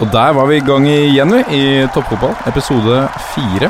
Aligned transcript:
Og 0.00 0.08
der 0.08 0.30
var 0.32 0.46
vi 0.48 0.56
i 0.56 0.62
gang 0.64 0.86
igjen, 0.88 1.28
vi, 1.28 1.40
i 1.52 1.64
toppfotball. 1.92 2.32
Episode 2.48 3.02
fire. 3.34 3.68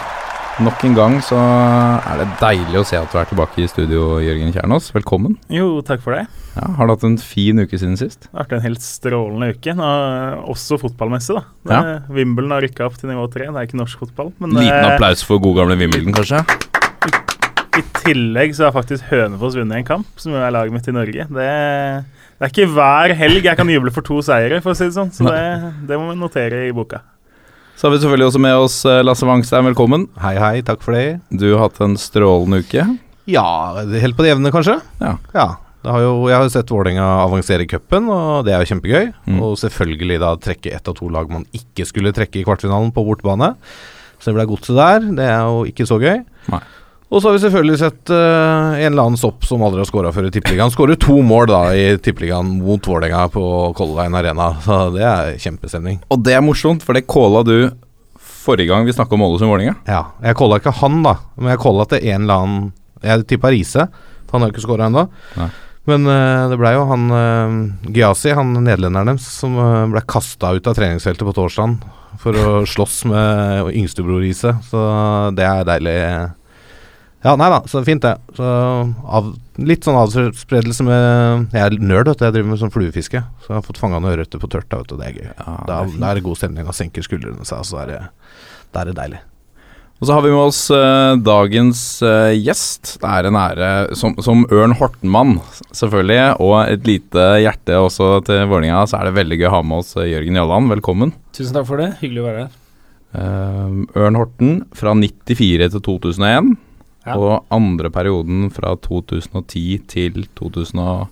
Nok 0.62 0.84
en 0.86 0.92
gang 0.94 1.16
så 1.26 1.34
er 1.40 2.20
det 2.20 2.26
deilig 2.38 2.78
å 2.78 2.84
se 2.86 3.00
at 3.00 3.10
du 3.10 3.16
er 3.18 3.26
tilbake 3.26 3.64
i 3.64 3.66
studio, 3.66 4.20
Jørgen 4.22 4.52
Kjernås. 4.54 4.92
Velkommen. 4.94 5.34
Jo, 5.50 5.80
takk 5.82 6.04
for 6.04 6.14
det. 6.14 6.28
Ja, 6.54 6.68
har 6.76 6.86
du 6.86 6.92
hatt 6.94 7.06
en 7.08 7.18
fin 7.18 7.58
uke 7.58 7.74
siden 7.74 7.98
sist? 7.98 8.28
Det 8.28 8.30
har 8.30 8.46
vært 8.46 8.54
en 8.60 8.62
helt 8.68 8.86
strålende 8.86 9.50
uke. 9.56 9.74
Også 10.54 10.78
fotballmessig, 10.84 11.40
da. 11.40 11.42
Det, 11.66 11.80
ja. 11.80 11.98
Wimbledon 12.14 12.54
har 12.54 12.62
rykka 12.62 12.86
opp 12.86 13.02
til 13.02 13.10
nivå 13.10 13.26
tre. 13.34 13.50
Det 13.50 13.58
er 13.58 13.66
ikke 13.66 13.82
norsk 13.82 14.06
fotball. 14.06 14.30
Men 14.38 14.54
Liten 14.60 14.86
applaus 14.92 15.26
for 15.26 15.42
god 15.42 15.64
gamle 15.64 15.80
Wimbledon, 15.82 16.14
kanskje? 16.14 16.44
I, 17.10 17.14
I, 17.80 17.86
tillegg 18.04 18.54
så 18.54 18.68
har 18.68 18.78
faktisk 18.78 19.10
Hønefoss 19.10 19.58
vunnet 19.58 19.82
en 19.82 19.90
kamp, 19.96 20.14
som 20.22 20.38
er 20.38 20.54
laget 20.54 20.78
mitt 20.78 20.86
i 20.86 20.94
Norge. 20.94 21.26
Det 21.40 21.50
det 22.40 22.46
er 22.46 22.52
ikke 22.54 22.72
hver 22.72 23.12
helg 23.18 23.44
jeg 23.44 23.58
kan 23.58 23.68
juble 23.68 23.90
for 23.92 24.00
to 24.06 24.22
seire, 24.24 24.62
for 24.64 24.72
å 24.72 24.78
si 24.78 24.86
det 24.88 24.94
sånn. 24.94 25.10
Så 25.12 25.26
det, 25.28 25.72
det 25.90 25.98
må 26.00 26.06
vi 26.08 26.14
notere 26.16 26.62
i 26.64 26.72
boka. 26.72 27.02
Så 27.76 27.84
har 27.84 27.92
vi 27.92 27.98
selvfølgelig 28.00 28.30
også 28.30 28.40
med 28.40 28.60
oss 28.62 28.78
eh, 28.88 29.02
Lasse 29.04 29.28
Wangstein, 29.28 29.66
velkommen. 29.68 30.06
Hei, 30.24 30.32
hei, 30.40 30.54
takk 30.64 30.80
for 30.80 30.96
det. 30.96 31.18
Du 31.28 31.50
har 31.50 31.66
hatt 31.66 31.82
en 31.84 31.98
strålende 32.00 32.62
uke. 32.64 32.86
Ja, 33.28 33.44
helt 33.92 34.16
på 34.16 34.24
det 34.24 34.32
jevne, 34.32 34.54
kanskje. 34.56 34.78
Ja. 35.04 35.12
ja. 35.36 35.46
Har 35.84 36.00
jo, 36.00 36.14
jeg 36.30 36.36
har 36.38 36.48
jo 36.48 36.52
sett 36.56 36.72
Vålerenga 36.72 37.04
avansere 37.26 37.64
i 37.64 37.68
cupen, 37.68 38.08
og 38.08 38.48
det 38.48 38.56
er 38.56 38.64
jo 38.64 38.72
kjempegøy. 38.72 39.12
Mm. 39.28 39.38
Og 39.44 39.60
selvfølgelig 39.60 40.20
da 40.24 40.34
trekke 40.40 40.72
ett 40.80 40.88
av 40.88 40.96
to 40.96 41.12
lag 41.12 41.28
man 41.28 41.44
ikke 41.56 41.84
skulle 41.92 42.16
trekke 42.16 42.40
i 42.40 42.48
kvartfinalen 42.48 42.88
på 42.96 43.04
bortebane. 43.04 43.52
Så 44.16 44.30
det 44.30 44.38
ble 44.40 44.48
godset 44.48 44.80
der. 44.80 45.12
Det 45.20 45.28
er 45.28 45.40
jo 45.44 45.64
ikke 45.68 45.88
så 45.92 46.00
gøy. 46.00 46.24
Nei. 46.52 46.64
Og 47.10 47.18
så 47.18 47.26
har 47.26 47.34
vi 47.34 47.42
selvfølgelig 47.42 47.78
sett 47.80 48.10
uh, 48.14 48.76
en 48.78 48.86
eller 48.92 49.08
annen 49.08 49.18
sopp 49.18 49.42
som 49.46 49.62
aldri 49.66 49.82
har 49.82 49.88
skåra 49.88 50.12
før 50.14 50.28
i 50.28 50.32
Tippeligaen. 50.34 50.70
Skårer 50.70 50.98
to 51.00 51.16
mål 51.26 51.48
da 51.50 51.62
i 51.74 51.96
Tippeligaen 51.98 52.52
mot 52.60 52.86
Vålerenga 52.86 53.24
på 53.34 53.42
Color 53.74 54.04
Line 54.04 54.20
Arena. 54.20 54.52
Så 54.62 54.78
det 54.94 55.02
er 55.08 55.32
kjempestemning. 55.42 55.98
Og 56.14 56.22
det 56.22 56.36
er 56.38 56.44
morsomt, 56.46 56.86
for 56.86 56.94
det 56.94 57.08
calla 57.10 57.42
du 57.46 57.56
forrige 58.40 58.70
gang 58.70 58.86
vi 58.86 58.94
snakka 58.94 59.18
om 59.18 59.26
Ålesund 59.26 59.50
Vålerenga. 59.50 59.74
Ja. 59.90 60.04
Jeg 60.22 60.38
calla 60.38 60.62
ikke 60.62 60.76
han, 60.78 61.02
da, 61.02 61.16
men 61.34 61.50
jeg 61.50 61.62
calla 61.66 61.90
til 61.90 62.06
en 62.12 62.22
eller 62.22 62.44
annen 62.44 62.70
Jeg 63.02 63.26
tippa 63.32 63.50
Riise. 63.50 63.90
Han 64.30 64.44
har 64.44 64.52
ikke 64.52 64.62
skåra 64.62 64.86
ennå. 64.86 65.08
Men 65.90 66.06
uh, 66.06 66.46
det 66.50 66.58
blei 66.60 66.76
jo 66.76 66.88
han 66.92 67.06
uh, 67.10 67.54
Gyasi, 67.90 68.34
han 68.36 68.52
nederlenderen 68.54 69.16
deres, 69.16 69.26
som 69.40 69.56
uh, 69.58 69.88
ble 69.90 70.02
kasta 70.06 70.52
ut 70.54 70.68
av 70.68 70.76
treningsfeltet 70.78 71.26
på 71.26 71.34
torsdag 71.34 71.80
for 72.20 72.36
å 72.36 72.60
slåss 72.72 73.02
med 73.10 73.72
yngstebror 73.74 74.22
Riise. 74.22 74.54
Så 74.68 74.84
det 75.34 75.48
er 75.48 75.66
deilig. 75.66 75.96
Ja, 77.20 77.34
nei 77.36 77.50
da, 77.52 77.60
så 77.68 77.82
fint 77.84 78.00
det. 78.04 78.14
Så 78.36 78.44
av, 78.48 79.26
litt 79.60 79.84
sånn 79.84 79.98
avspredelse 80.00 80.84
med 80.86 81.50
Jeg 81.52 81.66
er 81.66 81.74
nerd, 81.76 82.08
vet 82.08 82.20
du. 82.20 82.24
Jeg 82.24 82.36
driver 82.38 82.52
med 82.54 82.60
sånn 82.62 82.72
fluefiske. 82.72 83.20
Så 83.42 83.52
jeg 83.52 83.58
har 83.58 83.66
fått 83.66 83.80
fanga 83.80 83.98
noen 84.00 84.14
ørreter 84.14 84.40
på 84.40 84.48
tørt. 84.48 84.72
Vet 84.72 84.88
du. 84.88 84.96
Det 84.96 85.10
er 85.10 85.18
gøy. 85.18 85.26
Ja, 85.34 85.56
da, 85.68 85.82
det 85.90 86.06
er 86.06 86.16
det 86.16 86.24
god 86.24 86.40
stemning. 86.40 86.64
Da 86.64 86.76
senker 86.76 87.04
skuldrene 87.04 87.44
seg, 87.44 87.66
så 87.68 87.82
er 87.82 87.92
det, 87.92 87.98
da 88.72 88.80
er 88.80 88.88
det 88.88 88.96
deilig. 88.96 89.20
Og 90.00 90.08
så 90.08 90.14
har 90.16 90.24
vi 90.24 90.30
med 90.32 90.40
oss 90.40 90.62
eh, 90.72 91.18
dagens 91.20 91.80
eh, 92.08 92.30
gjest. 92.40 92.94
Det 93.02 93.10
er 93.10 93.26
en 93.28 93.36
ære 93.36 93.68
som, 94.00 94.14
som 94.24 94.46
Ørn 94.48 94.72
Hortenmann, 94.78 95.34
selvfølgelig, 95.76 96.40
og 96.40 96.54
et 96.62 96.88
lite 96.88 97.26
hjerte 97.44 97.76
også 97.76 98.08
til 98.24 98.46
Vålerenga, 98.48 98.86
så 98.88 98.96
er 98.96 99.10
det 99.10 99.18
veldig 99.18 99.36
gøy 99.42 99.50
å 99.50 99.52
ha 99.58 99.60
med 99.60 99.82
oss 99.82 99.92
eh, 100.00 100.08
Jørgen 100.14 100.40
Jalland. 100.40 100.72
Velkommen. 100.72 101.12
Tusen 101.36 101.52
takk 101.52 101.68
for 101.68 101.84
det. 101.84 101.90
Hyggelig 102.00 102.24
å 102.24 102.26
være 102.30 102.46
her. 102.46 102.56
Ørn 103.98 104.16
Horten 104.16 104.56
fra 104.78 104.96
94 104.96 105.68
til 105.74 105.84
2001. 105.84 106.52
Ja. 107.06 107.16
Og 107.16 107.46
andre 107.52 107.90
perioden 107.92 108.50
fra 108.52 108.74
2010 108.76 109.78
til 109.88 110.26
2014. 110.38 111.08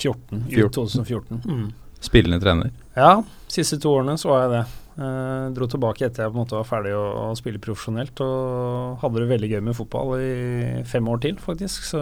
14, 0.00 0.44
2014. 0.50 1.42
Mm. 1.44 1.66
Spillende 2.00 2.40
trener. 2.40 2.70
Ja, 2.96 3.22
siste 3.50 3.76
to 3.80 3.92
årene 3.98 4.16
så 4.20 4.30
var 4.30 4.44
jeg 4.44 4.52
det. 4.54 4.62
Eh, 5.00 5.44
dro 5.56 5.68
tilbake 5.70 6.06
etter 6.06 6.26
jeg 6.26 6.32
på 6.32 6.36
en 6.38 6.42
måte 6.42 6.56
var 6.58 6.66
ferdig 6.68 6.94
å, 6.96 7.02
å, 7.22 7.26
spille 7.38 7.60
profesjonelt, 7.62 8.20
og 8.24 9.02
hadde 9.02 9.22
det 9.22 9.30
veldig 9.30 9.50
gøy 9.52 9.62
med 9.68 9.76
fotball 9.78 10.14
i 10.20 10.82
fem 10.88 11.06
år 11.08 11.22
til, 11.24 11.38
faktisk. 11.40 11.86
Så 11.92 12.00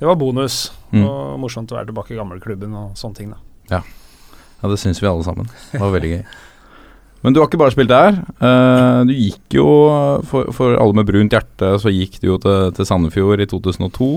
det 0.00 0.08
var 0.08 0.18
bonus. 0.18 0.68
Mm. 0.94 1.04
Og 1.04 1.36
morsomt 1.42 1.72
å 1.72 1.78
være 1.78 1.90
tilbake 1.92 2.14
i 2.14 2.18
gamleklubben 2.18 2.74
og 2.78 2.98
sånne 2.98 3.20
ting, 3.20 3.34
da. 3.34 3.38
Ja, 3.70 3.82
ja 4.62 4.72
det 4.72 4.80
syns 4.82 5.02
vi 5.02 5.10
alle 5.10 5.26
sammen. 5.26 5.50
Det 5.72 5.82
var 5.82 5.94
veldig 5.94 6.16
gøy. 6.16 6.26
Men 7.24 7.32
du 7.32 7.40
har 7.40 7.48
ikke 7.48 7.60
bare 7.60 7.72
spilt 7.72 7.88
der. 7.88 8.20
Uh, 8.36 9.00
du 9.08 9.14
gikk 9.16 9.56
jo, 9.56 9.66
for, 10.28 10.52
for, 10.52 10.76
alle 10.76 11.00
med 11.00 11.08
brunt 11.08 11.32
hjerte, 11.32 11.74
så 11.80 11.92
gikk 11.92 12.20
du 12.20 12.34
jo 12.34 12.40
til, 12.42 12.68
til 12.76 12.88
Sandefjord 12.88 13.40
i 13.40 13.48
2002. 13.48 14.10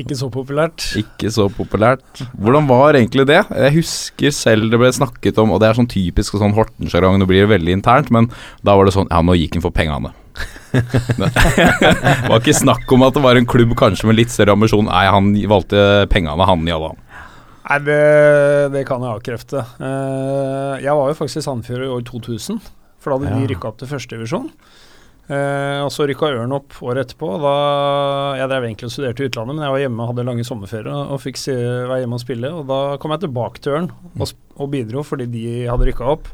Ikke 0.00 0.16
så 0.18 0.26
populært. 0.32 0.88
Ikke 0.98 1.28
så 1.30 1.46
populært. 1.52 2.24
Hvordan 2.32 2.66
var 2.66 2.96
egentlig 2.98 3.28
det? 3.30 3.44
Jeg 3.46 3.74
husker 3.76 4.34
selv 4.34 4.72
det 4.72 4.80
ble 4.80 4.90
snakket 4.90 5.38
om, 5.38 5.52
og 5.54 5.60
det 5.62 5.68
er 5.68 5.78
sånn 5.78 5.90
typisk 5.90 6.34
sånn 6.40 6.56
Horten-sjargong, 6.56 7.20
det 7.22 7.28
blir 7.30 7.46
veldig 7.52 7.76
internt, 7.76 8.10
men 8.14 8.26
da 8.66 8.74
var 8.74 8.88
det 8.88 8.96
sånn 8.96 9.10
Ja, 9.12 9.20
nå 9.22 9.36
gikk 9.38 9.58
han 9.58 9.66
for 9.68 9.74
pengene. 9.76 10.10
det 10.74 12.26
var 12.26 12.40
ikke 12.40 12.56
snakk 12.56 12.90
om 12.90 13.04
at 13.06 13.14
det 13.14 13.22
var 13.22 13.38
en 13.38 13.46
klubb 13.46 13.76
kanskje 13.78 14.08
med 14.10 14.18
litt 14.18 14.34
større 14.34 14.56
ambisjon. 14.56 14.88
Nei, 14.88 15.04
han 15.06 15.30
valgte 15.52 16.08
pengene, 16.10 16.48
han 16.48 16.66
i 16.66 16.74
alle 16.74 16.90
han. 16.90 17.03
Nei, 17.64 17.78
det, 17.80 18.00
det, 18.74 18.82
kan 18.88 19.04
jeg 19.04 19.16
avkrefte. 19.16 19.62
Uh, 19.80 20.76
jeg 20.84 20.92
var 20.92 21.10
jo 21.10 21.16
faktisk 21.16 21.40
i 21.40 21.44
Sandefjord 21.46 21.84
i 21.86 21.92
år 21.94 22.02
2000, 22.10 22.58
for 23.00 23.12
da 23.12 23.16
hadde 23.16 23.30
ja. 23.32 23.38
de 23.40 23.54
rykka 23.54 23.70
opp 23.70 23.78
til 23.80 23.88
førstedivisjon. 23.88 24.50
Uh, 25.24 25.80
og 25.86 25.88
så 25.88 26.04
rykka 26.04 26.28
Ørn 26.36 26.52
opp 26.52 26.76
året 26.84 27.06
etterpå. 27.06 27.30
Da, 27.40 27.54
jeg 28.36 28.50
drev 28.52 28.66
egentlig 28.68 28.90
og 28.90 28.92
studerte 28.92 29.24
i 29.24 29.30
utlandet, 29.30 29.56
men 29.56 29.64
jeg 29.64 29.74
var 29.76 29.84
hjemme 29.86 30.04
og 30.04 30.10
hadde 30.12 30.26
lange 30.28 30.44
sommerferie 30.44 30.98
og 31.14 31.22
fikk 31.22 31.40
se, 31.40 31.54
være 31.56 32.02
hjemme 32.02 32.18
og 32.18 32.24
spille. 32.26 32.50
Og 32.52 32.68
da 32.68 32.82
kom 33.00 33.16
jeg 33.16 33.24
tilbake 33.24 33.64
til 33.64 33.78
Ørn 33.78 33.88
og, 34.12 34.36
og 34.60 34.70
bidro 34.74 35.06
fordi 35.06 35.30
de 35.32 35.46
hadde 35.70 35.88
rykka 35.88 36.12
opp. 36.18 36.28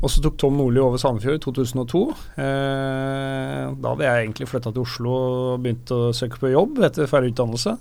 Og 0.00 0.08
så 0.08 0.22
tok 0.24 0.38
Tom 0.40 0.56
Nordli 0.56 0.80
over 0.80 1.00
Sandefjord 1.00 1.36
i 1.36 1.42
2002. 1.44 2.02
Eh, 2.40 3.64
da 3.76 3.90
hadde 3.92 4.06
jeg 4.06 4.24
egentlig 4.24 4.48
flytta 4.48 4.72
til 4.72 4.86
Oslo 4.86 5.12
og 5.12 5.64
begynt 5.64 5.92
å 5.92 5.98
søke 6.16 6.40
på 6.40 6.52
jobb 6.54 6.80
etter 6.88 7.10
ferdig 7.10 7.34
utdannelse. 7.34 7.74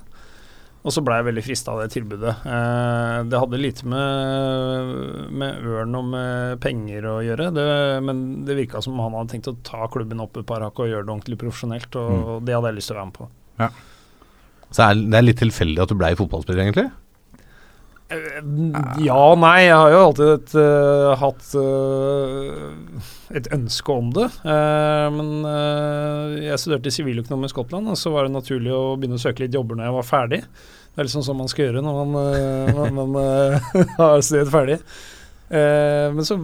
Og 0.79 0.93
så 0.95 1.01
ble 1.03 1.17
jeg 1.19 1.27
veldig 1.27 1.41
frista 1.43 1.73
av 1.73 1.81
det 1.81 1.89
tilbudet. 1.91 2.33
Eh, 2.47 3.15
det 3.27 3.41
hadde 3.41 3.59
lite 3.59 3.87
med, 3.91 4.93
med 5.41 5.65
ørn 5.67 5.97
og 5.99 6.05
med 6.13 6.61
penger 6.63 7.07
å 7.09 7.17
gjøre, 7.25 7.49
det, 7.55 7.67
men 8.05 8.21
det 8.47 8.55
virka 8.61 8.79
som 8.85 8.99
han 9.03 9.17
hadde 9.17 9.35
tenkt 9.35 9.51
å 9.51 9.57
ta 9.67 9.89
klubben 9.91 10.23
opp 10.23 10.39
et 10.39 10.47
par 10.47 10.63
hakk 10.63 10.79
og 10.79 10.87
gjøre 10.87 11.03
det 11.03 11.13
ordentlig 11.15 11.39
profesjonelt, 11.41 11.99
og 11.99 12.13
mm. 12.15 12.47
det 12.47 12.55
hadde 12.55 12.71
jeg 12.71 12.79
lyst 12.79 12.91
til 12.91 12.95
å 12.95 12.99
være 13.01 13.09
med 13.11 13.19
på. 13.19 13.29
Ja. 13.59 13.69
Så 14.69 14.85
er, 14.85 15.03
det 15.03 15.19
er 15.19 15.27
litt 15.27 15.41
tilfeldig 15.41 15.83
at 15.83 15.91
du 15.91 15.99
blei 15.99 16.13
fotballspiller, 16.15 16.63
egentlig? 16.63 16.87
Ja 18.09 19.17
og 19.31 19.37
nei. 19.41 19.67
Jeg 19.67 19.75
har 19.77 19.91
jo 19.93 19.99
alltid 20.07 20.31
et, 20.33 20.53
uh, 20.57 21.11
hatt 21.21 21.51
uh, 21.59 23.11
et 23.37 23.49
ønske 23.53 23.93
om 23.93 24.09
det. 24.15 24.25
Uh, 24.41 25.05
men 25.13 25.29
jeg 26.41 26.57
studerte 26.61 26.93
siviløkonom 26.93 27.45
i 27.45 27.51
Skottland, 27.51 27.91
og 27.91 27.99
så 27.99 28.13
var 28.13 28.25
det 28.25 28.33
naturlig 28.33 28.73
å 28.73 28.97
begynne 28.97 29.19
å 29.19 29.21
søke 29.21 29.45
litt 29.45 29.55
jobber 29.55 29.77
når 29.77 29.89
jeg 29.89 29.97
var 29.99 30.09
ferdig. 30.09 30.41
Det 30.89 31.03
er 31.03 31.07
liksom 31.07 31.23
sånn 31.27 31.39
man 31.39 31.51
skal 31.51 31.67
gjøre 31.67 31.85
når 31.85 31.99
man, 31.99 32.97
man 32.97 33.17
har 34.01 34.25
studert 34.25 34.51
ferdig. 34.51 34.79
men 35.49 36.25
så 36.25 36.35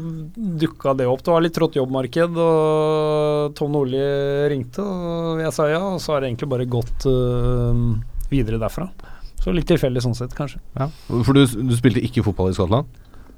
dukka 0.61 0.93
det 0.97 1.09
opp. 1.09 1.25
Det 1.25 1.33
var 1.33 1.43
litt 1.43 1.57
trått 1.57 1.79
jobbmarked, 1.79 2.37
og 2.45 3.57
Tom 3.57 3.73
Nordli 3.73 4.05
ringte, 4.53 4.85
og 4.85 5.41
jeg 5.41 5.51
sa 5.57 5.67
ja. 5.73 5.81
Og 5.95 5.99
så 6.03 6.13
har 6.13 6.21
det 6.21 6.29
egentlig 6.29 6.51
bare 6.53 6.69
gått 6.69 7.09
videre 8.29 8.61
derfra. 8.61 8.87
Så 9.45 9.53
litt 9.53 9.67
tilfeldig 9.69 10.01
sånn 10.01 10.15
sett, 10.17 10.33
kanskje. 10.33 10.57
Ja. 10.73 10.87
For 11.11 11.37
du, 11.37 11.43
du, 11.45 11.75
spilte 11.77 12.01
ikke 12.01 12.23
fotball 12.25 12.49
i 12.49 12.55
Skottland? 12.57 12.89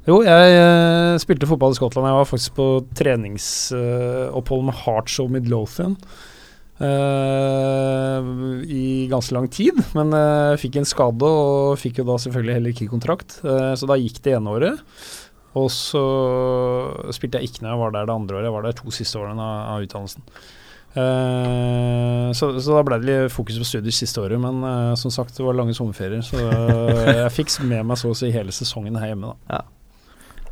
Jo, 0.08 0.22
jeg 0.24 0.54
uh, 0.56 1.18
spilte 1.20 1.50
fotball 1.50 1.76
i 1.76 1.76
Skottland. 1.76 2.08
Jeg 2.08 2.16
var 2.16 2.30
faktisk 2.30 2.54
på 2.56 2.68
treningsopphold 2.96 4.64
uh, 4.64 4.68
med 4.70 4.78
Heartshow 4.86 5.28
Midlothian. 5.34 5.98
Uh, 6.80 8.64
I 8.64 9.10
ganske 9.12 9.36
lang 9.36 9.50
tid, 9.52 9.82
men 9.98 10.16
uh, 10.16 10.56
fikk 10.62 10.80
en 10.80 10.88
skade 10.88 11.28
og 11.28 11.76
fikk 11.82 12.00
jo 12.00 12.08
da 12.08 12.16
selvfølgelig 12.24 12.56
heller 12.56 12.76
ikke 12.76 12.92
kontrakt. 12.94 13.42
så 13.42 13.90
da 13.90 14.00
gikk 14.00 14.22
det 14.24 14.38
ene 14.38 14.54
året. 14.56 14.86
Og 15.60 15.68
så 15.74 16.06
spilte 17.18 17.42
jeg 17.42 17.52
ikke 17.52 17.66
når 17.66 17.74
jeg 17.74 17.82
var 17.82 17.98
der 17.98 18.08
det 18.08 18.16
andre 18.16 18.40
året. 18.40 18.48
Jeg 18.48 18.56
var 18.56 18.70
der 18.70 18.80
to 18.80 18.96
siste 18.96 19.20
årene 19.20 19.44
av, 19.44 19.60
av 19.74 19.84
utdannelsen. 19.84 20.24
Uh, 20.96 22.32
så, 22.34 22.50
så, 22.58 22.74
da 22.74 22.84
ble 22.86 22.98
det 23.02 23.08
litt 23.10 23.34
fokus 23.34 23.60
på 23.62 23.68
studier 23.68 23.94
siste 23.94 24.22
året, 24.24 24.40
men 24.42 24.64
uh, 24.64 24.94
som 24.98 25.14
sagt, 25.14 25.36
det 25.38 25.46
var 25.46 25.58
lange 25.58 25.76
sommerferier. 25.78 26.24
Så 26.26 26.40
uh, 26.40 27.10
jeg 27.12 27.34
fikk 27.36 27.58
med 27.68 27.86
meg 27.90 28.00
så 28.00 28.14
å 28.14 28.18
si 28.18 28.32
hele 28.34 28.56
sesongen 28.56 28.98
her 29.00 29.12
hjemme, 29.12 29.34
da. 29.34 29.58
Ja. 29.58 29.66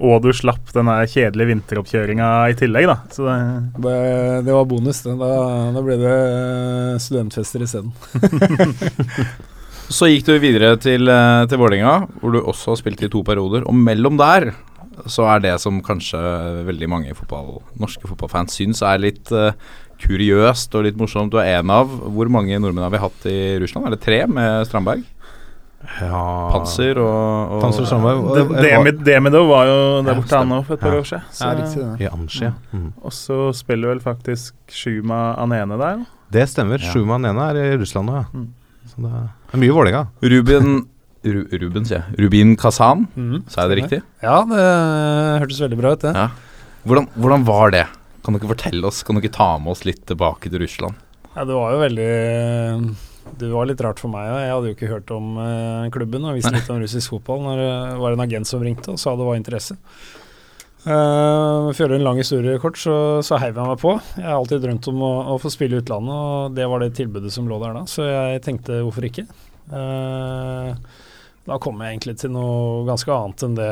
Og 0.05 0.19
du 0.25 0.29
slapp 0.35 0.73
den 0.75 0.89
kjedelige 1.07 1.53
vinteroppkjøringa 1.53 2.29
i 2.51 2.55
tillegg, 2.59 2.89
da. 2.91 2.97
Det, 3.15 3.35
det, 3.79 3.97
det, 4.43 4.53
var 4.57 4.67
bonus, 4.69 4.99
det. 5.05 5.15
Da, 5.21 5.31
da 5.71 5.83
ble 5.85 5.95
det 6.01 6.15
studentfester 7.05 7.63
isteden. 7.63 7.93
så 9.97 10.11
gikk 10.11 10.27
du 10.27 10.35
videre 10.43 10.73
til, 10.83 11.07
til 11.07 11.61
Vålerenga, 11.63 11.95
hvor 12.19 12.35
du 12.35 12.41
også 12.41 12.73
har 12.73 12.81
spilt 12.83 13.05
i 13.07 13.11
to 13.13 13.23
perioder. 13.23 13.63
Og 13.71 13.79
mellom 13.87 14.19
der 14.19 14.51
så 15.11 15.25
er 15.29 15.41
det 15.43 15.55
som 15.61 15.81
kanskje 15.83 16.19
veldig 16.67 16.89
mange 16.89 17.15
fotball, 17.17 17.59
norske 17.81 18.07
fotballfans 18.07 18.55
syns 18.57 18.81
er 18.85 19.01
litt 19.01 19.31
uh, 19.35 19.51
kuriøst 20.05 20.75
og 20.77 20.85
litt 20.87 20.97
morsomt. 20.99 21.31
Du 21.33 21.37
er 21.41 21.57
en 21.59 21.69
av 21.73 21.89
Hvor 21.89 22.29
mange 22.31 22.57
nordmenn 22.61 22.85
har 22.85 22.93
vi 22.93 23.01
hatt 23.03 23.25
i 23.31 23.37
Russland? 23.61 23.87
Er 23.89 23.95
det 23.97 24.01
tre 24.05 24.21
med 24.29 24.65
Strandberg? 24.69 25.03
Ja 26.01 26.49
Panser 26.49 26.97
og, 26.97 27.51
og 27.57 27.59
Panser 27.61 27.85
Strandberg. 27.85 28.23
og- 28.25 28.55
Det- 28.61 28.83
med 28.83 29.03
Demidov 29.05 29.47
var 29.49 29.65
jo 29.69 30.01
der 30.03 30.13
Ja, 30.15 30.19
borte, 30.21 30.37
han 30.37 30.49
òg, 30.49 30.65
for 30.65 30.73
et 30.73 30.79
par 30.81 30.93
Ja. 30.93 30.99
år 30.99 31.05
siden. 31.05 31.21
Ja, 31.29 31.35
Så- 31.35 31.55
riktig 31.61 31.97
det. 31.99 32.01
I 32.01 32.09
Anshi, 32.09 32.41
ja. 32.43 32.51
Mm. 32.73 32.93
Og 33.03 33.11
så 33.11 33.53
spiller 33.53 33.87
vel 33.89 33.99
faktisk 33.99 34.53
Shuma 34.67 35.35
Anene 35.37 35.77
der. 35.77 36.05
Det 36.31 36.47
stemmer. 36.49 36.79
Ja. 36.81 36.91
Shuma 36.91 37.15
Anene 37.15 37.49
er 37.51 37.55
i 37.73 37.77
Russland 37.77 38.07
nå, 38.09 38.13
ja. 38.15 38.25
Mm. 38.33 38.47
Så 38.87 38.95
det 38.97 39.11
er, 39.11 39.29
det 39.51 39.53
er 39.53 39.57
mye 39.57 39.73
Vålerenga. 39.73 40.07
Ruben 40.23 40.87
Ru, 41.25 41.43
Ruben, 41.57 41.83
sier 41.85 42.03
jeg. 42.05 42.19
Rubin 42.19 42.55
Kazan, 42.55 43.07
mm. 43.17 43.43
sa 43.49 43.61
jeg 43.67 43.69
det 43.69 43.83
riktig? 43.83 44.01
Ja, 44.21 44.43
det 44.45 45.41
hørtes 45.41 45.59
veldig 45.59 45.77
bra 45.79 45.91
ut, 45.93 45.99
det. 46.01 46.13
Ja. 46.15 46.29
Hvordan, 46.85 47.07
hvordan 47.17 47.43
var 47.45 47.71
det? 47.71 47.87
Kan 48.25 48.33
du 48.33 48.41
ikke 48.41 48.55
fortelle 48.55 48.89
oss, 48.89 49.03
kan 49.05 49.13
du 49.13 49.21
ikke 49.21 49.35
ta 49.37 49.51
med 49.61 49.75
oss 49.75 49.83
litt 49.85 50.01
tilbake 50.09 50.49
til 50.49 50.63
Russland? 50.63 50.97
Ja, 51.35 51.43
det 51.45 51.53
var 51.53 51.75
jo 51.75 51.81
veldig 51.83 52.09
Det 53.37 53.49
var 53.51 53.69
litt 53.69 53.81
rart 53.85 54.01
for 54.01 54.09
meg. 54.09 54.31
Jeg 54.31 54.53
hadde 54.53 54.71
jo 54.71 54.75
ikke 54.77 54.89
hørt 54.89 55.13
om 55.13 55.37
eh, 55.41 55.87
klubben 55.93 56.25
og 56.25 56.37
visste 56.37 56.53
litt 56.55 56.69
om 56.73 56.81
russisk 56.81 57.13
fotball 57.13 57.43
når 57.45 57.61
det 57.61 57.71
var 58.01 58.15
en 58.15 58.25
agent 58.25 58.49
som 58.49 58.63
ringte 58.65 58.93
og 58.95 59.01
sa 59.01 59.13
det 59.17 59.27
var 59.27 59.37
interesse. 59.37 59.77
Uh, 60.85 61.71
for 61.73 61.79
å 61.81 61.87
gjøre 61.87 61.97
en 61.97 62.05
lang 62.05 62.19
historie 62.21 62.59
kort, 62.61 62.77
så, 62.77 62.93
så 63.25 63.39
heiv 63.41 63.57
jeg 63.57 63.71
meg 63.71 63.79
på. 63.81 63.95
Jeg 64.19 64.27
har 64.27 64.37
alltid 64.37 64.61
drømt 64.61 64.89
om 64.91 64.99
å, 65.01 65.13
å 65.33 65.37
få 65.41 65.49
spille 65.49 65.79
i 65.79 65.81
utlandet, 65.81 66.13
og 66.13 66.53
det 66.53 66.67
var 66.69 66.83
det 66.83 66.91
tilbudet 66.97 67.33
som 67.33 67.49
lå 67.49 67.57
der 67.63 67.73
da. 67.73 67.81
Så 67.89 68.05
jeg 68.05 68.43
tenkte 68.45 68.83
hvorfor 68.85 69.07
ikke. 69.09 69.25
Uh, 69.71 70.77
da 71.49 71.57
kom 71.61 71.81
jeg 71.81 71.95
egentlig 71.95 72.15
til 72.21 72.35
noe 72.35 72.85
ganske 72.85 73.17
annet 73.17 73.47
enn 73.47 73.57
det 73.57 73.71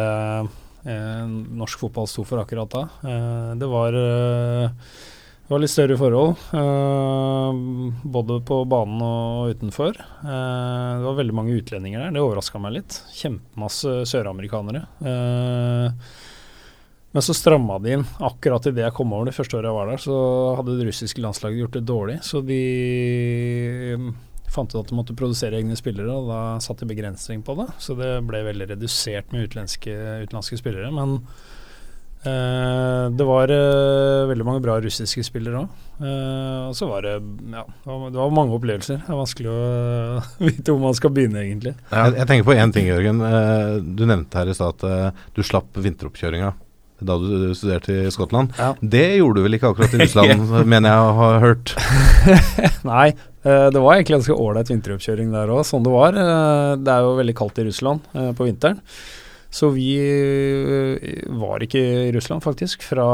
norsk 0.83 1.79
fotball 1.79 2.07
sto 2.11 2.25
for 2.27 2.41
akkurat 2.43 2.71
da. 2.73 2.83
Eh, 3.07 3.51
det 3.59 3.69
var 3.71 3.95
eh, 3.95 4.71
det 5.43 5.51
var 5.51 5.59
litt 5.59 5.73
større 5.73 5.97
forhold, 5.99 6.43
eh, 6.55 7.57
både 8.15 8.37
på 8.47 8.61
banen 8.71 9.01
og 9.03 9.51
utenfor. 9.51 9.97
Eh, 9.99 10.91
det 10.99 11.03
var 11.03 11.17
veldig 11.17 11.35
mange 11.35 11.57
utlendinger 11.59 12.05
der, 12.05 12.13
det 12.15 12.23
overraska 12.23 12.61
meg 12.63 12.77
litt. 12.77 12.95
Kjempemasse 13.11 14.05
søramerikanere. 14.07 14.85
Eh, 15.03 16.05
men 17.13 17.21
så 17.21 17.35
stramma 17.37 17.75
de 17.83 17.97
inn. 17.97 18.05
Akkurat 18.23 18.65
idet 18.71 18.87
jeg 18.87 18.95
kom 18.97 19.11
over 19.13 19.27
det 19.29 19.35
første 19.35 19.59
året 19.59 19.67
jeg 19.69 19.77
var 19.77 19.91
der, 19.91 20.01
så 20.01 20.15
hadde 20.57 20.77
det 20.79 20.87
russiske 20.87 21.21
landslaget 21.21 21.59
gjort 21.59 21.75
det 21.75 21.83
dårlig. 21.91 22.17
Så 22.25 22.41
de 22.47 22.61
fant 24.53 24.73
ut 24.73 24.79
at 24.83 24.91
de 24.91 24.97
måtte 24.97 25.17
produsere 25.17 25.59
egne 25.59 25.77
spillere, 25.79 26.13
og 26.13 26.29
da 26.29 26.41
satte 26.63 26.85
de 26.85 26.93
begrensning 26.93 27.41
på 27.45 27.57
det. 27.59 27.71
Så 27.81 27.97
det 27.99 28.15
ble 28.27 28.43
veldig 28.45 28.69
redusert 28.75 29.33
med 29.33 29.49
utenlandske, 29.49 29.97
utenlandske 30.27 30.61
spillere. 30.61 30.93
Men 30.93 31.19
Eh, 32.23 33.05
det 33.11 33.25
var 33.27 33.51
eh, 33.51 34.25
veldig 34.29 34.45
mange 34.47 34.63
bra 34.63 34.77
russiske 34.79 35.25
spillere 35.27 35.59
òg. 35.59 35.79
og 35.99 36.75
så 36.77 36.87
var 36.87 37.03
det 37.03 37.15
ja, 37.51 37.63
det 37.83 38.15
var, 38.15 38.31
mange 38.31 38.55
opplevelser. 38.55 39.01
Det 39.03 39.11
er 39.11 39.19
vanskelig 39.19 39.51
å 39.51 39.63
vite 40.47 40.71
hvor 40.71 40.79
man 40.85 40.95
skal 40.95 41.11
begynne, 41.15 41.43
egentlig. 41.43 41.75
Jeg, 41.91 42.15
jeg 42.21 42.29
tenker 42.29 42.47
på 42.47 42.55
én 42.55 42.71
ting, 42.75 42.87
Jørgen. 42.87 43.19
Eh, 43.27 43.81
du 43.83 44.05
nevnte 44.07 44.39
her 44.39 44.51
i 44.51 44.55
stad 44.55 44.77
at 44.77 44.87
eh, 44.87 45.25
du 45.35 45.43
slapp 45.43 45.75
vinteroppkjøringa 45.75 46.53
da 47.03 47.17
du 47.19 47.51
studerte 47.57 47.97
i 48.05 48.11
Skottland. 48.15 48.53
Ja. 48.55 48.71
Det 48.79 49.17
gjorde 49.17 49.41
du 49.41 49.47
vel 49.49 49.57
ikke 49.57 49.73
akkurat 49.73 49.91
i 49.91 49.99
Russland, 50.05 50.47
mener 50.71 50.93
jeg 50.93 51.03
å 51.03 51.13
ha 51.17 51.29
hørt? 51.43 51.73
Nei, 52.87 53.09
eh, 53.11 53.32
det 53.43 53.81
var 53.83 53.97
egentlig 53.97 54.17
ganske 54.21 54.37
ålreit 54.39 54.69
vinteroppkjøring 54.71 55.33
der 55.33 55.51
òg, 55.51 55.65
sånn 55.67 55.83
det 55.83 55.91
var. 55.91 56.15
Eh, 56.15 56.75
det 56.79 56.93
er 56.93 57.03
jo 57.03 57.17
veldig 57.19 57.35
kaldt 57.35 57.59
i 57.59 57.65
Russland 57.67 58.05
eh, 58.15 58.31
på 58.37 58.47
vinteren. 58.47 58.79
Så 59.53 59.67
vi 59.75 59.89
eh, 59.99 61.25
var 61.37 61.61
ikke 61.61 61.81
i 62.07 62.13
Russland, 62.15 62.41
faktisk, 62.45 62.85
fra 62.87 63.05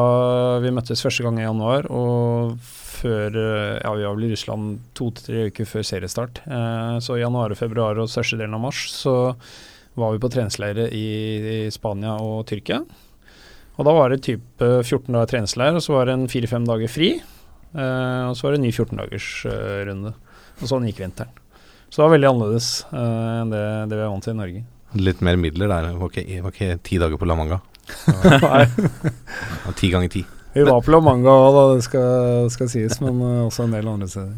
vi 0.63 0.71
møttes 0.71 1.01
første 1.03 1.25
gang 1.25 1.39
i 1.41 1.47
januar. 1.47 1.89
Og 1.91 2.53
før 2.99 3.35
eh, 3.41 3.79
Ja, 3.83 3.91
vi 3.95 4.05
var 4.05 4.15
vel 4.19 4.29
i 4.29 4.31
Russland 4.35 4.79
to 4.97 5.09
til 5.17 5.25
tre 5.25 5.43
uker 5.49 5.67
før 5.67 5.85
seriestart. 5.87 6.41
Eh, 6.45 6.95
Så 7.03 7.17
i 7.17 7.23
januar 7.23 7.51
og 7.51 7.59
februar 7.59 7.99
og 7.99 8.11
største 8.11 8.39
delen 8.39 8.55
av 8.55 8.63
mars 8.67 8.85
så 8.93 9.15
var 9.99 10.13
vi 10.13 10.21
på 10.21 10.29
treningsleire 10.31 10.87
i, 10.95 11.05
i 11.65 11.71
Spania 11.73 12.13
og 12.23 12.45
Tyrkia. 12.47 12.83
Og 13.79 13.87
da 13.87 13.91
var 13.95 14.11
det 14.11 14.21
type 14.27 14.67
14 14.83 15.11
dager 15.15 15.29
treningsleir, 15.33 15.75
og 15.75 15.83
så 15.83 15.95
var 15.95 16.07
det 16.07 16.15
en 16.17 16.27
fire-fem 16.31 16.65
dager 16.67 16.91
fri. 16.91 17.13
Eh, 17.75 18.23
og 18.29 18.35
så 18.37 18.47
var 18.47 18.55
det 18.55 18.61
en 18.61 18.65
ny 18.67 18.71
14-dagers 18.73 19.29
uh, 19.49 19.77
runde. 19.89 20.13
Og 20.59 20.71
sånn 20.71 20.87
gikk 20.89 21.03
vinteren. 21.03 21.31
Så 21.89 22.01
det 22.01 22.05
var 22.05 22.13
veldig 22.13 22.29
annerledes 22.29 22.67
eh, 22.93 23.29
enn 23.41 23.53
det, 23.53 23.61
det 23.89 23.97
vi 23.97 24.03
er 24.05 24.11
vant 24.11 24.25
til 24.25 24.35
i 24.35 24.39
Norge. 24.39 24.59
Litt 24.99 25.21
mer 25.25 25.37
midler 25.41 25.71
der. 25.71 25.87
Det 25.89 26.01
var 26.01 26.11
ikke, 26.13 26.41
var 26.45 26.53
ikke 26.53 26.75
ti 26.85 26.99
dager 27.01 27.21
på 27.21 27.29
La 27.29 27.37
Manga. 27.37 27.57
Nei, 28.43 28.65
Ti 29.79 29.89
ganger 29.89 30.11
ti. 30.13 30.21
vi 30.53 30.65
var 30.67 30.83
på 30.85 30.93
La 30.93 30.99
Manga 31.01 31.33
òg, 31.33 31.55
da, 31.55 31.63
det 31.73 31.85
skal, 31.87 32.49
skal 32.53 32.69
sies, 32.69 32.99
men 33.01 33.17
eh, 33.25 33.41
også 33.47 33.65
en 33.65 33.73
del 33.73 33.89
andre 33.89 34.09
steder. 34.11 34.37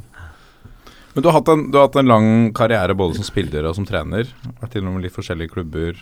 Men 1.11 1.25
du 1.25 1.27
har, 1.27 1.41
hatt 1.41 1.51
en, 1.51 1.65
du 1.67 1.75
har 1.75 1.89
hatt 1.89 1.97
en 1.99 2.07
lang 2.07 2.27
karriere 2.55 2.95
både 2.95 3.17
som 3.19 3.27
spiller 3.27 3.65
og 3.67 3.75
som 3.75 3.83
trener. 3.87 4.29
Vært 4.61 4.77
innom 4.79 5.01
litt 5.03 5.11
forskjellige 5.11 5.51
klubber 5.57 5.99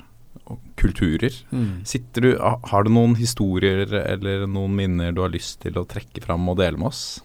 og 0.50 0.60
kulturer. 0.80 1.34
Mm. 1.52 1.84
du, 2.14 2.30
Har 2.40 2.84
du 2.86 2.92
noen 2.94 3.16
historier 3.20 3.86
eller 4.00 4.48
noen 4.48 4.76
minner 4.76 5.12
du 5.14 5.22
har 5.22 5.34
lyst 5.34 5.62
til 5.66 5.78
å 5.78 5.86
trekke 5.90 6.24
fram 6.26 6.48
og 6.50 6.58
dele 6.62 6.80
med 6.80 6.90
oss? 6.92 7.22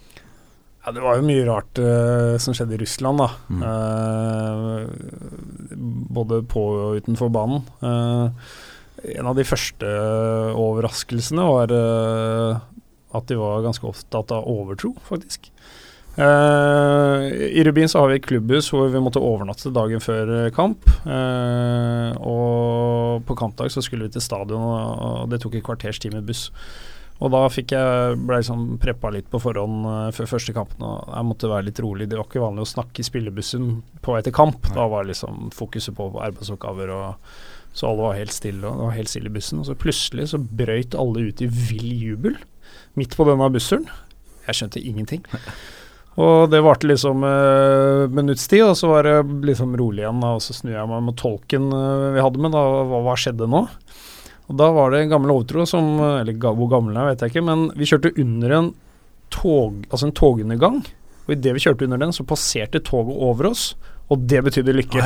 Ja, 0.85 0.93
det 0.93 1.01
var 1.01 1.17
jo 1.17 1.25
mye 1.25 1.47
rart 1.49 1.79
uh, 1.81 2.37
som 2.43 2.53
skjedde 2.53 2.77
i 2.77 2.83
Russland, 2.83 3.23
da. 3.23 3.31
Mm. 3.49 3.63
Uh, 3.65 4.85
både 6.13 6.43
på 6.45 6.61
og 6.61 7.01
utenfor 7.01 7.33
banen. 7.33 7.65
Uh, 7.81 8.29
en 9.17 9.31
av 9.31 9.37
de 9.39 9.47
første 9.49 9.89
overraskelsene 10.61 11.45
var 11.45 11.73
at 13.15 13.27
de 13.29 13.37
var 13.37 13.65
ganske 13.65 13.85
opptatt 13.85 14.33
av 14.33 14.47
overtro, 14.49 14.95
faktisk. 15.05 15.51
Eh, 16.17 17.25
I 17.59 17.65
Rubin 17.65 17.89
så 17.89 17.99
har 17.99 18.09
vi 18.11 18.21
et 18.21 18.27
klubbhus 18.27 18.69
hvor 18.71 18.87
vi 18.93 19.03
måtte 19.03 19.23
overnatte 19.23 19.73
dagen 19.75 20.03
før 20.03 20.31
eh, 20.37 20.51
kamp. 20.55 20.87
Uh, 21.03 22.15
og 22.23 23.25
på 23.27 23.37
kampdag 23.39 23.73
så 23.75 23.83
skulle 23.83 24.07
vi 24.07 24.15
til 24.15 24.23
stadion, 24.23 24.63
og 24.63 25.31
det 25.33 25.41
tok 25.43 25.59
et 25.59 25.67
kvarters 25.67 25.99
tid 26.03 26.15
med 26.15 26.27
buss. 26.29 26.47
Og 27.23 27.31
da 27.31 27.45
fikk 27.51 27.73
jeg, 27.75 28.15
ble 28.27 28.39
jeg 28.39 28.45
liksom 28.45 28.79
preppa 28.83 29.11
litt 29.15 29.29
på 29.31 29.41
forhånd 29.43 29.89
uh, 29.89 30.09
før 30.15 30.31
første 30.37 30.55
kampen. 30.55 30.87
Og 30.87 31.11
jeg 31.11 31.29
måtte 31.31 31.51
være 31.51 31.69
litt 31.71 31.83
rolig. 31.83 32.09
Det 32.11 32.19
var 32.21 32.31
ikke 32.31 32.47
vanlig 32.47 32.67
å 32.67 32.73
snakke 32.77 33.03
i 33.03 33.11
spillebussen 33.11 33.69
på 34.05 34.15
vei 34.15 34.23
til 34.27 34.35
kamp. 34.37 34.71
Da 34.75 34.87
var 34.91 35.11
liksom 35.11 35.51
fokuset 35.55 35.99
på 35.99 36.13
arbeidsoppgaver, 36.15 36.95
og, 36.95 37.37
så 37.75 37.91
alle 37.91 38.07
var 38.07 38.19
helt 38.21 38.35
stille. 38.35 38.63
Og 38.63 38.79
det 38.79 38.87
var 38.87 38.99
helt 39.01 39.11
stille 39.11 39.31
i 39.31 39.35
bussen. 39.35 39.63
Og 39.63 39.71
så 39.71 39.79
plutselig 39.79 40.31
så 40.31 40.39
brøyt 40.39 40.95
alle 40.99 41.31
ut 41.31 41.43
i 41.43 41.51
vill 41.51 41.95
jubel 41.99 42.39
midt 42.99 43.17
på 43.19 43.27
denne 43.27 43.51
bussturen. 43.51 43.89
Jeg 44.47 44.61
skjønte 44.61 44.83
ingenting. 44.83 45.25
Og 46.15 46.51
det 46.53 46.61
varte 46.63 46.87
liksom 46.87 47.25
uh, 47.27 48.05
minutts 48.15 48.47
tid, 48.51 48.63
og 48.69 48.77
så 48.79 48.91
var 48.93 49.07
det 49.09 49.17
liksom 49.49 49.73
rolig 49.79 50.05
igjen. 50.05 50.21
Da, 50.23 50.35
og 50.37 50.43
så 50.45 50.55
snur 50.55 50.77
jeg 50.77 50.91
meg 50.91 51.03
mot 51.09 51.17
tolken 51.19 51.71
uh, 51.75 52.13
vi 52.15 52.23
hadde 52.23 52.43
med, 52.45 52.55
da, 52.55 52.63
hva, 52.87 53.01
hva 53.09 53.17
skjedde 53.19 53.49
nå? 53.51 53.65
Og 54.45 54.59
da 54.61 54.69
var 54.77 54.93
det 54.93 55.01
en 55.03 55.15
gammel 55.15 55.33
overtro 55.33 55.65
som 55.67 55.87
Eller 56.05 56.37
ga- 56.37 56.53
hvor 56.53 56.69
gammel 56.69 56.93
den 56.93 57.01
er, 57.01 57.15
vet 57.15 57.23
jeg 57.25 57.33
ikke, 57.33 57.45
men 57.47 57.65
vi 57.81 57.89
kjørte 57.89 58.13
under 58.21 58.53
en 58.59 58.69
tog, 59.35 59.81
altså 59.89 60.07
en 60.11 60.15
togundergang. 60.15 60.83
Og 61.25 61.33
idet 61.35 61.57
vi 61.57 61.63
kjørte 61.65 61.89
under 61.89 62.03
den, 62.05 62.13
så 62.15 62.27
passerte 62.29 62.83
toget 62.85 63.17
over 63.25 63.49
oss, 63.51 63.71
og 64.13 64.27
det 64.29 64.45
betydde 64.45 64.77
lykke. 64.77 65.01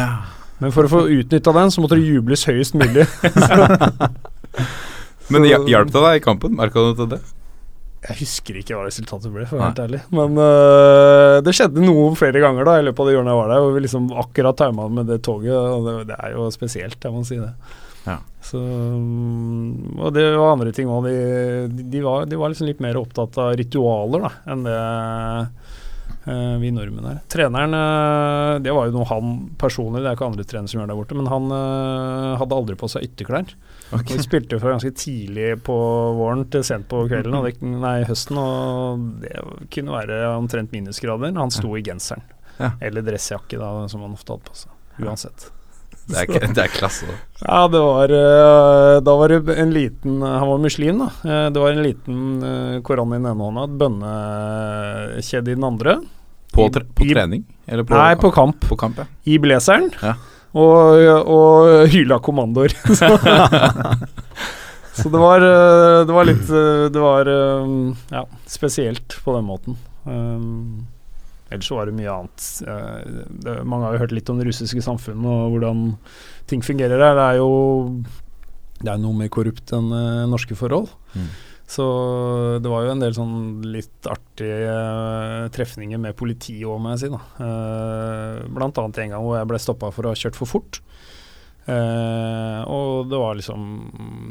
Men 0.58 0.74
for 0.74 0.88
å 0.88 0.90
få 0.90 1.04
utnytta 1.14 1.54
den, 1.54 1.70
så 1.70 1.80
måtte 1.84 1.96
det 1.96 2.08
jubles 2.10 2.42
høyest 2.50 2.74
mulig. 2.76 3.06
Men 5.32 5.46
hjalp 5.46 5.92
det 5.94 6.02
deg 6.02 6.18
i 6.18 6.24
kampen? 6.24 6.56
Merka 6.58 6.82
du 6.90 6.94
til 6.98 7.10
det? 7.14 7.20
Jeg 8.08 8.22
husker 8.22 8.56
ikke 8.60 8.76
hva 8.76 8.86
resultatet 8.86 9.32
ble, 9.32 9.44
for 9.48 9.58
å 9.58 9.60
være 9.60 9.68
helt 9.68 9.82
ærlig. 9.84 10.00
Men 10.16 10.38
uh, 10.40 11.40
det 11.44 11.52
skjedde 11.56 11.84
noe 11.84 12.06
flere 12.16 12.40
ganger 12.40 12.68
da 12.68 12.78
i 12.78 12.86
løpet 12.86 13.02
av 13.04 13.10
det 13.10 13.18
årene 13.18 13.34
jeg 13.34 13.40
var 13.40 13.50
der, 13.52 13.64
hvor 13.64 13.74
vi 13.74 13.82
liksom 13.84 14.06
akkurat 14.22 14.58
tima 14.60 14.86
med 15.00 15.10
det 15.12 15.18
toget. 15.26 15.52
Og 15.58 15.84
det, 15.84 15.96
det 16.12 16.16
er 16.16 16.36
jo 16.36 16.46
spesielt, 16.54 16.96
jeg 17.04 17.14
må 17.14 17.24
si 17.28 17.40
det. 17.40 17.52
Ja. 18.06 18.16
Så, 18.48 18.60
mm, 18.62 19.98
og 19.98 20.14
det 20.16 20.24
var 20.38 20.54
andre 20.54 20.72
ting 20.72 20.88
òg. 20.88 21.10
De, 21.10 21.82
de, 21.84 22.00
var, 22.04 22.24
de 22.30 22.40
var 22.40 22.54
liksom 22.54 22.70
litt 22.70 22.80
mer 22.84 22.96
opptatt 23.00 23.36
av 23.42 23.52
ritualer 23.60 24.24
da, 24.24 24.32
enn 24.54 24.64
det 24.64 24.78
uh, 24.78 26.54
vi 26.62 26.72
nordmenn 26.72 27.10
er. 27.12 27.20
Treneren, 27.28 27.76
uh, 27.76 28.54
det 28.64 28.72
var 28.72 28.88
jo 28.88 28.96
noe 28.96 29.10
han 29.12 29.34
personlig, 29.60 30.00
det 30.00 30.14
er 30.14 30.16
ikke 30.16 30.30
andre 30.32 30.48
trenere 30.48 30.72
som 30.72 30.80
gjør 30.80 30.94
der 30.94 31.02
borte, 31.02 31.18
men 31.18 31.28
han 31.28 31.52
hadde 32.40 32.62
aldri 32.62 32.78
på 32.80 32.88
seg 32.88 33.10
ytterklær. 33.10 33.52
Og 33.92 34.02
Vi 34.10 34.18
spilte 34.20 34.56
jo 34.56 34.60
fra 34.62 34.74
ganske 34.74 34.90
tidlig 35.00 35.62
på 35.64 35.74
våren 36.18 36.42
til 36.52 36.64
sent 36.66 36.88
på 36.90 37.04
kvelden, 37.08 37.34
og 37.38 37.46
det, 37.48 37.54
nei, 37.62 38.02
høsten, 38.08 38.36
og 38.40 39.04
det 39.22 39.32
kunne 39.74 39.94
være 39.96 40.18
omtrent 40.36 40.72
minusgrader. 40.74 41.32
Han 41.38 41.50
sto 41.54 41.72
i 41.78 41.82
genseren. 41.86 42.22
Ja. 42.58 42.72
Eller 42.82 43.04
dressjakke, 43.06 43.56
da, 43.60 43.70
som 43.88 44.02
han 44.04 44.12
ofte 44.18 44.34
hadde 44.34 44.44
på 44.50 44.58
seg. 44.58 44.74
Uansett. 45.00 45.48
Det 46.08 46.22
er, 46.24 46.46
det 46.56 46.62
er 46.64 46.70
klasse. 46.72 47.04
da. 47.04 47.16
Ja, 47.44 47.58
det 47.68 47.80
var 47.84 48.12
øh, 48.16 48.94
Da 49.04 49.12
var 49.20 49.28
det 49.28 49.52
en 49.60 49.74
liten 49.76 50.22
Han 50.24 50.46
var 50.48 50.58
muslim, 50.62 51.02
da. 51.02 51.08
Eh, 51.28 51.50
Det 51.52 51.60
var 51.60 51.74
en 51.76 51.82
liten 51.84 52.22
øh, 52.40 52.78
koran 52.82 53.12
i 53.12 53.18
den 53.18 53.26
ene 53.28 53.44
hånda, 53.44 53.66
et 53.68 53.74
bønnekjede 53.82 55.52
i 55.52 55.58
den 55.58 55.66
andre. 55.68 55.98
På, 56.54 56.64
tre, 56.72 56.82
på 56.96 57.04
trening? 57.12 57.44
Eller 57.68 57.84
på, 57.84 57.92
Nei, 57.94 58.14
på 58.16 58.30
kamp. 58.32 58.64
på 58.70 58.76
kamp, 58.80 59.02
ja. 59.02 59.04
I 59.28 59.36
blazeren. 59.42 59.90
Ja. 60.00 60.14
Og, 60.56 61.00
og 61.28 61.88
hyla 61.92 62.18
kommandoer. 62.24 62.72
så, 64.98 65.08
det 65.08 65.20
var 65.20 65.44
øh, 65.44 66.06
Det 66.08 66.14
var 66.16 66.28
litt 66.28 66.48
øh, 66.48 66.86
Det 66.92 67.02
var 67.02 67.28
øh, 67.28 67.90
ja, 68.14 68.22
spesielt 68.48 69.18
på 69.24 69.36
den 69.36 69.44
måten. 69.48 69.76
Ellers 71.48 71.70
var 71.72 71.88
det 71.88 71.96
mye 71.96 72.12
annet. 72.12 72.46
Eh, 72.64 73.60
mange 73.64 73.84
har 73.86 73.96
jo 73.96 74.02
hørt 74.04 74.16
litt 74.16 74.30
om 74.32 74.40
det 74.40 74.48
russiske 74.48 74.82
samfunnet 74.84 75.28
og 75.28 75.52
hvordan 75.54 75.84
ting 76.48 76.64
fungerer 76.64 76.96
der. 76.96 77.14
Det 77.16 77.26
er 77.26 77.36
jo 77.42 77.52
det 78.78 78.92
er 78.92 79.00
noe 79.02 79.16
mer 79.16 79.30
korrupt 79.32 79.72
enn 79.74 79.88
norske 80.30 80.54
forhold. 80.54 80.86
Mm. 81.16 81.30
Så 81.68 81.84
det 82.64 82.70
var 82.72 82.86
jo 82.86 82.94
en 82.94 83.02
del 83.02 83.12
sånn 83.12 83.32
litt 83.68 84.06
artige 84.08 84.72
uh, 84.72 85.48
trefninger 85.52 86.00
med 86.00 86.16
politiet 86.16 86.64
òg, 86.64 86.78
må 86.80 86.94
jeg 86.94 87.02
si. 87.02 87.10
da. 87.12 87.20
Uh, 87.36 88.46
blant 88.56 88.80
annet 88.80 89.02
en 89.04 89.12
gang 89.12 89.26
hvor 89.26 89.36
jeg 89.36 89.50
ble 89.50 89.60
stoppa 89.60 89.90
for 89.92 90.08
å 90.08 90.14
ha 90.14 90.18
kjørt 90.18 90.38
for 90.38 90.48
fort. 90.48 90.80
Uh, 91.68 92.64
og 92.72 93.10
det 93.10 93.18
var 93.20 93.34
liksom 93.36 93.64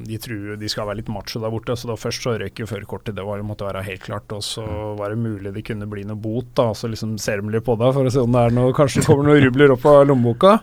De 0.10 0.18
tror 0.18 0.56
de 0.58 0.70
skal 0.74 0.88
være 0.90 1.04
litt 1.04 1.12
macho 1.14 1.38
der 1.38 1.52
borte, 1.54 1.76
så 1.78 1.92
da 1.92 2.00
først 2.02 2.26
så 2.26 2.34
røyk 2.42 2.64
førerkortet. 2.66 3.14
Det 3.14 3.26
var, 3.28 3.46
måtte 3.46 3.70
være 3.70 3.86
helt 3.86 4.02
klart. 4.08 4.34
Og 4.34 4.42
så 4.42 4.66
var 4.98 5.14
det 5.14 5.22
mulig 5.22 5.54
det 5.54 5.68
kunne 5.68 5.86
bli 5.90 6.08
noe 6.10 6.18
bot. 6.18 6.50
da, 6.58 6.72
Så 6.74 6.90
liksom 6.90 7.20
ser 7.22 7.46
de 7.46 7.54
litt 7.54 7.68
på 7.68 7.78
deg 7.78 7.94
for 7.94 8.10
å 8.10 8.14
se 8.14 8.26
om 8.26 8.34
det 8.34 8.48
er 8.48 8.58
noe 8.58 8.74
Kanskje 8.74 9.04
det 9.04 9.12
kommer 9.12 9.30
noen 9.30 9.46
rubler 9.46 9.78
opp 9.78 9.86
av 9.86 10.08
lommeboka. 10.10 10.58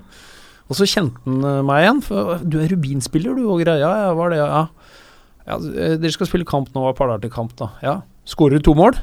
Og 0.65 0.75
så 0.75 0.89
kjente 0.91 1.23
han 1.23 1.63
meg 1.69 1.85
igjen. 1.85 2.03
For 2.03 2.43
du 2.43 2.59
er 2.59 2.75
rubinspiller, 2.75 3.39
du, 3.39 3.47
og 3.47 3.63
greier. 3.63 3.85
Ja, 3.87 4.09
ja, 4.09 4.15
var 4.19 4.35
det, 4.35 4.43
ja. 4.43 4.65
Ja, 5.45 5.59
eh, 5.59 5.97
dere 6.01 6.15
skal 6.15 6.31
spille 6.31 6.49
kamp 6.49 6.71
nå, 6.75 6.87
et 6.89 6.99
par 6.99 7.11
dager 7.13 7.27
til 7.27 7.35
kamp, 7.35 7.53
da. 7.61 7.75
Ja. 7.85 7.99
Skårer 8.29 8.61
du 8.61 8.71
to 8.71 8.79
mål? 8.79 8.97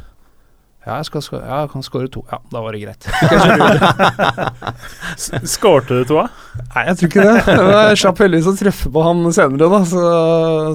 Ja, 0.81 0.95
jeg, 0.97 1.11
skal 1.11 1.21
ja, 1.35 1.57
jeg 1.61 1.69
kan 1.69 1.83
skåre 1.85 2.07
to. 2.09 2.23
Ja, 2.31 2.39
da 2.49 2.61
var 2.65 2.73
det 2.73 2.79
greit. 2.81 3.05
Skårte 5.53 5.99
du 5.99 6.07
to, 6.09 6.15
da? 6.17 6.23
Nei, 6.71 6.85
jeg 6.87 6.97
tror 6.97 7.11
ikke 7.11 7.25
det. 7.27 7.53
Jeg 7.53 7.99
slapp 8.01 8.21
heldigvis 8.23 8.49
å 8.49 8.55
treffe 8.57 8.89
på 8.95 9.03
han 9.05 9.21
senere, 9.29 9.67
da, 9.69 9.79
så, 9.85 10.01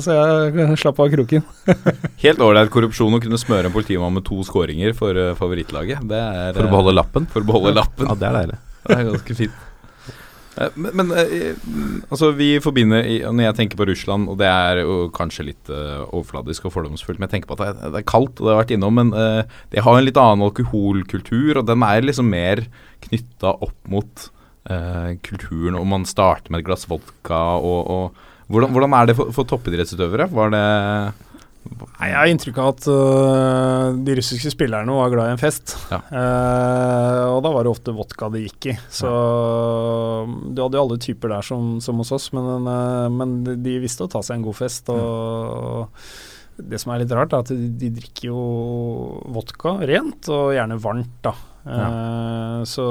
så 0.04 0.14
jeg 0.14 0.78
slapp 0.78 1.02
av 1.02 1.10
kroken. 1.10 1.42
Helt 2.22 2.44
ålreit 2.46 2.70
korrupsjon 2.70 3.18
å 3.18 3.20
kunne 3.24 3.40
smøre 3.42 3.66
en 3.66 3.74
politimann 3.74 4.14
med 4.14 4.22
to 4.30 4.38
skåringer 4.46 4.94
for 4.94 5.18
uh, 5.18 5.34
favorittlaget. 5.40 6.06
Det 6.06 6.22
er, 6.22 6.54
for 6.54 6.68
å 6.68 6.74
beholde 6.76 6.94
lappen? 7.00 7.26
For 7.34 7.42
å 7.42 7.50
beholde 7.50 7.74
lappen. 7.74 8.06
Ja, 8.06 8.14
det 8.22 8.30
er 8.30 8.38
deilig. 8.44 8.62
Det 8.86 9.00
er 9.00 9.10
ganske 9.10 9.40
fint. 9.42 9.65
Eh, 10.56 10.76
men, 10.80 10.94
men 10.96 11.12
eh, 11.12 11.56
altså 12.08 12.30
vi 12.36 12.54
forbinder 12.64 13.04
Når 13.28 13.44
jeg 13.44 13.56
tenker 13.58 13.80
på 13.80 13.86
Russland, 13.90 14.28
og 14.32 14.38
det 14.40 14.48
er 14.48 14.80
jo 14.82 15.08
kanskje 15.16 15.50
litt 15.50 15.72
uh, 15.72 16.06
overfladisk 16.06 16.68
og 16.68 16.76
fordomsfullt, 16.76 17.20
men 17.20 17.28
jeg 17.28 17.36
tenker 17.36 17.52
på 17.52 17.58
at 17.60 17.82
det, 17.82 17.92
er 18.00 18.08
kaldt, 18.08 18.40
og 18.40 18.46
det 18.46 18.54
har 18.54 18.62
vært 18.62 18.76
innom, 18.76 18.96
men 19.00 19.12
uh, 19.16 19.58
det 19.74 19.84
har 19.84 19.98
en 19.98 20.06
litt 20.06 20.20
annen 20.20 20.46
alkoholkultur, 20.48 21.60
og 21.60 21.66
den 21.68 21.84
er 21.86 22.06
liksom 22.06 22.30
mer 22.32 22.64
knytta 23.04 23.56
opp 23.66 23.76
mot 23.92 24.28
uh, 24.70 25.12
kulturen, 25.26 25.76
og 25.76 25.88
man 25.92 26.08
starter 26.08 26.52
med 26.52 26.64
et 26.64 26.70
glass 26.70 26.88
vodka 26.90 27.42
og, 27.60 27.92
og 27.92 28.24
hvordan, 28.46 28.72
hvordan, 28.72 28.94
er 28.94 29.08
det 29.08 29.16
for, 29.18 29.32
for 29.34 29.48
toppidrettsutøvere? 29.50 30.28
Var 30.30 30.52
det 30.54 30.66
Nei, 31.96 32.08
Jeg 32.10 32.16
har 32.16 32.30
inntrykk 32.30 32.60
av 32.60 32.70
at 32.74 32.86
uh, 32.90 33.96
de 34.06 34.16
russiske 34.18 34.52
spillerne 34.52 34.98
var 34.98 35.12
glad 35.12 35.30
i 35.30 35.34
en 35.34 35.40
fest. 35.40 35.74
Ja. 35.90 36.00
Uh, 36.10 37.22
og 37.36 37.40
da 37.46 37.52
var 37.54 37.66
det 37.66 37.72
ofte 37.72 37.94
vodka 37.96 38.30
det 38.32 38.44
gikk 38.46 38.70
i. 38.72 38.76
Så 38.92 39.10
ja. 39.10 40.22
du 40.26 40.62
hadde 40.62 40.78
jo 40.78 40.84
alle 40.84 41.00
typer 41.02 41.32
der 41.36 41.46
som, 41.46 41.76
som 41.84 42.02
hos 42.02 42.12
oss, 42.16 42.30
men, 42.36 42.68
uh, 42.68 43.08
men, 43.12 43.38
de 43.46 43.76
visste 43.82 44.06
å 44.06 44.12
ta 44.12 44.22
seg 44.24 44.38
en 44.38 44.46
god 44.46 44.58
fest. 44.60 44.92
Og, 44.92 45.86
ja. 45.86 46.64
det 46.72 46.82
som 46.82 46.94
er 46.94 47.04
litt 47.04 47.16
rart, 47.16 47.34
er 47.34 47.44
at 47.44 47.52
de, 47.52 47.72
de 47.80 47.92
drikker 47.98 48.30
jo 48.30 48.40
vodka 49.36 49.78
rent, 49.88 50.30
og 50.32 50.54
gjerne 50.56 50.80
varmt, 50.82 51.20
da. 51.26 51.34
Ja. 51.66 51.86
Uh, 51.90 52.64
så 52.64 52.84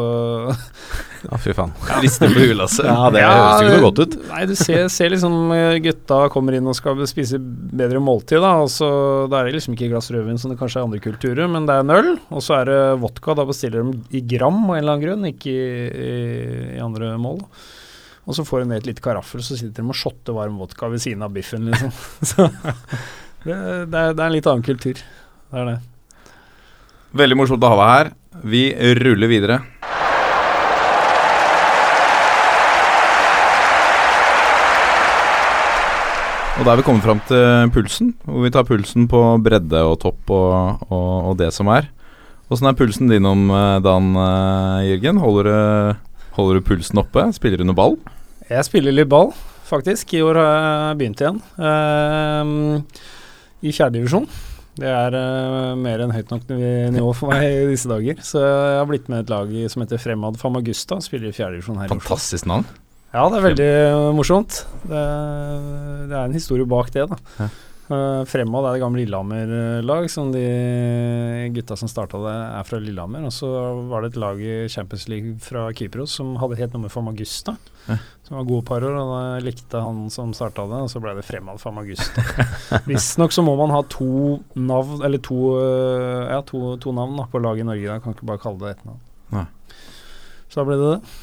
Ja, 1.29 1.37
fy 1.39 1.53
faen. 1.55 1.71
Rister 2.03 2.33
på 2.33 2.43
hulasset. 2.43 2.85
Ja, 2.85 3.07
det 3.13 3.21
ja, 3.23 3.29
høres 3.31 3.63
jo 3.63 3.69
noe 3.71 3.83
godt 3.87 4.01
ut. 4.03 4.17
Nei, 4.29 4.41
du 4.49 4.53
ser, 4.59 4.89
ser, 4.93 5.13
liksom 5.13 5.53
eh, 5.55 5.77
gutta 5.81 6.19
kommer 6.33 6.57
inn 6.57 6.67
og 6.69 6.75
skal 6.77 6.99
spise 7.09 7.39
bedre 7.39 8.01
måltid, 8.03 8.43
da. 8.43 8.51
Og 8.61 8.69
så 8.73 8.89
Da 9.31 9.39
er 9.39 9.49
det 9.49 9.55
liksom 9.57 9.77
ikke 9.77 9.89
glass 9.93 10.11
rødvin 10.13 10.37
som 10.41 10.53
det 10.53 10.59
kanskje 10.59 10.83
er 10.83 10.89
andre 10.89 11.01
kulturer, 11.01 11.49
men 11.49 11.65
det 11.65 11.77
er 11.77 11.85
en 11.85 11.95
øl. 11.95 12.11
Og 12.29 12.45
så 12.45 12.59
er 12.59 12.69
det 12.69 12.81
vodka. 13.01 13.37
Da 13.39 13.47
bestiller 13.47 13.87
de 13.87 14.19
i 14.19 14.21
gram 14.35 14.59
av 14.67 14.75
en 14.75 14.83
eller 14.83 14.97
annen 14.97 15.07
grunn, 15.07 15.25
ikke 15.31 15.55
i, 15.55 15.87
i, 15.87 16.13
i 16.75 16.83
andre 16.83 17.15
mål. 17.21 17.41
Og 18.25 18.37
så 18.37 18.45
får 18.45 18.63
de 18.63 18.69
ned 18.69 18.83
et 18.83 18.91
lite 18.91 19.05
karaffel, 19.05 19.41
så 19.45 19.57
sitter 19.57 19.81
de 19.81 19.89
og 19.93 19.97
shotter 19.97 20.35
varm 20.35 20.59
vodka 20.61 20.89
ved 20.89 21.01
siden 21.01 21.25
av 21.25 21.33
biffen, 21.33 21.67
liksom. 21.69 21.91
så 22.33 22.47
det, 23.45 23.55
det, 23.55 23.99
er, 24.01 24.13
det 24.13 24.21
er 24.21 24.27
en 24.27 24.35
litt 24.35 24.49
annen 24.49 24.65
kultur. 24.65 25.01
Det 25.01 25.61
er 25.61 25.73
det. 25.73 25.79
Veldig 27.15 27.37
morsomt 27.39 27.65
å 27.65 27.71
ha 27.71 27.81
deg 27.81 27.91
her. 27.93 28.13
Vi 28.43 28.67
ruller 28.99 29.31
videre. 29.31 29.61
Og 36.55 36.63
da 36.63 36.71
er 36.71 36.79
vi 36.79 36.85
kommet 36.87 37.03
fram 37.03 37.19
til 37.27 37.69
pulsen, 37.75 38.13
hvor 38.23 38.45
vi 38.45 38.51
tar 38.55 38.63
pulsen 38.67 39.09
på 39.11 39.19
bredde 39.43 39.81
og 39.83 39.97
topp 39.99 40.31
og, 40.31 40.85
og, 40.87 41.31
og 41.31 41.37
det 41.41 41.51
som 41.51 41.67
er. 41.67 41.89
Åssen 42.47 42.69
er 42.69 42.77
pulsen 42.79 43.11
din 43.11 43.27
om 43.27 43.49
eh, 43.51 43.79
dagen, 43.83 44.13
eh, 44.21 44.85
Jørgen? 44.91 45.19
Holder 45.19 45.49
du, 45.49 46.15
holder 46.37 46.59
du, 46.59 46.65
pulsen 46.69 47.01
oppe? 47.01 47.27
Spiller 47.35 47.59
du 47.59 47.67
noe 47.67 47.75
ball? 47.75 47.97
Jeg 48.47 48.67
spiller 48.67 48.95
litt 48.95 49.11
ball, 49.11 49.33
faktisk. 49.67 50.13
I 50.15 50.23
år 50.23 50.39
har 50.39 50.51
jeg 50.55 50.99
begynt 51.01 51.23
igjen. 51.25 51.39
Uh, 51.57 53.05
I 53.65 53.73
fjerdedivisjon. 53.73 54.29
Det 54.75 54.89
er 54.91 55.15
uh, 55.15 55.73
mer 55.79 56.03
enn 56.03 56.11
høyt 56.11 56.31
nok 56.33 56.49
nivå 56.51 57.11
for 57.15 57.31
meg 57.31 57.45
i 57.47 57.67
disse 57.71 57.87
dager. 57.91 58.19
Så 58.25 58.41
jeg 58.43 58.79
har 58.81 58.89
blitt 58.89 59.07
med 59.11 59.23
et 59.23 59.31
lag 59.31 59.53
som 59.71 59.85
heter 59.85 60.01
Fremad 60.01 60.39
Famagusta, 60.41 60.99
spiller 61.03 61.31
i 61.31 61.35
fjerdedivisjon 61.35 61.79
her 61.79 61.93
Fantastisk 61.93 62.49
navn. 62.51 62.67
Ja, 63.15 63.29
det 63.31 63.37
er 63.37 63.45
veldig 63.45 63.69
morsomt. 64.17 64.65
Det, 64.83 65.05
det, 66.09 66.11
er 66.11 66.25
en 66.25 66.35
historie 66.35 66.67
bak 66.67 66.91
det, 66.91 67.07
da. 67.13 67.19
Ja. 67.39 67.47
Uh, 67.85 68.23
Fremad 68.25 68.65
er 68.65 68.75
det 68.75 68.81
gamle 68.81 69.03
Lillehammer-lag, 69.03 70.07
som 70.09 70.31
de 70.33 70.41
gutta 71.53 71.75
som 71.77 71.89
starta 71.91 72.17
det, 72.23 72.33
er 72.57 72.65
fra 72.65 72.79
Lillehammer. 72.81 73.27
Og 73.27 73.33
så 73.35 73.49
var 73.91 74.01
det 74.01 74.13
et 74.13 74.19
lag 74.23 74.41
i 74.41 74.55
Champions 74.73 75.05
League 75.11 75.35
fra 75.45 75.67
Kypros 75.77 76.15
som 76.17 76.33
hadde 76.41 76.57
helt 76.57 76.73
nummer 76.73 76.89
Famagusta. 76.89 77.53
Ja. 77.85 77.99
Som 78.25 78.39
var 78.39 78.47
gode 78.49 78.65
par 78.65 78.81
år, 78.81 78.95
og 78.97 79.11
da 79.11 79.43
likte 79.45 79.81
han 79.85 80.07
som 80.09 80.33
starta 80.33 80.65
det, 80.71 80.81
og 80.87 80.89
så 80.89 81.01
ble 81.03 81.13
det 81.19 81.27
Fremad 81.27 81.61
for 81.61 81.75
Magusta. 81.77 82.25
Visstnok 82.89 83.35
så 83.35 83.45
må 83.45 83.53
man 83.59 83.73
ha 83.75 83.83
to 83.93 84.39
navn, 84.57 85.03
eller 85.05 85.21
to, 85.21 85.37
uh, 85.59 86.25
ja, 86.31 86.41
to, 86.49 86.79
to 86.81 86.95
navn 86.95 87.19
da, 87.21 87.27
på 87.29 87.43
laget 87.43 87.67
i 87.67 87.69
Norge. 87.69 87.85
Da 87.91 88.01
kan 88.01 88.17
ikke 88.17 88.31
bare 88.31 88.41
kalle 88.41 88.63
det 88.63 88.73
ett 88.79 88.89
navn. 88.89 89.03
Nei. 89.35 89.45
Så 90.49 90.63
da 90.63 90.65
ble 90.71 90.79
det 90.81 90.91
det. 90.95 91.15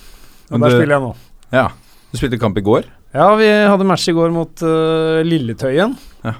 Og 0.53 0.55
Men 0.61 0.69
der 0.69 0.79
spiller 0.79 0.99
jeg 0.99 1.07
nå. 1.09 1.13
Ja. 1.51 1.67
Du 2.13 2.21
spilte 2.21 2.39
kamp 2.39 2.59
i 2.61 2.65
går? 2.71 2.87
Ja, 3.17 3.27
vi 3.41 3.51
hadde 3.51 3.85
match 3.89 4.07
i 4.09 4.15
går 4.15 4.31
mot 4.33 4.63
uh, 4.63 5.21
Lilletøyen. 5.27 5.99
Ja. 6.23 6.39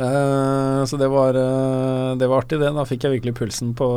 Uh, 0.00 0.82
så 0.88 0.96
det 0.96 1.08
var, 1.12 1.36
uh, 1.36 2.16
det 2.16 2.28
var 2.28 2.42
artig, 2.42 2.60
det. 2.60 2.72
Da 2.74 2.86
fikk 2.88 3.04
jeg 3.04 3.18
virkelig 3.18 3.36
pulsen 3.36 3.74
på 3.76 3.88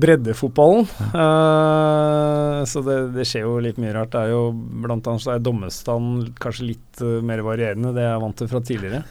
breddefotballen. 0.00 0.86
Uh, 1.14 2.62
så 2.68 2.82
det, 2.86 2.96
det, 3.16 3.26
skjer 3.28 3.46
jo 3.46 3.58
litt 3.62 3.78
mye 3.80 3.94
rart. 3.94 4.12
Det 4.14 4.24
er 4.24 4.32
jo 4.34 4.48
blant 4.54 5.06
annet 5.06 5.24
så 5.24 5.34
er 5.36 5.44
dommestanden 5.44 6.32
kanskje 6.40 6.72
litt 6.72 7.04
mer 7.26 7.44
varierende, 7.46 7.94
det 7.96 8.06
jeg 8.06 8.14
er 8.14 8.24
vant 8.24 8.40
til 8.40 8.50
fra 8.50 8.62
tidligere. 8.64 9.04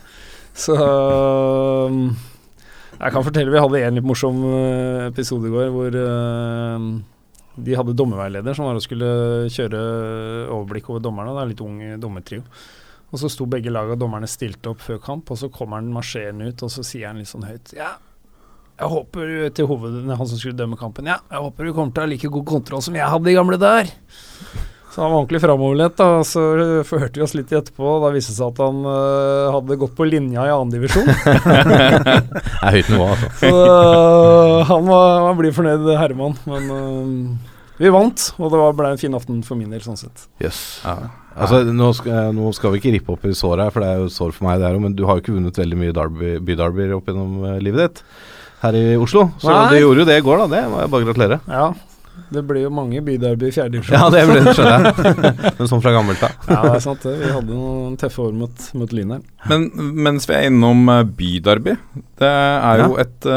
Så 0.59 0.75
jeg 2.99 3.13
kan 3.13 3.23
fortelle 3.23 3.53
vi 3.53 3.61
hadde 3.61 3.79
en 3.85 3.95
litt 3.95 4.07
morsom 4.07 4.41
episode 5.05 5.47
i 5.47 5.53
går 5.53 5.69
hvor 5.71 5.93
de 7.59 7.77
hadde 7.77 7.95
dommerveileder 7.95 8.57
som 8.57 8.67
var 8.67 8.79
og 8.79 8.83
skulle 8.83 9.11
kjøre 9.53 9.79
overblikk 10.49 10.89
over 10.91 11.05
dommerne. 11.05 11.31
Det 11.37 11.43
er 11.43 11.51
litt 11.53 11.63
ung 11.63 11.79
dommertrio. 12.01 12.43
Og 13.09 13.21
så 13.21 13.31
sto 13.31 13.47
begge 13.49 13.73
lag 13.73 13.89
og 13.89 13.97
dommerne 14.01 14.29
stilte 14.29 14.69
opp 14.71 14.83
før 14.85 15.01
kamp, 15.01 15.31
og 15.33 15.39
så 15.41 15.49
kommer 15.53 15.81
han 15.81 15.89
marsjerende 15.93 16.51
ut, 16.51 16.63
og 16.65 16.73
så 16.73 16.85
sier 16.85 17.09
han 17.09 17.21
litt 17.21 17.31
sånn 17.31 17.47
høyt 17.47 17.73
Ja, 17.77 17.95
jeg 18.79 18.91
håper 18.93 19.31
til 19.57 19.67
hovedet, 19.67 20.05
han 20.07 20.27
som 20.29 20.39
skulle 20.39 20.55
dømme 20.55 20.77
kampen, 20.79 21.09
ja, 21.09 21.17
jeg 21.27 21.45
håper 21.45 21.67
du 21.67 21.73
kommer 21.75 21.91
til 21.95 22.03
å 22.03 22.05
ha 22.05 22.11
like 22.13 22.33
god 22.37 22.45
kontroll 22.47 22.83
som 22.85 22.95
jeg 22.95 23.11
hadde 23.11 23.31
i 23.31 23.35
gamle 23.35 23.59
dager. 23.59 23.91
Så 24.89 25.03
han 25.03 25.11
var 25.11 25.19
ordentlig 25.19 25.41
framoverlent. 25.43 25.99
og 26.01 26.25
Så 26.25 26.41
forhørte 26.89 27.19
vi 27.19 27.25
oss 27.25 27.35
litt 27.37 27.51
etterpå, 27.53 27.85
og 27.85 28.05
da 28.05 28.09
viste 28.15 28.33
det 28.33 28.39
seg 28.39 28.49
at 28.49 28.61
han 28.63 28.79
uh, 28.87 29.51
hadde 29.53 29.77
gått 29.83 29.93
på 29.97 30.07
linja 30.09 30.47
i 30.47 30.53
annendivisjon. 30.53 31.05
det 31.11 32.33
er 32.33 32.73
høyt 32.79 32.89
nivå, 32.89 33.05
altså. 33.13 33.29
Så 33.43 33.51
uh, 33.53 34.55
han, 34.71 34.89
var, 34.89 35.27
han 35.27 35.39
blir 35.39 35.53
fornøyd, 35.55 35.85
Herman. 35.99 36.35
Men 36.49 36.73
uh, 36.73 37.53
vi 37.79 37.93
vant, 37.93 38.25
og 38.39 38.51
det 38.51 38.63
ble 38.79 38.89
en 38.95 38.99
fin 38.99 39.15
aften 39.15 39.43
for 39.45 39.59
min 39.59 39.69
del, 39.71 39.83
sånn 39.85 39.99
sett. 39.99 40.25
Yes. 40.41 40.81
Ja. 40.83 41.11
Altså, 41.39 41.61
nå 41.75 41.91
skal, 41.95 42.33
nå 42.35 42.51
skal, 42.55 42.73
vi 42.73 42.81
ikke 42.81 42.95
rippe 42.97 43.15
opp 43.15 43.27
i 43.29 43.35
såret 43.37 43.67
her, 43.67 43.75
for 43.75 43.85
det 43.85 43.91
er 43.93 44.03
jo 44.03 44.09
sår 44.13 44.33
for 44.35 44.49
meg, 44.49 44.59
det 44.61 44.73
jo, 44.75 44.81
men 44.83 44.97
du 44.97 45.05
har 45.07 45.17
jo 45.17 45.23
ikke 45.23 45.37
vunnet 45.37 45.61
veldig 45.61 45.79
mye 45.79 45.95
derby, 45.95 46.33
byderbyer 46.49 46.97
opp 46.97 47.07
gjennom 47.09 47.45
livet 47.63 47.85
ditt 47.85 48.03
her 48.63 48.75
i 48.75 48.87
Oslo. 48.99 49.29
Så 49.39 49.51
Nei. 49.53 49.67
du 49.71 49.79
gjorde 49.79 50.03
jo 50.03 50.09
det 50.09 50.17
i 50.19 50.25
går, 50.25 50.43
da. 50.43 50.49
Det 50.57 50.65
må 50.71 50.81
jeg 50.81 50.91
bare 50.91 51.07
gratulere. 51.07 51.39
Ja, 51.47 51.69
det 52.29 52.43
blir 52.45 52.65
jo 52.65 52.71
mange 52.73 53.01
byderby 53.05 53.47
i 53.47 53.53
fjerde 53.55 53.77
divisjon. 53.77 53.95
Ja, 53.95 54.09
det 54.13 54.25
blir 54.27 54.43
det, 54.43 54.53
skjønner 54.57 54.89
jeg. 54.89 55.33
Men 55.59 55.69
sånn 55.71 55.83
fra 55.83 55.93
gammelt 55.95 56.23
av. 56.25 56.35
ja, 56.49 56.59
det 56.65 56.73
er 56.75 56.83
sant 56.83 57.05
det. 57.07 57.13
Vi 57.21 57.31
hadde 57.31 57.55
noen 57.55 57.95
tøffe 58.01 58.25
år 58.25 58.35
mot, 58.37 58.65
mot 58.81 58.95
Lyn. 58.95 59.15
Men 59.49 59.67
mens 60.09 60.27
vi 60.29 60.35
er 60.35 60.49
innom 60.49 60.83
bydarby 60.85 61.17
byderby, 61.19 61.75
det 62.19 62.29
er 62.29 62.83
jo 62.83 62.97
ja. 62.97 63.05
et, 63.05 63.29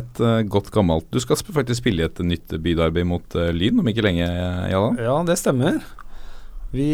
et 0.00 0.22
godt 0.50 0.72
gammelt 0.74 1.06
Du 1.14 1.20
skal 1.22 1.38
faktisk 1.38 1.80
spille 1.80 2.02
i 2.02 2.08
et 2.08 2.20
nytt 2.26 2.56
byderby 2.64 3.04
mot 3.08 3.38
Lyn 3.54 3.80
om 3.80 3.90
ikke 3.90 4.04
lenge, 4.04 4.26
Jallan? 4.72 4.98
Ja, 5.00 5.20
det 5.28 5.38
stemmer. 5.40 5.78
Vi 6.74 6.90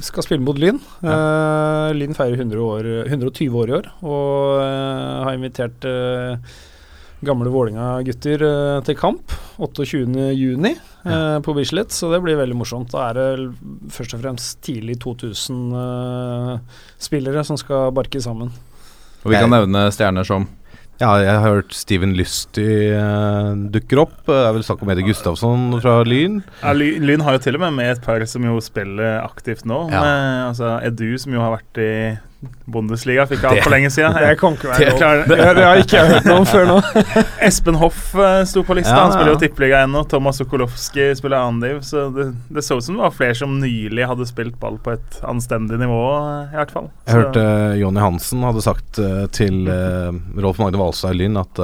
skal 0.00 0.24
spille 0.24 0.40
mot 0.40 0.56
Lyn. 0.56 0.78
Ja. 1.04 1.16
Lyn 1.92 2.16
feirer 2.16 2.40
100 2.40 2.62
år, 2.64 2.86
120 3.04 3.58
år 3.60 3.72
i 3.72 3.74
år, 3.76 3.90
og 4.00 4.62
har 4.62 5.36
invitert 5.36 5.84
gamle 7.22 7.46
Vålinga-gutter 7.52 8.42
eh, 8.46 8.78
til 8.86 8.96
kamp 8.98 9.32
28.6 9.62 10.66
ja. 10.66 11.40
på 11.44 11.54
Bislett, 11.56 11.90
så 11.94 12.10
det 12.12 12.20
blir 12.24 12.36
veldig 12.40 12.56
morsomt. 12.58 12.90
Da 12.94 12.98
er 13.10 13.14
det 13.18 13.26
først 13.94 14.14
og 14.16 14.20
fremst 14.24 14.54
tidlig 14.66 14.94
2000-spillere 15.04 17.40
som 17.46 17.56
skal 17.60 17.82
barke 17.94 18.20
sammen. 18.22 18.48
Og 19.22 19.28
vi 19.30 19.36
kan 19.38 19.50
nevne 19.52 19.80
stjerner 19.94 20.24
som 20.26 20.42
Ja, 21.00 21.14
jeg 21.18 21.32
har 21.32 21.56
hørt 21.56 21.72
Steven 21.74 22.12
Lysty 22.14 22.66
uh, 22.94 23.54
dukker 23.74 24.04
opp. 24.04 24.18
Det 24.28 24.36
er 24.36 24.52
vel 24.54 24.66
snakk 24.66 24.84
om 24.84 24.92
Eddie 24.92 25.06
Gustavsson 25.08 25.78
fra 25.82 25.96
Lyn. 26.06 26.42
Ja, 26.60 26.74
Lyn 26.76 27.24
har 27.26 27.38
jo 27.38 27.42
til 27.46 27.58
og 27.58 27.64
med 27.64 27.78
med 27.80 27.94
et 27.94 28.04
par 28.04 28.22
som 28.30 28.44
jo 28.46 28.60
spiller 28.62 29.22
aktivt 29.24 29.64
nå. 29.66 29.86
Ja. 29.90 30.02
Med, 30.04 30.20
altså 30.52 30.76
Edu, 30.86 31.08
som 31.18 31.34
jo 31.34 31.42
har 31.42 31.56
vært 31.56 31.82
i 31.82 31.92
Bundesliga, 32.66 33.22
fikk 33.30 33.42
jeg 33.42 33.46
av 33.46 33.56
altfor 33.56 33.70
lenge 33.74 33.90
siden. 33.94 34.14
Det 34.18 34.32
kan 34.40 34.56
ikke 34.56 34.68
være 34.70 34.78
Det- 34.78 34.88
lov. 34.88 34.98
Klar- 34.98 35.22
Det, 35.28 35.36
det 35.58 35.64
har 35.64 35.76
ikke 35.82 35.96
jeg 35.98 36.08
hørt 36.12 36.24
noe 36.26 36.38
om 36.40 36.46
før 36.46 36.66
nå. 36.66 36.76
Espen 37.48 37.78
Hoff 37.78 38.14
eh, 38.14 38.42
sto 38.50 38.62
på 38.66 38.74
lista. 38.78 38.94
Ja, 38.96 39.02
Han 39.04 39.12
spiller 39.14 39.32
jo 39.34 39.38
tippeliga 39.42 39.82
ennå. 39.86 40.02
Thomas 40.10 40.40
Sokolowski 40.42 41.14
spiller 41.18 41.38
annendiv. 41.38 41.80
Så 41.86 42.08
det, 42.14 42.26
det 42.50 42.64
så 42.66 42.76
ut 42.80 42.84
som 42.84 42.96
det 42.98 43.02
var 43.04 43.14
flere 43.14 43.34
som 43.38 43.54
nylig 43.60 44.06
hadde 44.10 44.26
spilt 44.26 44.58
ball 44.62 44.78
på 44.82 44.94
et 44.96 45.20
anstendig 45.22 45.78
nivå, 45.78 46.02
eh, 46.18 46.52
i 46.54 46.60
hvert 46.62 46.74
fall. 46.74 46.90
Jeg 47.06 47.14
hørte 47.20 47.46
uh, 47.46 47.78
Jonny 47.78 48.00
Hansen 48.02 48.42
hadde 48.42 48.62
sagt 48.64 48.98
uh, 48.98 49.26
til 49.34 49.62
uh, 49.70 50.10
Rolf 50.42 50.58
Magne 50.58 50.78
Valstad 50.82 51.14
i 51.14 51.22
Lyn 51.22 51.36
at 51.42 51.62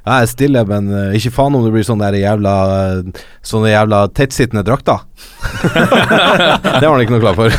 eh, 0.00 0.10
jeg 0.10 0.26
er 0.26 0.30
stille, 0.30 0.64
men 0.68 0.90
uh, 0.92 1.16
ikke 1.16 1.32
faen 1.34 1.56
om 1.56 1.64
det 1.64 1.72
blir 1.74 1.86
sånne 1.86 2.10
jævla 2.16 2.54
uh, 2.70 3.22
Sånne 3.46 3.72
jævla 3.72 4.02
tettsittende 4.12 4.64
drakter. 4.66 5.00
det 5.64 6.84
var 6.84 6.92
han 6.92 7.02
ikke 7.04 7.14
noe 7.14 7.22
klar 7.22 7.38
for. 7.38 7.54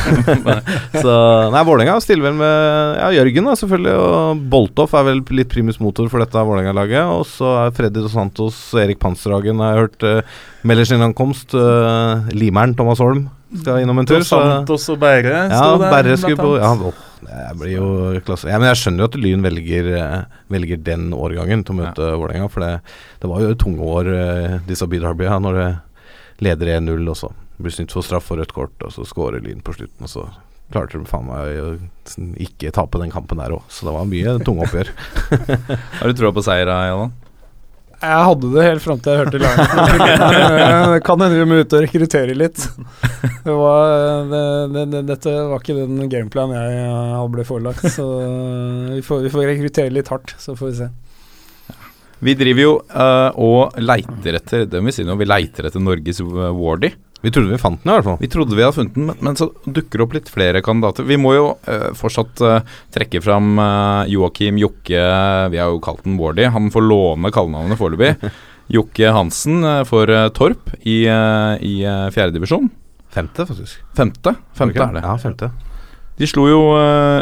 Så 1.02 1.16
Nei, 1.52 1.64
Vålerenga 1.66 1.98
stiller 2.04 2.28
vel 2.28 2.38
med 2.38 3.00
ja, 3.00 3.10
Jørgen, 3.18 3.50
da, 3.50 3.56
selvfølgelig. 3.58 3.96
Og 3.98 4.46
Boltoff 4.52 4.94
er 4.98 5.08
vel 5.10 5.24
litt 5.34 5.50
primus 5.52 5.80
motor 5.82 6.06
for 6.12 6.22
dette 6.22 6.46
Vålerenga-laget. 6.46 7.10
Og 7.10 7.26
så 7.28 7.56
er 7.64 7.76
Freddy 7.76 7.98
Dos 7.98 8.14
Santos 8.14 8.62
Erik 8.78 9.02
Panserhagen 9.02 9.62
har 9.62 9.74
jeg 9.74 9.86
hørt 9.86 10.08
uh, 10.08 10.40
melder 10.66 10.88
sin 10.88 11.04
ankomst. 11.04 11.54
Uh, 11.54 12.30
Limeren 12.30 12.78
Thomas 12.78 13.02
Holm 13.02 13.26
skal 13.60 13.82
innom 13.82 13.98
en 14.00 14.08
tur. 14.08 14.22
Så 14.24 14.38
Santos 14.40 14.88
og 14.92 15.00
Berre 15.02 15.46
ja, 15.46 15.58
sto 15.58 15.80
der. 15.82 15.92
Berre 15.92 16.18
skulle 16.20 16.40
på 16.40 16.52
Ja, 16.58 16.72
det 17.52 17.58
blir 17.60 17.72
jo 17.74 17.88
klasse. 18.26 18.48
Ja, 18.50 18.58
men 18.58 18.70
jeg 18.72 18.80
skjønner 18.80 19.04
jo 19.04 19.10
at 19.10 19.18
Lyn 19.20 19.44
velger, 19.44 19.90
eh, 19.98 20.38
velger 20.52 20.80
den 20.82 21.10
årgangen 21.14 21.64
til 21.66 21.76
å 21.76 21.80
møte 21.82 22.12
Vålerenga. 22.18 22.48
For 22.52 22.64
det, 22.64 22.72
det 23.22 23.30
var 23.30 23.44
jo 23.44 23.58
tunge 23.60 23.90
år, 23.98 24.12
eh, 24.16 24.56
disse 24.68 24.88
Byd 24.90 25.06
Harby, 25.06 25.28
ja, 25.28 25.38
når 25.42 25.60
det 25.60 25.68
leder 26.42 26.74
1-0, 26.78 27.04
og 27.12 27.18
så 27.18 27.30
blir 27.62 27.74
snytt 27.74 27.94
for 27.94 28.06
straff 28.06 28.32
og 28.34 28.40
rødt 28.40 28.56
kort, 28.56 28.74
og 28.82 28.94
så 28.94 29.06
skårer 29.06 29.44
Lyn 29.44 29.62
på 29.62 29.76
slutten, 29.76 30.08
og 30.08 30.10
så 30.10 30.26
klarte 30.72 30.98
de 30.98 31.06
faen 31.06 31.28
meg 31.28 31.58
å 31.60 31.68
ikke 32.40 32.72
tape 32.74 33.00
den 33.02 33.12
kampen 33.12 33.40
der 33.42 33.54
òg. 33.54 33.66
Så 33.70 33.86
det 33.86 33.94
var 33.94 34.08
mye 34.08 34.38
tunge 34.42 34.66
oppgjør. 34.66 34.90
Har 36.00 36.08
du 36.08 36.18
troa 36.18 36.34
på 36.34 36.44
seier, 36.44 36.70
Jallan? 36.72 37.12
Jeg 38.02 38.24
hadde 38.26 38.48
det 38.50 38.64
helt 38.66 38.82
fram 38.82 38.98
til 38.98 39.12
jeg 39.12 39.20
hørte 39.22 39.38
laget. 39.38 39.74
Det 40.92 41.02
kan 41.06 41.22
hende 41.22 41.38
vi 41.38 41.46
må 41.46 41.60
ut 41.62 41.76
og 41.76 41.84
rekruttere 41.84 42.34
litt. 42.34 42.64
Det 43.44 43.54
var, 43.54 43.92
det, 44.30 44.42
det, 44.74 44.82
det, 44.90 45.02
dette 45.12 45.34
var 45.52 45.62
ikke 45.62 45.76
den 45.78 46.10
gameplanen 46.10 46.56
jeg 46.58 46.82
eh, 46.88 47.22
ble 47.30 47.46
forelagt, 47.46 47.86
så 47.94 48.06
vi 48.90 49.04
får, 49.06 49.22
vi 49.26 49.32
får 49.32 49.48
rekruttere 49.52 49.94
litt 49.94 50.10
hardt, 50.10 50.34
så 50.42 50.56
får 50.58 50.72
vi 50.72 50.76
se. 50.80 50.90
Vi 52.22 52.34
driver 52.38 52.62
jo 52.62 52.74
uh, 52.94 53.30
og 53.42 53.78
leiter 53.82 54.36
etter 54.38 54.68
Det 54.70 54.78
må 54.78 54.92
vi 54.92 54.94
si 54.94 55.06
nå, 55.06 55.16
vi 55.18 55.26
leiter 55.26 55.66
etter 55.66 55.82
Norges 55.82 56.20
eh, 56.22 56.44
Wardy. 56.54 56.92
Vi 57.22 57.30
trodde 57.30 57.52
vi 57.52 57.58
fant 57.58 57.82
den 57.84 57.90
i 57.92 57.94
hvert 57.94 58.06
fall. 58.06 58.16
Vi 58.18 58.28
trodde 58.30 58.56
vi 58.58 58.64
hadde 58.64 58.74
funnet 58.74 58.96
den, 58.96 59.06
men, 59.06 59.18
men 59.22 59.36
så 59.38 59.46
dukker 59.62 60.00
det 60.00 60.04
opp 60.04 60.14
litt 60.16 60.30
flere 60.32 60.62
kandidater. 60.64 61.06
Vi 61.06 61.18
må 61.20 61.36
jo 61.36 61.44
eh, 61.70 61.92
fortsatt 61.94 62.42
eh, 62.42 62.72
trekke 62.94 63.22
fram 63.22 63.52
uh, 63.62 64.02
Joakim 64.10 64.58
Jokke, 64.58 65.04
vi 65.52 65.60
har 65.62 65.70
jo 65.70 65.78
kalt 65.84 66.02
den 66.02 66.18
Wardy. 66.18 66.48
Han 66.50 66.72
får 66.74 66.82
låne 66.88 67.30
kallenavnet 67.34 67.78
foreløpig. 67.78 68.32
Jokke 68.76 69.14
Hansen 69.14 69.62
eh, 69.62 69.82
for 69.86 70.10
Torp 70.34 70.74
i, 70.82 71.04
uh, 71.06 71.54
i 71.62 71.76
fjerdedivisjon. 72.14 72.66
Femte, 73.14 73.46
faktisk. 73.46 73.78
Femte. 73.94 74.34
Femte 74.58 74.82
er 74.82 74.98
det. 74.98 75.06
Ja, 75.06 75.14
femte. 75.20 75.52
De 76.18 76.26
slo 76.28 76.44
jo, 76.48 76.60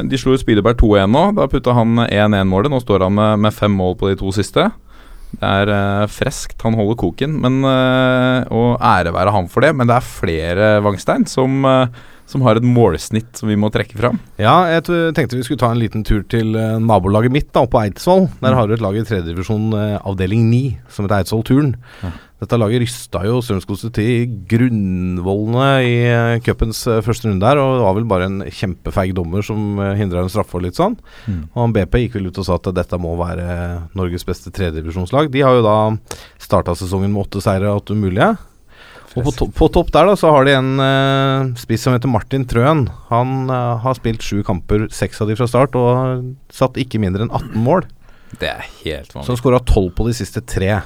de 0.06 0.18
slo 0.18 0.32
jo 0.34 0.40
Spydeberg 0.40 0.78
2-1 0.80 1.10
nå. 1.10 1.22
Da 1.36 1.46
putta 1.50 1.74
han 1.76 1.98
1-1-målet. 2.06 2.72
Nå 2.72 2.80
står 2.82 3.04
han 3.06 3.14
med, 3.16 3.42
med 3.46 3.54
fem 3.54 3.72
mål 3.74 3.96
på 3.98 4.10
de 4.10 4.18
to 4.20 4.32
siste. 4.34 4.66
Det 5.38 5.46
er 5.46 5.70
uh, 5.70 6.06
freskt. 6.10 6.58
Han 6.66 6.76
holder 6.78 6.98
koken. 7.00 7.36
Men, 7.42 7.60
uh, 7.64 8.46
og 8.50 8.80
ære 8.82 9.14
være 9.14 9.34
han 9.34 9.50
for 9.52 9.66
det. 9.66 9.74
Men 9.76 9.90
det 9.90 9.98
er 9.98 10.06
flere, 10.06 10.70
Wangstein, 10.84 11.26
som, 11.30 11.62
uh, 11.66 11.86
som 12.30 12.44
har 12.46 12.58
et 12.58 12.66
målsnitt 12.66 13.38
som 13.38 13.50
vi 13.50 13.58
må 13.58 13.70
trekke 13.74 13.98
fram. 13.98 14.20
Ja, 14.40 14.56
jeg 14.70 14.86
tenkte 15.16 15.38
vi 15.38 15.44
skulle 15.46 15.62
ta 15.62 15.72
en 15.74 15.82
liten 15.82 16.04
tur 16.06 16.22
til 16.30 16.54
eh, 16.58 16.76
nabolaget 16.78 17.34
mitt, 17.34 17.48
da, 17.50 17.64
oppe 17.64 17.74
på 17.74 17.82
Eidsvoll. 17.82 18.28
Der 18.42 18.54
har 18.54 18.68
du 18.68 18.76
et 18.76 18.84
lag 18.84 18.94
i 18.94 19.02
tredjedivisjon, 19.02 19.70
uh, 19.74 19.96
avdeling 20.06 20.46
9, 20.52 20.60
som 20.92 21.06
heter 21.06 21.24
Eidsvoll 21.24 21.46
Turn. 21.48 21.72
Ja. 22.04 22.12
Dette 22.40 22.56
laget 22.56 22.80
rysta 22.80 23.20
jo 23.26 23.40
Strømsgodset 23.44 23.92
til 23.98 24.36
grunnvollene 24.48 25.68
i 25.84 25.94
uh, 26.08 26.38
cupens 26.44 26.82
eh, 26.88 27.02
første 27.04 27.28
runde 27.28 27.44
der, 27.44 27.60
og 27.60 27.74
det 27.76 27.84
var 27.84 27.96
vel 27.98 28.08
bare 28.08 28.28
en 28.30 28.38
kjempefeig 28.48 29.12
dommer 29.16 29.44
som 29.44 29.76
uh, 29.76 29.92
hindra 29.98 30.24
en 30.24 30.32
straffe 30.32 30.56
og 30.56 30.64
litt 30.64 30.80
sånn. 30.80 30.96
Og 31.28 31.58
han 31.58 31.74
BP 31.76 32.04
gikk 32.06 32.16
vel 32.16 32.30
ut 32.30 32.40
og 32.40 32.48
sa 32.48 32.56
at 32.56 32.70
dette 32.76 33.00
må 33.00 33.12
være 33.20 33.48
Norges 33.98 34.24
beste 34.28 34.52
tredjedivisjonslag. 34.56 35.28
De 35.34 35.44
har 35.44 35.58
jo 35.58 35.66
da 35.66 35.76
starta 36.40 36.76
sesongen 36.78 37.12
med 37.12 37.26
åtte 37.26 37.44
seire 37.44 37.68
og 37.68 37.84
åtte 37.84 37.98
mulige. 37.98 38.32
Og 39.18 39.26
på, 39.26 39.32
to 39.34 39.46
på 39.50 39.66
topp 39.74 39.88
der 39.94 40.06
da 40.06 40.16
så 40.18 40.30
har 40.30 40.46
de 40.46 40.54
en 40.54 40.74
uh, 40.78 41.52
spiss 41.58 41.84
som 41.84 41.96
heter 41.96 42.10
Martin 42.10 42.44
Trøen. 42.48 42.84
Han 43.10 43.50
uh, 43.50 43.76
har 43.82 43.98
spilt 43.98 44.24
sju 44.24 44.44
kamper, 44.46 44.86
seks 44.94 45.20
av 45.20 45.28
de 45.30 45.36
fra 45.38 45.48
start, 45.50 45.76
og 45.76 46.30
satt 46.54 46.78
ikke 46.80 47.02
mindre 47.02 47.26
enn 47.26 47.34
18 47.34 47.58
mål. 47.64 47.88
Det 48.38 48.46
er 48.46 48.66
helt 48.84 49.14
vanlig. 49.14 49.38
skåra 49.40 49.58
12 49.64 49.88
på 49.96 50.06
de 50.06 50.14
siste 50.14 50.42
tre. 50.46 50.76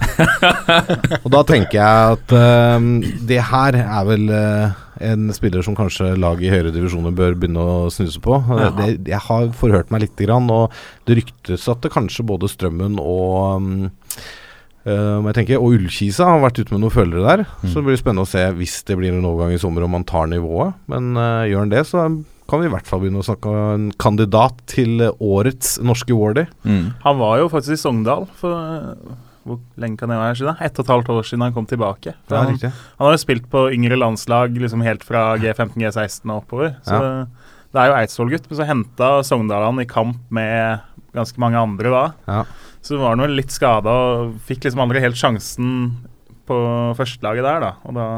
og 1.25 1.29
da 1.35 1.43
tenker 1.47 1.77
jeg 1.77 2.17
at 2.17 2.35
eh, 2.39 2.87
det 3.29 3.41
her 3.51 3.79
er 3.83 4.07
vel 4.09 4.31
uh, 4.33 4.79
en 5.05 5.29
spiller 5.37 5.65
som 5.67 5.77
kanskje 5.77 6.15
laget 6.21 6.49
i 6.49 6.55
høyere 6.55 6.73
divisjoner 6.75 7.15
bør 7.17 7.37
begynne 7.37 7.61
å 7.65 7.91
snuse 7.93 8.23
på. 8.25 8.39
Ja. 8.49 8.71
Det, 8.79 8.89
jeg 9.11 9.21
har 9.27 9.51
forhørt 9.59 9.93
meg 9.95 10.07
lite 10.07 10.29
grann, 10.29 10.49
og 10.53 10.73
det 11.09 11.21
ryktes 11.21 11.69
at 11.71 11.85
det 11.85 11.93
kanskje 11.95 12.27
både 12.27 12.51
Strømmen 12.53 12.99
og 13.03 13.61
um, 13.61 13.77
Uh, 14.85 15.25
jeg 15.31 15.37
tenker, 15.39 15.63
Og 15.65 15.79
Ullkisa 15.79 16.27
har 16.29 16.43
vært 16.43 16.59
ute 16.59 16.75
med 16.75 16.83
noen 16.83 16.93
følgere 16.93 17.25
der. 17.25 17.43
Så 17.63 17.79
det 17.79 17.87
blir 17.87 17.97
spennende 17.97 18.27
å 18.27 18.29
se 18.29 18.43
hvis 18.59 18.83
det 18.85 18.99
blir 19.01 19.15
en 19.15 19.25
overgang 19.25 19.55
i 19.55 19.61
sommer 19.63 19.87
om 19.87 19.97
han 19.97 20.05
tar 20.05 20.29
nivået. 20.29 20.77
Men 20.93 21.15
uh, 21.17 21.47
gjør 21.49 21.63
han 21.63 21.73
det, 21.73 21.81
så 21.89 22.03
kan 22.51 22.61
vi 22.61 22.69
i 22.69 22.73
hvert 22.73 22.89
fall 22.89 23.01
begynne 23.03 23.23
å 23.23 23.27
snakke 23.27 23.51
om 23.51 23.61
en 23.75 23.87
kandidat 24.01 24.59
til 24.71 25.01
eh, 25.05 25.23
årets 25.23 25.79
norske 25.85 26.17
Wardy. 26.17 26.45
Mm. 26.67 26.91
Han 27.05 27.21
var 27.21 27.39
jo 27.41 27.53
faktisk 27.53 27.77
i 27.77 27.81
Sogndal 27.81 28.27
for 28.41 28.59
eh, 28.59 29.15
hvor 29.45 29.61
lenge 29.81 30.01
kan 30.01 30.09
det 30.13 30.17
være 30.21 30.37
siden? 30.41 30.61
Ett 30.65 30.79
og 30.79 30.87
et 30.87 30.93
halvt 30.95 31.11
år 31.13 31.27
siden 31.29 31.45
han 31.45 31.57
kom 31.57 31.67
tilbake. 31.69 32.15
For 32.29 32.37
Ja, 32.37 32.45
han, 32.49 32.61
han 32.61 33.07
har 33.07 33.17
jo 33.17 33.21
spilt 33.21 33.49
på 33.53 33.67
yngre 33.77 33.99
landslag 34.01 34.57
liksom 34.57 34.85
helt 34.87 35.05
fra 35.05 35.35
G15, 35.41 35.77
G16 35.83 36.31
og 36.33 36.39
oppover. 36.39 36.73
Så 36.87 37.01
det 37.75 37.83
er 37.83 37.91
jo 37.91 37.97
Eidsvoll-gutt. 37.99 38.49
Men 38.49 38.61
så 38.61 38.69
henta 38.69 39.11
Sogndal 39.27 39.67
han 39.67 39.83
i 39.83 39.89
kamp 39.91 40.23
med 40.33 40.81
ganske 41.15 41.41
mange 41.43 41.61
andre 41.61 41.93
da. 41.93 42.05
Ja. 42.29 42.41
Så 42.85 42.97
var 43.01 43.13
han 43.15 43.25
vel 43.25 43.37
litt 43.37 43.53
skada 43.53 43.93
og 43.93 44.39
fikk 44.49 44.65
liksom 44.65 44.83
aldri 44.85 45.05
helt 45.05 45.19
sjansen 45.21 45.75
på 46.49 46.57
førstelaget 46.97 47.45
der, 47.45 47.63
da. 47.65 47.71
Og 47.85 47.97
da 47.97 48.09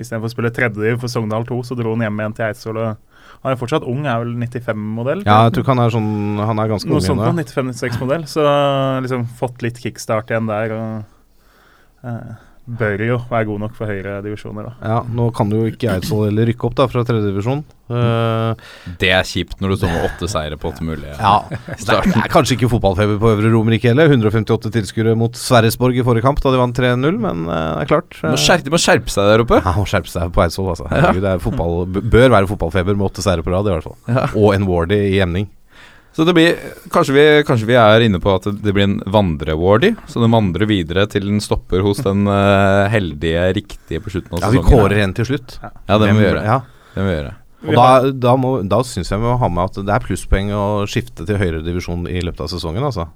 istedenfor 0.00 0.28
å 0.28 0.34
spille 0.34 0.52
tredjediv 0.54 1.00
for 1.02 1.12
Sogndal 1.12 1.46
2, 1.48 1.60
så 1.64 1.76
dro 1.78 1.94
han 1.94 2.04
hjem 2.06 2.20
igjen 2.22 2.36
til 2.36 2.48
Eidsvoll. 2.48 2.80
og 2.82 3.13
Han 3.42 3.52
er 3.52 3.58
fortsatt 3.60 3.84
ung, 3.84 4.06
er 4.06 4.22
vel 4.22 4.32
95-modell? 4.40 5.24
Ja, 5.26 5.42
jeg 5.48 5.56
tror 5.58 5.66
han 5.74 5.82
er 5.84 5.90
sånn 5.92 6.10
Han 6.40 6.58
er 6.62 6.70
ganske 6.70 6.88
Noe 6.88 7.00
ung 7.00 7.04
sånt 7.04 7.20
ennå. 7.20 7.42
på 7.44 7.62
95-96-modell. 7.72 8.24
Så 8.30 8.44
liksom 9.04 9.26
fått 9.40 9.64
litt 9.66 9.80
kickstart 9.82 10.30
igjen 10.32 10.46
der. 10.48 10.72
Og 10.78 12.08
eh, 12.08 12.34
bør 12.64 13.02
jo 13.04 13.16
være 13.28 13.44
god 13.50 13.60
nok 13.60 13.74
for 13.76 13.90
høyere 13.90 14.22
divisjoner, 14.24 14.70
da. 14.70 14.88
Ja, 14.88 14.98
nå 15.04 15.26
kan 15.36 15.50
jo 15.52 15.66
ikke 15.68 15.90
Eidsvoll 15.92 16.30
heller 16.30 16.48
rykke 16.48 16.64
opp 16.68 16.76
da 16.78 16.86
fra 16.88 17.02
tredjedivisjon. 17.04 17.60
Uh, 17.92 18.54
Det 19.00 19.10
er 19.12 19.26
kjipt 19.28 19.58
når 19.60 19.74
du 19.74 19.76
står 19.82 19.90
med 19.92 20.06
åtte 20.08 20.28
seire 20.32 20.56
på 20.56 20.70
åtte 20.70 20.86
mulige. 20.86 21.12
ja, 21.18 21.34
det 21.50 21.58
er, 21.92 22.06
det 22.08 22.22
er 22.22 22.30
kanskje 22.32 22.56
ikke 22.56 22.70
fotballfeber 22.72 23.18
på 23.20 23.32
Øvre 23.34 23.50
Romerike 23.52 23.90
heller. 23.90 24.08
158 24.08 24.72
tilskuere 24.72 25.12
mot 25.20 25.36
Sverresborg 25.36 25.98
i 26.00 26.06
forrige 26.06 26.24
kamp 26.24 26.40
da 26.40 26.54
de 26.54 26.62
vant 26.62 26.80
3-0, 26.80 27.20
men 27.26 27.44
det 27.50 27.58
det 27.74 27.82
er 27.84 27.90
klart. 27.90 28.16
Må, 28.24 28.38
skjerpe, 28.40 28.64
de 28.64 28.72
må 28.72 28.80
skjerpe 28.80 29.12
seg 29.12 29.28
der 29.28 29.42
oppe. 29.44 29.58
Ja, 29.60 29.74
må 29.76 29.84
skjerpe 29.90 30.08
seg 30.08 30.32
på 30.32 30.44
Eidsvoll, 30.46 30.70
altså. 30.72 30.88
Herregud, 30.88 31.20
det 31.26 31.34
er 31.34 31.42
fotball, 31.44 31.76
bør 32.00 32.32
være 32.38 32.48
fotballfeber 32.48 32.96
med 32.96 33.10
åtte 33.10 33.24
seire 33.26 33.44
på 33.44 33.52
rad, 33.52 33.68
i 33.68 33.74
hvert 33.76 33.84
fall. 33.90 33.98
Ja. 34.08 34.24
Og 34.40 34.54
en 34.56 34.64
Wardy 34.70 34.96
i 35.12 35.20
emning. 35.20 35.50
Så 36.14 36.22
det 36.28 36.34
blir, 36.36 36.58
kanskje, 36.94 37.14
vi, 37.16 37.22
kanskje 37.46 37.66
vi 37.66 37.74
er 37.74 38.04
inne 38.06 38.20
på 38.22 38.30
at 38.36 38.44
det 38.46 38.72
blir 38.74 38.86
en 38.86 39.00
vandre-wardy. 39.10 39.94
Så 40.06 40.22
den 40.22 40.30
vandrer 40.30 40.68
videre 40.70 41.08
til 41.10 41.26
den 41.26 41.40
stopper 41.42 41.82
hos 41.82 42.04
den 42.06 42.28
uh, 42.30 42.84
heldige, 42.92 43.48
riktige 43.56 43.98
på 44.04 44.12
slutten 44.14 44.36
av 44.36 44.44
sesongen. 44.44 44.60
Ja, 44.60 44.62
vi 44.62 44.76
kårer 44.76 45.02
en 45.02 45.14
til 45.16 45.26
slutt. 45.32 45.56
Ja, 45.58 45.98
det 45.98 46.12
må 46.12 46.20
vi 46.20 46.28
gjøre. 46.28 46.44
Ja. 46.46 46.60
Det 46.94 47.02
må 47.02 47.08
vi 47.10 47.16
gjøre. 47.16 47.32
Og 47.64 47.78
da, 47.80 47.88
da, 48.26 48.34
må- 48.36 48.60
da 48.68 48.78
syns 48.86 49.10
jeg 49.10 49.22
vi 49.22 49.26
må 49.26 49.38
ha 49.40 49.48
med 49.48 49.72
at 49.72 49.80
det 49.88 49.94
er 49.94 50.04
plusspoeng 50.04 50.52
å 50.54 50.64
skifte 50.90 51.24
til 51.26 51.40
høyere 51.40 51.64
divisjon 51.64 52.06
i 52.06 52.20
løpet 52.22 52.44
av 52.44 52.52
sesongen, 52.52 52.84
altså. 52.84 53.08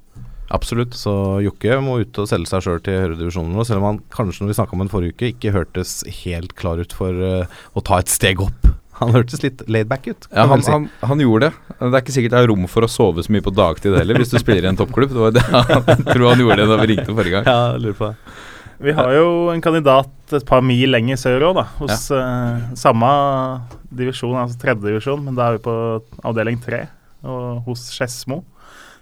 Absolutt. 0.51 0.97
Så 0.97 1.13
Jokke 1.45 1.77
må 1.85 1.99
ut 2.01 2.19
og 2.23 2.27
selge 2.31 2.49
seg 2.49 2.65
sjøl 2.65 2.81
til 2.83 2.97
høyere 2.97 3.19
divisjon 3.21 3.51
nå, 3.53 3.67
selv 3.69 3.83
om 3.83 3.89
han 3.91 3.99
kanskje 4.15 4.43
når 4.47 4.55
vi 4.55 4.57
snakka 4.59 4.75
om 4.75 4.83
den 4.87 4.91
forrige 4.95 5.15
uke, 5.15 5.31
ikke 5.35 5.53
hørtes 5.55 5.99
helt 6.25 6.57
klar 6.59 6.81
ut 6.81 6.95
for 6.97 7.13
uh, 7.13 7.61
å 7.77 7.85
ta 7.85 8.01
et 8.01 8.09
steg 8.11 8.41
opp. 8.43 8.71
Han 8.99 9.15
hørtes 9.15 9.43
litt 9.45 9.63
laidback 9.71 10.09
ut. 10.11 10.29
Ja, 10.33 10.45
han, 10.51 10.63
si. 10.65 10.73
han, 10.75 10.89
han 11.07 11.23
gjorde 11.23 11.49
det. 11.49 11.77
Det 11.79 11.91
er 11.93 12.03
ikke 12.03 12.15
sikkert 12.17 12.35
det 12.35 12.43
er 12.43 12.51
rom 12.51 12.69
for 12.71 12.87
å 12.87 12.91
sove 12.91 13.25
så 13.25 13.35
mye 13.35 13.45
på 13.45 13.55
dagtid 13.55 13.95
heller, 13.95 14.19
hvis 14.19 14.33
du 14.35 14.39
spiller 14.43 14.67
i 14.67 14.71
en 14.73 14.79
toppklubb. 14.79 15.15
Det 15.15 15.23
var 15.23 15.35
det 15.37 15.45
jeg 15.53 16.07
tror 16.11 16.29
han 16.33 16.43
gjorde 16.45 16.61
det 16.63 16.69
da 16.71 16.79
vi 16.83 16.89
ringte 16.93 17.15
forrige 17.15 17.39
gang. 17.39 17.51
Ja, 17.51 17.59
jeg 17.75 17.85
lurer 17.87 17.99
på 17.99 18.11
det. 18.11 18.37
Vi 18.79 18.95
har 18.95 19.11
jo 19.11 19.31
en 19.51 19.63
kandidat 19.63 20.35
et 20.39 20.47
par 20.47 20.63
mil 20.63 20.93
lenger 20.95 21.19
sør 21.19 21.49
òg, 21.49 21.57
da. 21.59 21.65
Hos 21.81 22.05
eh, 22.15 22.69
samme 22.79 23.09
divisjon, 23.91 24.37
altså 24.39 24.59
tredjedivisjon, 24.63 25.25
men 25.27 25.39
da 25.39 25.49
er 25.49 25.59
vi 25.59 25.65
på 25.65 25.75
avdeling 26.27 26.61
tre. 26.63 26.85
Og 27.27 27.65
hos 27.67 27.89
Skedsmo, 27.91 28.45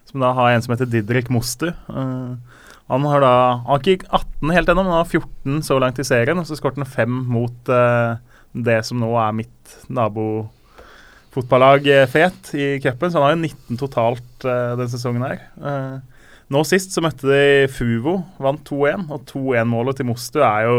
som 0.09 0.25
da 0.25 0.33
har 0.37 0.55
en 0.55 0.65
som 0.65 0.73
heter 0.73 0.89
Didrik 0.89 1.29
Mostu. 1.33 1.69
Uh, 1.93 2.39
han 2.87 3.05
har 3.11 3.21
da 3.21 3.35
Han 3.59 3.67
har 3.75 3.83
ikke 3.83 4.09
18 4.09 4.55
helt 4.55 4.69
ennå, 4.71 4.85
men 4.87 4.95
han 4.95 5.03
har 5.03 5.11
14 5.11 5.63
så 5.67 5.79
langt 5.83 5.99
i 5.99 6.07
serien. 6.07 6.39
Og 6.39 6.47
så 6.49 6.57
skåret 6.59 6.79
han 6.79 6.89
fem 6.89 7.13
mot 7.29 7.73
eh, 7.73 8.17
det 8.65 8.81
som 8.89 9.01
nå 9.01 9.11
er 9.21 9.35
mitt 9.37 9.77
nabofotballag, 9.93 11.89
eh, 11.93 12.07
Fet, 12.11 12.53
i 12.55 12.77
cupen. 12.83 13.11
Så 13.11 13.21
han 13.21 13.27
har 13.27 13.35
jo 13.37 13.43
19 13.45 13.81
totalt 13.81 14.47
uh, 14.47 14.77
denne 14.77 14.93
sesongen 14.93 15.27
her. 15.27 15.43
Uh, 15.61 15.99
nå 16.53 16.63
sist 16.69 16.95
så 16.95 17.03
møtte 17.05 17.29
de 17.29 17.67
Fuvo, 17.73 18.21
vant 18.43 18.63
2-1. 18.69 19.09
Og 19.11 19.27
2-1-målet 19.33 20.01
til 20.01 20.09
Mostu 20.13 20.41
er 20.45 20.71
jo 20.71 20.79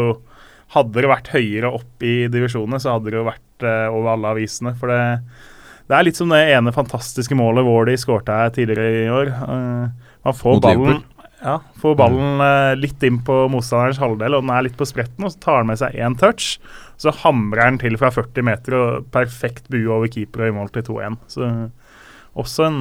Hadde 0.68 1.00
det 1.00 1.08
vært 1.08 1.30
høyere 1.32 1.70
opp 1.72 2.04
i 2.04 2.26
divisjonene, 2.28 2.76
så 2.76 2.92
hadde 2.92 3.08
det 3.08 3.16
jo 3.16 3.22
vært 3.24 3.64
uh, 3.64 3.86
over 3.88 4.10
alle 4.12 4.32
avisene. 4.34 4.74
For 4.76 4.92
det, 4.92 4.98
det 5.88 5.96
er 5.96 6.04
litt 6.04 6.18
som 6.18 6.28
det 6.28 6.42
ene 6.52 6.74
fantastiske 6.76 7.38
målet 7.38 7.64
Wardy 7.64 7.94
skårte 7.96 8.36
her 8.36 8.52
tidligere 8.52 9.06
i 9.06 9.06
år. 9.08 9.30
Man 9.40 10.36
får 10.36 10.58
Mot 10.58 10.66
ballen, 10.66 11.00
ja, 11.42 11.58
får 11.78 11.96
ballen 11.98 12.42
eh, 12.42 12.74
litt 12.78 13.02
inn 13.06 13.20
på 13.26 13.34
motstanderens 13.52 14.00
halvdel, 14.02 14.36
og 14.36 14.44
den 14.44 14.54
er 14.54 14.64
litt 14.66 14.78
på 14.78 14.86
spretten, 14.88 15.26
og 15.26 15.34
så 15.34 15.42
tar 15.44 15.60
han 15.60 15.70
med 15.70 15.80
seg 15.80 15.98
én 15.98 16.16
touch. 16.18 16.56
Så 16.98 17.14
hamrer 17.22 17.62
han 17.64 17.78
til 17.82 17.98
fra 18.00 18.10
40 18.14 18.46
meter 18.46 18.74
og 18.78 19.10
perfekt 19.14 19.68
bue 19.70 19.86
over 19.94 20.10
keeper 20.10 20.46
og 20.46 20.50
i 20.50 20.56
mål 20.56 20.72
til 20.74 20.88
2-1. 20.88 21.20
Så 21.30 21.50
også 22.38 22.66
en 22.66 22.80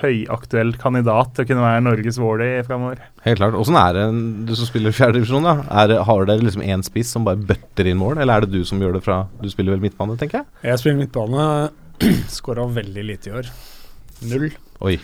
høyaktuell 0.00 0.72
kandidat 0.80 1.34
til 1.34 1.44
å 1.44 1.48
kunne 1.48 1.64
være 1.64 1.82
Norges 1.86 2.18
Våler 2.20 2.64
framover. 2.66 3.02
Helt 3.24 3.40
klart. 3.40 3.56
Åssen 3.58 3.78
er 3.78 3.96
det 3.96 4.04
du 4.48 4.54
som 4.58 4.68
spiller 4.68 4.92
i 4.92 4.96
fjerdedivisjon? 4.96 5.48
Har 5.70 6.28
dere 6.28 6.42
liksom 6.42 6.64
én 6.66 6.84
spiss 6.86 7.12
som 7.14 7.26
bare 7.26 7.40
bøtter 7.40 7.88
inn 7.90 8.00
mål, 8.00 8.18
eller 8.18 8.36
er 8.36 8.46
det 8.46 8.58
du 8.58 8.68
som 8.68 8.82
gjør 8.82 8.98
det 8.98 9.04
fra 9.06 9.22
Du 9.40 9.48
spiller 9.52 9.76
vel 9.76 9.84
midtbane, 9.84 10.18
tenker 10.20 10.42
jeg? 10.42 10.50
Jeg 10.72 10.82
spiller 10.82 11.00
midtbane. 11.04 11.48
Skåra 12.36 12.66
veldig 12.80 13.06
lite 13.12 13.30
i 13.30 13.36
år. 13.40 13.52
Null. 14.28 14.50
Oi. 14.84 14.98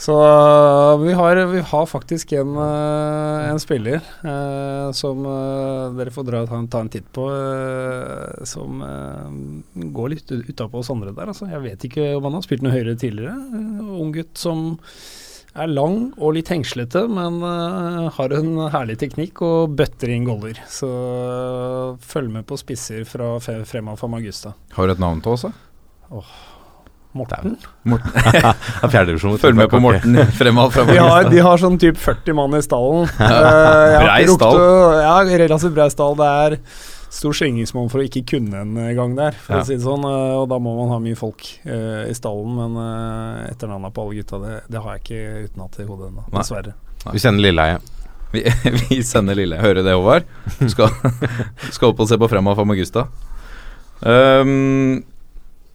Så 0.00 0.14
øh, 0.16 1.02
vi 1.04 1.12
har, 1.12 1.36
vi 1.50 1.60
har 1.60 1.84
faktisk 1.90 2.30
en, 2.32 2.54
øh, 2.56 3.50
en 3.50 3.58
spiller 3.60 3.98
eh, 4.24 4.86
som 4.96 5.26
øh, 5.28 5.90
dere 5.98 6.14
får 6.14 6.24
dra, 6.24 6.40
ta, 6.48 6.56
en, 6.56 6.68
ta 6.72 6.80
en 6.80 6.88
titt 6.88 7.10
på, 7.12 7.26
eh, 7.36 8.46
som 8.48 8.80
eh, 8.86 9.82
går 9.92 10.14
litt 10.14 10.32
ut- 10.32 10.48
utapå 10.54 10.80
oss 10.80 10.88
andre 10.94 11.12
der. 11.12 11.34
Altså. 11.34 11.50
Jeg 11.52 11.60
vet 11.66 11.84
ikke 11.90 12.06
om 12.16 12.30
han 12.30 12.38
har 12.38 12.46
spilt 12.48 12.64
noe 12.64 12.72
høyere 12.72 12.96
tidligere. 12.96 13.36
Ung 14.00 14.14
gutt 14.16 14.40
som 14.40 14.70
er 15.52 15.66
lang 15.68 16.12
og 16.16 16.32
litt 16.38 16.48
hengslete, 16.48 17.02
men 17.10 17.40
har 18.14 18.32
en 18.38 18.50
herlig 18.70 18.94
teknikk 19.02 19.40
og 19.42 19.72
bøtter 19.76 20.12
inn 20.14 20.24
goller. 20.28 20.60
Så 20.70 20.88
følg 22.06 22.30
med 22.38 22.46
på 22.48 22.56
spisser 22.60 23.02
fra 23.04 23.32
Frema 23.42 23.96
Famagusta. 23.98 24.54
Har 24.76 24.86
du 24.86 24.94
et 24.94 25.02
navn 25.02 25.20
til 25.26 25.34
oss? 25.34 25.44
da? 25.48 26.22
Morten? 27.12 27.56
Morten. 27.82 28.12
Følg 29.42 29.56
med 29.58 29.66
på 29.72 29.80
Morten 29.82 30.14
Fremad 30.38 30.70
fra 30.74 30.84
De 30.86 30.94
har, 31.00 31.26
de 31.30 31.42
har 31.42 31.58
sånn 31.58 31.78
typ 31.82 31.98
40 31.98 32.36
mann 32.38 32.54
i 32.54 32.62
stallen. 32.62 33.08
Eh, 33.18 33.96
Brei 34.04 34.22
stall. 34.30 34.60
Ja, 35.02 35.16
relativt 35.42 35.74
brei 35.74 35.88
stall. 35.90 36.14
Det 36.20 36.28
er 36.44 36.56
stor 37.10 37.34
slingringsmonn 37.34 37.88
for 37.90 37.98
å 37.98 38.06
ikke 38.06 38.22
kunne 38.36 38.60
en 38.62 38.76
gang 38.94 39.16
der, 39.18 39.34
for 39.34 39.56
Ja. 39.56 39.62
å 39.64 39.66
si 39.66 39.74
det 39.74 39.82
sånn. 39.82 40.04
eh, 40.06 40.36
og 40.38 40.46
da 40.52 40.60
må 40.62 40.76
man 40.78 40.92
ha 40.94 41.00
mye 41.02 41.18
folk 41.18 41.42
uh, 41.66 42.06
i 42.06 42.14
stallen. 42.14 42.54
Men 42.54 42.78
uh, 42.78 43.48
etternavnet 43.50 43.96
på 43.96 44.04
alle 44.06 44.20
gutta, 44.20 44.38
det, 44.44 44.60
det 44.70 44.84
har 44.84 44.94
jeg 44.98 45.02
ikke 45.02 45.48
utenat 45.50 45.80
i 45.82 45.88
hodet 45.90 46.12
ennå, 46.12 46.28
Nei. 46.30 47.14
Vi 47.16 47.18
sender 47.22 47.42
Lilleheie. 47.48 47.80
Vi, 48.30 48.44
vi 48.86 49.00
sender 49.02 49.34
Lille. 49.34 49.58
Hører 49.66 49.82
det, 49.82 49.96
Håvard? 49.98 50.30
Skal, 50.70 50.94
skal 51.74 51.90
opp 51.90 52.04
og 52.04 52.10
se 52.12 52.20
på 52.20 52.30
Fremad 52.30 52.54
Famagusta. 52.60 53.08
Um, 54.06 55.02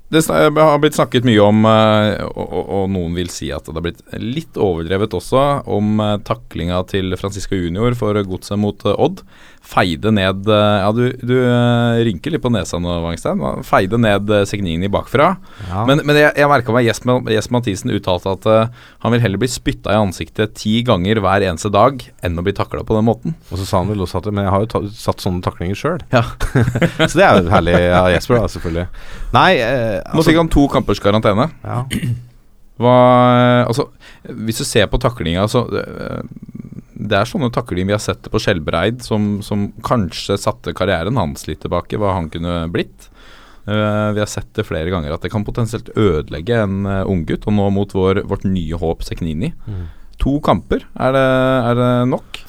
det 0.09 0.21
har 0.29 0.77
blitt 0.79 0.95
snakket 0.95 1.25
mye 1.25 1.41
om, 1.41 1.63
eh, 1.65 2.21
og, 2.37 2.85
noen 2.93 3.15
vil 3.17 3.31
si 3.33 3.49
at 3.53 3.65
det 3.65 3.73
har 3.73 3.85
blitt 3.87 4.03
litt 4.21 4.57
overdrevet 4.61 5.15
også, 5.17 5.65
om 5.65 5.97
uh, 5.97 6.17
taklinga 6.21 6.83
til 6.91 7.15
Francisco 7.17 7.57
Junior 7.57 7.97
for 7.97 8.19
godset 8.29 8.61
mot 8.61 8.85
eh, 8.85 8.93
Odd. 9.01 9.23
Feide 9.65 10.11
ned 10.13 10.47
eh, 10.51 10.77
Ja, 10.83 10.91
du, 10.93 11.03
du 11.25 11.33
eh, 11.39 12.03
rynker 12.05 12.33
litt 12.33 12.43
på 12.43 12.51
nesa 12.53 12.77
nå, 12.81 12.99
Wangstein. 13.03 13.41
Feide 13.65 13.99
ned 14.01 14.29
uh, 14.29 14.43
Signini 14.47 14.89
bakfra. 14.91 15.31
Ja. 15.69 15.85
Men, 15.89 16.03
men 16.05 16.19
jeg, 16.19 16.33
jeg 16.37 16.51
merka 16.51 16.75
meg 16.75 16.85
Jesper 16.87 17.31
Jesper 17.33 17.57
Mathisen 17.57 17.93
uttalte 17.95 18.35
at 18.35 18.47
uh, 18.49 18.83
han 19.05 19.15
vil 19.15 19.23
heller 19.23 19.41
bli 19.41 19.49
spytta 19.49 19.95
i 19.95 20.01
ansiktet 20.01 20.53
ti 20.59 20.77
ganger 20.85 21.21
hver 21.23 21.47
eneste 21.47 21.71
dag 21.73 22.03
enn 22.25 22.37
å 22.37 22.45
bli 22.45 22.53
takla 22.55 22.85
på 22.85 22.97
den 22.97 23.07
måten. 23.09 23.37
Og 23.49 23.61
så 23.61 23.67
sa 23.67 23.81
han 23.81 23.89
vel 23.89 24.05
også 24.05 24.21
at 24.21 24.29
Men 24.31 24.45
jeg 24.45 24.53
har 24.55 24.67
jo 24.67 24.71
ta, 24.75 24.83
satt 25.07 25.25
sånne 25.25 25.43
taklinger 25.45 25.79
sjøl. 25.79 26.05
Ja. 26.13 26.23
så 27.09 27.13
det 27.15 27.25
er 27.25 27.41
jo 27.41 27.49
herlig 27.53 27.79
av 27.89 28.11
Jesper, 28.13 28.39
da, 28.41 28.53
selvfølgelig. 28.53 28.87
Nei, 29.35 29.49
eh, 29.63 29.99
Nå 30.13 30.25
fikk 30.25 30.39
han 30.43 30.53
to 30.53 30.69
kampers 30.71 31.01
karantene. 31.03 31.49
ja. 31.65 31.83
Hva, 32.75 32.95
altså, 33.63 33.85
hvis 34.27 34.59
du 34.59 34.65
ser 34.67 34.89
på 34.91 34.99
taklinga 34.99 35.45
så, 35.47 35.61
eh, 35.79 36.23
Det 36.95 37.17
er 37.19 37.27
sånne 37.27 37.51
taklinger 37.53 37.91
vi 37.91 37.95
har 37.95 38.03
sett 38.03 38.29
på 38.31 38.39
Skjelbreid, 38.41 39.03
som, 39.03 39.41
som 39.43 39.67
kanskje 39.85 40.37
satte 40.39 40.73
karrieren 40.77 41.19
hans 41.19 41.43
litt 41.49 41.61
tilbake, 41.65 41.99
hva 41.99 42.15
han 42.15 42.31
kunne 42.33 42.63
blitt. 42.71 43.09
Uh, 43.65 44.13
vi 44.15 44.21
har 44.21 44.29
sett 44.29 44.51
det 44.55 44.67
flere 44.67 44.91
ganger 44.93 45.15
at 45.15 45.23
det 45.25 45.31
kan 45.33 45.45
potensielt 45.45 45.89
ødelegge 45.97 46.59
en 46.63 46.85
uh, 46.85 47.01
unggutt, 47.09 47.47
og 47.49 47.57
nå 47.57 47.67
mot 47.73 47.95
vår, 47.97 48.21
vårt 48.29 48.45
nye 48.47 48.79
håp 48.79 49.03
Seknini. 49.03 49.51
Mm. 49.65 49.85
To 50.21 50.37
kamper, 50.45 50.85
er 50.95 51.15
det, 51.17 51.25
er 51.71 51.79
det 51.81 51.91
nok? 52.13 52.44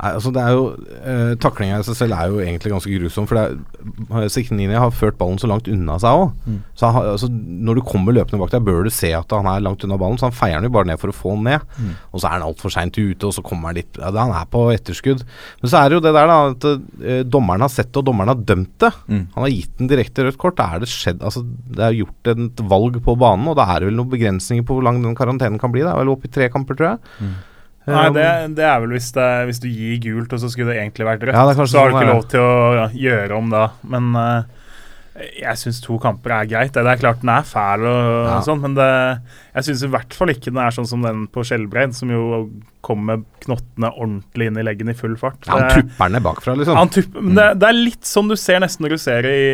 Nei, 0.00 0.14
altså 0.16 0.30
det 0.32 0.40
er 0.40 0.54
jo 0.56 0.62
eh, 1.04 1.32
Taklinga 1.40 1.80
i 1.80 1.84
seg 1.84 1.96
selv 1.98 2.16
er 2.16 2.30
jo 2.32 2.38
egentlig 2.40 2.72
ganske 2.72 2.92
grusom. 3.02 3.26
For 3.28 3.36
er, 3.36 4.28
Sikhnini 4.32 4.78
har 4.78 4.94
ført 4.96 5.18
ballen 5.20 5.40
så 5.40 5.50
langt 5.50 5.68
unna 5.68 5.98
seg 6.00 6.22
òg. 6.22 6.30
Mm. 6.46 6.60
Så 6.78 6.88
han, 6.94 7.08
altså, 7.12 7.28
når 7.28 7.80
du 7.80 7.82
kommer 7.84 8.16
løpende 8.16 8.40
bak 8.40 8.54
deg, 8.54 8.64
bør 8.64 8.88
du 8.88 8.92
se 8.94 9.10
at 9.16 9.34
han 9.36 9.48
er 9.50 9.60
langt 9.66 9.84
unna 9.84 9.98
ballen. 10.00 10.16
Så 10.20 10.30
han 10.30 10.36
feier 10.36 10.56
den 10.56 10.70
jo 10.70 10.74
bare 10.78 10.88
ned 10.88 11.02
for 11.02 11.12
å 11.12 11.16
få 11.16 11.34
den 11.36 11.50
ned. 11.50 11.66
Mm. 11.76 11.92
Og 12.14 12.22
så 12.22 12.30
er 12.30 12.36
han 12.38 12.46
altfor 12.46 12.72
seint 12.72 12.96
ute, 12.96 13.28
og 13.28 13.36
så 13.36 13.44
kommer 13.44 13.70
han 13.70 13.80
litt 13.82 14.00
ja, 14.00 14.12
Han 14.16 14.32
er 14.38 14.48
på 14.48 14.64
etterskudd. 14.72 15.26
Men 15.60 15.74
så 15.74 15.82
er 15.82 15.90
det 15.90 15.98
jo 15.98 16.04
det 16.06 16.14
der, 16.16 16.32
da, 16.32 16.38
at 16.54 16.68
eh, 16.70 17.20
dommeren 17.36 17.66
har 17.66 17.74
sett 17.74 17.92
det, 17.92 18.00
og 18.00 18.08
dommeren 18.08 18.32
har 18.32 18.40
dømt 18.54 18.72
det. 18.80 18.92
Mm. 19.04 19.22
Han 19.36 19.46
har 19.46 19.52
gitt 19.52 19.76
den 19.82 19.92
direkte 19.92 20.24
rødt 20.24 20.40
kort. 20.40 20.56
Da 20.62 20.70
er 20.72 20.84
det 20.84 20.88
skjedd 20.92 21.20
Altså, 21.20 21.44
det 21.44 21.84
er 21.84 22.00
gjort 22.00 22.32
et 22.32 22.64
valg 22.72 22.96
på 23.04 23.18
banen, 23.20 23.52
og 23.52 23.60
da 23.60 23.68
er 23.68 23.82
det 23.82 23.90
vel 23.90 24.00
noen 24.00 24.14
begrensninger 24.16 24.64
på 24.64 24.78
hvor 24.78 24.88
lang 24.88 25.04
den 25.04 25.18
karantenen 25.18 25.60
kan 25.60 25.74
bli. 25.74 25.84
Det 25.84 25.92
er 25.92 26.00
vel 26.00 26.14
opp 26.14 26.24
i 26.24 26.32
tre 26.32 26.48
kamper, 26.52 26.78
tror 26.78 26.94
jeg. 26.94 27.30
Nei, 27.90 28.06
Um, 28.10 28.14
det, 28.16 28.28
det 28.58 28.64
er 28.66 28.78
vel 28.84 28.94
hvis, 28.96 29.10
det, 29.16 29.28
hvis 29.50 29.60
du 29.62 29.68
gir 29.68 29.98
gult, 30.04 30.32
og 30.36 30.42
så 30.42 30.50
skulle 30.52 30.72
det 30.72 30.80
egentlig 30.82 31.06
vært 31.08 31.26
rødt. 31.26 31.36
Ja, 31.36 31.44
så 31.44 31.60
har 31.60 31.68
du 31.68 31.74
sånn 31.74 31.92
ikke 31.94 32.06
er. 32.06 32.14
lov 32.14 32.24
til 32.32 32.44
å 32.44 32.56
ja, 32.78 32.88
gjøre 33.08 33.38
om 33.38 33.52
da. 33.52 33.66
Men 33.92 34.10
uh, 34.16 34.60
jeg 35.20 35.60
syns 35.60 35.80
to 35.84 35.98
kamper 36.00 36.34
er 36.38 36.48
greit. 36.50 36.72
Det 36.74 36.84
er 36.86 37.00
klart 37.00 37.20
den 37.24 37.32
er 37.34 37.46
fæl, 37.46 37.86
og, 37.90 38.10
og 38.30 38.46
sånt, 38.46 38.64
men 38.64 38.76
det, 38.78 38.90
jeg 39.50 39.66
syns 39.66 39.82
i 39.86 39.90
hvert 39.90 40.14
fall 40.14 40.30
ikke 40.32 40.52
den 40.52 40.60
er 40.62 40.74
sånn 40.74 40.88
som 40.88 41.02
den 41.04 41.24
på 41.32 41.42
Skjelbreid, 41.46 41.94
som 41.96 42.10
jo 42.12 42.22
kom 42.84 43.02
med 43.08 43.24
knottene 43.44 43.90
ordentlig 43.90 44.48
inn 44.48 44.58
i 44.60 44.64
leggen 44.64 44.92
i 44.92 44.96
full 44.96 45.16
fart. 45.20 45.42
ja, 45.46 45.56
han 45.58 45.82
tupper 45.82 46.12
ned 46.14 46.24
bakfra, 46.24 46.54
liksom. 46.56 46.78
han 46.78 46.92
tupper, 46.92 47.24
mm. 47.24 47.32
det, 47.36 47.46
det 47.60 47.68
er 47.68 47.76
litt 47.76 48.08
sånn 48.08 48.30
du 48.30 48.36
ser 48.40 48.62
nesten 48.62 48.86
når 48.86 48.94
du 48.94 49.02
ser 49.02 49.26
det 49.26 49.32
i 49.36 49.50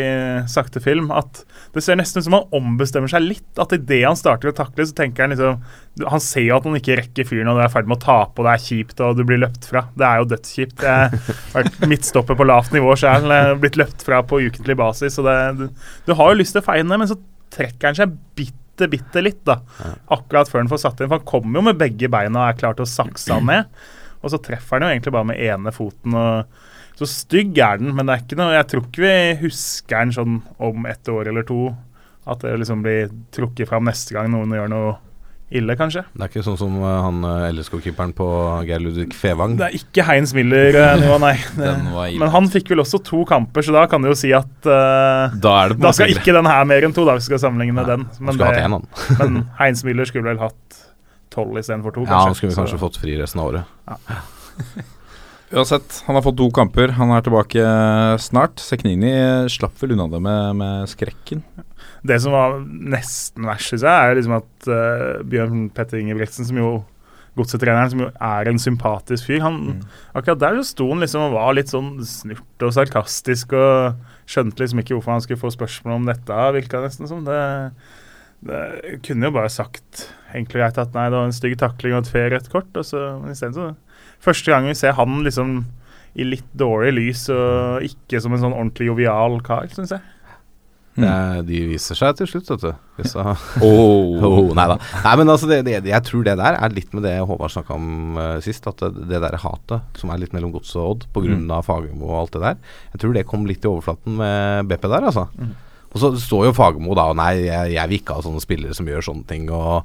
sakte 0.52 0.82
film, 0.85 1.09
at 1.14 1.42
det 1.74 1.82
ser 1.85 1.98
nesten 1.98 2.20
ut 2.20 2.26
som 2.28 2.37
han 2.38 2.56
ombestemmer 2.56 3.11
seg 3.11 3.24
litt. 3.24 3.48
At 3.61 3.72
idet 3.76 4.02
han 4.04 4.18
starter 4.18 4.52
å 4.52 4.56
takle, 4.56 4.87
så 4.88 4.96
tenker 4.96 5.26
han 5.26 5.35
liksom 5.35 6.06
Han 6.12 6.22
ser 6.22 6.44
jo 6.46 6.56
at 6.56 6.66
han 6.68 6.76
ikke 6.78 6.98
rekker 7.00 7.28
fyren, 7.28 7.50
og 7.50 7.59
du 7.59 7.62
er 7.64 7.70
i 7.70 7.72
ferd 7.72 7.88
med 7.88 7.98
å 7.98 8.04
tape, 8.04 8.40
og 8.40 8.46
det 8.46 8.52
er 8.52 8.64
kjipt, 8.66 9.00
og 9.04 9.16
du 9.16 9.24
blir 9.28 9.40
løpt 9.40 9.68
fra. 9.68 9.87
Det 9.96 10.06
er 10.09 10.20
jo 10.20 10.28
dødskjipt. 10.32 10.85
Jeg 10.85 11.22
har 11.24 11.56
vært 11.56 11.80
midtstopper 11.88 12.38
på 12.38 12.48
lavt 12.48 12.76
nivå 12.76 12.92
sjøl, 13.00 13.32
blitt 13.62 13.80
løpt 13.80 14.04
fra 14.06 14.20
på 14.28 14.42
ukentlig 14.44 14.76
basis. 14.78 15.16
Og 15.20 15.28
det, 15.28 15.38
du, 15.56 15.88
du 16.09 16.14
har 16.20 16.32
jo 16.32 16.40
lyst 16.42 16.56
til 16.56 16.64
å 16.64 16.68
feie 16.68 16.85
ned, 16.85 17.00
men 17.00 17.11
så 17.11 17.18
trekker 17.56 17.90
han 17.90 17.98
seg 17.98 18.16
bitte, 18.37 18.65
bitte 18.92 19.22
litt, 19.24 19.40
da. 19.48 19.60
Akkurat 20.12 20.50
før 20.50 20.62
han 20.62 20.68
får 20.70 20.82
satt 20.84 21.00
inn. 21.00 21.08
For 21.08 21.18
han 21.18 21.28
kommer 21.28 21.60
jo 21.60 21.64
med 21.70 21.80
begge 21.80 22.10
beina 22.12 22.42
og 22.42 22.50
er 22.50 22.58
klar 22.60 22.76
til 22.76 22.84
å 22.84 22.90
sakse 22.90 23.32
han 23.32 23.48
ned. 23.48 23.70
Og 24.20 24.32
så 24.32 24.40
treffer 24.42 24.76
han 24.76 24.86
jo 24.86 24.92
egentlig 24.94 25.14
bare 25.16 25.30
med 25.32 25.40
ene 25.40 25.72
foten. 25.72 26.14
og 26.14 27.00
Så 27.00 27.08
stygg 27.08 27.56
er 27.58 27.80
den, 27.80 27.94
men 27.96 28.06
det 28.06 28.14
er 28.14 28.22
ikke 28.24 28.38
noe 28.40 28.54
Jeg 28.56 28.68
tror 28.72 28.86
ikke 28.86 29.04
vi 29.06 29.16
husker 29.46 29.96
den 30.04 30.14
sånn 30.16 30.38
om 30.68 30.86
et 30.90 31.08
år 31.12 31.32
eller 31.32 31.46
to. 31.48 31.70
At 32.26 32.42
det 32.42 32.56
liksom 32.60 32.84
blir 32.84 33.08
trukket 33.34 33.70
fram 33.70 33.86
neste 33.88 34.16
gang 34.16 34.28
noen 34.32 34.52
gjør 34.56 34.72
noe 34.72 34.94
ille, 35.54 35.76
kanskje. 35.78 36.02
Det 36.12 36.24
er 36.24 36.30
ikke 36.32 36.42
sånn 36.42 36.56
som 36.59 36.74
uh, 36.82 36.88
han 37.04 37.20
uh, 37.22 37.44
LSK-keeperen 37.54 38.12
på 38.18 38.26
Geir 38.66 38.82
Ludvig 38.82 39.12
Fevang. 39.14 39.54
Det 39.61 39.68
er 39.68 39.76
ikke 39.78 40.06
Heinz 40.09 40.32
Miller 40.35 40.74
nå, 41.04 41.18
nei. 41.22 41.37
Men 42.18 42.32
han 42.35 42.48
fikk 42.50 42.72
vel 42.74 42.82
også 42.82 42.98
to 43.06 43.22
kamper, 43.28 43.62
så 43.62 43.76
da 43.76 43.85
kan 43.90 44.02
du 44.02 44.11
jo 44.11 44.16
si 44.18 44.32
at 44.37 44.50
uh, 44.66 45.30
Da 45.38 45.54
det 45.70 45.78
Da 45.85 45.92
skal 45.94 46.11
ikke 46.16 46.35
den 46.35 46.50
her 46.50 46.66
mer 46.66 46.88
enn 46.88 46.96
to, 46.96 47.06
da, 47.06 47.14
hvis 47.14 47.28
vi 47.28 47.35
skal 47.37 47.44
sammenligne 47.46 47.76
med 47.78 47.87
den. 47.92 48.09
Men, 48.18 48.40
det- 48.42 48.50
en, 48.66 48.80
men 49.22 49.40
Heinz 49.61 49.85
Miller 49.87 50.09
skulle 50.11 50.32
vel 50.32 50.42
hatt 50.42 50.82
tolv 51.37 51.59
istedenfor 51.62 51.94
to, 51.94 52.02
kanskje. 52.06 52.18
Ja, 52.18 52.26
han 52.30 52.38
skulle 52.38 52.54
Så- 52.56 52.62
kanskje 52.64 52.82
fått 52.82 53.00
fri 53.02 53.16
resten 53.20 53.42
av 53.44 53.52
året. 53.52 53.64
Uansett, 55.54 56.00
han 56.06 56.16
har 56.18 56.24
fått 56.26 56.38
to 56.40 56.48
kamper. 56.50 56.90
Han 56.96 57.12
er 57.14 57.22
tilbake 57.22 57.62
snart. 58.22 58.59
Seknini 58.62 59.12
slapp 59.52 59.78
vel 59.82 59.94
unna 59.94 60.09
det 60.11 60.20
med, 60.24 60.59
med 60.59 60.90
skrekken. 60.90 61.44
Det 62.06 62.18
som 62.22 62.35
var 62.35 62.59
nesten 62.66 63.46
verst, 63.46 63.70
syns 63.70 63.87
jeg, 63.87 63.94
er 63.94 64.18
liksom 64.18 64.37
at 64.40 64.68
uh, 64.70 65.22
Bjørn 65.26 65.68
Petter 65.74 66.00
Ingebrigtsen, 66.00 66.46
som 66.48 66.59
jo 66.59 66.70
godsetreneren, 67.37 67.92
som 67.92 68.02
jo 68.06 68.09
er 68.11 68.48
en 68.48 68.61
sympatisk 68.61 69.28
fyr 69.28 69.42
han, 69.44 69.59
mm. 69.76 69.80
Akkurat 70.16 70.40
der 70.40 70.59
så 70.59 70.70
sto 70.70 70.87
han 70.88 71.04
liksom 71.04 71.26
og 71.26 71.37
var 71.37 71.56
litt 71.56 71.72
sånn 71.72 71.98
snurt 72.09 72.64
og 72.64 72.72
sarkastisk 72.72 73.52
og 73.59 73.98
skjønte 74.30 74.62
liksom 74.62 74.80
ikke 74.80 74.96
hvorfor 74.96 75.14
han 75.14 75.24
skulle 75.24 75.42
få 75.42 75.52
spørsmål 75.52 75.98
om 75.98 76.09
dette, 76.09 76.38
virka 76.56 76.80
nesten 76.82 77.11
som. 77.11 77.26
Det, 77.28 77.40
det 78.48 78.62
kunne 79.06 79.28
jo 79.28 79.37
bare 79.37 79.52
sagt 79.52 80.06
enkelt 80.32 80.56
og 80.56 80.62
greit 80.62 80.80
at 80.80 80.96
nei, 80.96 81.11
det 81.12 81.20
var 81.20 81.28
en 81.28 81.37
stygg 81.37 81.59
takling 81.61 81.96
og 81.96 82.04
et 82.04 82.12
fair 82.14 82.32
rødt 82.32 82.48
kort. 82.52 82.72
Og 82.72 82.88
så, 82.88 83.04
men 83.20 83.37
isteden 83.37 83.56
så 83.56 83.68
Første 84.24 84.52
gang 84.52 84.68
vi 84.68 84.76
ser 84.79 84.96
han 84.98 85.22
liksom 85.26 85.59
i 86.16 86.24
litt 86.24 86.48
dårlig 86.57 86.94
lys 86.96 87.26
og 87.33 87.85
ikke 87.85 88.20
som 88.24 88.33
en 88.33 88.40
sånn 88.40 88.55
ordentlig 88.57 88.88
jovial 88.88 89.40
kar, 89.44 89.68
syns 89.72 89.92
jeg. 89.92 90.05
Mm. 90.96 91.44
de 91.44 91.59
viser 91.68 91.98
seg 91.98 92.14
til 92.16 92.29
slutt, 92.31 92.48
vet 92.55 92.62
du. 92.62 93.02
Så, 93.05 93.20
oh. 93.66 94.16
oh, 94.24 94.55
nei 94.57 94.64
da. 94.70 94.79
Nei, 95.05 95.12
men 95.20 95.29
altså, 95.29 95.48
det, 95.50 95.59
det, 95.66 95.83
jeg 95.90 96.05
tror 96.07 96.24
det 96.24 96.38
der 96.40 96.57
er 96.57 96.72
litt 96.72 96.96
med 96.96 97.05
det 97.05 97.18
Håvard 97.20 97.52
snakka 97.52 97.76
om 97.76 98.16
uh, 98.16 98.38
sist. 98.44 98.64
At 98.70 98.81
det, 98.81 99.05
det 99.12 99.20
der 99.20 99.37
hatet 99.42 100.00
som 100.00 100.12
er 100.12 100.22
litt 100.22 100.33
mellom 100.37 100.55
gods 100.57 100.72
og 100.79 100.94
Odd 100.94 101.07
pga. 101.12 101.37
Mm. 101.37 101.52
Fagermo 101.66 102.09
og 102.09 102.18
alt 102.22 102.37
det 102.38 102.44
der, 102.46 102.59
jeg 102.94 103.02
tror 103.02 103.16
det 103.16 103.29
kom 103.29 103.44
litt 103.48 103.64
i 103.64 103.70
overflaten 103.70 104.16
med 104.22 104.72
BP 104.72 104.88
der, 104.88 105.09
altså. 105.12 105.29
Mm. 105.37 105.55
Og 105.92 106.00
så 106.02 106.11
står 106.20 106.48
jo 106.48 106.57
Fagermo 106.57 106.96
da 106.96 107.11
og 107.12 107.16
nei, 107.20 107.33
jeg, 107.44 107.76
jeg 107.76 107.90
vil 107.90 108.00
ikke 108.00 108.16
ha 108.16 108.24
sånne 108.24 108.42
spillere 108.42 108.76
som 108.76 108.88
gjør 108.88 109.11
sånne 109.11 109.29
ting. 109.29 109.50
Og 109.52 109.85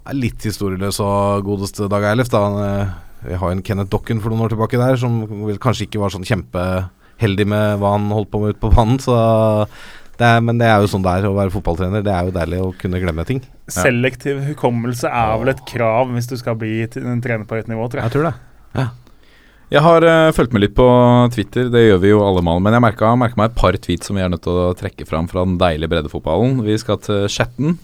er 0.00 0.16
litt 0.16 0.44
historieløs 0.44 1.00
og 1.04 1.44
godeste 1.48 1.88
Dag 1.92 2.06
Eilif, 2.12 2.30
da. 2.32 2.44
Eh, 2.64 2.98
vi 3.26 3.38
har 3.40 3.52
en 3.52 3.62
Kenneth 3.64 3.92
Dokken 3.92 4.20
for 4.22 4.32
noen 4.32 4.46
år 4.46 4.54
tilbake 4.54 4.80
der, 4.80 4.98
som 5.00 5.22
kanskje 5.60 5.86
ikke 5.88 6.02
var 6.02 6.12
sånn 6.14 6.26
kjempeheldig 6.28 7.46
med 7.52 7.80
hva 7.80 7.94
han 7.96 8.10
holdt 8.14 8.30
på 8.32 8.42
med 8.42 8.54
ute 8.54 8.62
på 8.62 8.72
banen. 8.74 9.00
Så 9.02 9.16
det 10.20 10.28
er, 10.28 10.40
men 10.44 10.60
det 10.60 10.68
er 10.68 10.82
jo 10.82 10.88
sånn 10.92 11.04
det 11.04 11.12
er 11.16 11.28
å 11.30 11.36
være 11.36 11.52
fotballtrener. 11.54 12.04
Det 12.04 12.12
er 12.12 12.28
jo 12.28 12.36
deilig 12.36 12.62
å 12.64 12.72
kunne 12.80 13.00
glemme 13.00 13.24
ting. 13.28 13.42
Selektiv 13.72 14.42
hukommelse 14.50 15.08
er 15.08 15.36
vel 15.40 15.52
et 15.54 15.62
krav 15.68 16.10
hvis 16.12 16.28
du 16.28 16.36
skal 16.40 16.58
bli 16.60 16.82
en 16.84 17.22
trener 17.24 17.46
på 17.48 17.56
høyt 17.56 17.70
nivå, 17.70 17.86
tror 17.88 18.02
jeg. 18.02 18.10
Jeg 18.10 18.16
tror 18.16 18.28
det. 18.28 18.34
Ja. 18.76 18.90
Jeg 19.70 19.84
har 19.86 20.02
uh, 20.02 20.32
fulgt 20.34 20.52
med 20.52 20.64
litt 20.64 20.74
på 20.74 20.84
Twitter, 21.30 21.68
det 21.70 21.84
gjør 21.84 22.00
vi 22.02 22.10
jo 22.10 22.22
alle 22.26 22.42
mann. 22.42 22.58
Men 22.64 22.74
jeg 22.74 22.82
merka 22.82 23.12
meg 23.14 23.36
et 23.38 23.54
par 23.56 23.76
tweets 23.78 24.10
som 24.10 24.18
vi 24.18 24.24
er 24.24 24.32
nødt 24.32 24.42
til 24.42 24.56
å 24.58 24.72
trekke 24.74 25.06
fram 25.06 25.28
fra 25.30 25.44
den 25.46 25.60
deilige 25.60 25.92
breddefotballen. 25.92 26.58
Vi 26.66 26.74
skal 26.82 26.98
til 27.04 27.28
Skjetten, 27.30 27.76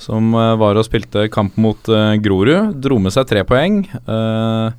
som 0.00 0.32
uh, 0.34 0.54
var 0.60 0.78
og 0.78 0.86
spilte 0.86 1.28
kamp 1.32 1.58
mot 1.60 1.90
uh, 1.92 2.14
Grorud. 2.22 2.72
Dro 2.82 2.98
med 3.02 3.14
seg 3.14 3.28
tre 3.30 3.44
poeng. 3.48 3.82
Uh, 4.06 4.72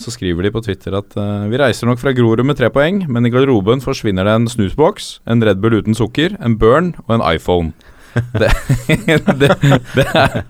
så 0.00 0.12
skriver 0.14 0.46
de 0.46 0.52
på 0.54 0.62
Twitter 0.64 0.94
at 0.96 1.12
vi 1.52 1.58
reiser 1.60 1.84
nok 1.86 2.00
fra 2.00 2.14
Grorud 2.16 2.40
med 2.48 2.56
tre 2.56 2.70
poeng, 2.72 3.02
men 3.12 3.28
i 3.28 3.30
garderoben 3.30 3.82
forsvinner 3.84 4.24
det 4.24 4.32
en 4.38 4.48
snusboks, 4.48 5.18
en 5.28 5.44
Red 5.44 5.60
Bull 5.60 5.76
uten 5.76 5.94
sukker, 5.94 6.32
en 6.40 6.56
Burn 6.58 6.94
og 7.04 7.18
en 7.18 7.24
iPhone. 7.28 7.74
det, 8.40 8.48
det, 9.36 9.50
det, 9.92 10.06
er, 10.06 10.40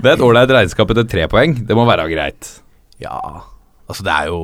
det 0.00 0.08
er 0.08 0.14
et 0.16 0.24
ålreit 0.24 0.54
regnskap 0.56 0.90
etter 0.96 1.06
tre 1.12 1.28
poeng. 1.30 1.58
Det 1.68 1.76
må 1.76 1.84
være 1.88 2.08
greit. 2.10 2.48
Ja, 3.04 3.20
altså 3.86 4.08
det 4.08 4.16
er 4.16 4.32
jo 4.32 4.40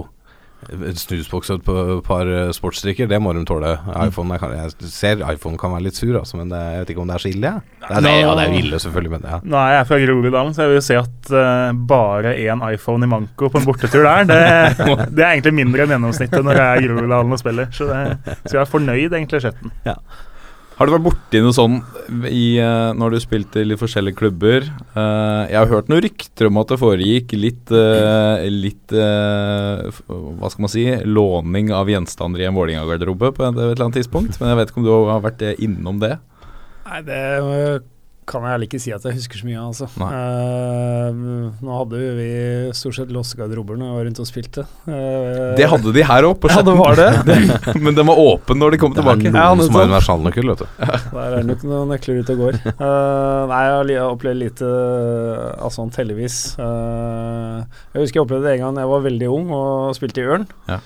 snusboks 1.00 1.52
på 1.64 1.76
et 1.96 2.06
par 2.06 2.28
eh, 2.30 2.50
sportsdrikker, 2.54 3.08
det 3.10 3.18
må 3.22 3.32
de 3.36 3.44
tåle. 3.48 3.72
iPhone 4.02 4.36
er, 4.36 4.54
jeg 4.56 4.90
ser 4.92 5.22
iPhone 5.30 5.58
kan 5.60 5.74
være 5.74 5.86
litt 5.88 5.98
sur, 5.98 6.14
altså, 6.18 6.38
men 6.40 6.52
det, 6.52 6.60
jeg 6.60 6.82
vet 6.82 6.92
ikke 6.94 7.02
om 7.04 7.10
det 7.10 7.16
er 7.16 7.24
så 7.24 7.32
ille. 7.32 7.52
Det 7.80 7.90
er, 7.90 8.06
det, 8.06 8.14
ja, 8.20 8.34
det 8.38 8.46
er 8.46 8.58
ille, 8.60 8.80
selvfølgelig, 8.82 9.12
men 9.16 9.26
ja. 9.30 9.40
Nå 9.46 9.60
er 9.62 9.74
jeg 9.76 9.88
fra 9.90 10.00
Groruddalen, 10.04 10.54
så 10.56 10.64
jeg 10.64 10.72
vil 10.72 10.80
jo 10.80 10.86
si 10.86 10.98
at 11.00 11.32
uh, 11.32 11.82
bare 11.94 12.36
én 12.42 12.64
iPhone 12.72 13.06
i 13.06 13.10
manko 13.10 13.50
på 13.52 13.62
en 13.62 13.68
bortetur 13.68 14.06
der, 14.06 14.30
det, 14.30 14.40
det, 15.16 15.22
er 15.22 15.32
egentlig 15.32 15.56
mindre 15.62 15.86
enn 15.86 15.96
gjennomsnittet 15.96 16.46
når 16.46 16.62
jeg 16.62 16.66
er 16.66 16.82
i 16.82 16.88
Groruddalen 16.90 17.36
og 17.36 17.42
spiller. 17.42 17.70
Så 17.74 17.90
det 17.90 18.00
så 18.46 18.58
jeg 18.58 18.62
er 18.64 18.70
fornøyd, 18.70 19.12
egentlig, 19.12 19.42
Skjetten. 19.44 19.72
Ja. 19.86 20.00
Har 20.76 20.84
du 20.84 20.92
vært 20.92 21.06
borti 21.06 21.40
noe 21.40 21.56
sånn 21.56 21.78
i, 22.28 22.58
uh, 22.60 22.92
når 22.92 23.14
du 23.14 23.18
spilte 23.22 23.62
i 23.62 23.68
litt 23.68 23.80
forskjellige 23.80 24.18
klubber? 24.18 24.66
Uh, 24.92 25.48
jeg 25.48 25.56
har 25.56 25.70
hørt 25.70 25.88
noen 25.88 26.02
rykter 26.04 26.50
om 26.50 26.60
at 26.60 26.68
det 26.68 26.78
foregikk 26.82 27.32
litt, 27.32 27.72
uh, 27.72 28.44
litt 28.52 28.92
Hva 28.92 30.50
skal 30.52 30.66
man 30.66 30.72
si 30.72 30.84
låning 31.08 31.72
av 31.72 31.88
gjenstander 31.88 32.44
i 32.44 32.48
en 32.50 32.58
Vålerenga-garderobe 32.58 33.32
på 33.32 33.46
et 33.46 33.56
eller 33.56 33.86
annet 33.86 34.02
tidspunkt. 34.02 34.36
Men 34.36 34.52
jeg 34.52 34.60
vet 34.60 34.72
ikke 34.72 34.82
om 34.82 34.88
du 34.88 34.92
har 34.92 35.24
vært 35.24 35.46
innom 35.56 36.02
det? 36.04 36.18
Nei, 36.84 37.00
det 37.08 37.22
kan 38.26 38.42
jeg 38.42 38.56
ærlig 38.56 38.66
ikke 38.66 38.80
si 38.82 38.92
at 38.94 39.04
jeg 39.06 39.16
husker 39.20 39.40
så 39.40 39.46
mye 39.46 39.58
av. 39.60 39.68
Altså. 39.70 39.86
Uh, 39.96 41.60
nå 41.62 41.76
hadde 41.78 42.00
vi 42.16 42.28
stort 42.76 42.96
sett 42.98 43.12
låste 43.14 43.38
garderober 43.38 43.78
når 43.78 43.92
vi 43.92 43.98
var 43.98 44.08
rundt 44.08 44.20
og 44.24 44.28
spilte. 44.28 44.64
Uh, 44.88 45.54
det 45.58 45.68
hadde 45.70 45.94
de 45.94 46.04
her 46.08 46.26
òg, 46.26 46.34
på 46.42 46.50
Ja, 46.50 46.64
det 46.66 46.74
var 46.78 46.98
det. 46.98 47.08
Men 47.84 47.98
den 47.98 48.08
var 48.10 48.18
åpen 48.18 48.60
når 48.62 48.74
de 48.74 48.82
kom 48.82 48.96
det 48.96 49.02
tilbake. 49.02 49.28
Det 49.28 49.30
er 49.30 49.38
noen 49.38 49.62
ja, 49.62 49.68
som 49.68 49.78
har 49.78 49.88
universalnøkkel, 49.90 50.52
vet 50.52 50.64
du. 50.64 50.66
Der 51.16 51.22
er 51.22 51.36
det 51.38 51.44
nok 51.52 51.64
noen 51.70 51.94
nøkler 51.94 52.20
ute 52.20 52.36
og 52.36 52.42
går. 52.44 52.60
Uh, 52.66 53.46
nei, 53.52 53.62
jeg 53.94 54.02
har 54.02 54.10
opplevd 54.10 54.42
lite 54.42 54.72
av 55.56 55.74
sånt, 55.74 55.98
heldigvis. 56.00 56.40
jeg 56.58 58.02
husker 58.02 58.20
jeg 58.20 58.26
opplevde 58.26 58.48
det 58.48 58.58
en 58.58 58.66
gang 58.66 58.82
jeg 58.82 58.90
var 58.90 59.06
veldig 59.06 59.32
ung 59.38 59.50
og 59.54 59.96
spilte 59.98 60.22
i 60.22 60.30
Ørn. 60.34 60.50
Ja. 60.66 60.82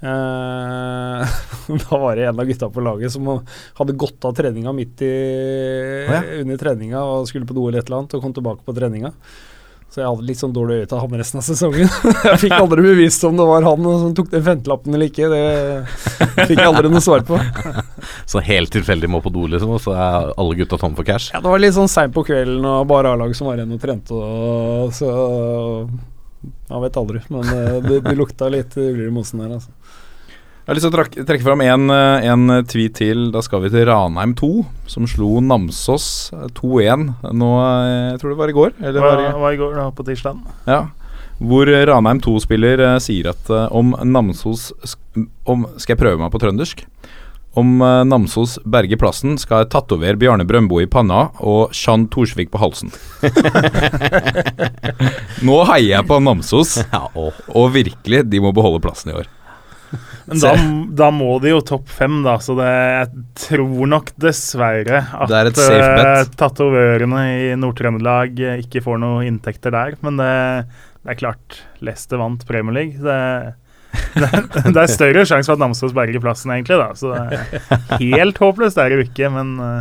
Uh, 0.00 1.20
da 1.82 1.98
var 2.00 2.16
det 2.16 2.24
en 2.30 2.40
av 2.40 2.48
gutta 2.48 2.70
på 2.72 2.80
laget 2.80 3.12
som 3.12 3.28
hadde 3.76 3.98
gått 4.00 4.24
av 4.24 4.32
treninga 4.36 4.72
midt 4.72 5.02
i, 5.04 5.12
oh, 6.08 6.14
ja. 6.16 6.22
under 6.40 6.60
treninga 6.60 7.02
og 7.04 7.28
skulle 7.28 7.48
på 7.48 7.56
do 7.56 7.68
eller 7.68 7.82
et 7.82 7.90
eller 7.90 8.02
annet, 8.02 8.16
og 8.16 8.24
kom 8.24 8.36
tilbake 8.36 8.64
på 8.64 8.76
treninga. 8.76 9.12
Så 9.90 10.04
jeg 10.04 10.06
hadde 10.06 10.22
litt 10.28 10.38
sånn 10.38 10.52
dårlig 10.54 10.76
øye 10.78 10.86
til 10.86 11.00
ham 11.02 11.14
resten 11.18 11.40
av 11.40 11.42
sesongen. 11.48 11.88
jeg 12.28 12.38
fikk 12.44 12.52
aldri 12.54 12.84
bevist 12.84 13.24
om 13.26 13.34
det 13.34 13.46
var 13.48 13.64
han 13.66 13.88
som 13.88 14.12
tok 14.14 14.28
den 14.30 14.44
ventelappen 14.46 14.94
eller 14.94 15.10
ikke. 15.10 15.26
Det 15.32 15.40
fikk 16.52 16.60
jeg 16.60 16.68
aldri 16.68 16.92
noe 16.92 17.02
svar 17.02 17.24
på. 17.26 17.38
så 18.30 18.42
helt 18.46 18.70
tilfeldig 18.70 19.10
må 19.10 19.18
på 19.24 19.32
do, 19.34 19.48
liksom, 19.50 19.74
og 19.74 19.82
så 19.82 19.96
er 19.96 20.30
alle 20.30 20.60
gutta 20.60 20.78
tomme 20.78 20.94
for 20.94 21.08
cash? 21.08 21.32
Ja, 21.34 21.42
det 21.42 21.50
var 21.50 21.62
litt 21.62 21.74
sånn 21.74 21.90
seint 21.90 22.14
på 22.14 22.22
kvelden 22.28 22.68
og 22.70 22.86
bare 22.90 23.16
A-lag 23.16 23.34
som 23.34 23.50
var 23.50 23.58
igjen 23.58 23.74
og 23.74 23.82
trente, 23.82 24.14
og 24.14 24.94
så 24.94 25.10
Man 26.70 26.84
vet 26.84 26.96
aldri, 26.96 27.20
men 27.28 27.50
eh, 27.52 27.74
det, 27.82 27.96
det 28.06 28.14
lukta 28.16 28.46
litt 28.48 28.76
ugler 28.78 29.10
i 29.10 29.12
mosen 29.12 29.42
der, 29.42 29.58
altså. 29.58 29.74
Jeg 30.70 30.76
har 30.76 30.78
lyst 30.78 30.86
til 30.86 30.92
å 30.92 30.94
trekke, 30.94 31.22
trekke 31.26 31.42
fram 31.42 31.62
en, 31.66 31.90
eh, 31.90 32.62
tweet 32.62 32.94
til. 32.94 33.32
Da 33.34 33.40
skal 33.42 33.64
vi 33.64 33.70
til 33.70 33.88
Ranheim 33.88 34.36
2, 34.38 34.66
som 34.86 35.04
slo 35.04 35.40
Namsos 35.42 36.30
2-1 36.54 37.10
nå 37.34 37.48
eh, 37.58 38.12
Jeg 38.12 38.20
tror 38.20 38.30
det 38.30 38.38
var 38.38 38.52
i 38.52 38.54
går? 38.54 38.70
Eller 38.78 39.02
var, 39.02 39.16
det 39.18 39.32
var 39.34 39.50
i 39.50 39.58
går, 39.58 39.74
da, 39.74 39.88
på 39.90 40.06
tirsdag. 40.06 40.38
Ja. 40.70 40.84
Hvor 41.42 41.66
Ranheim 41.66 42.20
2-spiller 42.22 42.84
uh, 42.86 42.98
sier 43.02 43.32
at 43.32 43.50
uh, 43.50 43.66
om 43.74 43.96
Namsos 43.98 44.68
om, 45.42 45.66
Skal 45.74 45.96
jeg 45.96 46.02
prøve 46.04 46.22
meg 46.22 46.30
på 46.30 46.38
trøndersk? 46.38 46.86
Om 47.58 47.82
uh, 47.82 48.06
Namsos 48.06 48.60
berger 48.62 49.02
plassen, 49.02 49.42
skal 49.42 49.64
jeg 49.64 49.72
tatovere 49.74 50.22
Bjarne 50.22 50.46
Brøndbo 50.46 50.78
i 50.78 50.86
panna 50.86 51.32
og 51.42 51.74
Jean 51.74 52.06
Torsvik 52.06 52.54
på 52.54 52.62
halsen. 52.62 52.94
Nå 55.50 55.58
heier 55.74 55.96
jeg 55.96 56.06
på 56.06 56.22
Namsos, 56.22 56.78
og 57.10 57.68
virkelig, 57.74 58.22
de 58.30 58.38
må 58.38 58.54
beholde 58.54 58.86
plassen 58.86 59.10
i 59.10 59.18
år. 59.18 59.26
Men 60.30 60.42
da, 60.42 60.50
da, 61.02 61.08
må 61.14 61.32
de 61.42 61.50
jo 61.50 61.60
topp 61.66 61.88
fem, 61.90 62.20
da, 62.22 62.36
så 62.42 62.54
det, 62.58 62.68
jeg 62.70 63.24
tror 63.46 63.88
nok 63.90 64.12
dessverre 64.22 65.00
at 65.02 65.32
uh, 65.34 66.20
tatovørene 66.38 67.22
i 67.34 67.48
Nord-Trøndelag 67.58 68.38
eh, 68.38 68.62
ikke 68.62 68.84
får 68.84 69.00
noe 69.02 69.24
inntekter 69.26 69.74
der. 69.74 69.96
Men 70.06 70.20
det, 70.20 70.30
det 71.02 71.14
er 71.14 71.18
klart, 71.18 71.58
Leicester 71.82 72.22
vant 72.22 72.46
Premier 72.46 72.78
League. 72.78 73.02
Det, 73.02 73.18
det, 74.22 74.30
det, 74.70 74.76
er 74.78 74.92
større 74.92 75.26
sjanse 75.26 75.50
for 75.50 75.58
at 75.58 75.64
Namsos 75.64 75.96
berger 75.96 76.22
plassen, 76.22 76.54
egentlig. 76.54 76.78
da, 76.78 76.92
Så 76.94 77.10
det 77.10 77.40
er 77.40 78.04
helt 78.04 78.38
håpløst 78.38 78.78
det 78.78 78.86
er 78.86 78.94
det 78.94 79.08
ikke, 79.10 79.32
men 79.34 79.56
uh, 79.58 79.80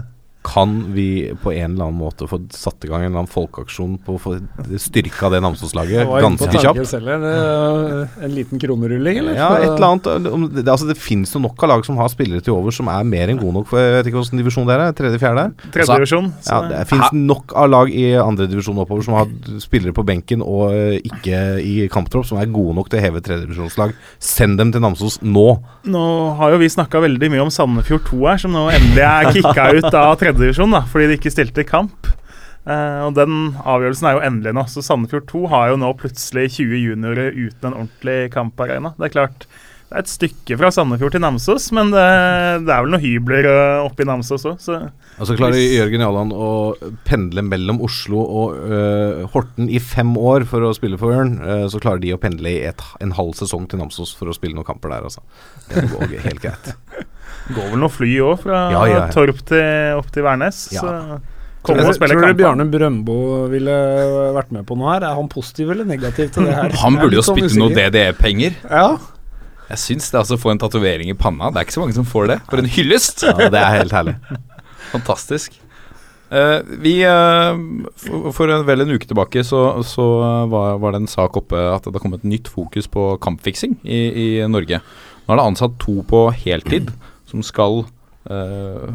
kan 0.50 0.94
vi 0.94 1.34
på 1.44 1.52
en 1.54 1.74
eller 1.76 1.90
annen 1.90 2.00
måte 2.00 2.26
få 2.30 2.40
satt 2.56 2.86
i 2.86 2.90
gang 2.90 3.04
en 3.04 3.12
eller 3.12 3.22
annen 3.22 3.32
folkeaksjon 3.32 3.98
på 4.06 4.16
å 4.16 4.22
få 4.22 4.36
styrka 4.82 5.30
det 5.30 5.42
Namsos-laget 5.46 6.10
ganske 6.10 6.64
kjapt? 6.64 6.82
Selv, 6.90 7.10
en 7.12 8.34
liten 8.34 8.62
kronerulling, 8.62 9.20
eller? 9.22 9.38
Ja, 9.38 9.50
et 9.60 9.76
eller 9.76 9.88
annet. 9.92 10.10
Det, 10.56 10.66
altså, 10.66 10.88
det 10.90 10.98
finnes 10.98 11.34
jo 11.36 11.42
nok 11.44 11.62
av 11.66 11.74
lag 11.74 11.86
som 11.86 12.00
har 12.02 12.10
spillere 12.10 12.42
til 12.46 12.56
over 12.56 12.74
som 12.74 12.90
er 12.90 13.06
mer 13.06 13.30
enn 13.30 13.42
gode 13.42 13.60
nok 13.60 13.70
for 13.70 13.82
Jeg 13.82 13.94
vet 13.98 14.10
ikke 14.10 14.22
hvilken 14.24 14.42
divisjon 14.42 14.70
det 14.70 14.78
er? 14.78 14.96
Tredje-fjerde? 14.98 15.46
Tredjedivisjon. 15.76 16.32
Altså, 16.32 16.56
ja, 16.56 16.72
det 16.72 16.82
finnes 16.90 17.20
nok 17.30 17.54
av 17.60 17.70
lag 17.70 17.94
i 17.94 18.08
andredivisjon 18.24 18.82
oppover 18.82 19.06
som 19.06 19.20
har 19.20 19.30
spillere 19.62 19.94
på 19.96 20.06
benken 20.08 20.46
og 20.46 20.74
uh, 20.74 20.98
ikke 20.98 21.44
i 21.62 21.76
kamptropp 21.94 22.26
som 22.30 22.42
er 22.42 22.50
gode 22.50 22.78
nok 22.80 22.90
til 22.90 23.02
å 23.02 23.06
heve 23.06 23.24
tredjedivisjonslag. 23.26 23.94
Send 24.18 24.58
dem 24.62 24.74
til 24.74 24.84
Namsos 24.84 25.20
nå! 25.22 25.48
Nå 25.90 26.06
har 26.40 26.56
jo 26.56 26.62
vi 26.62 26.74
snakka 26.74 27.04
veldig 27.06 27.32
mye 27.36 27.46
om 27.46 27.54
Sandefjord 27.54 28.08
2 28.10 28.20
her, 28.26 28.42
som 28.42 28.56
nå 28.56 28.66
endelig 28.74 29.06
er 29.06 29.32
kicka 29.36 29.70
ut 29.78 29.92
av 29.94 30.18
tredje 30.20 30.39
tredjedivisjon 30.40 30.80
fordi 30.90 31.12
de 31.12 31.20
ikke 31.20 31.36
stilte 31.36 31.68
kamp. 31.68 32.12
Uh, 32.68 33.08
og 33.08 33.16
Den 33.18 33.56
avgjørelsen 33.64 34.10
er 34.10 34.18
jo 34.18 34.28
endelig 34.28 34.56
nå. 34.58 34.68
Så 34.70 34.84
Sandefjord 34.86 35.30
2 35.32 35.48
har 35.54 35.72
jo 35.72 35.80
nå 35.82 35.96
plutselig 36.00 36.52
20 36.60 36.86
juniorer 36.90 37.34
uten 37.34 37.72
en 37.72 37.82
ordentlig 37.86 38.30
kamparena. 38.36 38.94
Det 39.00 39.10
er 39.10 39.16
klart, 39.16 39.48
det 39.90 39.96
er 39.98 40.04
et 40.04 40.12
stykke 40.12 40.58
fra 40.60 40.70
Sandefjord 40.70 41.16
til 41.16 41.24
Namsos, 41.24 41.72
men 41.74 41.90
det, 41.90 42.04
det 42.68 42.74
er 42.76 42.84
vel 42.86 42.92
noen 42.94 43.02
hybler 43.02 43.48
uh, 43.50 43.88
oppe 43.88 44.06
i 44.06 44.10
Namsos 44.10 44.46
òg, 44.46 44.60
så 44.62 44.82
Altså 45.20 45.34
klarer 45.36 45.58
Jørgen 45.58 46.04
Jalland 46.06 46.32
å 46.32 46.52
pendle 47.10 47.42
mellom 47.44 47.82
Oslo 47.84 48.22
og 48.22 48.60
uh, 48.70 49.26
Horten 49.34 49.68
i 49.68 49.82
fem 49.82 50.14
år 50.16 50.46
for 50.48 50.64
å 50.64 50.76
spille 50.78 51.00
for 51.02 51.18
Ørn. 51.18 51.40
uh, 51.42 51.66
så 51.72 51.82
klarer 51.82 52.04
de 52.06 52.14
å 52.14 52.22
pendle 52.22 52.54
i 52.54 52.62
et, 52.70 52.86
en 53.02 53.16
halv 53.18 53.34
sesong 53.40 53.66
til 53.72 53.82
Namsos 53.82 54.14
for 54.16 54.30
å 54.30 54.38
spille 54.38 54.56
noen 54.56 54.68
kamper 54.68 54.94
der, 54.94 55.10
altså. 55.10 55.26
Det 55.72 55.90
går 55.90 56.20
helt 56.28 56.46
greit. 56.46 56.76
går 57.56 57.74
vel 57.74 57.82
noen 57.82 57.94
fly 57.94 58.14
òg 58.26 58.42
fra 58.44 58.64
Ja, 58.74 58.86
ja, 58.86 58.96
ja. 58.96 59.04
Torp 59.14 59.44
til, 59.50 60.00
opp 60.00 60.10
til 60.14 60.26
Værnes. 60.26 60.64
Ja. 60.76 60.84
Så 60.84 61.20
komme 61.66 61.86
og 61.86 61.96
spille 61.98 62.16
tror 62.16 62.34
du. 62.34 62.40
Bjarne 62.40 62.68
Brøndbo 62.72 63.20
ville 63.52 63.78
vært 64.36 64.52
med 64.56 64.68
på 64.70 64.78
noe 64.80 64.94
her? 64.96 65.08
Er 65.10 65.20
han 65.20 65.32
positiv 65.32 65.72
eller 65.74 65.88
negativ 65.90 66.34
til 66.36 66.50
det 66.50 66.58
her? 66.58 66.76
Han 66.84 67.00
burde 67.00 67.20
jo 67.20 67.26
sånn 67.26 67.40
spytte 67.40 67.60
noe. 67.60 67.74
DDE-penger. 67.76 68.60
Ja. 68.70 68.90
Jeg 69.70 69.82
syns 69.84 70.10
det 70.10 70.22
altså 70.22 70.38
å 70.38 70.42
få 70.42 70.54
en 70.54 70.62
tatovering 70.62 71.12
i 71.12 71.18
panna 71.18 71.52
Det 71.54 71.60
er 71.60 71.68
ikke 71.68 71.76
så 71.76 71.82
mange 71.84 71.98
som 71.98 72.08
får 72.08 72.30
det. 72.32 72.38
For 72.50 72.62
en 72.62 72.70
hyllest! 72.78 73.26
Ja, 73.28 73.50
det 73.54 73.60
er 73.60 73.76
helt 73.78 73.94
herlig. 73.94 74.16
Fantastisk. 74.96 75.60
Uh, 76.30 76.62
vi 76.82 77.00
uh, 77.10 77.58
for, 77.98 78.30
for 78.38 78.54
en, 78.54 78.62
vel 78.68 78.84
en 78.84 78.94
uke 78.94 79.08
tilbake 79.10 79.42
så, 79.46 79.82
så 79.82 80.06
var, 80.52 80.76
var 80.82 80.94
det 80.94 81.02
en 81.02 81.10
sak 81.10 81.38
oppe 81.42 81.58
at 81.58 81.88
det 81.88 81.96
har 81.98 82.04
kommet 82.04 82.26
nytt 82.26 82.50
fokus 82.54 82.86
på 82.90 83.16
kampfiksing 83.22 83.80
i, 83.82 84.02
i 84.10 84.28
Norge. 84.50 84.82
Nå 85.26 85.34
er 85.34 85.42
det 85.42 85.48
ansatt 85.52 85.78
to 85.82 86.00
på 86.10 86.28
heltid 86.34 86.94
som 87.30 87.46
skal 87.46 87.84
eh, 88.30 88.90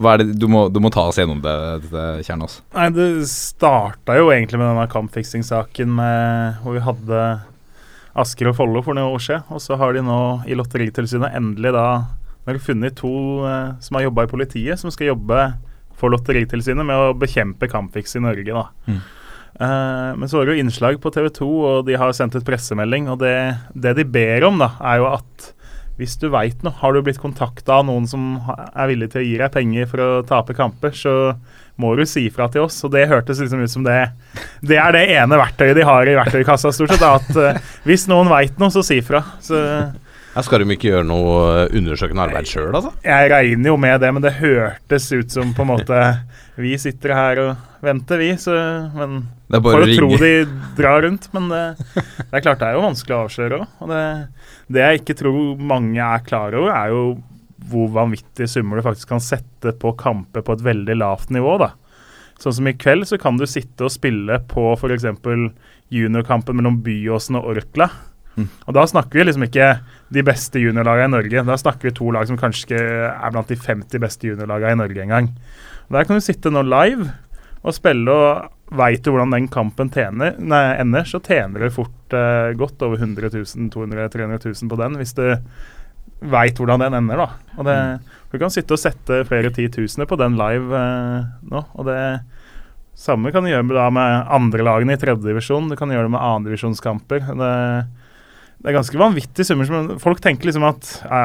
Hva 0.00 0.14
er 0.14 0.22
det 0.22 0.38
Du 0.40 0.46
må, 0.50 0.64
du 0.72 0.80
må 0.82 0.92
ta 0.94 1.08
oss 1.10 1.18
gjennom 1.20 1.42
det, 1.44 1.56
dette, 1.84 2.06
Kjernås. 2.28 2.60
Nei, 2.76 2.88
det 2.96 3.10
starta 3.30 4.16
jo 4.18 4.30
egentlig 4.32 4.60
med 4.62 4.70
denne 4.70 4.88
kampfiksing-saken 4.92 6.00
hvor 6.62 6.78
vi 6.78 6.84
hadde 6.86 7.24
Asker 8.20 8.50
og 8.50 8.56
Follo 8.58 8.82
for 8.82 8.96
noen 8.96 9.14
år 9.14 9.22
siden. 9.22 9.44
Og 9.54 9.62
så 9.62 9.78
har 9.78 9.94
de 9.94 10.02
nå 10.04 10.20
i 10.50 10.56
Lotteritilsynet 10.58 11.36
endelig 11.38 11.74
da 11.76 11.86
har 12.50 12.56
de 12.56 12.64
funnet 12.64 12.96
to 12.98 13.12
eh, 13.46 13.72
som 13.80 13.96
har 13.96 14.08
jobba 14.08 14.26
i 14.26 14.30
politiet, 14.30 14.80
som 14.80 14.92
skal 14.92 15.12
jobbe 15.12 15.46
for 16.00 16.12
Lotteritilsynet 16.12 16.86
med 16.86 16.96
å 16.96 17.16
bekjempe 17.18 17.68
kampfiks 17.70 18.16
i 18.16 18.24
Norge. 18.24 18.56
da. 18.56 18.66
Mm. 18.88 19.00
Eh, 19.60 20.10
men 20.16 20.28
så 20.28 20.38
var 20.38 20.48
det 20.48 20.56
jo 20.56 20.64
innslag 20.64 21.00
på 21.02 21.12
TV 21.14 21.30
2, 21.40 21.50
og 21.70 21.86
de 21.88 21.98
har 22.00 22.14
sendt 22.16 22.36
ut 22.38 22.46
pressemelding. 22.46 23.10
Og 23.12 23.20
det, 23.22 23.36
det 23.74 23.96
de 24.00 24.06
ber 24.08 24.48
om, 24.48 24.60
da, 24.62 24.72
er 24.80 25.02
jo 25.02 25.10
at 25.12 25.50
hvis 26.00 26.16
du 26.16 26.30
veit 26.32 26.62
noe, 26.64 26.72
har 26.80 26.94
du 26.96 27.02
blitt 27.04 27.20
kontakta 27.20 27.80
av 27.80 27.86
noen 27.88 28.06
som 28.08 28.38
er 28.48 28.88
villig 28.88 29.10
til 29.12 29.20
å 29.20 29.26
gi 29.26 29.34
deg 29.42 29.52
penger 29.52 29.88
for 29.90 30.00
å 30.00 30.08
tape 30.24 30.56
kamper, 30.56 30.94
så 30.96 31.14
må 31.80 31.92
du 31.96 32.06
si 32.08 32.26
fra 32.32 32.48
til 32.52 32.64
oss. 32.64 32.78
Og 32.86 32.94
det 32.94 33.08
hørtes 33.10 33.40
liksom 33.42 33.60
ut 33.64 33.72
som 33.72 33.84
det 33.84 33.98
Det 34.64 34.78
er 34.80 34.96
det 34.96 35.04
ene 35.16 35.40
verktøyet 35.40 35.76
de 35.76 35.84
har 35.84 36.08
i 36.08 36.16
verktøykassa, 36.16 36.72
stort 36.72 36.94
sett. 36.94 37.04
At 37.04 37.36
uh, 37.36 37.74
hvis 37.88 38.06
noen 38.10 38.32
veit 38.32 38.56
noe, 38.60 38.72
så 38.72 38.84
si 38.84 39.00
fra. 39.04 39.22
Så 39.44 39.60
Her 40.30 40.46
skal 40.46 40.62
de 40.62 40.74
ikke 40.76 40.92
gjøre 40.92 41.06
noe 41.08 41.38
øh, 41.64 41.72
undersøkende 41.80 42.22
arbeid 42.22 42.46
sjøl, 42.46 42.70
altså? 42.70 42.92
jeg 43.02 43.30
regner 43.32 43.72
jo 43.72 43.76
med 43.82 43.96
det, 44.02 44.10
men 44.14 44.22
det 44.22 44.36
hørtes 44.38 45.08
ut 45.10 45.34
som 45.34 45.50
på 45.56 45.66
en 45.66 45.72
måte 45.72 45.98
Vi 46.60 46.74
sitter 46.78 47.14
her 47.16 47.40
og 47.40 47.82
venter, 47.82 48.20
vi, 48.20 48.30
så 48.38 48.52
Men 48.92 49.22
for 49.64 49.80
å 49.80 49.88
tro 49.88 50.10
de 50.20 50.32
drar 50.76 51.00
rundt. 51.06 51.30
Men 51.32 51.48
det, 51.48 51.62
det 51.96 52.36
er 52.36 52.44
klart 52.44 52.60
det 52.60 52.68
er 52.68 52.76
jo 52.76 52.84
vanskelig 52.84 53.16
å 53.16 53.20
avsløre 53.24 53.60
òg. 53.62 53.78
Og 53.80 53.92
det, 53.94 54.02
det 54.68 54.82
jeg 54.84 55.00
ikke 55.00 55.16
tror 55.22 55.62
mange 55.72 56.04
er 56.04 56.26
klar 56.26 56.56
over, 56.58 56.74
er 56.74 56.92
jo 56.92 57.04
hvor 57.70 57.88
vanvittige 57.94 58.50
summer 58.50 58.76
du 58.76 58.84
faktisk 58.84 59.08
kan 59.08 59.22
sette 59.24 59.72
på 59.80 59.94
kamper 60.00 60.44
på 60.44 60.56
et 60.56 60.66
veldig 60.68 60.98
lavt 61.00 61.32
nivå. 61.32 61.56
da. 61.62 61.72
Sånn 62.40 62.56
som 62.56 62.68
i 62.70 62.76
kveld 62.76 63.08
så 63.08 63.18
kan 63.20 63.36
du 63.40 63.46
sitte 63.48 63.86
og 63.86 63.92
spille 63.92 64.38
på 64.50 64.70
f.eks. 64.76 65.08
juniorkampen 65.92 66.56
mellom 66.56 66.80
Byåsen 66.84 67.40
og 67.40 67.50
Orkla. 67.54 67.90
Mm. 68.36 68.46
Og 68.66 68.76
da 68.76 68.84
snakker 68.88 69.20
vi 69.20 69.26
liksom 69.26 69.46
ikke 69.46 69.72
de 70.14 70.22
beste 70.26 70.62
juniorlagene 70.62 71.10
i 71.10 71.14
Norge. 71.16 71.42
Da 71.48 71.58
snakker 71.60 71.90
vi 71.90 71.96
to 71.96 72.12
lag 72.14 72.28
som 72.28 72.38
kanskje 72.40 72.78
er 72.78 73.34
blant 73.34 73.50
de 73.50 73.58
50 73.58 74.02
beste 74.02 74.30
juniorlagene 74.30 74.76
i 74.76 74.80
Norge 74.82 75.04
engang. 75.04 75.32
Der 75.90 76.06
kan 76.06 76.20
du 76.20 76.24
sitte 76.24 76.52
nå 76.54 76.62
live 76.66 77.10
og 77.60 77.76
spille, 77.76 78.14
og 78.14 78.76
veit 78.78 79.02
du 79.04 79.10
hvordan 79.12 79.34
den 79.34 79.50
kampen 79.52 79.90
tjener, 79.92 80.38
nei, 80.38 80.62
ender, 80.80 81.04
så 81.08 81.20
tjener 81.20 81.66
du 81.66 81.74
fort 81.74 82.14
eh, 82.16 82.54
godt 82.56 82.80
over 82.86 83.02
100 83.02 83.34
000, 83.34 83.68
200 83.74 84.06
000-300 84.06 84.40
000 84.62 84.70
på 84.70 84.78
den, 84.80 84.96
hvis 85.00 85.12
du 85.18 85.26
veit 86.30 86.56
hvordan 86.60 86.84
den 86.84 86.96
ender, 87.00 87.20
da. 87.20 87.56
Og 87.58 87.68
det, 87.68 87.76
Du 88.30 88.38
kan 88.38 88.52
sitte 88.54 88.76
og 88.76 88.80
sette 88.80 89.24
flere 89.26 89.50
titusener 89.50 90.06
på 90.06 90.16
den 90.20 90.38
live 90.38 90.70
eh, 90.78 91.28
nå, 91.50 91.64
og 91.74 91.88
det 91.90 92.00
samme 93.00 93.32
kan 93.32 93.44
du 93.44 93.50
gjøre 93.50 93.66
med, 93.66 93.76
da, 93.76 93.88
med 93.92 94.32
andre 94.38 94.64
lagene 94.64 94.94
i 94.94 95.00
tredjedivisjon. 95.00 95.70
Du 95.72 95.76
kan 95.76 95.90
gjøre 95.90 96.06
det 96.06 96.14
med 96.14 96.20
annendivisjonskamper. 96.20 97.24
Det, 97.40 97.54
det 98.60 98.70
er 98.70 98.76
ganske 98.76 99.00
vanvittige 99.00 99.48
summer. 99.48 99.68
Som, 99.68 99.94
folk 100.02 100.20
tenker 100.24 100.50
liksom 100.50 100.66
at 100.68 100.90
ja, 101.06 101.22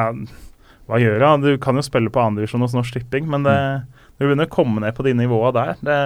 Hva 0.88 1.00
gjør 1.02 1.24
jeg? 1.24 1.42
Du 1.44 1.50
kan 1.62 1.76
jo 1.76 1.84
spille 1.84 2.12
på 2.12 2.22
andredivisjon 2.22 2.64
hos 2.64 2.76
Norsk 2.76 2.96
Tipping, 2.96 3.26
men 3.28 3.44
det, 3.44 3.56
du 4.16 4.24
begynner 4.24 4.48
å 4.48 4.52
komme 4.52 4.80
ned 4.84 4.96
på 4.96 5.04
de 5.04 5.12
nivåa 5.18 5.52
der 5.56 5.74
det, 5.84 5.98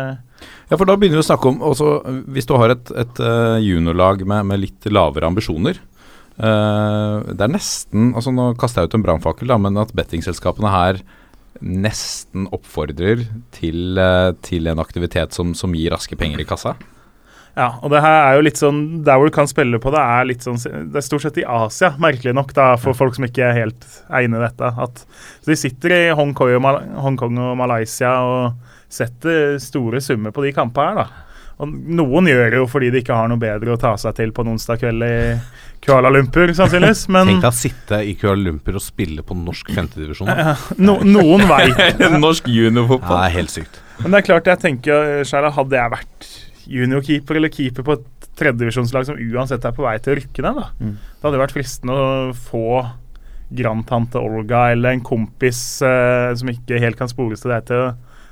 Ja, 0.70 0.74
for 0.74 0.88
da 0.88 0.96
begynner 0.98 1.20
vi 1.20 1.24
å 1.24 1.28
snakke 1.28 1.52
om 1.52 1.62
også, 1.70 1.92
Hvis 2.34 2.48
du 2.50 2.56
har 2.58 2.74
et, 2.74 2.90
et 2.98 3.22
eh, 3.22 3.60
juniorlag 3.62 4.24
med, 4.26 4.48
med 4.50 4.62
litt 4.64 4.90
lavere 4.90 5.30
ambisjoner 5.30 5.78
uh, 6.40 7.22
Det 7.30 7.46
er 7.46 7.54
nesten 7.54 8.10
altså 8.18 8.34
Nå 8.34 8.50
kaster 8.58 8.82
jeg 8.82 8.90
ut 8.90 8.98
en 8.98 9.06
brannfakkel, 9.06 9.54
men 9.62 9.78
at 9.80 9.94
bettingselskapene 9.96 10.74
her 10.74 11.02
nesten 11.60 12.46
oppfordrer 12.54 13.26
til, 13.52 13.98
eh, 14.00 14.30
til 14.40 14.70
en 14.70 14.80
aktivitet 14.80 15.34
som, 15.36 15.50
som 15.52 15.74
gir 15.76 15.92
raske 15.92 16.16
penger 16.16 16.40
i 16.40 16.46
kassa. 16.48 16.72
Ja, 17.56 17.72
og 17.82 17.90
det 17.90 18.00
her 18.04 18.16
er 18.28 18.36
jo 18.38 18.42
litt 18.46 18.60
sånn 18.60 18.76
Der 19.02 19.18
hvor 19.18 19.26
du 19.26 19.34
kan 19.34 19.48
spille 19.50 19.80
på 19.82 19.90
det, 19.90 19.98
er 19.98 20.28
litt 20.28 20.44
sånn 20.46 20.54
Det 20.62 21.00
er 21.00 21.02
stort 21.02 21.24
sett 21.24 21.40
i 21.42 21.44
Asia, 21.44 21.90
merkelig 21.98 22.34
nok, 22.36 22.52
da, 22.54 22.68
for 22.78 22.94
folk 22.96 23.16
som 23.18 23.26
ikke 23.26 23.42
er 23.48 23.56
helt 23.64 23.86
er 24.08 24.26
inne 24.28 24.38
i 24.38 24.44
dette. 24.44 24.70
At, 24.84 25.02
så 25.42 25.50
de 25.50 25.56
sitter 25.58 25.96
i 25.96 26.02
Hongkong 26.14 26.54
og, 26.56 26.62
Mal 26.62 26.78
Hongkong 27.02 27.40
og 27.42 27.56
Malaysia 27.58 28.12
og 28.22 28.70
setter 28.90 29.58
store 29.62 30.00
summer 30.02 30.32
på 30.34 30.46
de 30.46 30.54
kampene 30.54 30.92
her, 30.94 31.02
da. 31.02 31.26
Og 31.60 31.68
noen 31.68 32.24
gjør 32.30 32.46
det 32.54 32.56
jo 32.62 32.68
fordi 32.72 32.88
de 32.94 33.02
ikke 33.02 33.16
har 33.18 33.26
noe 33.28 33.40
bedre 33.40 33.74
å 33.74 33.80
ta 33.80 33.90
seg 34.00 34.14
til 34.16 34.30
på 34.32 34.46
en 34.46 34.54
onsdag 34.54 34.80
kveld 34.80 35.04
i 35.04 35.16
Kuala 35.84 36.08
Lumpur, 36.12 36.48
sannsynligvis. 36.56 37.02
Men 37.12 37.28
Tenk 37.34 37.42
deg 37.44 37.50
å 37.50 37.56
sitte 37.58 37.98
i 38.00 38.14
Kuala 38.16 38.40
Lumpur 38.46 38.78
og 38.80 38.84
spille 38.84 39.24
på 39.26 39.36
norsk 39.36 39.68
femtedivisjon. 39.76 40.30
da. 40.30 40.54
no, 40.80 40.96
noen 41.04 41.44
veit 41.50 42.00
Norsk 42.24 42.48
Ja, 42.48 42.62
juniorfotball. 42.62 43.12
det 43.12 43.26
er 43.26 43.36
helt 43.36 43.52
sykt. 43.52 43.80
Men 44.00 44.14
det 44.14 44.22
er 44.22 44.26
klart, 44.30 44.48
jeg 44.48 44.62
tenker 44.62 45.20
selv, 45.28 45.52
hadde 45.58 45.76
jeg 45.76 45.92
vært 45.98 46.30
juniorkeeper 46.70 47.38
eller 47.38 47.52
keeper 47.52 47.87
på 47.87 47.96
et 47.98 48.28
tredjedivisjonslag 48.38 49.09
som 49.09 49.18
uansett 49.20 49.64
er 49.66 49.74
på 49.76 49.85
vei 49.85 49.96
til 50.00 50.14
å 50.14 50.18
rykke 50.20 50.44
ned, 50.46 50.61
da. 50.61 50.68
Mm. 50.80 50.92
Det 50.96 51.26
hadde 51.26 51.42
vært 51.42 51.56
fristende 51.56 51.96
å 51.96 52.11
få 52.37 52.66
grandtante 53.61 54.20
Olga 54.22 54.68
eller 54.70 54.94
en 54.94 55.02
kompis 55.02 55.61
eh, 55.83 56.30
som 56.38 56.52
ikke 56.52 56.78
helt 56.83 56.98
kan 56.98 57.11
spores 57.11 57.42
til 57.42 57.50
deg, 57.52 57.66
til 57.66 57.88
å 57.88 57.90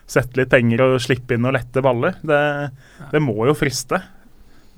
sette 0.09 0.39
litt 0.41 0.53
penger 0.53 0.85
og 0.85 1.01
slippe 1.05 1.37
inn 1.37 1.49
og 1.49 1.57
lette 1.59 1.83
baller. 1.85 2.17
Det, 2.23 2.41
det 3.13 3.23
må 3.23 3.37
jo 3.49 3.57
friste. 3.59 4.01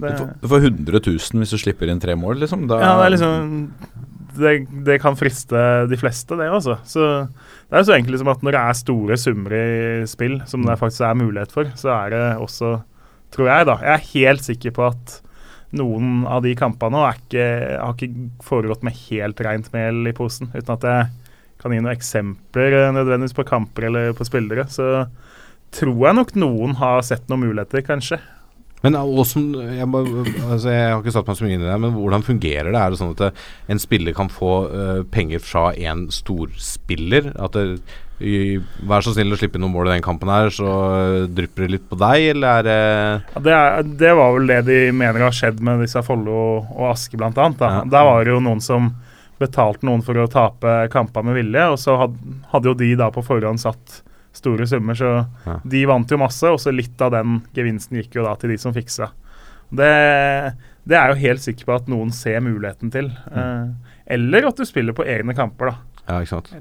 Det, 0.01 0.15
Du 0.17 0.23
får, 0.23 0.31
du 0.41 0.49
får 0.49 0.69
100 0.71 1.03
000 1.13 1.43
hvis 1.43 1.53
du 1.55 1.61
slipper 1.61 1.93
inn 1.93 2.01
tre 2.03 2.17
mål, 2.19 2.41
liksom. 2.43 2.65
Da, 2.71 2.81
ja, 2.81 2.95
det 2.99 3.11
er 3.11 3.15
liksom 3.15 3.53
det, 4.41 4.55
det 4.87 4.99
kan 5.03 5.19
friste 5.19 5.61
de 5.91 5.99
fleste, 6.01 6.37
det, 6.39 6.49
altså. 6.51 6.79
Så 6.89 7.07
det 7.71 7.79
er 7.79 7.87
så 7.87 7.97
enkelt 7.97 8.23
som 8.23 8.31
at 8.33 8.45
når 8.45 8.57
det 8.57 8.63
er 8.63 8.79
store 8.79 9.19
summer 9.21 9.57
i 9.57 9.67
spill, 10.11 10.41
som 10.51 10.65
det 10.67 10.79
faktisk 10.81 11.05
er 11.07 11.19
mulighet 11.21 11.53
for, 11.55 11.71
så 11.79 11.93
er 11.99 12.15
det 12.15 12.25
også, 12.43 12.79
tror 13.35 13.51
jeg, 13.51 13.67
da 13.69 13.77
Jeg 13.83 13.93
er 13.95 14.09
helt 14.15 14.47
sikker 14.47 14.75
på 14.77 14.87
at 14.91 15.19
noen 15.77 16.25
av 16.27 16.43
de 16.43 16.57
kampene 16.59 16.99
nå 16.99 17.05
ikke, 17.15 17.47
har 17.79 17.95
ikke 17.95 18.29
foregått 18.43 18.83
med 18.87 18.97
helt 19.07 19.41
rent 19.47 19.71
mel 19.75 20.11
i 20.11 20.15
posen, 20.17 20.51
uten 20.55 20.75
at 20.75 20.87
jeg 20.89 21.31
kan 21.61 21.75
gi 21.75 21.79
noen 21.83 21.93
eksempler 21.93 22.77
eh, 22.79 22.91
nødvendigvis 22.97 23.37
på 23.37 23.47
kamper 23.47 23.91
eller 23.91 24.15
på 24.17 24.27
spillere. 24.27 24.65
Så 24.73 25.05
tror 25.77 26.07
jeg 26.09 26.19
nok 26.19 26.35
noen 26.41 26.77
har 26.81 27.05
sett 27.07 27.29
noen 27.31 27.45
muligheter, 27.45 27.85
kanskje. 27.87 28.19
Men 28.81 28.97
også, 28.97 29.43
jeg, 29.77 29.85
altså 29.85 30.73
jeg 30.73 30.85
har 30.89 31.03
ikke 31.03 31.13
satt 31.13 31.27
meg 31.29 31.37
så 31.37 31.45
mye 31.45 31.57
inn 31.59 31.65
i 31.67 31.69
det, 31.69 31.81
men 31.83 31.93
hvordan 31.93 32.25
fungerer 32.25 32.71
det? 32.73 32.81
Er 32.81 32.93
det 32.93 33.01
sånn 33.01 33.13
at 33.13 33.43
en 33.75 33.83
spiller 33.83 34.17
kan 34.17 34.31
få 34.33 34.55
uh, 34.73 35.01
penger 35.13 35.43
fra 35.45 35.67
en 35.77 36.07
storspiller? 36.17 37.29
At 37.37 37.59
det, 37.59 37.83
Vær 38.21 39.01
så 39.05 39.15
snill 39.15 39.33
å 39.33 39.39
slippe 39.41 39.57
inn 39.57 39.63
noen 39.65 39.73
mål 39.73 39.89
i 39.89 39.95
den 39.95 40.05
kampen 40.05 40.29
her, 40.29 40.51
så 40.53 40.69
øh, 40.69 41.23
drypper 41.33 41.65
det 41.65 41.71
litt 41.73 41.87
på 41.89 41.97
deg, 42.01 42.27
eller 42.35 42.59
er 42.61 42.67
det 42.67 42.81
Ja, 43.35 43.41
det, 43.47 43.55
er, 43.57 43.87
det 44.03 44.11
var 44.19 44.35
vel 44.37 44.51
det 44.53 44.59
de 44.69 44.79
mener 44.93 45.25
har 45.25 45.33
skjedd 45.37 45.63
med 45.65 45.81
disse 45.85 46.03
Follo 46.05 46.35
og, 46.37 46.69
og 46.77 46.91
Aske, 46.93 47.17
blant 47.21 47.39
annet. 47.41 47.57
Da. 47.63 47.71
Ja. 47.79 47.87
Der 47.97 48.05
var 48.11 48.25
det 48.29 48.35
jo 48.35 48.43
noen 48.45 48.61
som 48.65 48.91
betalte 49.41 49.87
noen 49.89 50.03
for 50.05 50.21
å 50.21 50.27
tape 50.29 50.75
kamper 50.93 51.25
med 51.25 51.39
vilje, 51.39 51.63
og 51.73 51.79
så 51.81 51.95
had, 52.03 52.19
hadde 52.53 52.69
jo 52.69 52.77
de 52.83 52.91
da 53.01 53.09
på 53.15 53.25
forhånd 53.25 53.63
satt 53.63 54.03
store 54.37 54.67
summer, 54.69 54.95
så 54.95 55.13
Ja. 55.47 55.57
de 55.65 55.81
vant 55.89 56.13
jo 56.13 56.19
masse, 56.21 56.45
og 56.47 56.61
så 56.61 56.71
litt 56.77 57.01
av 57.03 57.15
den 57.17 57.41
gevinsten 57.57 57.97
gikk 58.03 58.19
jo 58.21 58.27
da 58.29 58.35
til 58.39 58.53
de 58.53 58.59
som 58.61 58.77
fiksa. 58.77 59.09
Det, 59.73 59.89
det 60.85 60.97
er 60.99 61.09
jo 61.15 61.19
helt 61.25 61.41
sikker 61.43 61.65
på 61.71 61.75
at 61.79 61.89
noen 61.91 62.13
ser 62.15 62.41
muligheten 62.45 62.93
til. 62.93 63.09
Eh, 63.33 63.73
eller 64.13 64.51
at 64.51 64.61
du 64.61 64.67
spiller 64.69 64.93
på 64.93 65.07
egne 65.09 65.33
kamper, 65.39 65.73
da. 65.73 66.05
Ja, 66.05 66.21
ikke 66.21 66.37
sant? 66.37 66.53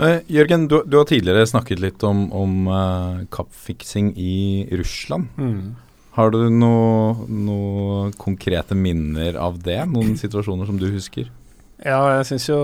Eh, 0.00 0.20
Jørgen, 0.32 0.64
du, 0.70 0.80
du 0.88 0.96
har 0.96 1.06
tidligere 1.08 1.48
snakket 1.48 1.82
litt 1.82 2.04
om, 2.08 2.24
om 2.32 2.68
uh, 2.70 3.20
kappfiksing 3.32 4.14
i 4.16 4.66
Russland. 4.80 5.28
Mm. 5.36 5.74
Har 6.16 6.32
du 6.32 6.40
noen 6.48 7.42
noe 7.44 8.08
konkrete 8.18 8.74
minner 8.74 9.36
av 9.38 9.60
det? 9.62 9.78
Noen 9.92 10.16
situasjoner 10.18 10.66
som 10.66 10.80
du 10.80 10.88
husker? 10.90 11.28
Ja, 11.80 12.00
jeg 12.18 12.26
syns 12.28 12.48
jo 12.48 12.58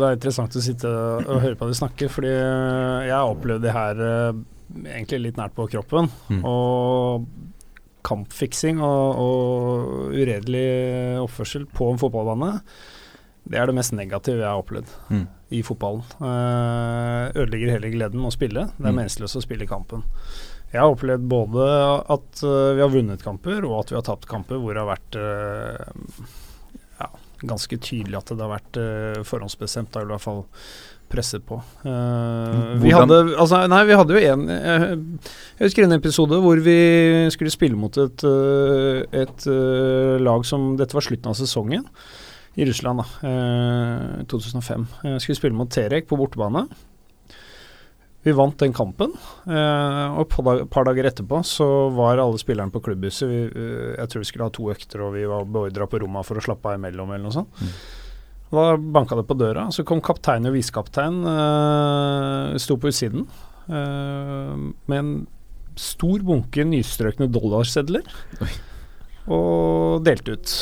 det 0.00 0.08
er 0.08 0.16
interessant 0.18 0.56
å 0.56 0.64
sitte 0.64 0.88
og 0.90 1.44
høre 1.44 1.56
på 1.56 1.68
deg 1.68 1.78
snakke, 1.78 2.10
fordi 2.12 2.32
jeg 2.32 3.14
har 3.14 3.28
opplevd 3.28 3.64
det 3.64 3.76
her 3.76 4.00
uh, 4.00 4.40
egentlig 4.84 5.22
litt 5.26 5.40
nært 5.40 5.56
på 5.56 5.68
kroppen. 5.76 6.08
Mm. 6.32 6.42
Og 6.48 7.28
kampfiksing 8.08 8.80
og, 8.80 9.20
og 9.20 10.16
uredelig 10.16 10.68
oppførsel 11.20 11.68
på 11.68 11.92
en 11.92 12.00
fotballbane, 12.00 12.54
det 13.50 13.58
er 13.58 13.66
det 13.66 13.74
mest 13.74 13.92
negative 13.98 14.38
jeg 14.44 14.46
har 14.46 14.60
opplevd 14.62 14.90
Mm. 15.10 15.24
i 15.50 15.62
fotballen. 15.66 16.04
Eh, 16.22 17.32
ødelegger 17.34 17.72
hele 17.74 17.90
gleden 17.90 18.20
med 18.22 18.30
å 18.30 18.36
spille. 18.36 18.68
Det 18.78 18.86
er 18.86 18.92
Mm. 18.92 19.00
meningsløst 19.02 19.36
å 19.40 19.42
spille 19.42 19.66
kampen. 19.66 20.04
Jeg 20.72 20.80
har 20.80 20.92
opplevd 20.94 21.26
både 21.28 21.64
at 22.14 22.42
eh, 22.46 22.74
vi 22.78 22.80
har 22.84 22.92
vunnet 22.94 23.22
kamper, 23.26 23.64
og 23.66 23.80
at 23.80 23.90
vi 23.90 23.96
har 23.98 24.06
tapt 24.06 24.28
kamper 24.30 24.54
hvor 24.62 24.72
det 24.74 24.84
har 24.84 24.92
vært 24.94 25.18
eh, 25.18 26.30
ja, 27.00 27.08
ganske 27.42 27.76
tydelig 27.82 28.16
at 28.20 28.26
det 28.36 28.38
har 28.38 28.54
vært 28.60 28.78
forhåndsbestemt, 29.26 29.90
da, 29.92 30.02
i 30.02 30.10
hvert 30.12 30.20
fall 30.22 30.44
presset 31.10 31.42
på. 31.42 31.56
Uh, 31.82 32.78
vi, 32.78 32.92
hadde, 32.94 33.16
altså, 33.34 33.66
nei, 33.66 33.80
vi 33.88 33.96
hadde 33.98 34.14
jo 34.14 34.20
en 34.30 34.44
jeg, 34.46 34.90
jeg 35.58 35.64
husker 35.66 35.82
en 35.88 35.96
episode 35.96 36.38
hvor 36.38 36.60
vi 36.62 36.76
skulle 37.34 37.50
spille 37.50 37.74
mot 37.74 37.90
et, 37.98 38.22
et 39.10 39.46
eh, 39.50 40.18
lag 40.22 40.46
som 40.46 40.76
Dette 40.78 40.94
var 40.94 41.02
slutten 41.02 41.32
av 41.32 41.34
sesongen 41.34 41.82
i 42.60 42.68
Russland, 42.68 43.00
da. 43.00 43.28
eh, 43.28 44.22
2005. 44.30 44.86
Eh, 45.04 45.18
skulle 45.22 45.38
spille 45.38 45.56
mot 45.56 45.70
Terek 45.72 46.08
på 46.10 46.18
bortebane. 46.20 46.66
Vi 48.22 48.34
vant 48.36 48.58
den 48.60 48.74
kampen, 48.76 49.14
eh, 49.48 50.08
og 50.12 50.26
et 50.26 50.34
par, 50.34 50.44
dag, 50.44 50.66
par 50.68 50.84
dager 50.84 51.08
etterpå 51.08 51.40
så 51.48 51.66
var 51.96 52.20
alle 52.20 52.40
spillerne 52.40 52.72
på 52.74 52.82
klubbhuset. 52.84 53.24
Vi, 53.30 53.38
eh, 53.48 53.94
jeg 53.96 54.12
tror 54.12 54.20
vi 54.20 54.28
skulle 54.28 54.48
ha 54.50 54.52
to 54.52 54.68
økter, 54.68 55.06
og 55.06 55.14
vi 55.16 55.24
var 55.24 55.48
beordra 55.48 55.88
på 55.88 56.02
rommet 56.02 56.28
for 56.28 56.36
å 56.36 56.44
slappe 56.44 56.68
av 56.68 56.76
imellom, 56.76 57.14
eller 57.14 57.24
noe 57.24 57.38
sånt. 57.38 57.62
Mm. 57.64 57.72
Da 58.50 58.64
banka 58.76 59.16
det 59.16 59.24
på 59.30 59.38
døra, 59.38 59.68
så 59.72 59.86
kom 59.86 60.02
kaptein 60.02 60.48
og 60.50 60.56
visekaptein, 60.56 61.20
sto 62.58 62.76
på 62.76 62.90
utsiden 62.90 63.22
eh, 63.70 64.56
med 64.90 64.98
en 64.98 65.12
stor 65.78 66.18
bunke 66.26 66.64
nystrøkne 66.66 67.30
dollarsedler 67.30 68.04
og 69.30 70.02
delte 70.04 70.34
ut. 70.34 70.54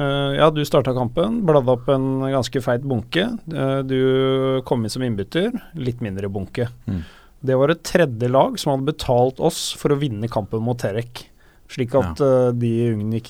Eh, 0.00 0.34
ja, 0.38 0.48
du 0.50 0.62
starta 0.64 0.94
kampen, 0.96 1.42
bladde 1.46 1.74
opp 1.74 1.88
en 1.92 2.22
ganske 2.30 2.62
feit 2.64 2.84
bunke. 2.86 3.26
Eh, 3.52 3.80
du 3.84 4.62
kom 4.68 4.84
inn 4.84 4.92
som 4.92 5.04
innbytter, 5.04 5.52
litt 5.76 6.00
mindre 6.04 6.30
bunke. 6.32 6.70
Mm. 6.86 7.02
Det 7.40 7.56
var 7.56 7.72
et 7.72 7.82
tredje 7.84 8.30
lag 8.30 8.56
som 8.60 8.74
hadde 8.74 8.92
betalt 8.92 9.40
oss 9.40 9.70
for 9.76 9.92
å 9.92 9.98
vinne 10.00 10.28
kampen 10.32 10.64
mot 10.64 10.78
Terek. 10.80 11.26
Slik 11.70 11.92
at 11.94 12.18
ja. 12.18 12.50
de 12.50 12.70
unngikk 12.90 13.28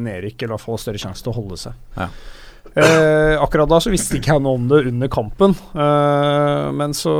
nedrykk, 0.00 0.46
eller 0.46 0.60
få 0.62 0.78
større 0.80 1.00
sjanse 1.00 1.20
til 1.22 1.34
å 1.34 1.36
holde 1.36 1.58
seg. 1.60 1.76
Ja. 1.98 2.08
Eh, 2.72 3.34
akkurat 3.42 3.68
da 3.68 3.76
så 3.84 3.90
visste 3.92 4.16
ikke 4.16 4.32
jeg 4.32 4.42
noe 4.46 4.56
om 4.56 4.68
det 4.70 4.78
under 4.88 5.08
kampen, 5.12 5.52
eh, 5.76 6.68
men 6.72 6.94
så, 6.96 7.12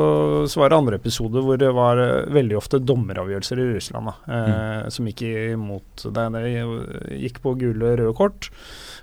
så 0.48 0.62
var 0.62 0.72
det 0.72 0.78
andre 0.78 0.96
episoder 0.96 1.44
hvor 1.44 1.58
det 1.60 1.68
var 1.76 2.00
eh, 2.00 2.30
veldig 2.32 2.56
ofte 2.56 2.80
dommeravgjørelser 2.80 3.60
i 3.60 3.66
Russland 3.74 4.08
da, 4.08 4.14
eh, 4.32 4.86
som 4.94 5.10
gikk 5.10 5.20
imot 5.26 6.06
deg. 6.08 6.38
Det 6.38 7.18
gikk 7.20 7.42
på 7.44 7.52
gule 7.60 7.92
røde 8.00 8.14
kort, 8.16 8.48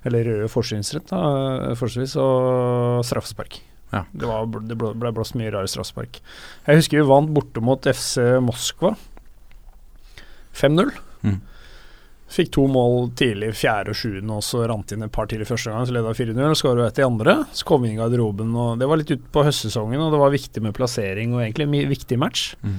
eller 0.10 0.26
røde 0.26 0.50
forsynsrett, 0.50 1.14
eh, 1.14 1.76
forholdsvis, 1.78 2.18
og 2.24 3.06
straffespark. 3.06 3.60
Ja. 3.94 4.04
Det, 4.10 4.26
var, 4.26 4.50
det 4.66 4.78
ble, 4.78 4.96
ble 4.98 5.14
blåst 5.14 5.38
mye 5.38 5.54
rare 5.54 5.70
straffespark. 5.70 6.18
Jeg 6.66 6.82
husker 6.82 7.02
vi 7.02 7.08
vant 7.10 7.30
borte 7.34 7.62
mot 7.62 7.86
FC 7.90 8.26
Moskva. 8.42 8.96
5-0. 10.58 10.92
Mm. 11.26 11.40
Fikk 12.30 12.52
to 12.54 12.68
mål 12.70 13.10
tidlig, 13.18 13.56
fjerde 13.58 13.94
og 13.94 13.98
sjuende, 13.98 14.36
og 14.38 14.46
så 14.46 14.62
rant 14.70 14.92
inn 14.94 15.02
et 15.02 15.14
par 15.14 15.26
til 15.30 15.42
i 15.42 15.48
første 15.50 15.74
gang. 15.74 15.88
Så 15.90 15.96
leda 15.96 16.12
4-0, 16.14 16.58
skåra 16.60 16.86
ett 16.86 17.02
i 17.02 17.06
andre. 17.06 17.40
Så 17.58 17.66
kom 17.66 17.82
vi 17.82 17.90
inn 17.90 17.98
i 17.98 18.02
garderoben, 18.02 18.52
og 18.54 18.78
det 18.78 18.90
var 18.90 19.02
litt 19.02 19.14
ut 19.16 19.24
på 19.34 19.44
høstsesongen, 19.48 20.02
og 20.04 20.14
det 20.14 20.20
var 20.22 20.36
viktig 20.36 20.62
med 20.62 20.76
plassering 20.78 21.34
og 21.34 21.42
egentlig 21.42 21.66
en 21.66 21.90
viktig 21.90 22.20
match. 22.22 22.52
Mm. 22.62 22.78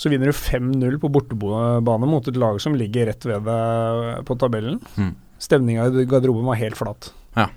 Så 0.00 0.08
vinner 0.08 0.32
du 0.32 0.32
5-0 0.32 0.96
på 1.02 1.12
bortebane 1.12 2.08
mot 2.08 2.26
et 2.28 2.40
lag 2.40 2.56
som 2.62 2.74
ligger 2.74 3.12
rett 3.12 3.28
ved 3.28 3.44
deg 3.46 4.24
på 4.26 4.38
tabellen. 4.40 4.80
Mm. 4.96 5.12
Stemninga 5.44 5.86
i 5.92 6.08
garderoben 6.08 6.48
var 6.48 6.58
helt 6.58 6.80
flat. 6.80 7.12
Ja. 7.36 7.50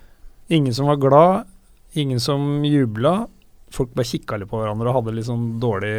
Ingen 0.52 0.76
som 0.76 0.92
var 0.92 1.00
glad, 1.02 1.48
ingen 1.96 2.20
som 2.20 2.66
jubla. 2.68 3.30
Folk 3.72 3.96
bare 3.96 4.08
kikka 4.08 4.38
litt 4.38 4.52
på 4.52 4.60
hverandre 4.60 4.92
og 4.92 5.00
hadde 5.00 5.16
litt 5.16 5.28
sånn 5.28 5.54
dårlig 5.64 5.96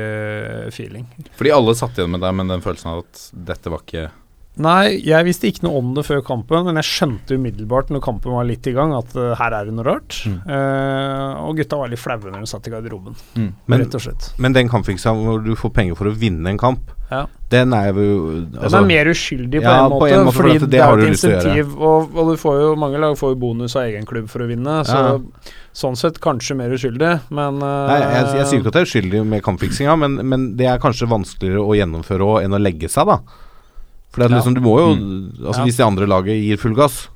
feeling. 0.68 1.08
Fordi 1.36 1.56
alle 1.56 1.74
satt 1.76 1.96
igjen 1.96 2.12
med 2.12 2.22
deg 2.24 2.36
med 2.36 2.52
den 2.52 2.64
følelsen 2.64 2.92
av 2.92 3.06
at 3.06 3.28
dette 3.32 3.72
var 3.72 3.82
ikke 3.84 4.10
Nei, 4.58 4.98
jeg 5.06 5.22
visste 5.28 5.46
ikke 5.46 5.62
noe 5.68 5.78
om 5.78 5.92
det 5.94 6.02
før 6.06 6.20
kampen, 6.26 6.64
men 6.66 6.80
jeg 6.80 6.88
skjønte 6.88 7.36
umiddelbart 7.38 7.92
når 7.94 8.02
kampen 8.02 8.34
var 8.34 8.46
litt 8.48 8.66
i 8.66 8.72
gang, 8.74 8.90
at 8.98 9.12
uh, 9.14 9.30
her 9.38 9.54
er 9.54 9.68
det 9.68 9.74
noe 9.76 9.86
rart. 9.86 10.16
Mm. 10.26 10.38
Uh, 10.50 11.46
og 11.46 11.60
gutta 11.60 11.78
var 11.78 11.92
litt 11.92 12.02
flaue 12.02 12.32
når 12.32 12.42
de 12.42 12.50
satt 12.50 12.66
i 12.66 12.72
garderoben, 12.74 13.14
mm. 13.38 13.50
Men, 13.70 13.84
rett 13.84 13.94
og 13.94 14.02
slett. 14.02 14.30
men 14.42 14.56
den 14.56 14.70
kampfiksa 14.72 15.14
hvor 15.14 15.38
du 15.44 15.52
får 15.58 15.72
penger 15.78 15.98
for 16.00 16.10
å 16.10 16.14
vinne 16.18 16.50
en 16.50 16.58
kamp, 16.58 16.90
Ja. 17.08 17.22
den 17.48 17.72
er 17.72 17.86
jo 17.94 17.94
Den 18.50 18.58
altså, 18.60 18.82
er 18.82 18.86
mer 18.90 19.08
uskyldig 19.08 19.62
på 19.62 19.70
ja, 19.70 19.78
en 19.86 19.92
på 19.94 20.00
måte, 20.02 20.10
en 20.12 20.26
måte, 20.26 20.36
for 20.36 20.42
fordi 20.50 20.58
det 20.66 20.70
det, 20.74 20.82
har 20.82 20.92
er 20.92 21.00
du 21.00 21.06
lyst 21.08 21.22
til 21.24 21.30
å 21.30 21.32
gjøre. 21.38 21.54
insentiv, 21.54 21.78
og, 21.78 22.18
og 22.18 22.32
du 22.34 22.36
får 22.42 22.60
jo, 22.60 22.74
mange 22.82 23.00
lag 23.00 23.16
får 23.16 23.32
jo 23.32 23.40
bonus 23.46 23.76
av 23.78 23.86
egen 23.88 24.04
klubb 24.10 24.28
for 24.28 24.44
å 24.44 24.50
vinne, 24.50 24.80
så 24.84 24.98
Ja. 24.98 25.16
sånn 25.72 25.96
sett 25.96 26.18
kanskje 26.20 26.58
mer 26.58 26.74
uskyldig, 26.74 27.14
men 27.30 27.62
uh, 27.62 27.86
Nei, 27.88 28.00
jeg, 28.02 28.30
jeg 28.42 28.46
sier 28.50 28.60
ikke 28.60 28.72
at 28.74 28.80
det 28.80 28.82
er 28.82 28.90
uskyldig 28.90 29.24
med 29.30 29.44
kampfiksinga, 29.46 29.94
men, 30.02 30.18
men 30.28 30.48
det 30.58 30.66
er 30.68 30.82
kanskje 30.82 31.08
vanskeligere 31.08 31.62
å 31.62 31.78
gjennomføre 31.78 32.26
òg 32.34 32.42
enn 32.48 32.58
å 32.58 32.60
legge 32.60 32.90
seg, 32.92 33.06
da. 33.14 33.20
For 34.12 34.22
det 34.24 34.30
er 34.30 34.36
liksom, 34.38 34.54
du 34.56 34.60
må 34.64 34.78
jo 34.80 34.88
Altså 35.46 35.60
Ja. 35.60 35.64
Hvis 35.68 35.76
det 35.76 35.86
andre 35.86 36.06
laget 36.08 36.42
gir 36.42 36.56
full 36.56 36.74
gass, 36.74 37.08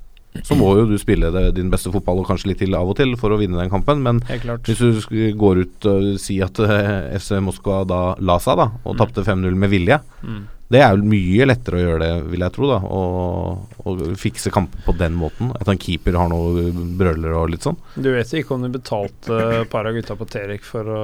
så 0.45 0.57
må 0.57 0.71
jo 0.79 0.87
du 0.89 0.97
spille 0.99 1.29
det, 1.33 1.55
din 1.57 1.69
beste 1.71 1.91
fotball 1.93 2.21
og 2.23 2.27
kanskje 2.31 2.47
litt 2.53 2.59
til 2.63 2.75
av 2.75 2.89
og 2.89 2.97
til 2.97 3.17
for 3.21 3.31
å 3.35 3.39
vinne 3.41 3.59
den 3.61 3.69
kampen, 3.73 4.01
men 4.03 4.21
hvis 4.65 4.79
du 5.11 5.33
går 5.37 5.61
ut 5.67 5.87
og 5.91 6.19
sier 6.19 6.45
at 6.49 6.59
eh, 6.65 7.19
FC 7.19 7.37
Moskva 7.45 7.83
da 7.87 8.15
la 8.19 8.39
seg, 8.39 8.57
da, 8.57 8.71
og 8.85 8.95
Mm. 8.97 8.99
tapte 9.03 9.25
5-0 9.25 9.55
med 9.55 9.71
vilje, 9.71 10.01
Mm. 10.25 10.47
Det 10.73 10.81
er 10.83 10.97
jo 10.97 11.05
mye 11.05 11.47
lettere 11.51 11.79
å 11.79 11.83
gjøre 11.83 12.01
det, 12.03 12.11
vil 12.33 12.45
jeg 12.47 12.55
tro, 12.57 12.69
da. 12.71 12.79
Å 12.83 13.95
fikse 14.19 14.53
kamper 14.55 14.85
på 14.87 14.95
den 14.99 15.15
måten. 15.19 15.51
At 15.61 15.69
en 15.69 15.81
keeper 15.83 16.17
har 16.19 16.31
noe 16.33 16.69
brøler 16.99 17.35
og 17.39 17.51
litt 17.53 17.67
sånn. 17.67 17.77
Du 17.97 18.09
vet 18.15 18.33
ikke 18.41 18.57
om 18.57 18.65
du 18.65 18.71
betalte 18.73 19.39
et 19.63 19.71
par 19.73 19.89
av 19.91 19.97
gutta 19.97 20.17
på 20.19 20.29
Terek 20.33 20.65
for 20.67 20.89
å 20.89 21.03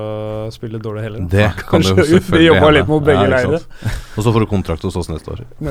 spille 0.54 0.80
dårlig 0.82 1.04
heller? 1.08 1.24
da? 1.26 1.32
Det 1.36 1.48
kan 1.68 1.82
Kanskje 1.82 2.06
jo 2.16 2.22
de 2.32 2.44
jobba 2.46 2.70
litt 2.78 2.88
mot 2.90 3.04
begge 3.04 3.26
Ja, 3.26 3.32
leirer. 3.36 3.66
Og 4.16 4.22
så 4.24 4.32
får 4.32 4.46
du 4.46 4.50
kontrakt 4.54 4.86
hos 4.88 4.96
oss 4.98 5.10
neste 5.12 5.36
år. 5.36 5.44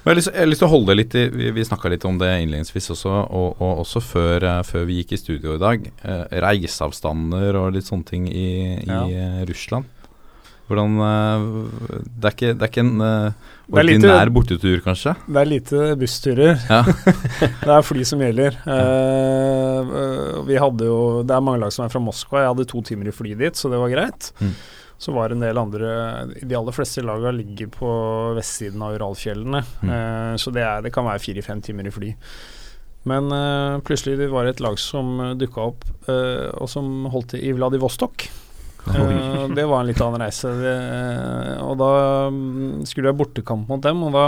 Men 0.00 0.14
jeg 0.14 0.14
har 0.14 0.16
lyst, 0.16 0.30
jeg 0.32 0.40
har 0.40 0.48
lyst 0.48 0.62
til 0.62 0.68
å 0.70 0.72
holde 0.72 0.94
litt 0.96 1.14
i 1.20 1.22
Vi, 1.28 1.48
vi 1.52 1.64
snakka 1.68 1.90
litt 1.92 2.04
om 2.08 2.16
det 2.16 2.30
innledningsvis 2.40 2.86
også, 2.94 3.10
og, 3.36 3.58
og 3.60 3.82
også 3.82 4.00
før, 4.00 4.46
eh, 4.48 4.60
før 4.64 4.86
vi 4.88 4.96
gikk 5.02 5.12
i 5.12 5.18
studio 5.20 5.58
i 5.58 5.60
dag. 5.60 5.84
Eh, 6.00 6.22
reiseavstander 6.40 7.58
og 7.60 7.74
litt 7.76 7.84
sånne 7.90 8.08
ting 8.08 8.24
i, 8.32 8.46
i 8.80 8.88
Ja. 8.88 9.02
Russland. 9.44 9.84
Hvordan 10.70 11.00
eh, 11.02 11.44
det, 11.90 12.28
er 12.28 12.34
ikke, 12.36 12.50
det 12.54 12.62
er 12.62 12.70
ikke 12.70 12.82
en 12.84 13.02
eh, 13.02 13.46
ordinær 13.74 14.30
bortetur, 14.30 14.76
kanskje? 14.84 15.16
Det 15.26 15.40
er 15.40 15.48
lite 15.50 15.86
bussturer. 15.98 16.52
Ja. 16.70 16.84
det 17.64 17.72
er 17.74 17.86
fly 17.86 18.04
som 18.06 18.20
gjelder. 18.22 18.58
Eh, 18.70 19.94
vi 20.46 20.60
hadde 20.62 20.86
jo 20.86 21.00
Det 21.26 21.34
er 21.34 21.42
mange 21.42 21.64
lag 21.64 21.72
som 21.74 21.88
er 21.88 21.90
fra 21.90 22.02
Moskva. 22.04 22.44
Jeg 22.44 22.52
hadde 22.52 22.68
to 22.70 22.82
timer 22.86 23.10
i 23.10 23.14
fly 23.14 23.34
dit, 23.40 23.58
så 23.58 23.70
det 23.72 23.80
var 23.82 23.90
greit. 23.90 24.30
Mm. 24.38 24.52
Så 25.00 25.14
var 25.16 25.30
det 25.32 25.38
en 25.38 25.42
del 25.42 25.58
andre 25.58 25.90
De 26.38 26.56
aller 26.58 26.76
fleste 26.76 27.02
lagene 27.02 27.32
ligger 27.40 27.70
på 27.74 27.90
vestsiden 28.36 28.84
av 28.86 28.94
Uralfjellene. 28.94 29.64
Mm. 29.80 29.90
Uh, 29.90 30.34
så 30.38 30.52
det, 30.54 30.62
er, 30.62 30.84
det 30.86 30.92
kan 30.94 31.08
være 31.08 31.22
fire-fem 31.24 31.64
timer 31.66 31.88
i 31.88 31.94
fly. 31.94 32.12
Men 33.10 33.32
uh, 33.32 33.80
plutselig 33.82 34.20
det 34.20 34.30
var 34.30 34.46
et 34.46 34.62
lag 34.62 34.78
som 34.78 35.16
uh, 35.18 35.32
dukka 35.40 35.66
opp, 35.72 35.88
og 36.06 36.70
som 36.70 37.10
holdt 37.10 37.32
til 37.34 37.48
i 37.48 37.56
Vladivostok. 37.58 38.28
Eh, 38.88 39.44
det 39.56 39.66
var 39.68 39.82
en 39.82 39.90
litt 39.90 40.00
annen 40.04 40.24
reise. 40.24 40.50
Det, 40.60 40.74
og 41.64 41.76
da 41.80 41.92
mm, 42.32 42.82
skulle 42.88 43.12
jeg 43.12 43.20
bortekamp 43.20 43.70
mot 43.70 43.82
dem, 43.84 44.02
og 44.06 44.16
da 44.16 44.26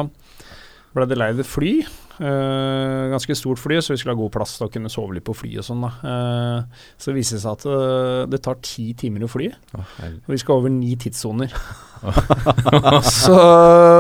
ble 0.93 1.09
det 1.09 1.21
leid 1.21 1.41
et 1.41 1.49
fly. 1.49 1.75
Uh, 2.23 3.09
ganske 3.11 3.35
stort 3.35 3.59
fly, 3.59 3.79
så 3.83 3.95
vi 3.95 3.99
skulle 3.99 4.13
ha 4.13 4.21
god 4.21 4.35
plass 4.35 4.53
til 4.59 4.69
å 4.69 4.71
kunne 4.71 4.91
sove 4.93 5.17
litt 5.17 5.25
på 5.27 5.35
fly 5.35 5.55
og 5.59 5.65
sånn. 5.67 5.87
da. 5.87 5.93
Uh, 6.05 6.85
så 7.01 7.15
viser 7.17 7.39
det 7.39 7.45
seg 7.47 7.57
at 7.57 7.65
uh, 7.67 8.27
det 8.31 8.43
tar 8.45 8.61
ti 8.63 8.93
timer 9.01 9.25
å 9.27 9.31
fly, 9.33 9.49
oh, 9.79 9.97
og 10.13 10.29
vi 10.31 10.39
skal 10.39 10.61
over 10.61 10.71
ni 10.71 10.93
tidssoner. 11.01 11.57
så 13.25 13.37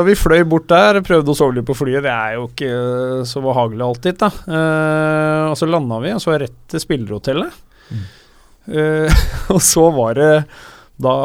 vi 0.07 0.14
fløy 0.18 0.42
bort 0.48 0.68
der, 0.70 1.00
prøvde 1.07 1.32
å 1.32 1.38
sove 1.38 1.59
litt 1.59 1.68
på 1.68 1.76
flyet. 1.78 2.03
Det 2.05 2.12
er 2.12 2.36
jo 2.36 2.48
ikke 2.48 2.70
eh, 2.70 3.20
så 3.28 3.42
behagelig 3.44 3.86
alltid, 3.86 4.18
da. 4.22 4.30
Eh, 4.59 5.50
og 5.53 5.57
så 5.59 5.68
landa 5.70 6.00
vi, 6.03 6.14
og 6.16 6.22
så 6.22 6.34
rett 6.42 6.59
til 6.72 6.82
spillerhotellet. 6.82 7.62
Mm. 7.92 8.03
Eh, 8.66 9.22
og 9.54 9.60
så 9.64 9.88
var 9.94 10.18
det 10.18 10.32
da 11.02 11.16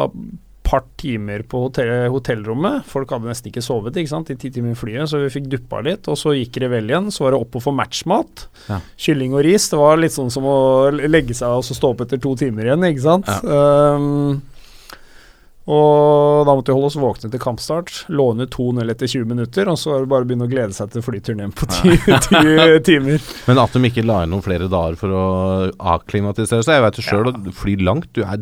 par 0.68 0.84
timer 1.00 1.42
på 1.48 1.62
hotell, 1.64 1.90
hotellrommet. 2.12 2.84
Folk 2.88 3.12
hadde 3.14 3.30
nesten 3.30 3.48
ikke 3.48 3.64
sovet 3.64 3.96
ikke 3.96 4.10
sant, 4.10 4.28
i 4.32 4.36
ti 4.36 4.50
timer 4.52 4.74
i 4.74 4.78
flyet, 4.78 5.08
så 5.08 5.22
vi 5.22 5.30
fikk 5.32 5.48
duppa 5.54 5.80
litt. 5.84 6.08
Og 6.12 6.18
så 6.20 6.34
gikk 6.36 6.60
det 6.60 6.68
vel 6.74 6.90
igjen. 6.90 7.08
Så 7.14 7.24
var 7.24 7.34
det 7.34 7.40
opp 7.40 7.56
og 7.56 7.64
få 7.64 7.72
matchmat. 7.76 8.44
Ja. 8.68 8.80
Kylling 9.00 9.36
og 9.36 9.46
ris. 9.46 9.70
Det 9.72 9.80
var 9.80 10.00
litt 10.00 10.16
sånn 10.16 10.32
som 10.34 10.44
å 10.48 10.58
legge 10.92 11.36
seg 11.38 11.56
og 11.56 11.64
så 11.64 11.76
stå 11.78 11.94
opp 11.94 12.04
etter 12.04 12.20
to 12.20 12.34
timer 12.38 12.68
igjen, 12.68 12.84
ikke 12.90 13.06
sant. 13.06 13.30
Ja. 13.30 13.96
Um, 13.96 14.42
Og 15.68 16.46
da 16.48 16.54
måtte 16.56 16.72
vi 16.72 16.78
holde 16.78 16.88
oss 16.88 16.96
våkne 16.96 17.28
til 17.28 17.42
kampstart. 17.42 17.90
Låne 18.08 18.46
2-0 18.48 18.88
etter 18.88 19.10
20 19.10 19.28
minutter, 19.28 19.68
og 19.68 19.76
så 19.76 19.92
var 19.92 20.04
det 20.04 20.10
bare 20.14 20.24
å 20.24 20.28
begynne 20.30 20.46
å 20.48 20.52
glede 20.52 20.76
seg 20.76 20.94
til 20.94 21.04
flyturen 21.04 21.42
hjem 21.44 21.52
på 21.58 21.68
ti, 21.74 21.92
ti 22.28 22.44
timer. 22.88 23.26
Men 23.50 23.60
at 23.60 23.76
de 23.76 23.82
ikke 23.90 24.06
la 24.08 24.22
inn 24.24 24.32
noen 24.32 24.44
flere 24.44 24.70
dager 24.72 24.96
for 25.00 25.12
å 25.12 25.26
akklimatisere 25.96 26.64
seg 26.64 26.78
Jeg 26.78 26.86
vet 26.86 27.00
jo 27.00 27.04
sjøl, 27.04 27.28
å 27.28 27.52
fly 27.58 27.76
langt 27.84 28.08
Du 28.16 28.22
er 28.24 28.40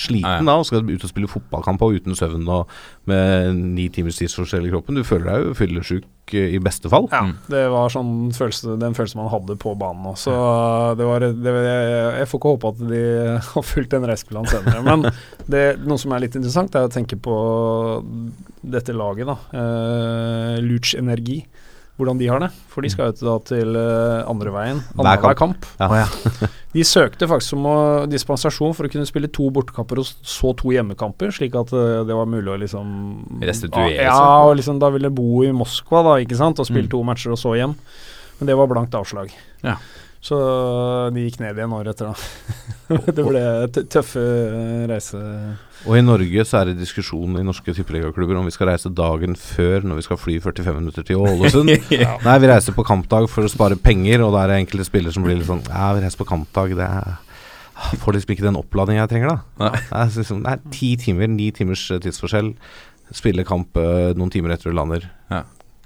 sliten 0.00 0.48
da 0.48 0.56
og 0.58 0.66
skal 0.68 0.84
ut 0.84 1.04
og 1.04 1.10
spille 1.10 1.30
fotballkamp 1.30 1.82
og 1.84 1.98
uten 2.00 2.16
søvn 2.18 2.46
og 2.50 2.72
med 3.08 3.54
ni 3.76 3.86
timers 3.92 4.18
tidsforskjell 4.18 4.66
i 4.66 4.72
kroppen. 4.72 4.98
Du 4.98 5.06
føler 5.06 5.28
deg 5.30 5.44
jo 5.44 5.56
fyllesyk 5.58 6.34
eh, 6.34 6.56
i 6.56 6.60
beste 6.62 6.90
fall. 6.92 7.06
Ja, 7.12 7.22
det 7.52 7.62
var 7.72 7.92
sånn 7.94 8.32
følelse, 8.36 8.76
den 8.82 8.96
følelsen 8.98 9.22
man 9.22 9.30
hadde 9.32 9.58
på 9.62 9.76
banen 9.78 10.08
òg. 10.10 10.18
Så 10.20 10.34
det 10.98 11.06
var, 11.08 11.26
det, 11.26 11.54
jeg, 11.68 11.92
jeg 12.20 12.30
får 12.32 12.42
ikke 12.42 12.54
håpe 12.56 12.72
at 12.74 12.82
de 12.90 13.04
har 13.52 13.68
fulgt 13.70 13.94
den 13.94 14.08
reiseplanen 14.10 14.50
senere. 14.50 14.82
Men 14.86 15.06
det, 15.46 15.64
noe 15.86 16.02
som 16.02 16.16
er 16.16 16.26
litt 16.26 16.38
interessant, 16.38 16.74
er 16.74 16.88
å 16.88 16.92
tenke 16.92 17.20
på 17.20 17.36
dette 18.66 18.96
laget, 18.96 19.30
da. 19.30 19.38
Uh, 19.54 20.56
Luch 20.64 20.96
Energi 20.98 21.44
hvordan 21.96 22.18
de 22.20 22.28
har 22.28 22.42
det. 22.44 22.50
For 22.72 22.84
de 22.84 22.90
skal 22.92 23.10
jo 23.10 23.26
da 23.26 23.36
til 23.48 23.76
uh, 23.78 24.26
andre 24.28 24.52
veien, 24.52 24.82
annenhver 24.96 25.36
kamp. 25.38 25.66
Ja. 25.80 25.88
Oh, 25.88 25.96
ja. 25.96 26.48
de 26.76 26.84
søkte 26.84 27.28
faktisk 27.30 27.56
om 27.56 27.68
å, 27.70 27.76
dispensasjon 28.10 28.76
for 28.76 28.88
å 28.88 28.92
kunne 28.92 29.08
spille 29.08 29.30
to 29.32 29.48
bortekamper 29.54 30.02
og 30.02 30.08
så 30.08 30.52
to 30.60 30.74
hjemmekamper, 30.74 31.32
slik 31.34 31.56
at 31.56 31.72
uh, 31.76 32.02
det 32.06 32.16
var 32.16 32.28
mulig 32.30 32.52
å 32.52 32.58
liksom 32.60 32.90
Restituere 33.40 34.08
Ja, 34.08 34.44
og 34.44 34.58
liksom 34.60 34.80
da 34.82 34.92
ville 34.94 35.12
bo 35.14 35.40
i 35.46 35.52
Moskva, 35.56 36.04
da, 36.10 36.18
ikke 36.24 36.38
sant, 36.38 36.60
og 36.60 36.68
spille 36.68 36.90
mm. 36.90 36.94
to 36.94 37.04
matcher 37.06 37.36
og 37.36 37.40
så 37.40 37.56
hjem. 37.56 37.76
Men 38.36 38.50
det 38.50 38.58
var 38.58 38.68
blankt 38.68 38.96
avslag. 38.98 39.32
Ja. 39.64 39.78
Så 40.26 40.36
de 41.14 41.22
gikk 41.22 41.38
ned 41.38 41.54
igjen 41.54 41.74
året 41.76 41.94
etter, 41.94 42.10
da. 42.10 42.96
det 43.16 43.22
ble 43.22 43.42
tøffe 43.92 44.22
reise... 44.90 45.20
Og 45.86 45.98
i 46.00 46.02
Norge 46.02 46.42
så 46.48 46.58
er 46.58 46.70
det 46.70 46.80
diskusjon 46.80 47.36
i 47.38 47.44
norske 47.46 47.70
tippeligaklubber 47.76 48.38
om 48.40 48.48
vi 48.48 48.54
skal 48.54 48.72
reise 48.72 48.90
dagen 48.90 49.36
før 49.38 49.84
når 49.86 50.00
vi 50.00 50.06
skal 50.08 50.18
fly 50.18 50.38
45 50.42 50.80
minutter 50.80 51.06
til 51.06 51.22
Ålesund. 51.22 51.70
ja. 51.94 52.16
Nei, 52.24 52.38
vi 52.42 52.50
reiser 52.50 52.74
på 52.74 52.86
kampdag 52.88 53.28
for 53.30 53.46
å 53.46 53.52
spare 53.52 53.78
penger, 53.78 54.24
og 54.26 54.34
da 54.34 54.42
er 54.42 54.50
det 54.50 54.58
enkelte 54.64 54.88
spillere 54.88 55.14
som 55.14 55.26
blir 55.26 55.38
litt 55.38 55.46
sånn 55.46 55.62
Ja, 55.68 55.92
vi 55.94 56.02
reiser 56.02 56.22
på 56.22 56.26
kampdag, 56.26 56.74
det 56.80 56.88
er 56.88 57.12
ah, 57.12 57.92
Får 58.02 58.18
liksom 58.18 58.34
ikke 58.34 58.48
den 58.48 58.58
oppladningen 58.58 59.04
jeg 59.04 59.12
trenger, 59.12 59.36
da. 59.36 59.62
Nei. 59.62 59.84
Det 59.84 60.00
er 60.00 60.12
liksom, 60.16 60.42
det 60.42 60.56
er 60.56 60.74
ti 60.80 60.90
timer, 61.04 61.30
ni 61.36 61.52
timers 61.54 61.86
eh, 61.94 62.02
tidsforskjell. 62.02 62.50
Spille 63.14 63.46
kamp 63.46 63.78
noen 64.18 64.34
timer 64.34 64.56
etter 64.56 64.72
du 64.72 64.74
lander. 64.74 65.06
Ja. 65.30 65.44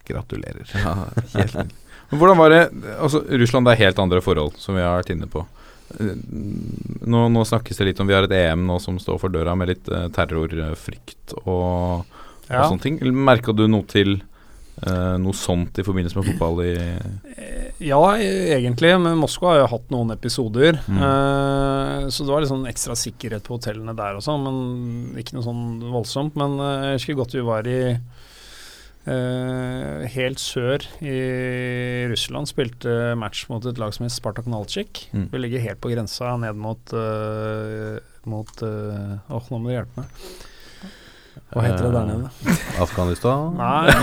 Gratulerer. 0.09 0.64
Ja, 0.80 0.97
helt 1.34 1.61
hvordan 2.11 2.38
var 2.38 2.50
det 2.50 2.61
Altså, 2.98 3.22
Russland 3.28 3.68
det 3.68 3.76
er 3.76 3.84
helt 3.86 3.98
andre 4.02 4.22
forhold, 4.24 4.56
som 4.58 4.76
vi 4.78 4.84
har 4.84 5.00
vært 5.00 5.12
inne 5.14 5.28
på. 5.30 5.44
Nå, 5.98 7.28
nå, 7.34 7.44
snakkes 7.46 7.80
det 7.80 7.88
litt 7.88 8.00
om 8.02 8.06
vi 8.06 8.14
har 8.14 8.26
et 8.26 8.34
EM 8.34 8.62
nå 8.68 8.78
som 8.82 8.98
står 9.02 9.18
for 9.22 9.32
døra, 9.32 9.56
med 9.58 9.72
litt 9.72 9.90
uh, 9.90 10.06
terrorfrykt 10.14 11.34
og, 11.42 12.06
ja. 12.46 12.61
og 12.61 12.68
sånne 12.70 12.84
ting. 12.84 13.00
Merka 13.14 13.54
du 13.56 13.64
noe 13.70 13.86
til 13.90 14.20
uh, 14.86 15.16
noe 15.22 15.34
sånt 15.36 15.80
i 15.80 15.86
forbindelse 15.86 16.18
med 16.18 16.30
fotball 16.30 16.62
i 16.66 16.74
Ja, 17.90 18.00
egentlig. 18.14 18.92
Men 19.02 19.18
Moskva 19.18 19.54
har 19.54 19.62
jo 19.64 19.70
hatt 19.74 19.90
noen 19.94 20.14
episoder. 20.14 20.78
Mm. 20.86 21.02
Uh, 21.02 22.06
så 22.12 22.26
det 22.26 22.34
var 22.34 22.44
litt 22.44 22.52
sånn 22.52 22.70
ekstra 22.70 22.98
sikkerhet 22.98 23.46
på 23.46 23.58
hotellene 23.58 23.96
der 23.98 24.18
og 24.18 24.24
sånn, 24.26 24.46
men 24.46 25.20
ikke 25.22 25.38
noe 25.38 25.46
sånn 25.46 25.64
voldsomt. 25.90 26.38
Men 26.38 26.58
jeg 26.61 27.00
husker 27.00 27.22
godt 27.22 27.38
vi 27.38 27.46
var 27.50 27.70
i 27.70 27.80
Uh, 29.01 30.05
helt 30.12 30.36
sør 30.42 30.84
i 31.01 31.14
Russland 32.11 32.51
spilte 32.51 33.14
match 33.16 33.46
mot 33.48 33.64
et 33.64 33.78
lag 33.80 33.94
som 33.96 34.05
het 34.05 34.12
Spartak 34.12 34.48
Nalchik. 34.51 35.07
Mm. 35.16 35.30
Vi 35.32 35.40
ligger 35.40 35.64
helt 35.64 35.80
på 35.80 35.92
grensa 35.94 36.34
ned 36.40 36.59
mot 36.61 36.92
uh, 36.92 37.96
Mot 38.28 38.51
uh, 38.61 39.14
oh, 39.32 39.46
nå 39.48 39.57
må 39.57 39.70
du 39.70 39.72
hjelpe 39.72 40.03
meg. 40.03 40.18
Hva 41.51 41.62
heter 41.64 41.86
det 41.86 41.92
der 41.94 42.11
nede? 42.11 42.57
Afghanistan? 42.84 43.57
Nei. 43.57 43.94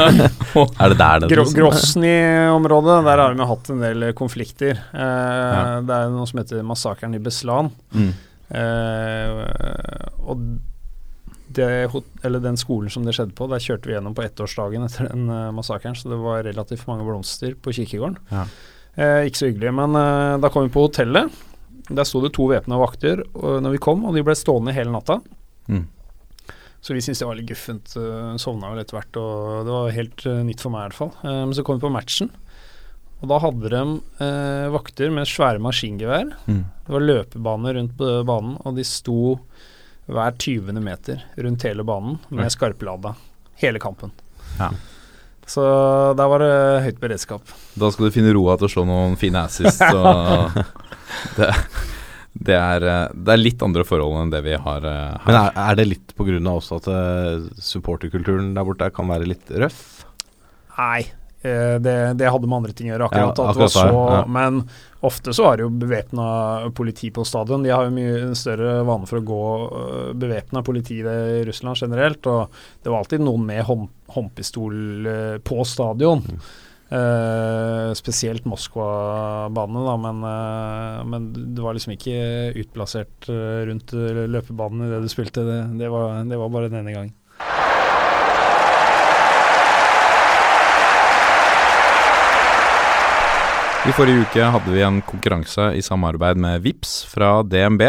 er 0.82 0.90
det 0.90 0.98
der 0.98 1.22
nede? 1.22 1.28
Gro 1.30 1.44
Grosny-området. 1.54 2.96
Der 3.06 3.22
har 3.22 3.36
vi 3.38 3.46
hatt 3.52 3.70
en 3.70 3.84
del 3.84 4.08
konflikter. 4.18 4.82
Ja. 4.90 5.78
Det 5.86 5.96
er 5.96 6.10
noe 6.12 6.26
som 6.28 6.42
heter 6.42 6.66
massakren 6.66 7.14
i 7.16 7.22
Beslan. 7.22 7.70
Mm. 7.94 8.10
og 10.26 10.44
det, 11.60 12.40
den 12.42 12.58
skolen 12.60 12.90
som 12.92 13.06
det 13.06 13.14
skjedde 13.16 13.36
på, 13.36 13.46
der 13.50 13.62
kjørte 13.62 13.90
vi 13.90 13.94
gjennom 13.96 14.16
på 14.16 14.24
ettårsdagen 14.24 14.86
etter 14.86 15.10
den 15.12 15.28
uh, 15.30 15.52
massakren, 15.54 15.96
så 15.98 16.10
det 16.12 16.18
var 16.20 16.44
relativt 16.46 16.86
mange 16.88 17.06
blomster 17.06 17.56
på 17.60 17.74
kirkegården. 17.76 18.18
Ja. 18.32 18.48
Eh, 18.98 19.28
ikke 19.28 19.40
så 19.40 19.50
hyggelig. 19.50 19.72
Men 19.76 19.96
eh, 19.98 20.36
da 20.42 20.50
kom 20.52 20.66
vi 20.66 20.74
på 20.74 20.86
hotellet. 20.88 21.30
Der 21.90 22.06
sto 22.06 22.22
det 22.22 22.34
to 22.36 22.46
væpna 22.50 22.78
vakter 22.78 23.24
og, 23.34 23.62
når 23.64 23.74
vi 23.74 23.82
kom, 23.82 24.04
og 24.06 24.14
de 24.14 24.24
ble 24.26 24.36
stående 24.38 24.74
hele 24.74 24.92
natta. 24.94 25.18
Mm. 25.70 25.86
Så 26.80 26.94
vi 26.96 27.02
syntes 27.04 27.20
det 27.20 27.28
var 27.28 27.36
litt 27.36 27.50
guffent. 27.50 27.96
Uh, 27.98 28.36
sovna 28.40 28.70
vel 28.72 28.80
etter 28.80 28.96
hvert, 28.96 29.18
og 29.20 29.66
det 29.66 29.74
var 29.74 29.96
helt 29.96 30.22
uh, 30.24 30.38
nytt 30.46 30.62
for 30.64 30.72
meg 30.72 30.86
i 30.86 30.88
hvert 30.88 31.00
fall. 31.00 31.10
men 31.26 31.52
så 31.56 31.64
kom 31.66 31.76
vi 31.76 31.84
på 31.84 31.92
matchen. 31.92 32.30
Og 33.20 33.28
da 33.28 33.36
hadde 33.42 33.68
de 33.68 34.28
vakter 34.72 35.10
med 35.12 35.28
svære 35.28 35.60
maskingevær. 35.60 36.30
Mm. 36.48 36.62
Det 36.86 36.94
var 36.94 37.04
løpebane 37.04 37.74
rundt 37.76 38.00
banen, 38.00 38.54
og 38.64 38.78
de 38.78 38.86
sto 38.88 39.34
hver 40.10 40.36
20. 40.36 40.80
meter 40.82 41.22
rundt 41.36 41.66
hele 41.66 41.84
banen 41.86 42.18
med 42.28 42.50
skarplada 42.52 43.14
hele 43.60 43.78
kampen. 43.82 44.12
Ja. 44.58 44.70
Så 45.50 45.62
der 46.14 46.28
var 46.30 46.42
det 46.42 46.54
høyt 46.84 47.00
beredskap. 47.02 47.54
Da 47.78 47.90
skal 47.90 48.06
du 48.06 48.14
finne 48.14 48.34
roa 48.36 48.56
til 48.58 48.68
å 48.68 48.72
slå 48.74 48.84
noen 48.86 49.16
fine 49.18 49.42
assist. 49.48 49.82
det, 51.38 51.48
det, 52.32 52.56
er, 52.56 52.86
det, 53.10 53.32
er, 53.34 53.40
litt 53.40 53.62
andre 53.66 53.84
forhold 53.86 54.20
enn 54.20 54.34
det 54.34 54.44
vi 54.46 54.54
har 54.54 54.86
uh, 54.86 55.16
her. 55.16 55.24
Men 55.26 55.40
er, 55.40 55.56
er 55.64 55.80
det 55.80 55.88
litt 55.88 56.14
pga. 56.14 56.38
også 56.52 56.78
at 56.78 56.90
uh, 56.92 57.48
supporterkulturen 57.58 58.52
der 58.54 58.68
borte 58.68 58.92
kan 58.94 59.10
være 59.10 59.26
litt 59.32 59.50
røff? 59.50 60.04
Nei, 60.78 61.02
det, 61.40 61.92
det, 62.20 62.26
hadde 62.28 62.48
med 62.50 62.58
andre 62.58 62.74
ting 62.76 62.90
å 62.90 62.92
gjøre. 62.92 63.06
Akkurat, 63.08 63.38
ja, 63.40 63.50
akkurat 63.52 63.72
så, 63.72 63.84
ja. 63.88 64.22
Men 64.28 64.58
Ofte 65.00 65.32
så 65.32 65.46
er 65.48 65.56
det 65.56 65.64
jo 65.64 65.72
bevæpna 65.80 66.24
politi 66.76 67.08
på 67.14 67.24
stadion. 67.24 67.62
De 67.64 67.72
har 67.72 67.86
jo 67.86 67.92
mye 67.96 68.34
større 68.36 68.82
vane 68.84 69.08
for 69.08 69.20
å 69.20 69.24
gå 69.24 69.44
uh, 69.72 70.08
bevæpna 70.12 70.60
politi 70.64 70.98
i 71.00 71.44
Russland 71.48 71.80
generelt. 71.80 72.26
Og 72.28 72.50
det 72.84 72.92
var 72.92 73.00
alltid 73.00 73.24
noen 73.24 73.46
med 73.48 73.64
hånd, 73.64 73.88
håndpistol 74.12 75.08
uh, 75.08 75.38
på 75.40 75.64
stadion. 75.64 76.20
Mm. 76.20 76.42
Uh, 76.90 77.94
spesielt 77.96 78.44
Moskva-banene, 78.50 79.86
da, 79.86 79.96
men, 80.04 80.20
uh, 80.26 81.00
men 81.08 81.30
det 81.32 81.64
var 81.64 81.78
liksom 81.78 81.94
ikke 81.94 82.18
utplassert 82.60 83.30
rundt 83.70 83.94
løpebanen 83.94 84.84
i 84.84 84.92
det 84.92 85.00
du 85.06 85.08
spilte. 85.12 85.46
Det, 85.48 85.62
det, 85.80 85.88
var, 85.94 86.20
det 86.28 86.42
var 86.44 86.52
bare 86.52 86.72
denne 86.74 86.92
gangen. 86.92 87.16
I 93.90 93.94
forrige 93.96 94.22
uke 94.22 94.44
hadde 94.54 94.70
vi 94.70 94.82
en 94.86 95.00
konkurranse 95.02 95.64
i 95.74 95.80
samarbeid 95.82 96.38
med 96.38 96.60
VIPS 96.62 96.92
fra 97.10 97.40
DNB, 97.42 97.80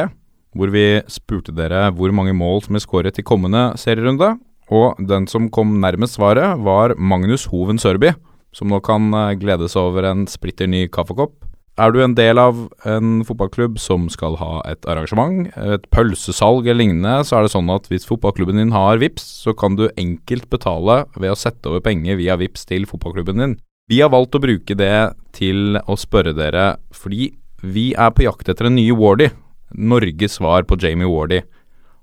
hvor 0.57 0.71
vi 0.73 0.85
spurte 1.05 1.53
dere 1.53 1.91
hvor 1.93 2.09
mange 2.15 2.33
mål 2.33 2.63
som 2.65 2.79
er 2.79 2.81
skåret 2.81 3.19
i 3.21 3.25
kommende 3.27 3.75
serierunde. 3.77 4.31
Og 4.73 4.97
den 4.97 5.27
som 5.29 5.51
kom 5.53 5.75
nærmest 5.83 6.17
svaret, 6.17 6.57
var 6.65 6.95
Magnus 6.97 7.45
Hoven 7.53 7.77
Sørby, 7.77 8.15
som 8.49 8.73
nå 8.73 8.81
kan 8.81 9.11
gledes 9.13 9.43
glede 9.43 9.69
seg 9.69 9.91
over 9.91 10.09
en 10.09 10.25
splitter 10.25 10.73
ny 10.73 10.87
kaffekopp. 10.89 11.37
Er 11.77 11.93
du 11.93 12.01
en 12.01 12.17
del 12.17 12.41
av 12.41 12.65
en 12.81 13.21
fotballklubb 13.27 13.77
som 13.77 14.09
skal 14.09 14.41
ha 14.41 14.57
et 14.73 14.89
arrangement, 14.89 15.53
et 15.53 15.85
pølsesalg 15.93 16.65
eller 16.65 16.81
lignende, 16.81 17.19
så 17.27 17.37
er 17.37 17.45
det 17.45 17.53
sånn 17.53 17.69
at 17.77 17.91
hvis 17.93 18.09
fotballklubben 18.09 18.57
din 18.57 18.73
har 18.73 18.97
VIPS, 18.97 19.29
så 19.45 19.53
kan 19.53 19.77
du 19.77 19.91
enkelt 19.93 20.49
betale 20.49 21.03
ved 21.13 21.35
å 21.35 21.37
sette 21.37 21.69
over 21.69 21.85
penger 21.85 22.17
via 22.17 22.41
VIPS 22.41 22.65
til 22.73 22.89
fotballklubben 22.89 23.45
din. 23.45 23.61
Vi 23.91 23.97
har 23.99 24.11
valgt 24.13 24.37
å 24.37 24.39
bruke 24.39 24.75
det 24.79 24.95
til 25.35 25.75
å 25.83 25.97
spørre 25.99 26.31
dere 26.31 26.77
fordi 26.95 27.33
vi 27.59 27.89
er 27.91 28.13
på 28.15 28.23
jakt 28.23 28.47
etter 28.47 28.69
en 28.69 28.77
ny 28.77 28.85
Wardy. 28.95 29.27
Norges 29.75 30.37
svar 30.37 30.63
på 30.67 30.77
Jamie 30.79 31.09
Wardy. 31.09 31.41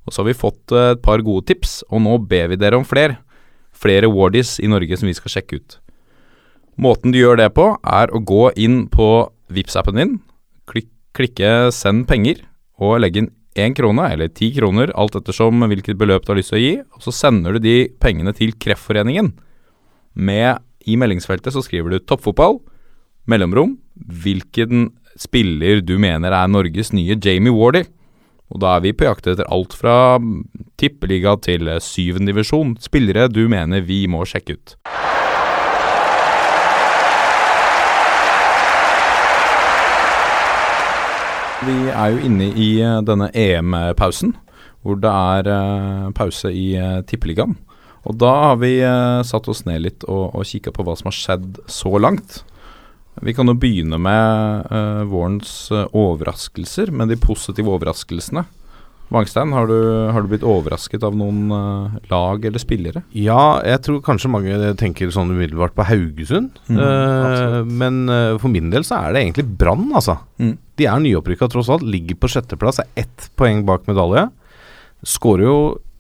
Og 0.05 0.13
så 0.13 0.21
har 0.21 0.29
vi 0.29 0.37
fått 0.37 0.75
eh, 0.77 0.93
et 0.93 1.01
par 1.05 1.23
gode 1.25 1.47
tips, 1.49 1.81
og 1.89 2.05
nå 2.05 2.19
ber 2.29 2.53
vi 2.53 2.59
dere 2.61 2.77
om 2.77 2.85
flere. 2.85 3.17
Flere 3.73 4.11
Wardies 4.13 4.59
i 4.61 4.69
Norge 4.69 5.01
som 5.01 5.09
vi 5.09 5.17
skal 5.17 5.33
sjekke 5.33 5.63
ut. 5.63 5.79
Måten 6.77 7.15
du 7.15 7.19
gjør 7.23 7.41
det 7.41 7.49
på, 7.57 7.71
er 7.81 8.13
å 8.13 8.21
gå 8.21 8.51
inn 8.61 8.85
på 8.93 9.09
vips 9.53 9.81
appen 9.81 9.97
din, 9.97 10.15
klik 10.69 10.93
klikke 11.17 11.73
'send 11.73 12.05
penger' 12.07 12.45
og 12.79 13.01
legge 13.01 13.25
inn 13.25 13.33
én 13.57 13.75
krone 13.75 14.13
eller 14.13 14.29
ti 14.29 14.53
kroner, 14.55 14.93
alt 14.95 15.17
ettersom 15.17 15.65
hvilket 15.65 15.99
beløp 15.99 16.23
du 16.25 16.33
har 16.33 16.39
lyst 16.39 16.53
til 16.53 16.61
å 16.61 16.63
gi, 16.63 16.75
og 16.95 17.01
så 17.03 17.13
sender 17.17 17.57
du 17.57 17.65
de 17.65 17.89
pengene 17.99 18.37
til 18.37 18.53
Kreftforeningen 18.53 19.33
med 20.15 20.61
i 20.87 20.97
meldingsfeltet 21.01 21.55
så 21.55 21.63
skriver 21.65 21.95
du 21.95 21.99
toppfotball, 21.99 22.61
mellomrom, 23.29 23.77
hvilken 23.95 24.91
spiller 25.19 25.83
du 25.83 25.97
mener 26.01 26.33
er 26.33 26.51
Norges 26.51 26.93
nye 26.95 27.19
Jamie 27.19 27.53
Wardy. 27.53 27.85
Og 28.49 28.63
da 28.63 28.77
er 28.77 28.85
vi 28.87 28.95
på 28.97 29.05
jakt 29.05 29.27
etter 29.29 29.49
alt 29.53 29.75
fra 29.77 30.17
tippeliga 30.81 31.35
til 31.45 31.69
syvendedivisjon. 31.85 32.79
Spillere 32.81 33.29
du 33.29 33.45
mener 33.51 33.85
vi 33.85 34.07
må 34.09 34.25
sjekke 34.25 34.57
ut. 34.57 34.77
Vi 41.69 41.75
er 41.91 42.13
jo 42.15 42.21
inne 42.23 42.53
i 42.55 42.71
denne 43.05 43.29
EM-pausen. 43.35 44.37
hvor 44.83 44.95
det 44.95 45.11
er 45.11 45.49
eh, 45.53 46.11
pause 46.15 46.49
i 46.55 46.79
uh, 46.79 47.03
Tippeligaen. 47.03 47.57
Og 48.09 48.17
da 48.21 48.31
har 48.51 48.61
vi 48.63 48.79
uh, 48.81 49.21
satt 49.27 49.49
oss 49.53 49.65
ned 49.69 49.83
litt 49.85 50.07
og, 50.09 50.31
og 50.33 50.47
kikka 50.49 50.73
på 50.75 50.87
hva 50.87 50.97
som 50.99 51.11
har 51.11 51.19
skjedd 51.19 51.61
så 51.69 51.93
langt. 52.01 52.43
Vi 53.25 53.35
kan 53.35 53.51
jo 53.51 53.57
begynne 53.59 53.99
med 54.01 54.71
uh, 54.73 55.03
vårens 55.11 55.69
overraskelser, 55.75 56.95
med 56.95 57.13
de 57.13 57.19
positive 57.21 57.71
overraskelsene. 57.75 58.47
Vangstein, 59.09 59.55
har, 59.57 59.71
har, 60.13 60.23
du 60.25 60.29
blitt 60.29 60.45
overrasket 60.45 61.05
av 61.07 61.15
noen 61.17 61.49
uh, 61.49 61.95
lag 62.11 62.45
eller 62.45 62.61
spillere? 62.61 63.03
Ja, 63.17 63.57
jeg 63.65 63.81
tror 63.87 64.03
kanskje 64.05 64.31
mange 64.33 64.73
tenker 64.81 65.09
sånn 65.15 65.33
umiddelbart 65.33 65.73
på 65.77 65.87
Haugesund. 65.89 66.59
Mm, 66.69 66.77
uh, 66.77 67.61
men 67.65 68.03
uh, 68.13 68.37
for 68.41 68.53
min 68.53 68.69
del 68.75 68.85
så 68.85 69.01
er 69.01 69.17
det 69.17 69.23
egentlig 69.25 69.47
Brann, 69.61 69.87
altså. 69.97 70.19
Mm. 70.37 70.59
De 70.77 70.89
er 70.93 71.01
nyopprykka 71.05 71.49
tross 71.49 71.73
alt. 71.73 71.87
Ligger 71.89 72.21
på 72.21 72.29
sjetteplass, 72.35 72.83
er 72.85 73.07
ett 73.07 73.31
poeng 73.41 73.65
bak 73.69 73.89
medalje. 73.89 74.27
Skårer 75.09 75.47
jo 75.47 75.59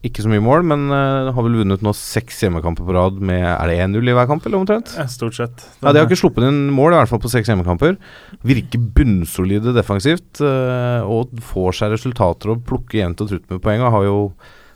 ikke 0.09 0.25
så 0.25 0.31
mye 0.33 0.43
mål, 0.43 0.65
men 0.71 0.87
uh, 0.91 1.31
har 1.35 1.45
vel 1.47 1.61
vunnet 1.61 1.83
nå 1.85 1.93
seks 1.97 2.43
hjemmekamper 2.45 2.87
på 2.87 2.95
rad 2.97 3.21
med 3.25 3.45
Er 3.45 3.71
det 3.71 3.79
1-0 3.85 4.11
i 4.11 4.17
hver 4.17 4.29
kamp, 4.31 4.47
eller 4.49 4.61
omtrent? 4.61 4.93
Ja, 4.99 5.07
stort 5.11 5.39
sett. 5.39 5.65
Ja, 5.81 5.93
De 5.93 6.01
har 6.01 6.09
ikke 6.09 6.19
sluppet 6.19 6.49
inn 6.49 6.69
mål, 6.75 6.95
i 6.95 7.01
hvert 7.01 7.13
fall 7.13 7.23
på 7.23 7.33
seks 7.33 7.51
hjemmekamper. 7.53 7.99
Virker 8.47 8.83
bunnsolide 8.99 9.75
defensivt 9.77 10.43
uh, 10.45 11.07
og 11.07 11.35
får 11.53 11.81
seg 11.81 11.95
resultater 11.97 12.55
og 12.55 12.65
plukker 12.69 13.03
jevnt 13.03 13.25
og 13.25 13.33
trutt 13.33 13.47
med 13.53 13.63
poeng. 13.65 13.85
Og 13.85 13.95
har 13.99 14.09
jo 14.09 14.23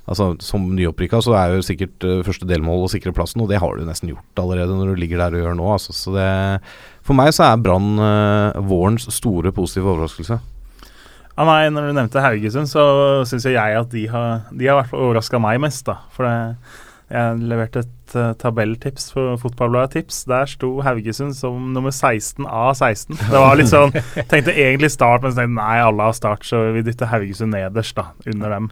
Altså 0.03 0.33
Som 0.43 0.65
nyopprykka 0.75 1.21
så 1.23 1.37
er 1.39 1.53
jo 1.55 1.63
sikkert 1.63 2.03
uh, 2.03 2.25
første 2.27 2.47
delmål 2.51 2.89
å 2.89 2.91
sikre 2.91 3.13
plassen, 3.15 3.39
og 3.45 3.53
det 3.53 3.61
har 3.63 3.79
du 3.79 3.85
nesten 3.87 4.11
gjort 4.11 4.41
allerede 4.43 4.75
når 4.75 4.91
du 4.91 4.99
ligger 4.99 5.23
der 5.23 5.37
og 5.39 5.45
gjør 5.45 5.55
nå. 5.61 5.69
Altså. 5.77 5.95
Så 5.95 6.15
det, 6.17 6.27
for 7.07 7.15
meg 7.15 7.31
så 7.37 7.47
er 7.47 7.63
Brann 7.63 8.03
vårens 8.67 9.07
store 9.15 9.55
positive 9.55 9.95
overraskelse. 9.95 10.41
Ja, 11.33 11.45
nei, 11.49 11.71
når 11.73 11.89
du 11.89 11.97
nevnte 11.97 12.23
Haugesund, 12.25 12.69
så 12.69 12.83
syns 13.29 13.47
jeg 13.49 13.77
at 13.79 13.93
de 13.93 14.07
har, 14.13 14.43
de 14.53 14.69
har 14.69 14.91
overraska 14.93 15.41
meg 15.41 15.63
mest. 15.65 15.87
da. 15.89 15.97
For 16.13 16.29
det, 16.29 16.35
jeg 17.13 17.45
leverte 17.45 17.83
et 17.85 18.15
uh, 18.17 18.33
tabelltips 18.41 19.11
på 19.13 19.25
Fotballbladet 19.41 19.97
Tips. 19.97 20.23
Der 20.29 20.49
sto 20.49 20.75
Haugesund 20.85 21.35
som 21.37 21.73
nummer 21.75 21.93
16 21.93 22.47
av 22.47 22.75
16. 22.79 23.17
Det 23.21 23.43
var 23.43 23.57
litt 23.61 23.73
sånn 23.73 23.93
Tenkte 24.33 24.55
egentlig 24.55 24.93
Start, 24.95 25.25
men 25.25 25.35
så 25.35 25.43
tenkte 25.43 25.59
nei, 25.59 25.79
alle 25.85 26.09
har 26.09 26.17
Start, 26.17 26.45
så 26.49 26.67
vi 26.77 26.85
dytter 26.87 27.11
Haugesund 27.13 27.53
nederst, 27.57 27.97
da, 27.97 28.11
under 28.33 28.57
dem. 28.57 28.71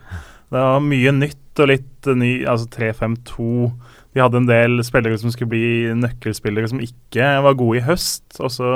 Det 0.50 0.64
var 0.66 0.84
mye 0.84 1.12
nytt 1.14 1.60
og 1.62 1.68
litt 1.70 2.08
ny, 2.16 2.30
altså 2.48 2.68
3-5-2. 2.76 3.50
De 4.16 4.22
hadde 4.24 4.40
en 4.40 4.48
del 4.48 4.80
spillere 4.84 5.20
som 5.20 5.32
skulle 5.32 5.52
bli 5.52 5.92
nøkkelspillere 6.00 6.72
som 6.72 6.80
ikke 6.82 7.34
var 7.44 7.58
gode 7.60 7.78
i 7.78 7.84
høst, 7.86 8.24
og 8.40 8.52
så 8.52 8.72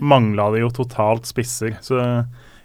mangla 0.00 0.48
de 0.54 0.62
jo 0.62 0.70
totalt 0.74 1.28
spisser. 1.28 1.74
Så 1.84 1.98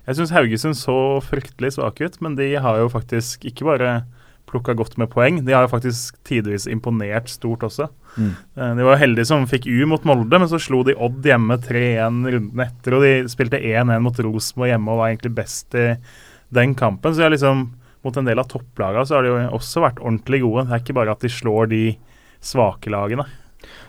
jeg 0.06 0.20
syns 0.20 0.34
Haugesund 0.36 0.78
så 0.78 0.98
fryktelig 1.26 1.76
svake 1.76 2.06
ut, 2.06 2.20
men 2.22 2.38
de 2.38 2.52
har 2.62 2.82
jo 2.82 2.92
faktisk 2.94 3.48
ikke 3.50 3.68
bare 3.68 3.96
plukka 4.46 4.76
godt 4.78 4.98
med 5.02 5.10
poeng, 5.12 5.40
de 5.46 5.54
har 5.56 5.66
jo 5.66 5.72
faktisk 5.72 6.18
tidvis 6.28 6.68
imponert 6.70 7.32
stort 7.32 7.66
også. 7.66 7.88
Mm. 8.16 8.34
Eh, 8.56 8.74
de 8.78 8.86
var 8.88 9.00
heldige 9.02 9.30
som 9.32 9.48
fikk 9.50 9.68
U 9.68 9.88
mot 9.90 10.06
Molde, 10.08 10.40
men 10.40 10.50
så 10.52 10.60
slo 10.62 10.84
de 10.86 10.96
Odd 10.96 11.26
hjemme 11.26 11.58
3-1 11.64 12.22
runden 12.36 12.62
etter. 12.68 12.98
Og 12.98 13.06
de 13.06 13.14
spilte 13.32 13.60
1-1 13.60 14.04
mot 14.06 14.22
Rosenborg 14.28 14.72
hjemme 14.72 14.94
og 14.94 15.02
var 15.02 15.12
egentlig 15.12 15.34
best 15.40 15.78
i 15.80 15.88
den 16.56 16.76
kampen. 16.78 17.16
Så 17.16 17.26
jeg 17.26 17.36
liksom, 17.36 17.66
mot 18.06 18.22
en 18.22 18.30
del 18.30 18.42
av 18.42 18.50
topplagene 18.52 19.08
så 19.08 19.18
har 19.18 19.26
de 19.26 19.34
jo 19.34 19.42
også 19.58 19.84
vært 19.84 20.04
ordentlig 20.04 20.44
gode. 20.46 20.68
Det 20.68 20.78
er 20.78 20.86
ikke 20.86 21.00
bare 21.02 21.18
at 21.18 21.26
de 21.26 21.34
slår 21.34 21.72
de 21.74 21.84
svake 22.46 22.94
lagene. 22.94 23.26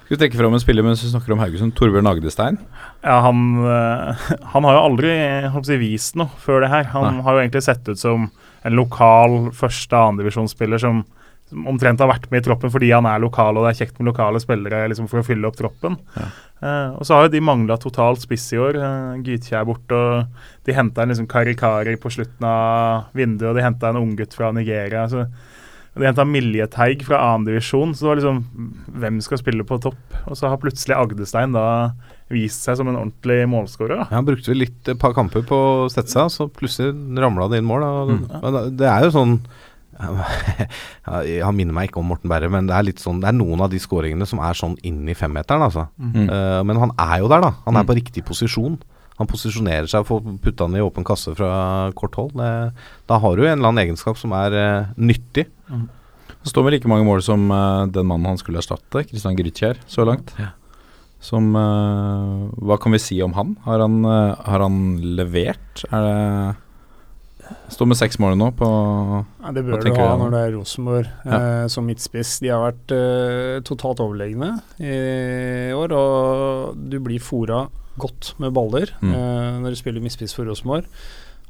Skal 0.07 0.15
vi 0.15 0.21
trekke 0.21 0.39
fram 0.39 0.55
en 0.55 0.61
spiller 0.63 0.85
mens 0.87 1.01
vi 1.03 1.09
snakker 1.11 1.33
om 1.35 1.41
Haugesund? 1.43 1.73
Torbjørn 1.75 2.07
Agdestein? 2.07 2.61
Ja, 3.03 3.17
han, 3.25 3.41
uh, 3.59 4.29
han 4.53 4.67
har 4.69 4.77
jo 4.77 4.83
aldri 4.85 5.15
si, 5.67 5.79
vist 5.81 6.15
noe 6.15 6.31
før 6.39 6.63
det 6.63 6.69
her. 6.71 6.87
Han 6.93 7.09
Nei. 7.09 7.25
har 7.27 7.35
jo 7.35 7.41
egentlig 7.43 7.63
sett 7.67 7.91
ut 7.91 7.99
som 7.99 8.29
en 8.31 8.77
lokal 8.79 9.51
første- 9.51 9.99
og 9.99 10.13
andredivisjonsspiller 10.13 10.79
som, 10.79 11.01
som 11.51 11.67
omtrent 11.73 12.05
har 12.05 12.13
vært 12.13 12.31
med 12.31 12.45
i 12.45 12.47
troppen 12.47 12.71
fordi 12.71 12.93
han 12.95 13.09
er 13.11 13.25
lokal 13.25 13.59
og 13.59 13.67
det 13.67 13.73
er 13.73 13.81
kjekt 13.81 13.99
med 13.99 14.13
lokale 14.13 14.39
spillere 14.45 14.85
liksom, 14.93 15.11
for 15.11 15.25
å 15.25 15.27
fylle 15.27 15.51
opp 15.51 15.59
troppen. 15.59 15.99
Ja. 16.15 16.31
Uh, 16.63 16.95
og 17.01 17.03
så 17.03 17.19
har 17.19 17.27
jo 17.27 17.35
de 17.35 17.43
mangla 17.43 17.75
totalt 17.83 18.23
spiss 18.23 18.47
i 18.55 18.63
år. 18.63 18.79
Uh, 18.79 19.19
Gytkjær 19.27 19.65
er 19.65 19.69
borte, 19.73 19.99
og 19.99 20.71
de 20.71 20.79
henta 20.79 21.03
en 21.03 21.17
liksom 21.17 21.27
Karikari 21.35 21.99
på 21.99 22.15
slutten 22.15 22.47
av 22.47 23.11
vinduet, 23.11 23.51
og 23.51 23.59
de 23.59 23.67
henta 23.67 23.91
en 23.91 24.05
unggutt 24.05 24.39
fra 24.39 24.55
Nigeria. 24.55 25.09
så 25.11 25.27
de 25.97 26.09
henta 26.11 26.27
Miljeteig 26.29 27.05
fra 27.07 27.21
annendivisjon, 27.31 27.95
så 27.97 28.05
det 28.05 28.11
var 28.11 28.19
liksom 28.21 28.41
Hvem 29.01 29.21
skal 29.25 29.41
spille 29.41 29.65
på 29.67 29.79
topp? 29.83 30.19
Og 30.27 30.37
så 30.39 30.51
har 30.51 30.61
plutselig 30.61 30.97
Agdestein 30.97 31.57
da 31.57 31.67
vist 32.33 32.67
seg 32.67 32.79
som 32.81 32.91
en 32.91 32.99
ordentlig 32.99 33.45
målskårer. 33.49 34.03
Ja, 34.03 34.19
han 34.19 34.27
brukte 34.27 34.51
vel 34.51 34.65
litt 34.65 34.91
et 34.91 34.99
par 35.01 35.15
kamper 35.17 35.45
på 35.47 35.57
å 35.57 35.87
sette 35.93 36.11
seg, 36.11 36.33
så 36.35 36.49
plutselig 36.51 36.93
ramla 37.23 37.47
det 37.53 37.63
inn 37.63 37.69
mål. 37.69 37.87
Mm. 38.11 38.25
Men 38.43 38.59
det 38.77 38.91
er 38.91 39.07
jo 39.07 39.15
sånn 39.15 39.39
Han 41.07 41.57
minner 41.57 41.73
meg 41.73 41.89
ikke 41.89 42.03
om 42.03 42.11
Morten 42.11 42.29
Berre, 42.29 42.51
men 42.53 42.67
det 42.69 42.75
er 42.77 42.85
litt 42.85 43.01
sånn 43.01 43.23
Det 43.23 43.31
er 43.31 43.37
noen 43.39 43.63
av 43.65 43.71
de 43.73 43.79
skåringene 43.81 44.27
som 44.29 44.43
er 44.45 44.59
sånn 44.59 44.75
inn 44.85 45.07
i 45.09 45.17
femmeteren, 45.17 45.65
altså. 45.65 45.87
Mm. 45.97 46.27
Uh, 46.29 46.61
men 46.69 46.83
han 46.83 46.93
er 47.01 47.23
jo 47.23 47.31
der, 47.33 47.47
da. 47.47 47.55
Han 47.65 47.79
er 47.79 47.87
mm. 47.87 47.89
på 47.89 47.99
riktig 48.03 48.27
posisjon 48.29 48.77
han 49.17 49.31
posisjonerer 49.31 49.89
seg 49.91 50.07
for 50.09 50.21
å 50.21 50.37
putte 50.43 50.67
han 50.67 50.77
i 50.77 50.85
åpen 50.85 51.07
kasse 51.07 51.35
fra 51.37 51.51
kort 51.99 52.19
hold. 52.21 52.35
Det, 52.37 52.51
da 53.09 53.21
har 53.23 53.37
du 53.37 53.47
en 53.47 53.55
eller 53.57 53.71
annen 53.71 53.85
egenskap 53.87 54.21
som 54.21 54.35
er 54.37 54.57
uh, 54.57 54.91
nyttig. 55.01 55.47
Mm. 55.73 55.89
Det 56.37 56.53
står 56.53 56.67
vel 56.67 56.77
like 56.77 56.91
mange 56.91 57.07
mål 57.09 57.25
som 57.25 57.49
uh, 57.51 57.89
den 57.91 58.09
mannen 58.09 58.35
han 58.35 58.41
skulle 58.41 58.61
erstatte, 58.63 59.07
Kristian 59.09 59.39
Grytkjær, 59.39 59.81
så 59.91 60.07
langt. 60.09 60.35
Ja. 60.41 60.53
Som 61.25 61.55
uh, 61.57 62.53
Hva 62.61 62.77
kan 62.83 62.93
vi 62.95 63.01
si 63.03 63.17
om 63.25 63.35
han? 63.39 63.57
Har 63.65 63.83
han, 63.83 64.05
har 64.05 64.63
han 64.63 64.81
levert? 65.17 65.87
Er 65.89 66.05
det 66.05 66.17
Står 67.71 67.89
med 67.91 67.99
seks 67.99 68.19
mål 68.23 68.37
nå 68.39 68.51
på 68.59 68.67
ja, 68.67 69.53
Det 69.55 69.63
bør 69.67 69.83
du 69.83 69.91
ha 69.95 70.09
når 70.19 70.33
det 70.35 70.43
er 70.43 70.53
Rosenborg 70.57 71.09
ja. 71.27 71.39
eh, 71.39 71.65
som 71.71 71.87
midtspiss. 71.87 72.39
De 72.43 72.51
har 72.53 72.63
vært 72.63 72.95
eh, 72.95 73.59
totalt 73.67 74.03
overlegne 74.03 74.53
i 74.79 75.73
år, 75.77 75.95
og 75.95 76.79
du 76.91 76.99
blir 77.03 77.23
fora 77.23 77.67
godt 78.01 78.35
med 78.43 78.55
baller 78.57 78.93
mm. 79.01 79.13
eh, 79.13 79.59
når 79.63 79.75
du 79.75 79.81
spiller 79.81 80.05
misspiss 80.05 80.37
for 80.37 80.49
Rosenborg. 80.49 80.89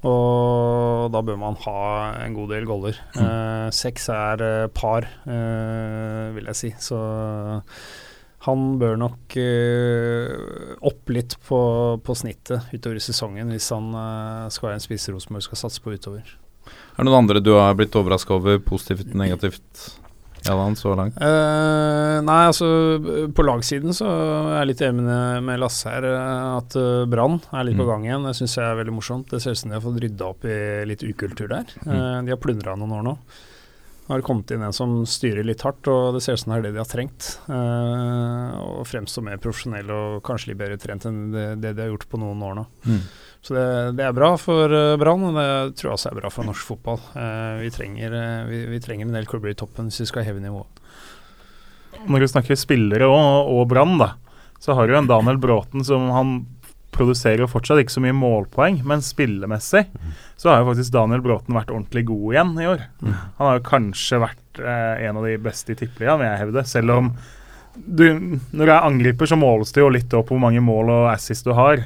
Og 0.06 1.10
da 1.10 1.22
bør 1.24 1.38
man 1.40 1.56
ha 1.64 1.78
en 2.22 2.34
god 2.36 2.52
del 2.52 2.66
goller. 2.68 2.98
Mm. 3.16 3.22
Eh, 3.24 3.68
seks 3.74 4.10
er 4.12 4.44
eh, 4.44 4.72
par, 4.74 5.08
eh, 5.26 6.34
vil 6.36 6.50
jeg 6.52 6.60
si. 6.60 6.72
Så 6.82 7.00
han 8.46 8.66
bør 8.78 8.98
nok 9.00 9.34
uh, 9.42 10.74
opp 10.86 11.10
litt 11.10 11.34
på, 11.48 11.58
på, 11.98 12.14
snittet 12.14 12.68
utover 12.70 13.00
i 13.00 13.02
sesongen 13.02 13.50
hvis 13.50 13.72
han 13.74 13.88
uh, 13.90 14.46
skal 14.54 14.68
være 14.68 14.78
en 14.78 14.84
spiss 14.84 15.08
Rosenborg 15.10 15.46
skal 15.48 15.58
satse 15.64 15.82
på 15.82 15.96
utover. 15.96 16.28
Er 16.66 17.00
det 17.00 17.08
noen 17.08 17.24
andre 17.24 17.42
du 17.42 17.56
har 17.56 17.74
blitt 17.78 17.96
overraska 17.98 18.36
over, 18.36 18.60
positivt, 18.62 19.10
negativt? 19.18 19.88
Jallan, 20.46 20.76
så 20.78 20.94
langt? 20.98 21.16
Uh, 21.20 22.22
nei, 22.24 22.42
altså 22.48 22.68
på 23.34 23.44
lagsiden 23.46 23.94
så 23.96 24.06
er 24.08 24.60
jeg 24.60 24.70
litt 24.70 24.84
enig 24.86 25.18
med 25.46 25.60
Lasse 25.60 25.90
her. 25.90 26.06
Eh, 26.08 26.46
at 26.56 26.76
uh, 26.78 27.02
Brann 27.10 27.40
er 27.50 27.66
litt 27.68 27.76
mm. 27.76 27.82
på 27.82 27.88
gang 27.90 28.06
igjen. 28.06 28.28
Det 28.28 28.36
syns 28.38 28.56
jeg 28.58 28.66
er 28.68 28.80
veldig 28.80 28.96
morsomt. 28.96 29.28
Det 29.32 29.42
ser 29.42 29.56
ut 29.56 29.62
som 29.62 29.72
de 29.72 29.78
har 29.78 29.84
fått 29.84 30.00
rydda 30.04 30.30
opp 30.30 30.46
i 30.48 30.56
litt 30.88 31.04
ukultur 31.06 31.50
der. 31.52 31.76
Mm. 31.84 31.92
Uh, 31.92 32.16
de 32.26 32.34
har 32.34 32.40
plundra 32.42 32.78
noen 32.78 32.96
år 33.00 33.06
nå. 33.10 33.14
Det 34.06 34.14
har 34.14 34.22
kommet 34.22 34.52
inn 34.54 34.62
en 34.62 34.74
som 34.74 35.00
styrer 35.10 35.42
litt 35.42 35.64
hardt, 35.66 35.88
og 35.90 36.14
det 36.14 36.20
ser 36.22 36.36
ut 36.36 36.42
som 36.44 36.52
det 36.52 36.60
er 36.60 36.66
det 36.68 36.76
de 36.76 36.82
har 36.82 36.90
trengt. 36.90 37.30
Uh, 37.50 38.54
og 38.62 38.84
fremstår 38.86 39.24
mer 39.26 39.40
profesjonell 39.42 39.90
og 39.90 40.20
kanskje 40.26 40.52
litt 40.52 40.60
bedre 40.62 40.78
trent 40.78 41.08
enn 41.10 41.24
det, 41.34 41.46
det 41.62 41.74
de 41.74 41.86
har 41.86 41.90
gjort 41.90 42.06
på 42.12 42.20
noen 42.22 42.44
år 42.46 42.60
nå. 42.60 42.66
Mm. 42.86 43.00
Så 43.46 43.54
det, 43.54 43.66
det, 43.94 44.02
er 44.02 44.14
bra 44.16 44.32
for 44.42 44.72
uh, 44.74 44.96
Brann, 44.98 45.22
og 45.28 45.36
det 45.38 45.76
tror 45.78 45.92
jeg 45.92 45.98
også 46.00 46.10
er 46.10 46.18
bra 46.18 46.30
for 46.34 46.48
norsk 46.48 46.66
fotball. 46.66 46.98
Uh, 47.14 47.60
vi, 47.60 47.70
trenger, 47.70 48.10
uh, 48.10 48.48
vi, 48.50 48.64
vi, 48.72 48.80
trenger, 48.82 49.06
en 49.06 49.14
del 49.14 49.28
klubber 49.30 49.52
i 49.52 49.58
toppen 49.58 49.86
hvis 49.86 50.02
vi 50.02 50.08
skal 50.10 50.26
heve 50.26 50.42
nivået. 50.42 50.82
Når 52.10 52.24
du 52.24 52.28
snakker 52.32 52.58
spillere 52.58 53.06
og, 53.06 53.52
og 53.54 53.68
Brann, 53.70 54.02
så 54.58 54.74
har 54.74 54.90
du 54.90 54.96
en 54.98 55.06
Daniel 55.06 55.38
Bråten 55.38 55.86
som 55.86 56.10
han 56.10 56.34
produserer 56.96 57.44
jo 57.44 57.50
fortsatt 57.50 57.82
ikke 57.82 57.92
så 57.92 58.02
mye 58.02 58.16
målpoeng, 58.16 58.80
men 58.88 59.04
spillemessig 59.04 59.84
så 60.40 60.50
har 60.50 60.62
jo 60.62 60.70
faktisk 60.70 60.94
Daniel 60.94 61.22
Bråten 61.24 61.56
vært 61.56 61.72
ordentlig 61.72 62.06
god 62.08 62.26
igjen 62.32 62.52
i 62.62 62.68
år. 62.70 62.84
Mm. 63.02 63.16
Han 63.38 63.48
har 63.50 63.58
jo 63.58 63.66
kanskje 63.68 64.22
vært 64.22 64.60
eh, 64.62 65.04
en 65.08 65.20
av 65.20 65.26
de 65.28 65.34
beste 65.42 65.74
i 65.74 65.78
tippeligaen, 65.78 66.22
vil 66.22 66.30
jeg 66.30 66.42
hevde. 66.44 66.64
Selv 66.68 66.94
om 66.96 67.10
du, 67.76 68.06
når 68.56 68.62
du 68.62 68.72
er 68.72 68.78
angriper, 68.80 69.28
så 69.28 69.38
måles 69.38 69.74
det 69.76 69.84
jo 69.84 69.92
litt 69.92 70.16
opp 70.16 70.32
hvor 70.32 70.40
mange 70.40 70.62
mål 70.64 70.92
og 70.94 71.10
assist 71.12 71.48
du 71.48 71.52
har. 71.56 71.84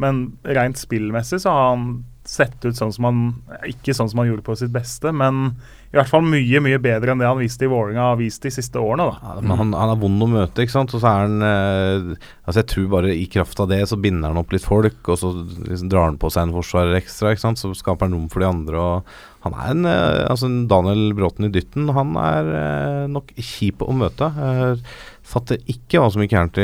Men 0.00 0.24
rent 0.48 0.80
spillmessig 0.80 1.42
så 1.44 1.52
har 1.54 1.68
han 1.74 1.90
sett 2.30 2.64
ut 2.64 2.76
sånn 2.76 2.92
som 2.94 3.06
han 3.08 3.20
Ikke 3.68 3.94
sånn 3.96 4.10
som 4.10 4.22
han 4.22 4.30
gjorde 4.30 4.44
på 4.46 4.56
sitt 4.58 4.72
beste, 4.74 5.12
men 5.16 5.54
i 5.90 5.96
hvert 5.98 6.06
fall 6.06 6.22
mye 6.22 6.60
mye 6.62 6.78
bedre 6.78 7.10
enn 7.10 7.18
det 7.18 7.26
han 7.26 7.40
viste 7.40 7.66
i 7.66 7.70
Vålerenga 7.70 8.12
har 8.12 8.18
vist 8.20 8.44
de 8.44 8.52
siste 8.54 8.78
årene. 8.78 9.08
da. 9.08 9.16
Ja, 9.24 9.56
han, 9.58 9.72
han, 9.74 9.90
er 9.90 9.98
vond 9.98 10.22
å 10.22 10.28
møte, 10.30 10.62
ikke 10.62 10.76
sant. 10.76 10.92
Og 10.94 11.02
så 11.02 11.08
er 11.10 11.24
han 11.24 11.42
eh, 11.42 12.28
altså 12.44 12.60
Jeg 12.60 12.68
tror 12.70 12.86
bare 12.92 13.10
i 13.10 13.24
kraft 13.32 13.58
av 13.64 13.72
det 13.72 13.80
så 13.90 13.98
binder 13.98 14.30
han 14.30 14.38
opp 14.38 14.54
litt 14.54 14.62
folk, 14.62 15.00
og 15.10 15.18
så 15.18 15.32
liksom 15.40 15.90
drar 15.90 16.06
han 16.06 16.20
på 16.22 16.30
seg 16.30 16.46
en 16.46 16.54
forsvarer 16.54 16.94
ekstra, 17.00 17.32
ikke 17.34 17.42
sant. 17.42 17.58
Så 17.58 17.72
skaper 17.74 18.06
han 18.06 18.14
rom 18.14 18.30
for 18.30 18.44
de 18.44 18.50
andre. 18.52 18.84
og 18.84 19.42
Han 19.48 19.58
er 19.58 19.72
en 19.72 19.90
eh, 19.90 20.22
altså 20.30 20.52
Daniel 20.70 21.10
Bråten 21.18 21.48
i 21.48 21.52
dytten. 21.58 21.90
Han 21.98 22.14
er 22.22 22.54
eh, 22.60 23.10
nok 23.10 23.34
kjip 23.34 23.82
å 23.82 23.90
møte. 23.90 24.30
Eh, 24.30 24.86
fatter 25.30 25.60
ikke 25.70 26.02
hva 26.02 26.10
som 26.10 26.22
gikk 26.24 26.34
gærent 26.34 26.58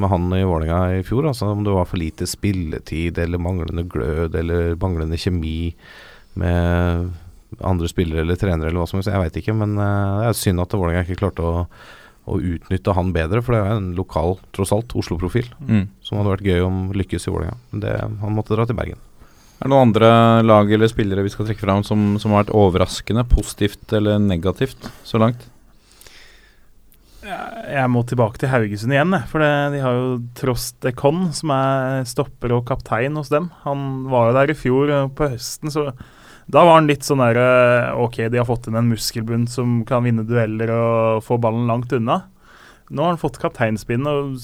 med 0.00 0.08
han 0.10 0.26
i 0.36 0.44
Vålerenga 0.46 0.98
i 0.98 1.06
fjor. 1.06 1.28
Altså 1.28 1.50
Om 1.52 1.64
det 1.66 1.74
var 1.76 1.88
for 1.88 2.00
lite 2.00 2.28
spilletid 2.28 3.20
eller 3.20 3.42
manglende 3.42 3.84
glød 3.90 4.36
eller 4.38 4.78
manglende 4.80 5.20
kjemi 5.20 5.74
med 6.38 7.10
andre 7.64 7.88
spillere 7.88 8.24
eller 8.24 8.38
trenere 8.38 8.70
eller 8.70 8.82
hva 8.82 8.88
som 8.88 9.00
helst. 9.00 9.10
Jeg 9.12 9.22
veit 9.22 9.40
ikke, 9.40 9.56
men 9.56 9.76
uh, 9.80 10.20
det 10.20 10.28
er 10.30 10.38
synd 10.38 10.62
at 10.62 10.76
Vålerenga 10.76 11.04
ikke 11.06 11.20
klarte 11.22 11.44
å, 11.44 11.66
å, 12.28 12.38
utnytte 12.38 12.94
han 12.96 13.12
bedre. 13.16 13.42
For 13.44 13.56
det 13.56 13.62
er 13.64 13.76
en 13.76 13.92
lokal, 13.98 14.38
tross 14.56 14.72
alt, 14.76 14.96
Oslo-profil 14.98 15.50
mm. 15.58 15.84
som 16.04 16.20
hadde 16.20 16.34
vært 16.36 16.48
gøy 16.48 16.64
om 16.66 16.80
lykkes 16.96 17.28
i 17.28 17.34
Vålerenga. 17.34 17.94
Han 18.24 18.36
måtte 18.36 18.56
dra 18.56 18.68
til 18.68 18.78
Bergen. 18.78 19.00
Er 19.58 19.66
det 19.66 19.72
noen 19.72 19.88
andre 19.88 20.08
lag 20.44 20.68
eller 20.70 20.90
spillere 20.90 21.24
vi 21.26 21.32
skal 21.34 21.48
trekke 21.48 21.64
fram 21.64 21.80
som, 21.86 22.12
som 22.22 22.30
har 22.30 22.44
vært 22.44 22.54
overraskende, 22.54 23.24
positivt 23.26 23.96
eller 23.96 24.20
negativt 24.22 24.86
så 25.06 25.18
langt? 25.18 25.48
Jeg 27.28 27.90
må 27.92 28.02
tilbake 28.08 28.40
til 28.40 28.50
Haugesund 28.52 28.94
igjen, 28.94 29.16
for 29.28 29.44
de 29.44 29.82
har 29.82 29.96
jo 29.96 30.14
Trost 30.38 30.86
Ekon, 30.88 31.28
som 31.36 31.52
er 31.54 32.06
stopper 32.08 32.54
og 32.56 32.64
kaptein 32.70 33.18
hos 33.20 33.32
dem. 33.32 33.50
Han 33.66 34.06
var 34.08 34.30
jo 34.30 34.38
der 34.38 34.54
i 34.54 34.56
fjor 34.56 34.94
på 35.18 35.28
høsten, 35.34 35.72
så 35.72 35.90
da 36.48 36.64
var 36.64 36.78
han 36.78 36.88
litt 36.88 37.04
sånn 37.04 37.20
der 37.20 37.38
eh, 37.42 37.90
Ok, 38.00 38.22
de 38.32 38.40
har 38.40 38.48
fått 38.48 38.70
inn 38.70 38.78
en 38.80 38.88
muskelbunt 38.88 39.52
som 39.52 39.82
kan 39.88 40.06
vinne 40.06 40.24
dueller 40.24 40.72
og 40.72 41.22
få 41.26 41.36
ballen 41.42 41.68
langt 41.68 41.92
unna. 41.92 42.22
Nå 42.88 43.04
har 43.04 43.12
han 43.12 43.20
fått 43.20 43.36
kapteinspinn, 43.42 44.08
og 44.08 44.38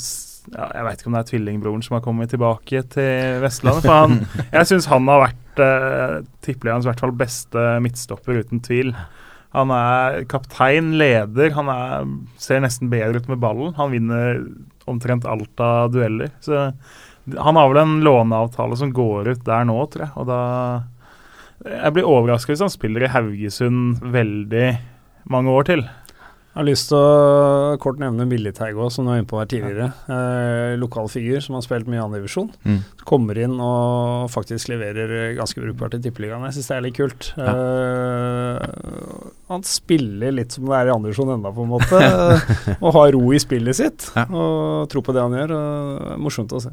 ja, 0.53 0.69
jeg 0.69 0.85
veit 0.85 1.01
ikke 1.01 1.09
om 1.09 1.17
det 1.17 1.23
er 1.23 1.31
tvillingbroren 1.31 1.85
som 1.87 1.97
har 1.97 2.05
kommet 2.05 2.33
tilbake 2.35 2.83
til 2.93 3.41
Vestlandet. 3.45 3.87
For 3.87 4.03
han, 4.03 4.19
jeg 4.59 4.69
syns 4.69 4.91
han 4.93 5.09
har 5.09 5.23
vært 5.31 5.65
eh, 5.65 6.17
tippeligaens 6.45 6.85
i 6.85 6.93
hvert 6.93 7.05
fall 7.07 7.17
beste 7.17 7.65
midtstopper, 7.85 8.43
uten 8.45 8.61
tvil. 8.65 8.93
Han 9.55 9.71
er 9.71 10.25
kaptein, 10.31 10.95
leder. 10.99 11.53
Han 11.55 11.71
er, 11.71 12.07
ser 12.43 12.63
nesten 12.65 12.91
bedre 12.93 13.23
ut 13.23 13.29
med 13.31 13.43
ballen. 13.43 13.75
Han 13.79 13.93
vinner 13.95 14.41
omtrent 14.91 15.27
alt 15.31 15.63
av 15.63 15.93
dueller. 15.95 16.33
Så 16.45 16.67
han 17.39 17.57
har 17.57 17.71
vel 17.71 17.81
en 17.85 18.01
låneavtale 18.05 18.77
som 18.77 18.93
går 18.95 19.31
ut 19.33 19.45
der 19.47 19.69
nå, 19.69 19.79
tror 19.93 20.07
jeg. 20.07 20.13
Og 20.21 20.29
da 20.29 20.41
Jeg 21.65 21.95
blir 21.97 22.05
overraska 22.05 22.53
hvis 22.53 22.61
han 22.61 22.73
spiller 22.73 23.07
i 23.07 23.13
Haugesund 23.15 24.03
veldig 24.13 24.67
mange 25.33 25.55
år 25.55 25.71
til. 25.71 25.85
Jeg 26.55 26.61
har 26.61 26.67
lyst 26.69 26.87
til 26.93 27.01
å 27.03 27.79
kort 27.83 27.99
nevne 27.99 28.29
Militeig 28.31 28.77
òg, 28.79 28.93
som 28.95 29.03
du 29.03 29.11
var 29.11 29.19
inne 29.19 29.27
på 29.27 29.41
her 29.41 29.49
tidligere. 29.51 29.89
Eh, 30.07 30.77
lokal 30.79 31.09
figur 31.11 31.43
som 31.43 31.57
har 31.59 31.65
spilt 31.67 31.89
mye 31.91 31.99
annen 31.99 32.21
divisjon. 32.21 32.53
Mm. 32.63 32.77
Kommer 33.11 33.41
inn 33.43 33.57
og 33.59 34.29
faktisk 34.31 34.71
leverer 34.71 35.35
ganske 35.35 35.59
brukbart 35.59 35.97
i 35.99 36.01
Tippeligaen. 36.05 36.47
Jeg 36.47 36.55
syns 36.55 36.71
det 36.71 36.77
er 36.77 36.87
litt 36.87 36.95
kult. 37.01 37.33
Ja. 37.35 37.57
Eh, 37.59 39.27
han 39.51 39.67
spiller 39.67 40.39
litt 40.39 40.55
som 40.55 40.71
det 40.71 40.79
er 40.79 40.93
i 40.93 40.95
andre 40.95 41.11
divisjon 41.11 41.35
ennå, 41.35 41.51
på 41.59 41.67
en 41.67 41.75
måte. 41.75 42.03
og 42.85 42.99
har 43.01 43.15
ro 43.19 43.25
i 43.35 43.43
spillet 43.43 43.83
sitt. 43.83 44.07
Ja. 44.15 44.29
Og 44.31 44.87
tro 44.95 45.03
på 45.03 45.17
det 45.17 45.27
han 45.27 45.35
gjør. 45.35 45.59
Og 45.59 46.23
morsomt 46.23 46.55
å 46.55 46.63
se. 46.63 46.71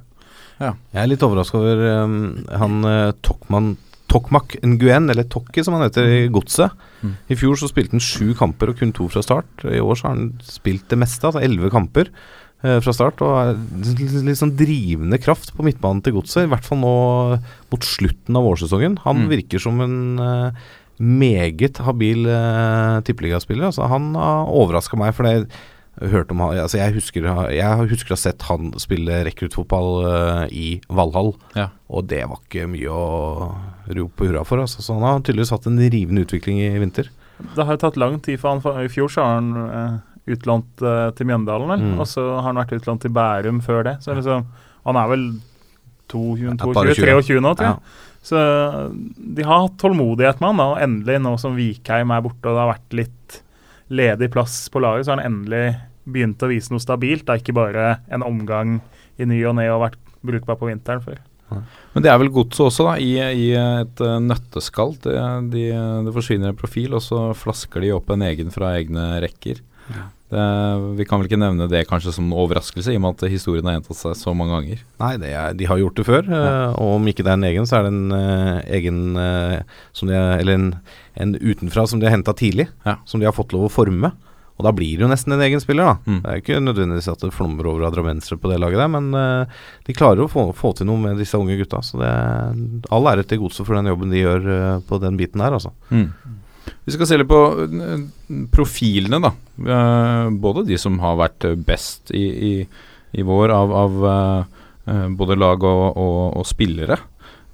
Ja. 0.62 0.76
Jeg 0.94 1.08
er 1.08 1.10
litt 1.10 1.26
overraska 1.26 1.58
over 1.58 1.82
um, 2.06 2.20
han 2.54 2.86
uh, 2.86 3.16
Tokman 3.26 3.74
Tokmak 4.12 4.58
Nguyen, 4.66 5.10
eller 5.12 5.28
Tokki 5.32 5.64
som 5.64 5.78
han 5.78 5.86
heter 5.86 6.08
i 6.10 6.20
mm. 6.26 6.36
Godset. 6.36 6.76
Mm. 7.02 7.16
I 7.32 7.38
fjor 7.40 7.58
så 7.60 7.70
spilte 7.72 7.96
han 7.96 8.04
sju 8.04 8.34
kamper 8.38 8.74
og 8.74 8.82
kun 8.82 8.94
to 8.96 9.08
fra 9.12 9.24
start. 9.26 9.66
I 9.66 9.82
år 9.82 9.98
så 9.98 10.10
har 10.10 10.18
han 10.18 10.30
spilt 10.46 10.90
det 10.92 11.00
meste, 11.00 11.30
altså 11.30 11.44
elleve 11.44 11.72
kamper 11.74 12.12
eh, 12.12 12.80
fra 12.84 12.96
start. 12.96 13.24
Og 13.24 13.40
er 13.40 14.28
litt 14.28 14.42
sånn 14.42 14.56
drivende 14.60 15.22
kraft 15.22 15.56
på 15.56 15.66
midtbanen 15.68 16.04
til 16.04 16.18
Godset, 16.20 16.46
i 16.46 16.52
hvert 16.52 16.68
fall 16.68 16.82
nå 16.84 16.96
mot 17.72 17.88
slutten 17.88 18.40
av 18.40 18.48
vårsesongen. 18.50 19.00
Han 19.08 19.24
mm. 19.24 19.28
virker 19.32 19.64
som 19.64 19.80
en 19.86 20.00
eh, 20.28 20.70
meget 21.02 21.80
habil 21.82 22.28
eh, 22.30 22.98
tippeligaspiller. 23.08 23.72
Altså, 23.72 23.88
han 23.90 24.12
har 24.20 24.52
overraska 24.52 25.00
meg, 25.00 25.16
for 25.18 25.28
det 25.28 25.48
hørt 26.10 26.32
om 26.34 26.42
han 26.42 26.58
altså 26.64 26.80
jeg, 26.80 26.96
husker, 26.96 27.26
jeg 27.54 27.90
husker 27.92 28.14
å 28.14 28.18
ha 28.18 28.22
sett 28.22 28.46
han 28.48 28.72
spille 28.82 29.22
rekruttfotball 29.28 29.90
uh, 30.06 30.44
i 30.50 30.80
Valhall, 30.90 31.34
ja. 31.58 31.70
og 31.92 32.08
det 32.12 32.24
var 32.30 32.42
ikke 32.42 32.70
mye 32.72 32.92
å 32.94 33.06
rope 33.92 34.30
hurra 34.30 34.44
for. 34.48 34.64
Altså. 34.64 34.82
Så 34.82 34.96
han 34.98 35.06
har 35.06 35.22
tydeligvis 35.22 35.54
hatt 35.54 35.68
en 35.70 35.82
rivende 35.82 36.26
utvikling 36.26 36.62
i 36.64 36.72
vinter. 36.82 37.12
Det 37.42 37.66
har 37.66 37.78
jo 37.78 37.84
tatt 37.84 38.00
lang 38.02 38.20
tid 38.24 38.40
for 38.42 38.54
han. 38.54 38.64
For 38.64 38.82
I 38.82 38.92
fjor 38.92 39.12
så 39.12 39.26
har 39.26 39.40
han 39.40 39.52
uh, 39.58 40.00
utlånt 40.32 40.86
uh, 40.86 41.10
til 41.18 41.30
Mjøndalen, 41.30 41.92
mm. 41.94 41.96
og 42.02 42.10
så 42.10 42.26
har 42.38 42.50
han 42.50 42.62
vært 42.62 42.76
utlånt 42.80 43.06
til 43.06 43.14
Bærum 43.16 43.62
før 43.66 43.86
det. 43.90 43.98
Så 44.06 44.18
liksom, 44.18 44.48
han 44.88 45.02
er 45.02 45.12
vel 45.12 45.28
22-23 46.12 47.40
nå, 47.44 47.54
tror 47.56 47.68
jeg. 47.68 47.78
Ja. 47.78 48.08
Så 48.22 48.42
de 49.18 49.46
har 49.48 49.64
hatt 49.64 49.80
tålmodighet 49.82 50.42
med 50.42 50.52
han, 50.52 50.60
da, 50.62 50.66
og 50.74 50.84
endelig, 50.84 51.22
nå 51.26 51.38
som 51.42 51.56
Vikheim 51.58 52.12
er 52.14 52.22
borte 52.22 52.46
og 52.46 52.54
det 52.54 52.62
har 52.62 52.70
vært 52.76 53.00
litt 53.00 53.38
ledig 53.92 54.30
plass 54.32 54.70
på 54.72 54.82
laget, 54.84 55.08
så 55.08 55.14
har 55.14 55.22
han 55.24 55.32
endelig 55.34 55.64
begynt 56.06 56.42
å 56.44 56.50
vise 56.52 56.74
noe 56.74 56.84
stabilt. 56.84 57.26
Det 57.28 57.36
er 57.36 57.44
ikke 57.44 57.58
bare 57.58 57.90
en 58.12 58.26
omgang 58.26 58.80
i 59.22 59.28
ny 59.30 59.42
og 59.50 59.58
ne 59.60 59.68
og 59.74 59.84
vært 59.86 60.00
brukbar 60.26 60.58
på 60.60 60.70
vinteren 60.70 61.04
før. 61.04 61.20
Men 61.92 62.06
det 62.06 62.12
er 62.12 62.20
vel 62.22 62.32
godset 62.32 62.70
også, 62.70 62.88
da, 62.88 62.96
i, 63.02 63.12
i 63.20 63.50
et 63.58 64.02
uh, 64.04 64.16
nøtteskall. 64.24 64.96
Det, 65.04 65.18
de, 65.52 65.68
det 66.06 66.16
forsvinner 66.16 66.52
en 66.52 66.58
profil, 66.58 66.96
og 66.96 67.04
så 67.04 67.30
flasker 67.38 67.84
de 67.84 67.92
opp 67.98 68.12
en 68.14 68.24
egen 68.30 68.54
fra 68.54 68.76
egne 68.78 69.14
rekker. 69.24 69.60
Ja. 69.92 70.08
Det, 70.32 70.46
vi 70.96 71.04
kan 71.08 71.20
vel 71.20 71.28
ikke 71.28 71.42
nevne 71.42 71.68
det 71.68 71.84
kanskje 71.90 72.14
som 72.16 72.30
en 72.30 72.38
overraskelse, 72.40 72.94
i 72.94 73.00
og 73.00 73.04
med 73.04 73.20
at 73.20 73.34
historien 73.34 73.68
har 73.68 73.76
gjentatt 73.76 74.00
seg 74.00 74.16
så 74.22 74.36
mange 74.38 74.56
ganger. 74.56 74.84
Nei, 75.04 75.14
er, 75.28 75.58
de 75.60 75.68
har 75.68 75.82
gjort 75.82 76.00
det 76.00 76.08
før, 76.08 76.32
ja. 76.32 76.42
uh, 76.72 76.80
og 76.80 76.98
om 77.02 77.12
ikke 77.12 77.28
det 77.28 77.34
er 77.34 77.40
en 77.42 77.48
egen, 77.52 77.68
så 77.68 77.82
er 77.82 77.88
det 77.88 77.94
en 77.98 78.16
uh, 78.16 78.58
egen 78.80 79.02
som 79.98 80.08
de 80.08 80.16
er, 80.16 80.38
Eller 80.40 80.60
en, 80.60 80.70
en, 81.20 81.36
utenfra 81.36 81.84
som 81.90 82.00
de 82.00 82.08
har 82.08 82.16
henta 82.16 82.36
tidlig, 82.38 82.70
ja. 82.88 83.02
som 83.04 83.20
de 83.20 83.28
har 83.28 83.36
fått 83.36 83.52
lov 83.58 83.68
å 83.68 83.74
forme. 83.74 84.16
Og 84.62 84.68
da 84.68 84.74
blir 84.78 84.94
det 84.94 85.02
jo 85.08 85.10
nesten 85.10 85.34
en 85.34 85.42
egen 85.42 85.62
spiller, 85.64 85.88
da. 85.90 85.94
Mm. 86.06 86.18
Det 86.22 86.32
er 86.32 86.42
ikke 86.44 86.62
nødvendigvis 86.62 87.10
at 87.10 87.24
det 87.26 87.34
flommer 87.34 87.66
over 87.66 87.88
av 87.88 87.96
drammensere 87.96 88.38
på 88.38 88.52
det 88.52 88.60
laget 88.62 88.78
der, 88.78 88.92
men 88.94 89.08
uh, 89.18 89.64
de 89.88 89.96
klarer 89.98 90.22
å 90.22 90.30
få, 90.30 90.44
få, 90.54 90.76
til 90.78 90.86
noe 90.86 91.02
med 91.02 91.18
disse 91.18 91.40
unge 91.40 91.58
gutta. 91.58 91.82
Så 91.82 91.98
det 91.98 92.06
er 92.06 92.60
all 92.94 93.10
ære 93.10 93.26
til 93.26 93.42
godset 93.42 93.66
for 93.66 93.80
den 93.80 93.90
jobben 93.90 94.14
de 94.14 94.22
gjør 94.22 94.46
uh, 94.46 94.76
på 94.86 95.02
den 95.02 95.18
biten 95.18 95.42
der, 95.42 95.58
altså. 95.58 95.74
Mm. 95.90 96.12
Vi 96.86 96.94
skal 96.94 97.10
se 97.10 97.18
litt 97.18 97.32
på 97.32 97.40
uh, 97.58 98.06
profilene, 98.54 99.18
da. 99.26 99.34
både 100.46 100.68
de 100.70 100.78
som 100.82 101.02
har 101.02 101.18
vært 101.24 101.50
best 101.66 102.14
i, 102.14 102.22
i, 102.22 102.54
i 103.18 103.26
vår 103.26 103.56
av, 103.56 103.74
av 103.82 103.98
både 105.18 105.38
lag 105.38 105.66
og, 105.66 105.84
og, 105.98 106.22
og 106.38 106.46
spillere. 106.50 106.98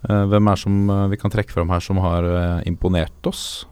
hvem 0.04 0.52
er 0.52 0.60
som 0.60 0.78
vi 1.12 1.20
kan 1.20 1.32
trekke 1.32 1.52
fram 1.56 1.72
her 1.72 1.84
som 1.84 2.00
har 2.04 2.28
imponert 2.68 3.32
oss? 3.32 3.66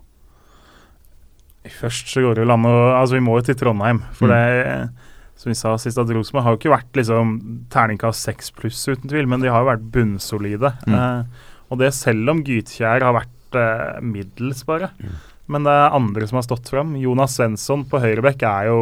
Først 1.73 2.11
så 2.11 2.23
går 2.23 2.37
det 2.37 2.45
jo 2.45 2.53
an 2.53 2.67
å 2.69 2.75
Altså, 2.95 3.17
vi 3.17 3.25
må 3.25 3.37
jo 3.39 3.47
til 3.47 3.57
Trondheim. 3.59 4.01
For 4.17 4.29
mm. 4.29 4.33
det, 4.35 5.11
som 5.41 5.51
vi 5.51 5.57
sa 5.59 5.75
sist, 5.81 5.99
at 6.01 6.11
Rosenborg 6.13 6.45
har 6.45 6.55
jo 6.55 6.61
ikke 6.61 6.73
vært 6.73 6.99
liksom 6.99 7.35
terningkast 7.73 8.29
seks 8.29 8.51
pluss, 8.55 8.83
uten 8.87 9.11
tvil, 9.11 9.29
men 9.31 9.43
de 9.43 9.51
har 9.51 9.63
jo 9.63 9.71
vært 9.71 9.87
bunnsolide. 9.95 10.75
Mm. 10.87 10.97
Eh, 10.99 11.47
og 11.71 11.81
det 11.81 11.91
selv 11.97 12.35
om 12.35 12.43
Gytkjær 12.45 13.05
har 13.05 13.17
vært 13.17 13.59
eh, 13.59 14.03
middels, 14.05 14.63
bare. 14.67 14.91
Mm. 15.01 15.17
Men 15.53 15.67
det 15.67 15.73
er 15.77 15.97
andre 15.97 16.29
som 16.29 16.39
har 16.39 16.47
stått 16.47 16.71
fram. 16.73 16.95
Jonas 16.97 17.35
Svensson 17.37 17.85
på 17.89 18.01
høyrebekk 18.01 18.45
er 18.49 18.71
jo 18.71 18.79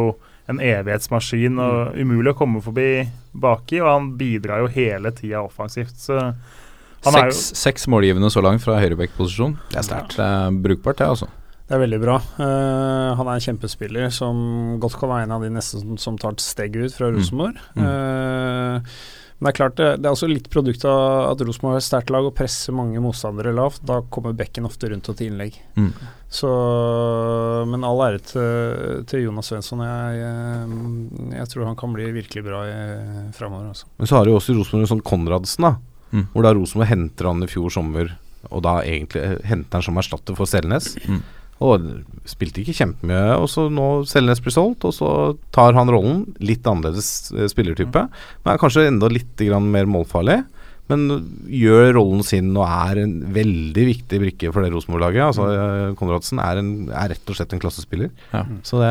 en 0.50 0.60
evighetsmaskin 0.60 1.56
og 1.60 1.94
mm. 1.94 2.02
umulig 2.04 2.34
å 2.34 2.38
komme 2.38 2.60
forbi 2.64 2.88
baki, 3.32 3.80
og 3.82 3.90
han 3.90 4.12
bidrar 4.20 4.64
jo 4.64 4.72
hele 4.72 5.12
tida 5.16 5.42
offensivt. 5.44 5.96
Så 6.00 6.18
seks, 7.04 7.40
seks 7.60 7.88
målgivende 7.90 8.30
så 8.32 8.44
langt 8.44 8.64
fra 8.64 8.78
høyrebekkposisjon. 8.80 9.58
Det 9.72 9.80
er 9.80 9.88
sterkt. 9.88 10.18
Det 10.20 10.28
er 10.28 10.60
brukbart, 10.64 11.00
det, 11.00 11.10
altså. 11.16 11.30
Det 11.64 11.72
er 11.72 11.80
veldig 11.80 12.00
bra. 12.02 12.18
Uh, 12.36 13.16
han 13.16 13.28
er 13.28 13.38
en 13.38 13.44
kjempespiller 13.44 14.10
som 14.12 14.38
godt 14.82 14.98
kan 15.00 15.08
være 15.08 15.24
en 15.24 15.36
av 15.38 15.44
de 15.44 15.52
neste 15.54 15.80
som, 15.80 15.94
som 16.00 16.16
tar 16.20 16.36
et 16.36 16.44
steg 16.44 16.74
ut 16.76 16.92
fra 16.92 17.08
mm. 17.08 17.14
Rosenborg. 17.16 17.60
Mm. 17.72 17.84
Uh, 17.86 18.96
men 19.34 19.48
det 19.48 19.50
er 19.50 19.56
klart 19.56 19.78
det, 19.78 19.86
det, 19.98 20.06
er 20.06 20.14
også 20.14 20.28
litt 20.28 20.50
produkt 20.52 20.84
av 20.88 21.30
at 21.32 21.40
Rosenborg 21.44 21.74
har 21.74 21.80
et 21.80 21.86
sterkt 21.86 22.12
lag 22.12 22.26
og 22.28 22.36
presser 22.36 22.76
mange 22.76 23.00
motstandere 23.02 23.52
lavt. 23.56 23.80
Da 23.88 23.98
kommer 24.12 24.36
bekken 24.36 24.68
ofte 24.68 24.90
rundt 24.92 25.08
og 25.10 25.16
til 25.18 25.32
innlegg. 25.32 25.56
Mm. 25.80 25.88
Så, 26.32 26.50
men 27.68 27.86
all 27.88 28.02
ære 28.06 28.20
til, 28.28 29.02
til 29.10 29.24
Jonas 29.24 29.50
Svensson. 29.50 29.82
Jeg, 29.84 30.20
jeg, 30.20 31.30
jeg, 31.34 31.50
tror 31.52 31.68
han 31.68 31.80
kan 31.80 31.96
bli 31.96 32.10
virkelig 32.14 32.44
bra 32.46 32.62
framover. 33.36 33.72
Altså. 33.72 33.88
Men 34.00 34.10
så 34.10 34.20
har 34.20 34.28
du 34.28 34.36
også 34.36 34.56
Rosenborg 34.56 34.86
en 34.86 34.92
sånn 34.94 35.04
Konradsen, 35.12 35.66
da. 35.66 35.74
Mm. 36.14 36.26
Hvor 36.32 36.46
da 36.46 36.54
Rosenborg 36.54 36.92
henter 36.92 37.28
han 37.32 37.44
i 37.44 37.50
fjor 37.50 37.74
sommer, 37.74 38.14
og 38.50 38.64
da 38.64 38.78
egentlig 38.84 39.48
henter 39.48 39.80
han 39.80 39.88
som 39.88 39.98
erstatter 40.00 40.38
for 40.38 40.48
Selnes. 40.48 40.92
Mm. 41.08 41.24
Og 41.62 41.84
spilte 42.28 42.62
ikke 42.62 42.74
kjempemye. 42.76 43.36
Og 43.38 43.46
så 43.52 43.68
nå 43.72 43.88
Selnes 44.10 44.42
blir 44.42 44.54
solgt, 44.54 44.86
og 44.88 44.96
så 44.96 45.10
tar 45.54 45.76
han 45.78 45.92
rollen. 45.92 46.24
Litt 46.42 46.66
annerledes 46.66 47.30
eh, 47.34 47.46
spillertype. 47.50 48.08
Men 48.42 48.54
er 48.54 48.60
kanskje 48.60 48.88
enda 48.90 49.10
litt 49.12 49.44
mer 49.62 49.88
målfarlig. 49.90 50.42
Men 50.92 51.06
gjør 51.48 51.94
rollen 51.96 52.20
sin 52.26 52.50
og 52.58 52.66
er 52.66 53.00
en 53.06 53.14
veldig 53.32 53.86
viktig 53.88 54.18
brikke 54.20 54.50
for 54.52 54.64
det 54.64 54.72
Rosenborg-laget. 54.74 55.22
Altså, 55.30 55.46
mm. 55.48 55.94
Konradsen 56.00 56.42
er, 56.44 56.60
en, 56.60 56.74
er, 56.90 57.14
rett 57.14 57.32
og 57.32 57.38
slett 57.38 57.54
en 57.56 57.62
klassespiller. 57.62 58.10
Ja. 58.34 58.44
Så 58.66 58.82
det, 58.82 58.90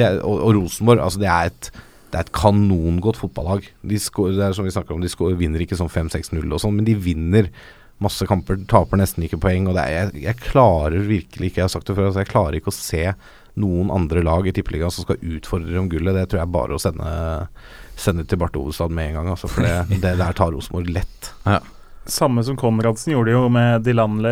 det 0.00 0.06
er, 0.06 0.22
og, 0.22 0.40
og, 0.46 0.54
Rosenborg, 0.56 1.04
altså 1.04 1.22
det 1.24 1.30
er 1.34 1.52
et 1.52 1.70
det 2.08 2.16
er 2.16 2.24
et 2.24 2.32
kanongodt 2.32 3.18
fotballag. 3.20 3.66
De 3.84 3.98
skår, 4.00 4.30
det 4.38 4.46
er 4.46 4.54
som 4.56 4.64
vi 4.64 4.72
om, 4.80 5.02
de 5.02 5.10
skår, 5.12 5.34
vinner 5.36 5.60
ikke 5.60 5.76
sånn 5.76 5.90
5-6-0 5.92 6.40
og 6.40 6.62
sånn, 6.62 6.78
men 6.78 6.86
de 6.86 6.94
vinner 6.96 7.50
masse 8.02 8.26
kamper, 8.30 8.60
taper 8.70 9.00
nesten 9.00 9.26
ikke 9.26 9.40
poeng. 9.42 9.68
Og 9.70 9.78
er, 9.80 9.90
jeg, 9.94 10.22
jeg, 10.26 10.40
klarer 10.42 11.04
virkelig 11.08 11.50
ikke, 11.50 11.62
jeg 11.62 11.68
har 11.68 11.74
sagt 11.74 11.90
det 11.90 11.98
før, 11.98 12.10
altså 12.10 12.24
jeg 12.24 12.32
klarer 12.32 12.58
ikke 12.58 12.72
å 12.72 12.78
se 12.78 13.04
noen 13.58 13.90
andre 13.90 14.22
lag 14.22 14.46
i 14.46 14.54
Tippeligaen 14.54 14.94
som 14.94 15.06
skal 15.06 15.22
utfordre 15.36 15.80
om 15.80 15.90
gullet. 15.90 16.14
Det 16.14 16.28
tror 16.30 16.44
jeg 16.44 16.54
bare 16.54 16.76
å 16.76 16.82
sende, 16.82 17.12
sende 17.98 18.26
til 18.28 18.40
Barth 18.40 18.60
Ovestad 18.60 18.94
med 18.94 19.10
en 19.10 19.20
gang, 19.20 19.32
altså, 19.34 19.50
for 19.50 19.66
det, 19.66 20.00
det 20.04 20.14
der 20.20 20.38
tar 20.38 20.54
Rosenborg 20.54 20.94
lett. 21.00 21.32
Ja. 21.48 21.60
Samme 22.08 22.40
som 22.40 22.56
Konradsen 22.56 23.12
gjorde 23.12 23.34
jo 23.34 23.40
med 23.52 23.82
Dilanli 23.84 24.30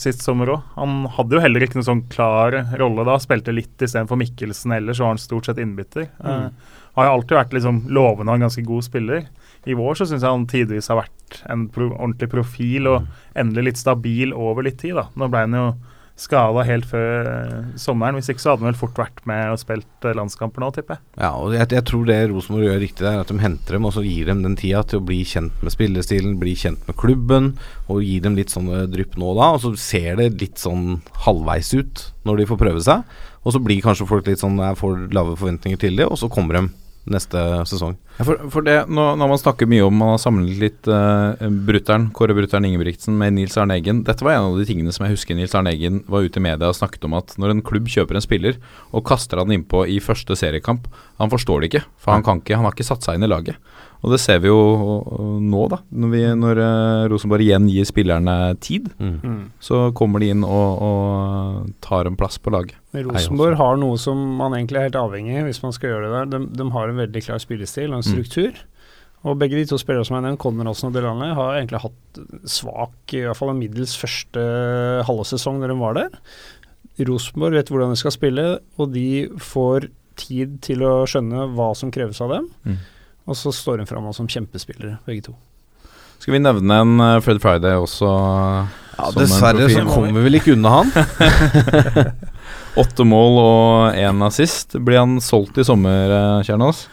sist 0.00 0.22
sommer 0.24 0.48
òg. 0.54 0.62
Han 0.76 1.04
hadde 1.12 1.36
jo 1.36 1.42
heller 1.44 1.64
ikke 1.64 1.78
noen 1.78 1.88
sånn 1.88 2.04
klar 2.12 2.56
rolle 2.80 3.04
da. 3.06 3.18
Spilte 3.20 3.54
litt 3.54 3.82
istedenfor 3.84 4.18
Mikkelsen, 4.20 4.74
ellers 4.76 5.00
var 5.02 5.12
han 5.12 5.20
stort 5.20 5.48
sett 5.48 5.60
innbytter. 5.62 6.08
Mm. 6.20 6.46
Uh, 6.48 6.80
har 6.96 7.08
jo 7.08 7.14
alltid 7.18 7.38
vært 7.38 7.56
liksom 7.56 7.82
lovende 7.92 8.32
og 8.32 8.38
en 8.38 8.46
ganske 8.46 8.64
god 8.64 8.86
spiller. 8.86 9.26
I 9.66 9.74
vår 9.74 9.98
så 9.98 10.06
syns 10.06 10.22
jeg 10.22 10.30
han 10.30 10.46
tidvis 10.50 10.88
har 10.92 11.00
vært 11.00 11.42
en 11.50 11.66
pro 11.74 11.90
ordentlig 11.90 12.30
profil 12.30 12.86
og 12.90 13.06
endelig 13.38 13.72
litt 13.72 13.82
stabil 13.82 14.34
over 14.34 14.66
litt 14.66 14.78
tid. 14.82 14.94
da. 14.98 15.08
Nå 15.18 15.30
ble 15.32 15.46
han 15.46 15.58
jo 15.58 15.68
skada 16.16 16.62
helt 16.64 16.86
før 16.88 17.28
uh, 17.28 17.72
sommeren. 17.80 18.16
Hvis 18.16 18.30
ikke 18.32 18.42
så 18.42 18.52
hadde 18.52 18.64
han 18.64 18.70
vel 18.70 18.78
fort 18.80 18.96
vært 18.98 19.20
med 19.28 19.52
og 19.52 19.60
spilt 19.60 20.06
uh, 20.06 20.14
landskamper 20.16 20.64
nå, 20.64 20.70
tipper 20.72 20.96
jeg. 20.96 21.04
Ja, 21.20 21.32
og 21.36 21.52
jeg, 21.52 21.68
jeg 21.76 21.84
tror 21.90 22.06
det 22.08 22.18
Rosenborg 22.30 22.68
gjør 22.70 22.80
riktig 22.82 23.04
der, 23.04 23.20
at 23.20 23.32
de 23.32 23.38
henter 23.42 23.76
dem 23.76 23.88
og 23.88 23.94
så 23.96 24.04
gir 24.06 24.30
dem 24.30 24.40
den 24.46 24.56
tida 24.58 24.82
til 24.88 25.02
å 25.02 25.06
bli 25.10 25.20
kjent 25.28 25.60
med 25.66 25.74
spillestilen, 25.74 26.38
bli 26.40 26.56
kjent 26.56 26.88
med 26.88 26.98
klubben, 27.00 27.52
og 27.86 28.06
gir 28.06 28.24
dem 28.24 28.38
litt 28.38 28.54
sånne 28.54 28.86
drypp 28.92 29.18
nå 29.20 29.34
og 29.34 29.42
da. 29.42 29.52
Og 29.58 29.62
så 29.66 29.74
ser 29.80 30.22
det 30.22 30.32
litt 30.40 30.62
sånn 30.62 31.02
halvveis 31.26 31.74
ut 31.76 32.08
når 32.28 32.40
de 32.42 32.50
får 32.52 32.62
prøve 32.64 32.86
seg. 32.88 33.04
Og 33.46 33.54
så 33.54 33.62
blir 33.62 33.84
kanskje 33.84 34.08
folk 34.08 34.26
litt 34.26 34.40
sånn 34.40 34.56
Jeg 34.58 34.78
får 34.80 35.06
lave 35.14 35.36
forventninger 35.38 35.78
til 35.78 36.00
det, 36.00 36.08
og 36.08 36.18
så 36.18 36.32
kommer 36.32 36.58
de 36.58 36.64
neste 37.10 37.40
sesong. 37.68 37.94
Ja, 38.16 38.24
for, 38.26 38.40
for 38.52 38.66
det, 38.66 38.74
nå, 38.88 39.04
når 39.20 39.30
man 39.30 39.40
snakker 39.40 39.68
mye 39.68 39.84
om 39.84 39.94
Man 40.00 40.14
har 40.14 40.20
sammenlignet 40.22 40.62
litt 40.62 40.88
uh, 40.90 41.36
brutteren, 41.68 42.08
Kåre 42.16 42.34
Brutter'n 42.36 42.66
Ingebrigtsen 42.68 43.16
med 43.18 43.36
Nils 43.36 43.56
Arne 43.60 43.76
Eggen. 43.76 44.02
Dette 44.06 44.24
var 44.26 44.36
en 44.36 44.48
av 44.50 44.58
de 44.58 44.66
tingene 44.68 44.94
som 44.94 45.06
jeg 45.06 45.16
husker 45.16 45.38
Nils 45.38 45.54
Arne 45.58 45.74
Eggen 45.74 46.02
var 46.10 46.26
ute 46.26 46.40
i 46.40 46.44
media 46.46 46.70
og 46.70 46.78
snakket 46.78 47.06
om 47.08 47.16
at 47.18 47.36
når 47.40 47.54
en 47.54 47.64
klubb 47.66 47.90
kjøper 47.92 48.18
en 48.18 48.24
spiller 48.24 48.60
og 48.90 49.04
kaster 49.08 49.42
han 49.42 49.52
innpå 49.54 49.84
i 49.92 50.00
første 50.02 50.38
seriekamp, 50.38 50.88
han 51.20 51.32
forstår 51.32 51.62
det 51.62 51.70
ikke. 51.70 51.84
For 52.02 52.16
han 52.16 52.26
kan 52.26 52.42
ikke, 52.42 52.58
han 52.58 52.66
har 52.68 52.76
ikke 52.76 52.88
satt 52.88 53.06
seg 53.06 53.18
inn 53.18 53.26
i 53.28 53.30
laget. 53.30 53.60
Og 54.04 54.12
det 54.12 54.18
ser 54.20 54.38
vi 54.44 54.48
jo 54.50 54.58
nå, 55.40 55.62
da. 55.72 55.78
Når, 55.90 56.10
vi, 56.12 56.20
når 56.36 56.60
uh, 56.60 57.06
Rosenborg 57.10 57.42
igjen 57.46 57.66
gir 57.72 57.86
spillerne 57.88 58.34
tid, 58.62 58.90
Mm. 59.00 59.16
Mm. 59.24 59.40
så 59.60 59.90
kommer 59.96 60.20
de 60.22 60.28
inn 60.34 60.44
og, 60.44 60.82
og 60.86 61.70
tar 61.84 62.06
en 62.06 62.16
plass 62.16 62.38
på 62.38 62.52
laget. 62.54 62.76
Rosenborg 62.94 63.56
har 63.58 63.76
noe 63.80 63.98
som 64.00 64.20
man 64.38 64.54
egentlig 64.56 64.78
er 64.80 64.88
helt 64.90 65.00
avhengig 65.00 65.42
hvis 65.48 65.62
man 65.64 65.72
skal 65.76 65.90
gjøre 65.94 66.06
det 66.06 66.14
der. 66.16 66.32
De, 66.38 66.46
de 66.62 66.70
har 66.76 66.88
en 66.92 67.00
veldig 67.02 67.22
klar 67.26 67.42
spillestil 67.42 67.90
og 67.92 68.00
en 68.02 68.06
Mm. 68.06 68.12
struktur. 68.14 68.62
Og 69.26 69.38
begge 69.40 69.56
de 69.58 69.64
to 69.66 69.78
spillere 69.80 70.04
som 70.06 70.16
er 70.20 70.22
nevnt, 70.28 70.38
Konradsen 70.38 70.86
og 70.90 70.94
Delaney, 70.94 71.32
har 71.34 71.56
egentlig 71.56 71.80
hatt 71.82 72.20
svak, 72.46 72.94
i 73.16 73.24
hvert 73.24 73.36
fall 73.40 73.50
en 73.50 73.58
middels 73.58 73.96
første 73.98 74.42
halve 75.08 75.24
sesong 75.26 75.58
når 75.58 75.72
de 75.72 75.78
var 75.80 75.96
der. 75.98 76.12
Rosenborg 77.08 77.56
vet 77.58 77.68
hvordan 77.72 77.90
de 77.92 77.98
skal 78.00 78.14
spille, 78.14 78.44
og 78.78 78.92
de 78.94 79.26
får 79.42 79.88
tid 80.16 80.60
til 80.64 80.84
å 80.86 80.92
skjønne 81.10 81.48
hva 81.56 81.72
som 81.76 81.90
kreves 81.92 82.20
av 82.24 82.30
dem. 82.36 82.46
Mm. 82.64 82.78
Og 83.26 83.36
så 83.38 83.52
står 83.54 83.82
hun 83.82 83.90
fram 83.90 84.08
som 84.14 84.28
kjempespillere, 84.30 84.98
begge 85.06 85.28
to. 85.28 85.36
Skal 86.22 86.36
vi 86.36 86.42
nevne 86.42 86.80
en 86.82 87.00
uh, 87.02 87.20
Fred 87.24 87.40
Friday 87.42 87.76
også? 87.76 88.08
Ja, 88.96 89.10
som 89.10 89.20
en 89.20 89.26
dessverre 89.26 89.68
så 89.68 89.82
kommer 89.90 90.14
vi 90.16 90.26
vel 90.28 90.38
ikke 90.38 90.54
unna 90.54 90.78
han. 90.78 90.92
Åtte 92.82 93.04
mål 93.08 93.40
og 93.40 93.98
én 93.98 94.22
assist. 94.24 94.78
Blir 94.80 95.02
han 95.02 95.18
solgt 95.24 95.58
i 95.60 95.66
sommer, 95.66 96.12
uh, 96.12 96.44
Kjernås? 96.46 96.86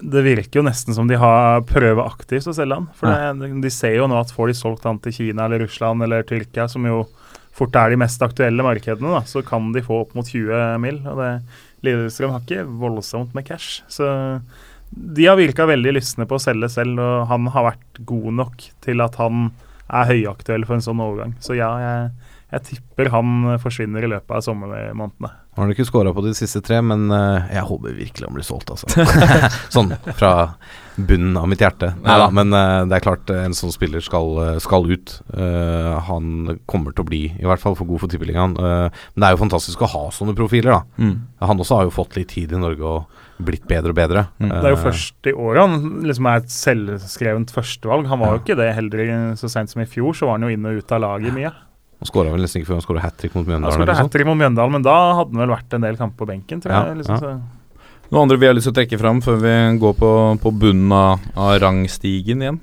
Det 0.00 0.22
virker 0.22 0.60
jo 0.60 0.66
nesten 0.66 0.94
som 0.94 1.08
de 1.10 1.18
har 1.18 1.64
prøver 1.66 2.04
aktivt 2.04 2.46
å 2.46 2.54
selge 2.54 2.78
han. 2.78 2.86
For 2.94 3.10
det, 3.10 3.50
de 3.64 3.72
ser 3.74 3.96
jo 3.96 4.06
nå 4.10 4.20
at 4.20 4.30
får 4.34 4.52
de 4.52 4.58
solgt 4.60 4.86
han 4.86 5.00
til 5.02 5.16
Kina 5.16 5.48
eller 5.48 5.64
Russland 5.64 6.06
eller 6.06 6.22
Tyrkia, 6.28 6.68
som 6.70 6.86
jo 6.86 7.02
fort 7.56 7.74
er 7.76 7.90
de 7.90 7.98
mest 7.98 8.22
aktuelle 8.22 8.64
markedene, 8.64 9.10
da, 9.10 9.24
så 9.26 9.42
kan 9.44 9.72
de 9.74 9.82
få 9.84 10.04
opp 10.04 10.14
mot 10.14 10.26
20 10.26 10.78
mil. 10.82 11.02
Og 11.10 11.18
det, 11.18 11.30
Lillestrøm 11.84 12.36
har 12.36 12.44
ikke 12.44 12.68
voldsomt 12.80 13.34
med 13.34 13.48
cash. 13.48 13.80
Så 13.90 14.06
de 14.90 15.26
har 15.26 15.38
virka 15.38 15.68
veldig 15.70 15.94
lystne 15.94 16.26
på 16.26 16.38
å 16.38 16.42
selge 16.42 16.70
selv, 16.72 16.98
og 16.98 17.28
han 17.30 17.46
har 17.54 17.68
vært 17.72 18.00
god 18.08 18.32
nok 18.40 18.64
til 18.82 19.04
at 19.04 19.18
han 19.20 19.50
er 19.90 20.10
høyaktuell 20.10 20.66
for 20.66 20.78
en 20.78 20.84
sånn 20.84 21.02
overgang. 21.02 21.36
Så 21.42 21.54
ja, 21.58 21.70
jeg, 21.82 22.32
jeg 22.54 22.66
tipper 22.72 23.12
han 23.14 23.54
forsvinner 23.62 24.06
i 24.06 24.10
løpet 24.10 24.34
av 24.34 24.42
sommermånedene. 24.46 25.30
Han 25.58 25.66
har 25.66 25.74
ikke 25.74 25.84
skåra 25.88 26.12
på 26.14 26.22
de 26.22 26.30
siste 26.32 26.62
tre, 26.62 26.78
men 26.80 27.10
eh, 27.12 27.50
jeg 27.56 27.66
håper 27.66 27.96
virkelig 27.96 28.26
han 28.28 28.36
blir 28.36 28.46
solgt, 28.46 28.70
altså. 28.70 28.86
sånn 29.74 29.90
fra 30.16 30.32
bunnen 30.94 31.38
av 31.40 31.48
mitt 31.50 31.62
hjerte. 31.62 31.90
Nei 32.04 32.18
da, 32.22 32.28
men 32.34 32.54
eh, 32.54 32.76
det 32.90 32.98
er 32.98 33.04
klart 33.04 33.32
eh, 33.34 33.42
en 33.48 33.56
sånn 33.56 33.74
spiller 33.74 34.04
skal, 34.04 34.58
skal 34.62 34.86
ut. 34.90 35.16
Uh, 35.34 35.98
han 36.06 36.60
kommer 36.70 36.94
til 36.94 37.04
å 37.04 37.08
bli, 37.10 37.22
i 37.34 37.48
hvert 37.48 37.62
fall 37.62 37.74
for 37.78 37.88
god 37.88 38.04
for 38.04 38.12
Tippeligaen. 38.12 38.54
Uh, 38.58 38.86
men 38.88 39.24
det 39.24 39.28
er 39.28 39.34
jo 39.36 39.42
fantastisk 39.42 39.82
å 39.84 39.90
ha 39.90 40.04
sånne 40.14 40.36
profiler, 40.38 40.78
da. 40.78 41.02
Mm. 41.02 41.16
Han 41.50 41.64
også 41.66 41.80
har 41.80 41.90
jo 41.90 41.98
fått 41.98 42.18
litt 42.18 42.30
tid 42.32 42.54
i 42.54 42.60
Norge 42.62 42.86
og 42.86 43.26
blitt 43.44 43.64
bedre 43.68 43.90
og 43.92 43.96
bedre. 43.98 44.26
Mm. 44.40 44.48
Det 44.52 44.60
er 44.64 44.74
jo 44.74 44.78
Eh, 44.78 44.84
først 44.84 45.26
i 45.30 45.34
år 45.34 45.58
han 45.62 45.74
liksom 46.08 46.26
er 46.30 46.36
et 46.42 46.52
selvskrevent 46.54 47.50
førstevalg. 47.54 48.06
Han 48.10 48.20
var 48.22 48.36
jo 48.36 48.42
ikke 48.44 48.56
det 48.60 48.70
heller 48.76 49.34
så 49.40 49.48
sent 49.50 49.70
som 49.72 49.82
i 49.82 49.88
fjor, 49.90 50.12
så 50.16 50.26
var 50.28 50.38
han 50.38 50.46
jo 50.48 50.54
inn 50.54 50.66
og 50.66 50.78
ut 50.80 50.92
av 50.96 51.00
laget 51.04 51.34
mye. 51.36 51.52
Han 52.00 52.08
skåra 52.08 52.30
vel 52.32 52.40
nesten 52.40 52.62
ikke 52.62 52.70
før 52.72 52.78
han 52.80 52.86
skåra 52.86 53.00
hat 53.04 53.16
trick 53.20 53.34
mot 53.36 53.44
Mjøndalen. 53.46 53.72
Han 53.76 53.82
eller 53.84 53.94
hat 54.00 54.10
trick 54.14 54.26
mot 54.26 54.38
Mjøndalen, 54.40 54.72
men 54.72 54.82
da 54.86 54.94
hadde 55.18 55.34
han 55.36 55.42
vel 55.44 55.52
vært 55.56 55.74
en 55.76 55.82
del 55.84 55.96
kamper 56.00 56.24
på 56.24 56.30
benken, 56.30 56.60
tror 56.64 56.72
Ja, 56.72 56.84
jeg. 56.88 57.02
Liksom, 57.02 57.24
ja. 57.28 57.38
Noe 58.10 58.22
andre 58.24 58.36
vi 58.40 58.46
har 58.48 58.54
lyst 58.56 58.66
til 58.66 58.72
å 58.72 58.78
trekke 58.80 58.98
fram 58.98 59.20
før 59.22 59.36
vi 59.42 59.52
går 59.78 59.92
på, 60.00 60.12
på 60.42 60.50
bunnen 60.58 60.90
av, 60.96 61.20
av 61.36 61.58
rangstigen 61.62 62.40
igjen? 62.42 62.60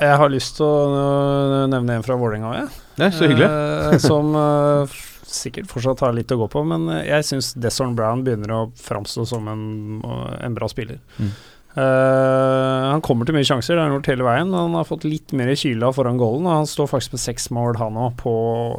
Jeg 0.00 0.18
har 0.20 0.28
lyst 0.28 0.56
til 0.58 0.66
å 0.66 0.76
øh, 0.90 1.66
nevne 1.70 1.96
en 1.96 2.02
fra 2.04 2.16
Vålerenga, 2.18 2.50
jeg. 2.58 2.68
Ja, 2.98 3.08
så 3.14 3.26
hyggelig. 3.30 3.46
Eh, 3.48 3.98
som 4.02 4.34
eh, 4.34 4.82
f- 4.90 5.10
sikkert 5.34 5.70
fortsatt 5.70 6.04
har 6.04 6.14
litt 6.16 6.32
å 6.34 6.38
gå 6.40 6.48
på, 6.52 6.62
men 6.68 6.86
eh, 6.92 7.08
jeg 7.08 7.26
syns 7.30 7.52
Desson 7.58 7.96
Brown 7.98 8.24
begynner 8.26 8.52
å 8.54 8.62
framstå 8.80 9.26
som 9.28 9.50
en, 9.50 9.66
en 10.04 10.56
bra 10.56 10.70
spiller. 10.70 11.02
Mm. 11.18 11.34
Uh, 11.74 12.92
han 12.92 13.02
kommer 13.02 13.26
til 13.26 13.34
mye 13.34 13.46
sjanser, 13.48 13.74
det 13.74 13.82
har 13.82 13.88
han 13.90 13.96
gjort 13.96 14.10
hele 14.12 14.26
veien. 14.28 14.52
Han 14.54 14.76
har 14.78 14.86
fått 14.86 15.06
litt 15.08 15.34
mer 15.34 15.50
kyla 15.58 15.90
foran 15.96 16.20
goalen, 16.20 16.46
og 16.46 16.60
han 16.60 16.70
står 16.70 16.92
faktisk 16.92 17.16
med 17.16 17.24
seks 17.24 17.48
mål, 17.54 17.80
han 17.80 17.98
òg, 17.98 18.14
på 18.20 18.34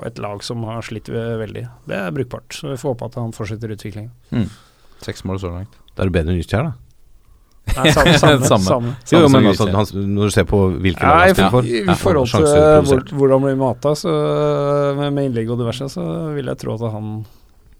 et 0.08 0.22
lag 0.24 0.44
som 0.48 0.64
har 0.68 0.86
slitt 0.88 1.12
veldig. 1.12 1.66
Det 1.92 2.00
er 2.00 2.16
brukbart, 2.16 2.56
så 2.56 2.72
vi 2.72 2.80
får 2.80 2.96
håpe 2.96 3.12
at 3.12 3.20
han 3.20 3.36
fortsetter 3.36 3.76
utviklingen. 3.76 4.14
Seks 5.04 5.28
mål 5.28 5.44
så 5.44 5.52
langt. 5.52 5.76
Da 5.92 6.06
er 6.06 6.10
det 6.10 6.16
bedre 6.16 6.32
enn 6.32 6.40
Nyskjær, 6.40 6.72
da. 6.72 6.85
Nei, 7.66 7.92
samme, 7.92 8.18
samme, 8.22 8.46
Samme. 8.46 8.66
samme. 8.66 8.92
Jo, 9.10 9.20
Samme 9.20 9.30
som 9.30 9.36
men 9.36 9.50
altså, 9.52 9.70
han, 9.74 10.12
når 10.16 10.30
du 10.30 10.36
ser 10.36 10.46
på 10.50 10.60
hvilke 10.84 11.02
lag 11.02 11.24
han 11.24 11.36
spiller 11.36 11.56
for 11.56 11.70
i, 11.70 11.82
I 11.82 11.96
forhold 12.00 12.30
til 12.30 12.46
hvor, 12.90 13.02
hvordan 13.20 13.46
blir 13.48 13.58
mata, 13.60 13.96
så 13.98 14.14
med, 15.00 15.16
med 15.16 15.32
innlegg 15.32 15.50
og 15.52 15.64
diverse, 15.64 15.90
så 15.96 16.06
vil 16.36 16.52
jeg 16.52 16.62
tro 16.62 16.78
at 16.78 16.86
han 16.94 17.16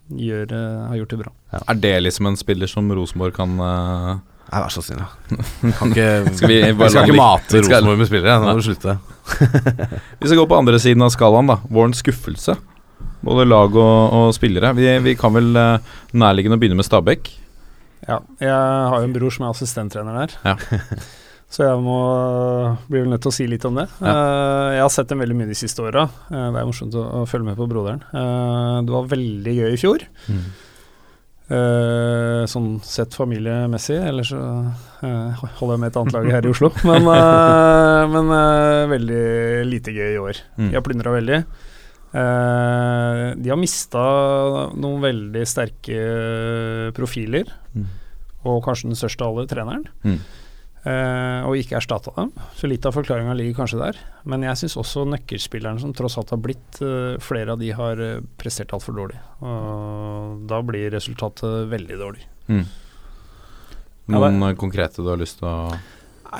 gjør, 0.06 0.46
eh, 0.54 0.86
har 0.90 0.96
gjort 1.00 1.14
det 1.14 1.20
bra. 1.22 1.32
Er 1.62 1.78
det 1.82 1.94
liksom 2.06 2.30
en 2.30 2.38
spiller 2.38 2.70
som 2.70 2.90
Rosenborg 2.94 3.34
kan 3.36 3.56
uh, 3.58 4.16
Nei, 4.46 4.60
vær 4.62 4.70
så 4.70 4.82
snill, 4.84 5.00
da. 5.02 5.40
Kan 5.78 5.90
ikke, 5.90 6.34
Skal 6.38 6.50
vi 6.52 6.58
vi 6.70 6.90
skal 6.92 7.08
ikke 7.08 7.18
mate 7.18 7.62
Rosenborg 7.64 7.98
med 7.98 8.10
spillere. 8.10 8.36
Nå 8.42 8.52
må 8.52 8.60
du 8.60 8.66
slutte. 8.68 8.94
Vi 10.20 10.28
skal 10.28 10.38
gå 10.38 10.44
på 10.46 10.58
andre 10.60 10.78
siden 10.78 11.02
av 11.02 11.10
skalaen, 11.10 11.50
da. 11.50 11.56
Vårens 11.66 11.98
skuffelse. 11.98 12.54
Både 13.26 13.42
lag 13.48 13.74
og, 13.74 14.14
og 14.14 14.28
spillere. 14.36 14.70
Vi, 14.78 14.86
vi 15.02 15.16
kan 15.18 15.34
vel 15.34 15.50
uh, 15.58 15.96
nærliggende 16.14 16.60
begynne 16.62 16.78
med 16.78 16.86
Stabæk. 16.86 17.32
Ja, 18.06 18.20
jeg 18.42 18.50
har 18.54 18.98
jo 19.00 19.08
en 19.08 19.14
bror 19.16 19.34
som 19.34 19.46
er 19.46 19.54
assistenttrener 19.54 20.20
der. 20.22 20.36
Ja. 20.46 20.56
Så 21.56 21.62
jeg 21.62 21.78
må 21.78 21.96
blir 22.90 23.04
vel 23.04 23.12
nødt 23.12 23.22
til 23.22 23.30
å 23.30 23.34
si 23.36 23.44
litt 23.48 23.64
om 23.68 23.76
det. 23.78 23.86
Eh, 24.02 24.70
jeg 24.74 24.82
har 24.82 24.90
sett 24.92 25.12
dem 25.12 25.20
veldig 25.22 25.36
mye 25.38 25.48
de 25.48 25.56
siste 25.56 25.84
åra. 25.84 26.08
det 26.28 26.40
er 26.42 26.66
morsomt 26.66 26.96
å, 26.98 27.04
å 27.20 27.26
følge 27.30 27.52
med 27.52 27.58
på 27.58 27.68
broderen. 27.70 28.02
Eh, 28.10 28.78
det 28.86 28.94
var 28.94 29.12
veldig 29.12 29.54
gøy 29.54 29.76
i 29.76 29.80
fjor. 29.80 30.06
Mm. 30.26 30.46
sånn 32.50 32.72
sett 32.82 33.14
familiemessig, 33.14 34.00
ellers 34.08 34.32
så 34.32 34.40
eh, 35.06 35.44
holder 35.60 35.76
jeg 35.76 35.82
med 35.84 35.92
et 35.92 36.00
annet 36.00 36.16
lag 36.16 36.26
her 36.34 36.48
i 36.48 36.50
Oslo. 36.50 36.72
Men, 36.88 37.06
eh, 37.14 38.02
men 38.16 38.34
eh, 38.40 38.82
veldig 38.90 39.22
lite 39.70 39.94
gøy 39.94 40.10
i 40.10 40.20
år. 40.24 40.42
Mm. 40.58 40.68
De 40.72 40.80
har 40.80 40.86
plyndra 40.86 41.14
veldig. 41.14 41.40
Eh, 42.16 43.34
de 43.36 43.52
har 43.52 43.60
mista 43.60 44.02
noen 44.72 45.02
veldig 45.04 45.44
sterke 45.48 46.00
profiler, 46.96 47.50
Mm. 47.76 47.86
og 48.46 48.64
kanskje 48.64 48.88
den 48.88 48.96
største 48.96 49.22
av 49.26 49.36
alle, 49.36 49.46
treneren. 49.50 49.84
Mm. 50.04 50.18
Eh, 50.86 51.42
og 51.48 51.56
ikke 51.58 51.76
erstatta 51.80 52.14
dem. 52.14 52.30
Så 52.54 52.68
litt 52.70 52.86
av 52.86 52.94
forklaringa 52.94 53.34
ligger 53.34 53.58
kanskje 53.58 53.80
der. 53.80 53.96
Men 54.24 54.42
jeg 54.46 54.54
syns 54.56 54.76
også 54.78 55.02
nøkkelspillerne 55.10 55.80
som 55.82 55.92
tross 55.92 56.16
alt 56.16 56.30
har 56.30 56.38
blitt, 56.38 56.80
eh, 56.80 57.18
flere 57.18 57.52
av 57.52 57.58
de 57.58 57.70
har 57.72 57.96
prestert 58.38 58.72
altfor 58.72 58.94
dårlig. 58.94 59.18
Og 59.42 60.46
da 60.46 60.62
blir 60.62 60.90
resultatet 60.94 61.68
veldig 61.68 61.98
dårlig. 61.98 62.22
Mm. 62.48 62.64
Noen 64.08 64.40
ja, 64.40 64.54
konkrete 64.54 65.02
du 65.02 65.08
har 65.10 65.18
lyst 65.18 65.40
til 65.40 65.48
å 65.48 65.74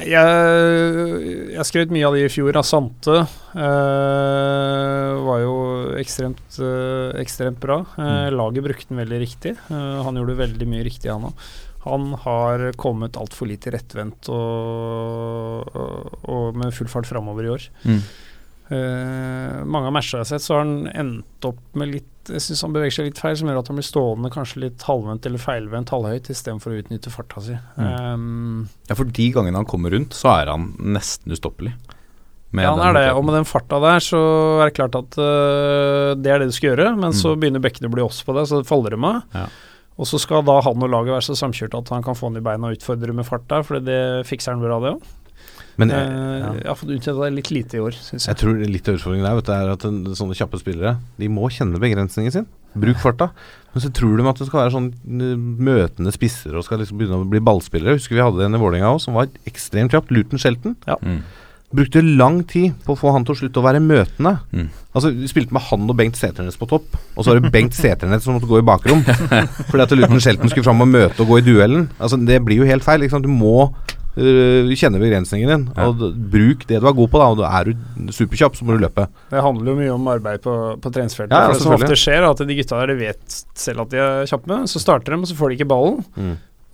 Jeg, 0.05 1.53
jeg 1.55 1.67
skrøt 1.69 1.93
mye 1.95 2.09
av 2.09 2.17
de 2.17 2.25
i 2.27 2.33
fjor. 2.33 2.59
Asante 2.61 3.15
eh, 3.23 5.13
var 5.25 5.41
jo 5.41 5.55
ekstremt, 6.01 6.43
eh, 6.61 7.17
ekstremt 7.23 7.61
bra. 7.63 7.81
Eh, 7.97 8.29
laget 8.35 8.67
brukte 8.67 8.91
den 8.93 9.01
veldig 9.01 9.23
riktig. 9.23 9.55
Han 9.71 10.21
gjorde 10.21 10.41
veldig 10.43 10.69
mye 10.69 10.85
riktig, 10.87 11.09
han 11.13 11.31
òg. 11.31 11.49
Han 11.87 12.11
har 12.19 12.73
kommet 12.75 13.17
altfor 13.17 13.47
lite 13.47 13.71
rettvendt 13.71 14.27
og, 14.35 15.69
og, 15.71 16.17
og 16.27 16.57
med 16.59 16.75
full 16.75 16.91
fart 16.91 17.07
framover 17.07 17.47
i 17.47 17.53
år. 17.53 17.69
Mm. 17.87 18.01
Eh, 18.67 19.59
mange 19.63 19.87
av 19.87 19.95
matchene 19.95 20.21
jeg 20.21 20.27
har 20.27 20.31
sett, 20.33 20.43
så 20.43 20.57
har 20.57 20.65
han 20.65 20.91
endt 20.91 21.47
opp 21.47 21.63
med 21.79 21.93
litt 21.95 22.11
Jeg 22.33 22.43
syns 22.45 22.63
han 22.67 22.75
beveger 22.75 22.97
seg 22.97 23.09
litt 23.11 23.21
feil, 23.21 23.37
som 23.39 23.51
gjør 23.51 23.61
at 23.61 23.69
han 23.71 23.79
blir 23.79 23.87
stående 23.87 24.31
kanskje 24.35 24.63
litt 24.65 24.87
halvvendt 24.87 25.29
eller 25.29 25.43
feilvendt 25.43 25.93
halvhøyt, 25.95 26.31
istedenfor 26.33 26.75
å 26.75 26.81
utnytte 26.81 27.13
farta 27.15 27.43
si. 27.45 27.59
Mm. 27.77 27.91
Um, 27.91 28.65
Ja, 28.89 28.97
for 28.99 29.13
de 29.19 29.29
gangene 29.35 29.61
han 29.61 29.69
kommer 29.69 29.95
rundt, 29.95 30.17
så 30.17 30.33
er 30.37 30.53
han 30.53 30.73
nesten 30.81 31.35
ustoppelig. 31.37 31.75
Ja, 32.57 32.71
han 32.73 32.81
er 32.81 32.95
det. 32.97 33.07
Og 33.19 33.25
med 33.27 33.35
den 33.37 33.47
farta 33.49 33.79
der, 33.83 34.01
så 34.01 34.19
er 34.63 34.71
det 34.71 34.77
klart 34.79 34.97
at 34.97 35.19
uh, 35.21 36.15
det 36.17 36.31
er 36.33 36.41
det 36.41 36.49
du 36.49 36.57
skal 36.57 36.73
gjøre. 36.73 36.93
Men 36.97 37.13
så 37.17 37.35
begynner 37.37 37.61
bekkene 37.65 37.91
å 37.91 37.95
bli 37.97 38.05
oss 38.05 38.23
på 38.25 38.37
det, 38.37 38.47
så 38.49 38.63
det 38.63 38.69
faller 38.71 38.97
de 38.97 39.01
av. 39.05 39.19
Ja. 39.35 39.47
Og 39.97 40.09
så 40.09 40.21
skal 40.21 40.45
da 40.45 40.59
han 40.65 40.83
og 40.85 40.93
laget 40.93 41.15
være 41.17 41.25
så 41.25 41.37
samkjørt 41.39 41.77
at 41.79 41.93
han 41.93 42.05
kan 42.05 42.17
få 42.17 42.31
han 42.31 42.41
i 42.41 42.45
beina 42.45 42.71
og 42.71 42.77
utfordre 42.79 43.15
med 43.17 43.27
fart 43.29 43.47
der, 43.51 43.65
for 43.67 43.81
det 43.81 44.01
fikser 44.29 44.55
han 44.55 44.65
bra, 44.65 44.79
det 44.83 44.95
òg. 44.97 45.15
Men 45.81 45.93
Eh, 45.93 46.01
jeg, 46.01 46.41
ja. 46.41 46.53
Jeg 46.63 46.71
har 46.71 46.79
fått 46.81 46.93
utnytta 46.95 47.17
det 47.21 47.33
litt 47.37 47.51
lite 47.53 47.79
i 47.79 47.83
år, 47.85 47.97
syns 47.97 48.27
jeg 48.27 48.33
jeg. 48.33 48.41
tror 48.43 48.61
litt 48.77 48.89
av 48.89 48.99
utfordringen 48.99 49.29
der 49.29 49.39
vet 49.39 49.49
du, 49.49 49.53
er 49.57 49.73
at 49.75 49.87
en, 49.89 50.03
sånne 50.17 50.37
kjappe 50.39 50.61
spillere 50.61 50.97
De 51.21 51.29
må 51.29 51.51
kjenne 51.53 51.81
begrensningen 51.83 52.33
sin. 52.33 52.47
Bruk 52.77 53.01
farta. 53.01 53.31
Men 53.73 53.85
så 53.85 53.91
tror 53.93 54.17
de 54.17 54.29
at 54.29 54.41
det 54.41 54.49
skal 54.49 54.63
være 54.63 54.75
sånn 54.75 54.91
eh, 54.93 55.41
møtende 55.69 56.13
spisser 56.15 56.57
og 56.57 56.65
skal 56.65 56.81
liksom 56.81 57.01
begynne 57.01 57.23
å 57.25 57.29
bli 57.29 57.43
ballspillere. 57.45 57.97
Jeg 57.97 58.03
husker 58.03 58.19
vi 58.19 58.25
hadde 58.25 58.47
en 58.47 58.57
i 58.57 58.61
Vålerenga 58.61 58.95
òg 58.95 59.03
som 59.05 59.17
var 59.17 59.29
ekstremt 59.49 59.93
kjapt. 59.93 60.13
Luton 60.13 60.41
Shelton. 60.41 60.77
Mm. 61.05 61.21
Brukte 61.77 62.01
lang 62.05 62.45
tid 62.47 62.77
på 62.87 62.95
å 62.95 62.99
få 63.01 63.11
han 63.13 63.25
til 63.27 63.35
å 63.35 63.39
slutte 63.41 63.59
å 63.59 63.65
være 63.65 63.81
møtende. 63.83 64.37
Mm. 64.55 64.69
Altså 64.97 65.11
Vi 65.17 65.29
spilte 65.29 65.57
med 65.57 65.65
han 65.67 65.89
og 65.91 65.97
Bengt 65.99 66.17
Seternes 66.17 66.57
på 66.57 66.69
topp, 66.71 66.95
og 67.17 67.25
så 67.25 67.33
var 67.33 67.41
det 67.41 67.51
Bengt 67.53 67.75
Seternes 67.77 68.23
som 68.25 68.37
måtte 68.37 68.49
gå 68.49 68.61
i 68.63 68.67
bakrom. 68.67 69.03
Fordi 69.73 69.83
at 69.83 69.95
Luton 69.97 70.23
Shelton 70.23 70.53
skulle 70.53 70.65
fram 70.69 70.85
og 70.85 70.93
møte 70.93 71.25
og 71.25 71.33
gå 71.33 71.41
i 71.41 71.47
duellen. 71.49 71.89
Altså 71.99 72.21
Det 72.23 72.39
blir 72.47 72.63
jo 72.63 72.69
helt 72.71 72.87
feil. 72.87 73.03
Ikke 73.03 73.17
sant? 73.17 73.27
Du 73.27 73.33
må 73.33 73.73
øh, 74.17 74.73
kjenne 74.77 75.01
begrensningen 75.03 75.53
din. 75.53 75.67
Ja. 75.77 75.89
Og 75.91 76.03
Bruk 76.33 76.67
det 76.69 76.81
du 76.83 76.89
er 76.89 76.97
god 76.97 77.13
på, 77.13 77.21
da. 77.21 77.29
Og 77.33 77.45
er 77.47 77.71
du 77.71 78.13
superkjapp, 78.17 78.57
så 78.59 78.67
må 78.67 78.77
du 78.77 78.85
løpe. 78.87 79.09
Det 79.33 79.45
handler 79.45 79.73
jo 79.73 79.77
mye 79.81 79.93
om 79.95 80.11
arbeid 80.17 80.43
på, 80.47 80.57
på 80.83 80.95
treningsfeltet. 80.95 81.37
Ja, 81.37 81.47
ja, 81.47 81.53
for 81.53 81.61
det 81.61 81.67
som 81.67 81.77
ofte 81.77 82.01
skjer, 82.01 82.23
er 82.23 82.31
at 82.31 82.43
de 82.43 82.59
gutta 82.59 82.81
der 82.83 82.95
de 82.95 82.99
vet 83.05 83.39
selv 83.59 83.87
at 83.87 83.95
de 83.95 84.03
er 84.03 84.33
kjappe, 84.33 84.65
så 84.73 84.83
starter 84.83 85.15
de, 85.15 85.23
og 85.23 85.31
så 85.31 85.39
får 85.39 85.53
de 85.53 85.61
ikke 85.61 85.71
ballen. 85.71 86.03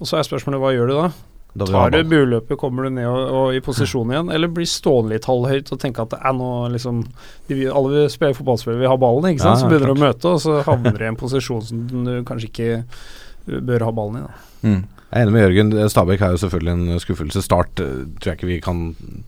Og 0.02 0.08
så 0.08 0.18
er 0.18 0.26
spørsmålet 0.26 0.62
hva 0.62 0.72
gjør 0.74 0.90
du 0.90 0.98
da? 0.98 1.12
Da 1.52 1.66
du 1.68 1.72
Tar 1.72 1.90
du 1.92 1.98
bueløpet, 2.08 2.56
kommer 2.56 2.86
du 2.88 2.94
ned 2.96 3.06
og, 3.06 3.32
og 3.36 3.56
i 3.56 3.60
posisjon 3.60 4.08
igjen, 4.08 4.30
eller 4.32 4.48
blir 4.48 4.68
stående 4.68 5.12
litt 5.12 5.26
halvhøyt 5.28 5.68
og 5.74 5.80
tenker 5.82 6.06
at 6.06 6.14
det 6.14 6.20
er 6.24 6.32
noe 6.38 6.70
liksom 6.72 7.02
de, 7.50 7.58
Alle 7.68 7.90
vi 7.92 8.04
spiller 8.14 8.38
fotballspillere 8.38 8.80
vil 8.80 8.88
ha 8.88 8.96
ballen, 9.00 9.28
ikke 9.34 9.44
sant? 9.44 9.58
Ja, 9.58 9.60
så 9.60 9.68
begynner 9.68 9.92
du 9.92 9.98
å 9.98 10.00
møte, 10.00 10.32
og 10.32 10.40
så 10.40 10.62
havner 10.64 10.96
du 10.96 11.04
i 11.04 11.10
en 11.10 11.20
posisjon 11.20 11.60
som 11.68 11.84
du 11.92 12.14
kanskje 12.28 12.48
ikke 12.48 13.60
bør 13.68 13.84
ha 13.84 13.92
ballen 13.98 14.22
i. 14.22 14.24
Da. 14.24 14.42
Mm. 14.70 14.80
Jeg 15.12 15.20
er 15.20 15.26
enig 15.26 15.34
med 15.34 15.42
Jørgen. 15.44 15.72
Stabæk 15.92 16.22
er 16.24 16.32
jo 16.32 16.40
selvfølgelig 16.40 16.72
en 16.72 17.00
skuffelse. 17.02 17.42
Start 17.44 17.80
eh, 17.84 18.08
tror 18.16 18.32
jeg 18.32 18.38
ikke 18.38 18.48
vi 18.48 18.62
kan 18.64 18.78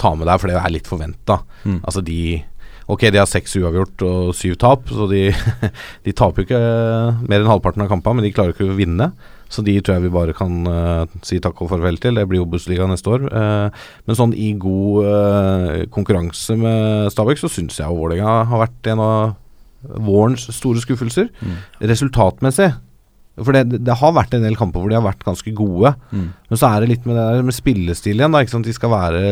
ta 0.01 0.15
med 0.17 0.31
der, 0.31 0.41
for 0.41 0.49
det 0.49 0.57
er 0.57 0.73
litt 0.73 0.89
forventa. 0.89 1.43
Mm. 1.65 1.83
Altså 1.85 2.01
de 2.05 2.43
Ok, 2.85 3.07
de 3.09 3.17
har 3.17 3.29
seks 3.29 3.55
uavgjort 3.57 4.03
og 4.05 4.35
syv 4.37 4.59
tap, 4.61 4.91
så 4.93 5.07
de, 5.09 5.31
de 6.05 6.13
taper 6.13 6.43
jo 6.43 6.45
ikke 6.45 6.59
eh, 6.61 7.23
mer 7.25 7.41
enn 7.41 7.49
halvparten 7.49 7.85
av 7.85 7.89
kampene, 7.89 8.19
men 8.19 8.27
de 8.27 8.33
klarer 8.37 8.53
ikke 8.53 8.67
å 8.69 8.77
vinne. 8.77 9.09
Så 9.49 9.65
de 9.65 9.79
tror 9.81 9.97
jeg 9.97 10.05
vi 10.07 10.13
bare 10.13 10.35
kan 10.37 10.67
uh, 10.67 11.05
si 11.25 11.39
takk 11.41 11.61
og 11.63 11.71
farvel 11.71 11.97
til. 12.03 12.17
Det 12.19 12.25
blir 12.27 12.43
Obos-liga 12.43 12.89
neste 12.91 13.13
år. 13.13 13.27
Uh, 13.29 13.85
men 14.09 14.19
sånn 14.19 14.33
i 14.35 14.51
god 14.59 15.07
uh, 15.07 15.85
konkurranse 15.95 16.57
med 16.59 17.13
Stabæk, 17.15 17.39
så 17.39 17.53
syns 17.53 17.79
jeg 17.79 17.93
Vålerenga 17.93 18.49
har 18.51 18.63
vært 18.65 18.91
en 18.91 19.03
av 19.05 19.37
vårens 19.85 20.49
store 20.57 20.83
skuffelser. 20.83 21.29
Mm. 21.45 21.61
Resultatmessig 21.93 22.73
for 23.41 23.51
det, 23.57 23.81
det 23.83 23.97
har 23.99 24.13
vært 24.15 24.35
en 24.37 24.45
del 24.47 24.55
kamper 24.55 24.79
hvor 24.85 24.93
de 24.93 24.95
har 25.01 25.03
vært 25.09 25.25
ganske 25.27 25.51
gode. 25.59 25.91
Mm. 26.15 26.29
Men 26.53 26.61
så 26.61 26.69
er 26.71 26.85
det 26.85 26.91
litt 26.93 27.07
med 27.09 27.17
det 27.19 27.25
der 27.33 27.43
med 27.49 27.57
spillestil 27.57 28.21
igjen. 28.21 28.31
da, 28.37 28.45
ikke 28.45 28.53
sant? 28.55 28.69
De 28.69 28.75
skal 28.77 28.93
være 28.93 29.23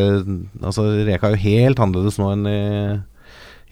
Altså 0.65 0.89
Reka 1.07 1.29
er 1.31 1.37
jo 1.37 1.43
helt 1.47 1.79
annerledes 1.85 2.19
nå 2.19 2.33
enn 2.35 2.49
i, 2.51 2.57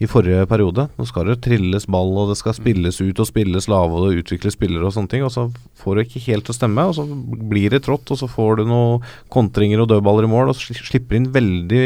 i 0.01 0.09
forrige 0.09 0.47
periode. 0.49 0.87
Nå 0.97 1.05
skal 1.11 1.27
det 1.33 1.41
trilles 1.45 1.85
ball, 1.91 2.13
og 2.23 2.31
det 2.31 2.39
skal 2.39 2.55
spilles 2.57 3.01
ut 3.03 3.19
og 3.21 3.27
spilles 3.29 3.67
lave 3.69 3.99
og 4.05 4.21
utvikles 4.23 4.55
spillere 4.55 4.87
og 4.87 4.95
sånne 4.95 5.11
ting. 5.13 5.27
Og 5.27 5.35
så 5.35 5.49
får 5.83 5.99
du 5.99 6.05
ikke 6.05 6.23
helt 6.31 6.47
til 6.47 6.55
å 6.55 6.59
stemme, 6.61 6.87
og 6.89 6.95
så 6.97 7.05
blir 7.51 7.75
det 7.75 7.83
trått, 7.89 8.07
og 8.15 8.23
så 8.23 8.31
får 8.31 8.63
du 8.63 8.69
noen 8.71 9.03
kontringer 9.35 9.83
og 9.83 9.91
dødballer 9.91 10.29
i 10.29 10.33
mål, 10.33 10.55
og 10.55 10.57
så 10.57 10.71
sli- 10.71 10.87
slipper 10.93 11.19
inn 11.19 11.29
veldig 11.35 11.83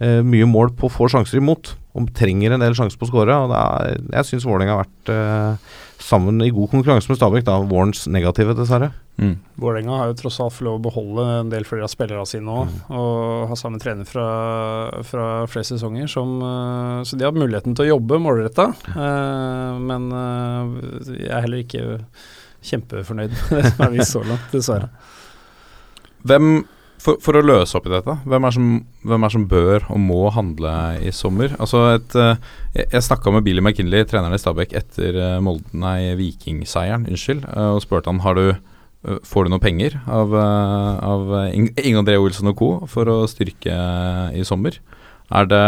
eh, 0.00 0.20
mye 0.26 0.48
mål 0.50 0.72
på 0.80 0.90
få 0.92 1.10
sjanser 1.12 1.38
imot. 1.42 1.74
Og 1.98 2.10
trenger 2.14 2.54
en 2.54 2.62
del 2.62 2.74
sjanser 2.78 2.98
på 3.00 3.06
å 3.08 3.10
skåre. 3.10 3.38
Jeg 4.14 4.28
syns 4.28 4.44
Vålerenga 4.46 4.76
har 4.78 4.84
vært 4.84 5.10
eh, 5.14 5.78
sammen 6.00 6.40
i 6.42 6.50
god 6.54 6.70
konkurranse 6.72 7.10
med 7.10 7.18
Stabæk, 7.18 7.44
da. 7.46 7.58
Vårens 7.70 8.06
negative, 8.10 8.54
dessverre. 8.58 8.90
Mm. 9.20 9.34
Vålerenga 9.60 9.98
har 10.00 10.10
jo 10.10 10.16
tross 10.16 10.38
alt 10.40 10.54
fått 10.56 10.64
lov 10.64 10.78
å 10.78 10.84
beholde 10.86 11.24
en 11.42 11.52
del 11.52 11.66
flere 11.68 11.84
av 11.84 11.92
spillerne 11.92 12.24
sine 12.28 12.54
òg, 12.62 12.72
og 12.88 13.50
har 13.50 13.60
samme 13.60 13.80
trener 13.82 14.08
fra, 14.08 14.26
fra 15.04 15.26
flere 15.50 15.68
sesonger, 15.68 16.08
som, 16.08 16.38
uh, 16.40 17.00
så 17.04 17.18
de 17.20 17.26
har 17.28 17.36
muligheten 17.36 17.76
til 17.76 17.84
å 17.84 17.90
jobbe 17.94 18.20
målretta. 18.24 18.70
Uh, 18.94 19.76
men 19.84 20.08
uh, 20.14 21.12
jeg 21.12 21.28
er 21.28 21.44
heller 21.44 21.64
ikke 21.66 21.84
kjempefornøyd 22.70 23.36
med 23.36 23.60
det 23.60 23.72
som 23.74 23.86
er 23.86 23.96
vist 23.98 24.16
så 24.16 24.24
langt, 24.24 24.48
dessverre. 24.54 24.88
Hvem, 26.28 26.52
for, 27.00 27.18
for 27.24 27.38
å 27.38 27.42
løse 27.44 27.76
opp 27.78 27.86
i 27.88 27.92
dette, 27.94 28.16
hvem 28.28 28.46
er, 28.46 28.54
som, 28.54 28.66
hvem 29.08 29.26
er 29.26 29.32
som 29.34 29.46
bør 29.50 29.86
og 29.92 30.00
må 30.04 30.20
handle 30.34 30.72
i 31.00 31.12
sommer? 31.16 31.54
Altså 31.58 31.86
et, 31.94 32.16
eh, 32.18 32.50
jeg 32.76 32.90
jeg 32.92 33.06
snakka 33.08 33.32
med 33.34 33.46
Billy 33.46 33.64
McKinley, 33.64 34.04
treneren 34.08 34.36
i 34.36 34.40
Stabæk, 34.40 34.74
etter 34.76 35.16
eh, 35.16 36.16
Vikingseieren, 36.20 37.08
unnskyld, 37.08 37.46
eh, 37.48 37.70
og 37.74 37.80
spurte 37.84 38.12
han 38.12 38.22
har 38.26 38.36
du 38.38 38.50
Får 39.00 39.46
du 39.46 39.48
noe 39.48 39.62
penger 39.64 39.94
av, 40.12 40.34
av 40.36 41.30
Ing- 41.56 41.70
Inge 41.80 42.02
André 42.02 42.18
Olsen 42.20 42.50
og 42.50 42.58
co. 42.58 42.66
for 42.84 43.08
å 43.08 43.22
styrke 43.32 43.72
i 44.36 44.42
sommer? 44.44 44.76
Er 45.32 45.48
det 45.48 45.60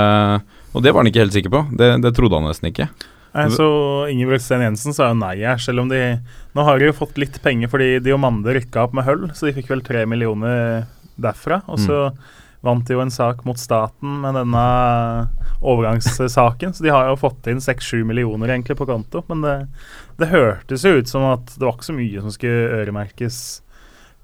Og 0.76 0.84
det 0.84 0.92
var 0.92 1.00
han 1.00 1.08
ikke 1.08 1.22
helt 1.22 1.32
sikker 1.32 1.48
på. 1.54 1.62
Det, 1.72 1.88
det 2.04 2.12
trodde 2.12 2.36
han 2.36 2.44
nesten 2.44 2.68
ikke. 2.68 2.90
Nei, 3.32 3.46
så 3.56 3.66
Ingebrigtsen 4.12 4.60
Jensen 4.60 4.92
sa 4.92 5.08
jo 5.08 5.16
nei 5.16 5.38
her, 5.40 5.56
selv 5.56 5.80
om 5.80 5.88
de 5.88 6.00
Nå 6.52 6.64
har 6.68 6.76
de 6.76 6.90
jo 6.90 6.96
fått 6.98 7.16
litt 7.16 7.38
penger 7.40 7.70
fordi 7.72 7.94
Diomande 8.04 8.52
rykka 8.58 8.84
opp 8.84 8.96
med 8.98 9.06
høll, 9.08 9.30
så 9.32 9.48
de 9.48 9.54
fikk 9.56 9.70
vel 9.72 9.80
tre 9.86 10.04
millioner 10.04 10.84
derfra. 11.16 11.62
Og 11.66 11.80
så 11.82 11.98
vant 12.62 12.86
de 12.86 12.94
jo 12.94 13.02
en 13.02 13.10
sak 13.10 13.42
mot 13.44 13.58
staten 13.58 14.20
med 14.22 14.36
denne 14.38 14.62
overgangssaken, 15.62 16.74
så 16.74 16.84
de 16.84 16.92
har 16.94 17.08
jo 17.10 17.18
fått 17.18 17.48
inn 17.50 17.60
seks-sju 17.62 18.04
millioner 18.06 18.54
egentlig 18.54 18.76
på 18.78 18.86
konto. 18.86 19.24
Men 19.28 19.42
det, 19.42 19.56
det 20.22 20.30
hørtes 20.30 20.86
jo 20.86 20.96
ut 21.00 21.10
som 21.10 21.26
at 21.32 21.52
det 21.56 21.66
var 21.66 21.76
ikke 21.76 21.90
så 21.90 21.98
mye 21.98 22.22
som 22.22 22.34
skulle 22.34 22.80
øremerkes 22.82 23.42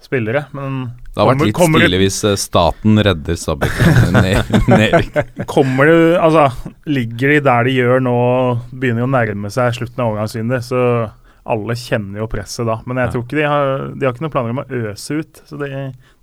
spillere. 0.02 0.44
Men 0.54 0.90
Det 1.14 1.18
har 1.18 1.30
vært 1.32 1.44
litt 1.48 1.56
kommer 1.58 1.82
stilig 1.82 2.00
hvis 2.04 2.18
eh, 2.28 2.36
staten 2.38 3.02
redder 3.02 3.38
Stabæk 3.38 3.78
nedrykk. 4.70 5.46
kommer 5.50 5.90
du 5.90 5.96
Altså, 6.18 6.46
ligger 6.86 7.34
de 7.34 7.40
der 7.48 7.66
de 7.66 7.74
gjør 7.74 8.04
nå, 8.06 8.18
begynner 8.70 9.02
jo 9.02 9.08
å 9.08 9.14
nærme 9.16 9.50
seg 9.50 9.74
slutten 9.74 10.04
av 10.04 10.12
overgangsvinduet, 10.12 10.68
så 10.68 10.82
alle 11.48 11.74
kjenner 11.78 12.20
jo 12.22 12.26
presset 12.30 12.66
da. 12.68 12.78
Men 12.88 13.00
jeg 13.02 13.12
tror 13.14 13.24
ikke 13.24 13.38
de 13.38 13.46
har 13.48 13.70
De 13.94 14.06
har 14.06 14.12
ikke 14.14 14.24
noen 14.26 14.34
planer 14.34 14.54
om 14.54 14.60
å 14.62 14.66
øse 14.92 15.16
ut. 15.22 15.40
Så 15.48 15.58
de, 15.60 15.68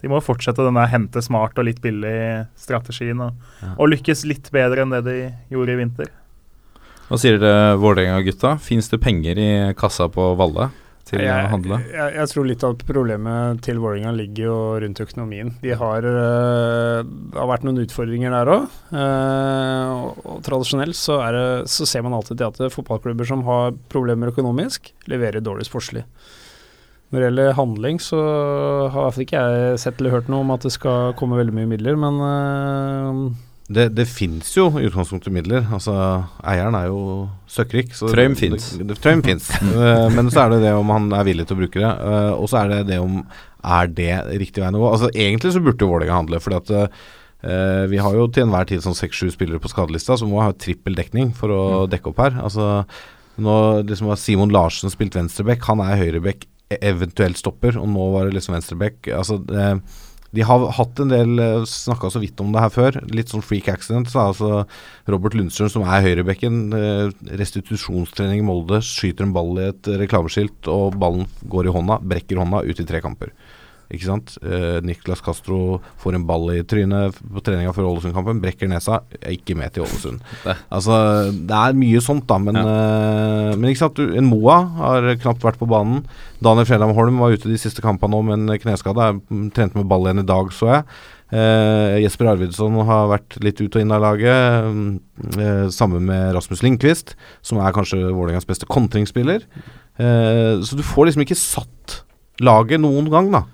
de 0.01 0.11
må 0.11 0.21
fortsette 0.23 0.63
den 0.65 0.77
der 0.77 0.91
hente 0.91 1.23
smart 1.25 1.57
og 1.57 1.65
litt 1.67 1.81
billig-strategien 1.83 3.21
og, 3.25 3.33
Ja. 3.63 3.73
og 3.77 3.89
lykkes 3.93 4.25
litt 4.29 4.51
bedre 4.53 4.85
enn 4.85 4.93
det 4.93 5.03
de 5.07 5.17
gjorde 5.53 5.73
i 5.75 5.79
vinter. 5.81 6.13
Hva 7.05 7.19
sier 7.21 7.37
dere 7.37 7.75
Vålerenga-gutta? 7.77 8.55
Fins 8.65 8.89
det 8.89 9.01
penger 9.03 9.37
i 9.37 9.49
kassa 9.77 10.07
på 10.09 10.31
Valle 10.39 10.71
til 11.09 11.23
å 11.23 11.35
handle? 11.51 11.79
Jeg, 11.91 12.13
jeg 12.17 12.31
tror 12.31 12.47
litt 12.49 12.65
av 12.65 12.77
problemet 12.81 13.61
til 13.65 13.81
Vålerenga 13.83 14.13
ligger 14.17 14.47
jo 14.47 14.57
rundt 14.83 15.01
økonomien. 15.05 15.51
De 15.61 15.75
har, 15.77 16.07
eh, 16.09 17.01
det 17.05 17.39
har 17.39 17.51
vært 17.51 17.67
noen 17.67 17.83
utfordringer 17.83 18.33
der 18.33 18.53
òg. 18.55 18.79
og, 18.95 20.23
og 20.25 20.39
tradisjonelt 20.45 20.97
så, 20.97 21.19
det, 21.35 21.45
så 21.71 21.87
ser 21.89 22.05
man 22.05 22.17
alltid 22.17 22.41
til 22.41 22.49
at 22.49 22.73
fotballklubber 22.73 23.29
som 23.29 23.45
har 23.47 23.77
problemer 23.91 24.33
økonomisk, 24.33 24.93
leverer 25.11 25.45
dårlig 25.45 25.69
sportslig. 25.69 26.05
Når 27.13 27.21
det 27.21 27.27
gjelder 27.29 27.57
handling, 27.59 27.99
så 28.01 28.19
har 28.89 28.95
i 28.97 29.03
hvert 29.05 29.15
fall 29.15 29.25
ikke 29.27 29.41
jeg 29.45 29.81
sett 29.83 29.99
eller 30.01 30.15
hørt 30.17 30.31
noe 30.31 30.43
om 30.43 30.55
at 30.55 30.65
det 30.65 30.73
skal 30.73 31.13
komme 31.19 31.37
veldig 31.37 31.53
mye 31.55 31.69
midler, 31.69 31.99
men 32.01 32.17
eh, 32.25 33.19
Det, 33.65 33.87
det 33.97 34.05
fins 34.05 34.51
jo 34.53 34.67
i 34.77 34.85
utgangspunktet 34.85 35.33
midler. 35.33 35.65
Altså, 35.73 35.95
eieren 36.45 36.77
er 36.77 36.91
jo 36.91 36.99
søkkrik. 37.49 37.95
Trøym 37.97 38.35
fins. 38.37 38.75
Trøym 39.01 39.23
fins. 39.25 39.49
Eh, 39.75 40.07
men 40.13 40.29
så 40.29 40.45
er 40.45 40.53
det 40.53 40.63
det 40.67 40.73
om 40.77 40.91
han 40.93 41.09
er 41.17 41.25
villig 41.25 41.47
til 41.49 41.57
å 41.57 41.61
bruke 41.63 41.81
det. 41.81 41.89
eh, 41.89 42.31
og 42.35 42.45
så 42.51 42.61
er 42.61 42.71
det 42.71 42.81
det 42.93 42.99
om 43.01 43.23
er 43.65 43.89
det 43.97 44.11
riktig 44.37 44.61
veien 44.61 44.77
å 44.77 44.83
gå. 44.83 44.91
Altså, 44.93 45.09
egentlig 45.17 45.55
så 45.55 45.63
burde 45.65 45.81
jo 45.81 45.89
Vålerenga 45.95 46.19
handle. 46.21 46.41
fordi 46.43 46.61
at 46.61 46.89
Uh, 47.45 47.85
vi 47.91 47.99
har 48.01 48.15
jo 48.17 48.23
til 48.33 48.41
enhver 48.47 48.65
tid 48.65 48.81
sånn 48.81 48.95
seks-sju 48.97 49.27
spillere 49.29 49.61
på 49.61 49.69
skadelista, 49.69 50.15
så 50.17 50.25
må 50.25 50.39
vi 50.39 50.45
ha 50.47 50.53
trippel 50.57 50.95
dekning 50.97 51.27
for 51.37 51.51
å 51.53 51.59
dekke 51.91 52.09
opp 52.09 52.21
her. 52.23 52.39
Altså, 52.41 52.85
nå 53.37 53.57
liksom 53.85 54.09
har 54.09 54.17
Simon 54.17 54.53
Larsen 54.55 54.89
spilt 54.89 55.13
venstreback, 55.13 55.61
han 55.69 55.83
er 55.83 55.99
høyreback, 55.99 56.47
e- 56.73 56.79
eventuelt 56.89 57.37
stopper, 57.37 57.77
og 57.77 57.85
nå 57.91 58.07
var 58.15 58.25
det 58.25 58.39
liksom 58.39 58.55
venstreback. 58.57 59.11
Altså, 59.13 59.37
det, 59.45 59.67
de 60.35 60.43
har 60.45 60.65
hatt 60.77 60.99
en 61.01 61.11
del 61.11 61.39
Snakka 61.69 62.11
så 62.11 62.21
vidt 62.21 62.39
om 62.43 62.51
det 62.53 62.61
her 62.63 62.73
før. 62.73 62.97
Litt 63.15 63.31
sånn 63.31 63.43
freak 63.45 63.69
accident. 63.71 64.11
Så 64.11 64.21
altså 64.21 64.63
Robert 65.11 65.35
Lundstrøm, 65.37 65.71
som 65.71 65.85
er 65.87 66.03
høyrebekken, 66.05 66.61
eh, 66.75 67.13
restitusjonstrening 67.39 68.43
i 68.43 68.47
Molde, 68.47 68.81
skyter 68.85 69.27
en 69.27 69.35
ball 69.35 69.53
i 69.59 69.69
et 69.71 69.91
reklameskilt, 70.03 70.67
og 70.71 70.97
ballen 71.01 71.29
går 71.51 71.69
i 71.69 71.75
hånda, 71.75 72.01
brekker 72.03 72.41
hånda, 72.41 72.65
ut 72.65 72.81
i 72.81 72.87
tre 72.87 73.01
kamper. 73.03 73.31
Ikke 73.93 74.07
sant? 74.07 74.35
Eh, 74.41 74.79
Niklas 74.85 75.21
Castro 75.25 75.79
får 76.01 76.17
en 76.17 76.25
ball 76.27 76.49
i 76.55 76.63
trynet 76.67 77.17
på 77.21 77.43
treninga 77.45 77.73
før 77.75 77.89
Ålesund-kampen, 77.91 78.41
brekker 78.43 78.69
nesa, 78.71 79.01
er 79.21 79.35
ikke 79.37 79.57
med 79.59 79.73
til 79.75 79.85
Ålesund. 79.85 80.21
Det. 80.45 80.55
Altså, 80.73 80.97
det 81.31 81.57
er 81.57 81.77
mye 81.77 82.01
sånt, 82.03 82.27
da, 82.29 82.37
men, 82.41 82.57
eh, 82.59 83.55
men 83.55 83.71
ikke 83.71 83.83
sant? 83.85 83.99
En 84.03 84.29
Moa 84.29 84.59
har 84.81 85.09
knapt 85.21 85.45
vært 85.45 85.61
på 85.61 85.69
banen. 85.69 86.03
Daniel 86.43 86.67
Fredheim 86.69 86.95
Holm 86.97 87.21
var 87.21 87.33
ute 87.35 87.49
de 87.49 87.59
siste 87.61 87.83
kampene 87.85 88.13
nå 88.13 88.23
med 88.27 88.39
en 88.39 88.61
kneskade. 88.61 89.11
Mm, 89.29 89.49
trente 89.55 89.77
med 89.79 89.89
ball 89.89 90.07
igjen 90.09 90.25
i 90.25 90.27
dag, 90.29 90.51
så 90.53 90.71
jeg. 90.71 90.87
Eh, 91.35 91.95
Jesper 92.03 92.29
Arvidsson 92.29 92.75
har 92.85 93.07
vært 93.09 93.39
litt 93.41 93.57
ut 93.63 93.73
og 93.75 93.81
inn 93.81 93.93
av 93.95 94.03
laget. 94.03 94.69
mm, 94.69 94.99
Eh, 95.15 95.69
sammen 95.71 96.03
med 96.05 96.33
Rasmus 96.35 96.61
Lindqvist, 96.61 97.13
som 97.41 97.61
er 97.63 97.71
kanskje 97.71 98.01
Vålerengas 98.11 98.47
beste 98.47 98.67
kontringsspiller. 98.67 99.45
Eh, 99.97 100.59
så 100.59 100.75
du 100.75 100.83
får 100.83 101.07
liksom 101.07 101.23
ikke 101.23 101.37
satt 101.39 102.01
laget 102.43 102.81
noen 102.83 103.07
gang, 103.09 103.29
da. 103.31 103.45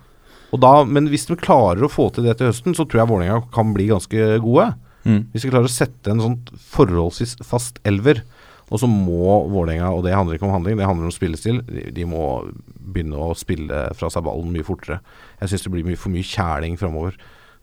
Og 0.51 0.59
da. 0.59 0.83
Men 0.83 1.07
hvis 1.11 1.25
de 1.29 1.35
klarer 1.39 1.83
å 1.85 1.91
få 1.91 2.09
til 2.13 2.23
det 2.27 2.37
til 2.39 2.49
høsten, 2.51 2.75
så 2.75 2.83
tror 2.85 3.01
jeg 3.03 3.11
Vålerenga 3.11 3.41
kan 3.55 3.73
bli 3.75 3.87
ganske 3.91 4.39
gode. 4.43 4.73
Mm. 5.05 5.21
Hvis 5.31 5.45
de 5.45 5.49
klarer 5.53 5.69
å 5.69 5.73
sette 5.73 6.11
en 6.11 6.21
sånn 6.21 6.37
forholdsvis 6.73 7.37
fast 7.47 7.79
elver, 7.87 8.21
og 8.71 8.79
så 8.79 8.87
må 8.87 9.47
Vålerenga, 9.51 9.89
og 9.91 10.03
det 10.05 10.13
handler 10.15 10.37
ikke 10.37 10.47
om 10.47 10.53
handling, 10.55 10.77
det 10.79 10.87
handler 10.87 11.09
om 11.09 11.15
spillestil, 11.15 11.61
de, 11.67 11.89
de 11.91 12.05
må 12.07 12.25
begynne 12.79 13.19
å 13.19 13.33
spille 13.35 13.87
fra 13.97 14.09
seg 14.11 14.23
ballen 14.27 14.51
mye 14.53 14.63
fortere. 14.67 14.99
Jeg 15.41 15.51
syns 15.51 15.65
det 15.65 15.71
blir 15.73 15.87
mye, 15.87 15.99
for 15.99 16.13
mye 16.13 16.27
kjæling 16.27 16.77
framover. 16.79 17.15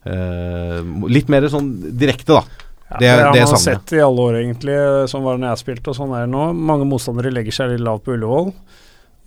Eh, 0.09 0.81
litt 1.09 1.29
mer 1.33 1.47
sånn 1.53 1.71
direkte, 1.99 2.39
da. 2.39 2.43
Ja, 2.89 2.99
Det- 2.99 3.09
har 3.25 3.33
det 3.33 3.45
man 3.45 3.59
sett 3.61 3.93
i 3.93 4.01
alle 4.01 4.21
år, 4.21 4.35
egentlig. 4.41 4.77
Sånn 5.13 5.23
var 5.23 5.37
det 5.37 5.45
når 5.45 5.57
jeg 5.57 5.65
spilte, 5.65 5.89
og 5.89 5.97
sånn 5.97 6.15
er 6.17 6.25
det 6.27 6.33
nå. 6.33 6.55
Mange 6.57 6.87
motstandere 6.89 7.33
legger 7.33 7.53
seg 7.53 7.71
litt 7.71 7.85
lavt 7.85 8.05
på 8.05 8.15
Ullevål. 8.17 8.53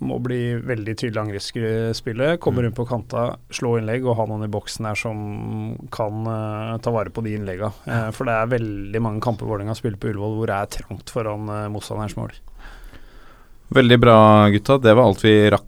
Må 0.02 0.18
bli 0.24 0.56
veldig 0.66 0.96
tydelig 0.98 1.22
angrepsspillet. 1.22 2.40
Komme 2.42 2.62
Mm. 2.62 2.66
rundt 2.66 2.78
på 2.80 2.88
kanta, 2.90 3.26
slå 3.54 3.76
innlegg 3.78 4.06
og 4.08 4.16
ha 4.18 4.26
noen 4.26 4.48
i 4.48 4.50
boksen 4.52 4.88
her 4.90 4.96
som 4.98 5.78
kan 5.94 6.26
uh, 6.26 6.78
ta 6.82 6.90
vare 6.90 7.14
på 7.14 7.22
de 7.22 7.36
innlegga. 7.38 7.70
Uh, 7.86 8.10
for 8.12 8.26
det 8.26 8.34
er 8.34 8.50
veldig 8.50 9.02
mange 9.02 9.22
kamper 9.22 9.46
Vålerenga 9.46 9.76
spiller 9.78 10.00
på 10.02 10.10
Ullevål 10.10 10.40
hvor 10.40 10.50
det 10.50 10.58
er 10.58 10.72
trangt 10.80 11.14
foran 11.14 11.46
uh, 11.50 11.68
motstanderens 11.70 12.18
mål. 12.18 12.34
Veldig 13.72 14.00
bra, 14.02 14.18
gutta. 14.52 14.80
Det 14.84 14.96
var 14.98 15.06
alt 15.06 15.22
vi 15.24 15.36
rakk 15.54 15.68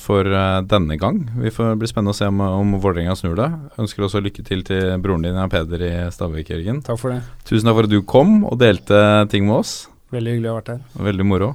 for 0.00 0.24
denne 0.66 0.96
gang. 0.98 1.18
Vi 1.38 1.50
får 1.52 1.76
bli 1.78 1.86
spennende 1.86 2.14
å 2.14 2.16
se 2.16 2.26
om, 2.26 2.40
om 2.40 2.72
Vålerenga 2.80 3.12
snur 3.18 3.36
det. 3.38 3.50
Ønsker 3.78 4.06
også 4.06 4.22
lykke 4.24 4.42
til 4.48 4.64
til 4.66 4.94
broren 5.04 5.26
din, 5.26 5.36
Peder, 5.52 5.84
i 5.84 5.90
Stavik, 6.10 6.48
Jørgen. 6.50 6.80
Takk 6.86 6.98
for 7.02 7.12
det. 7.12 7.20
Tusen 7.44 7.68
takk 7.68 7.76
for 7.76 7.86
at 7.86 7.92
du 7.92 8.00
kom 8.02 8.40
og 8.48 8.56
delte 8.62 9.28
ting 9.30 9.44
med 9.46 9.60
oss. 9.60 9.74
Veldig 10.14 10.32
hyggelig 10.38 10.48
å 10.50 10.54
ha 10.54 10.62
vært 10.62 10.72
her. 10.72 10.80
Veldig 11.10 11.26
moro. 11.28 11.50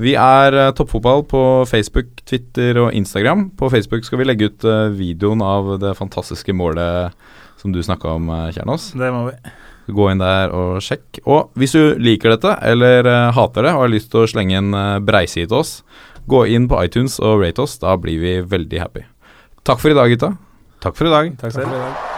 Vi 0.00 0.14
er 0.18 0.56
uh, 0.56 0.70
Toppfotball 0.76 1.24
på 1.28 1.42
Facebook, 1.68 2.22
Twitter 2.28 2.78
og 2.80 2.94
Instagram. 2.96 3.50
På 3.58 3.70
Facebook 3.72 4.06
skal 4.06 4.22
vi 4.22 4.28
legge 4.28 4.48
ut 4.50 4.66
uh, 4.68 4.88
videoen 4.94 5.42
av 5.44 5.74
det 5.82 5.94
fantastiske 5.98 6.54
målet 6.56 7.12
som 7.60 7.74
du 7.74 7.82
snakka 7.84 8.16
om, 8.16 8.30
uh, 8.32 8.48
Kjernås. 8.54 8.92
Det 8.98 9.10
må 9.14 9.26
vi. 9.28 9.36
Gå 9.92 10.08
inn 10.12 10.22
der 10.22 10.54
og 10.54 10.78
sjekk. 10.84 11.20
Og 11.26 11.50
hvis 11.58 11.74
du 11.76 11.98
liker 12.00 12.36
dette, 12.36 12.54
eller 12.62 13.08
hater 13.34 13.66
det 13.66 13.74
og 13.74 13.84
har 13.84 13.92
lyst 13.92 14.12
til 14.12 14.22
å 14.22 14.30
slenge 14.30 14.60
en 14.60 14.72
uh, 14.76 15.02
breiside 15.02 15.50
til 15.50 15.60
oss, 15.60 15.74
gå 16.30 16.46
inn 16.54 16.70
på 16.70 16.78
iTunes 16.86 17.18
og 17.20 17.42
rate 17.42 17.66
oss. 17.66 17.76
Da 17.82 17.98
blir 18.00 18.22
vi 18.22 18.38
veldig 18.46 18.82
happy. 18.82 19.04
Takk 19.66 19.82
for 19.82 19.92
i 19.92 19.98
dag, 19.98 20.14
gutta. 20.14 20.34
Takk 20.82 20.98
for 20.98 21.10
i 21.10 21.14
dag. 21.14 21.36
Takk 21.42 21.58
selv. 21.58 22.11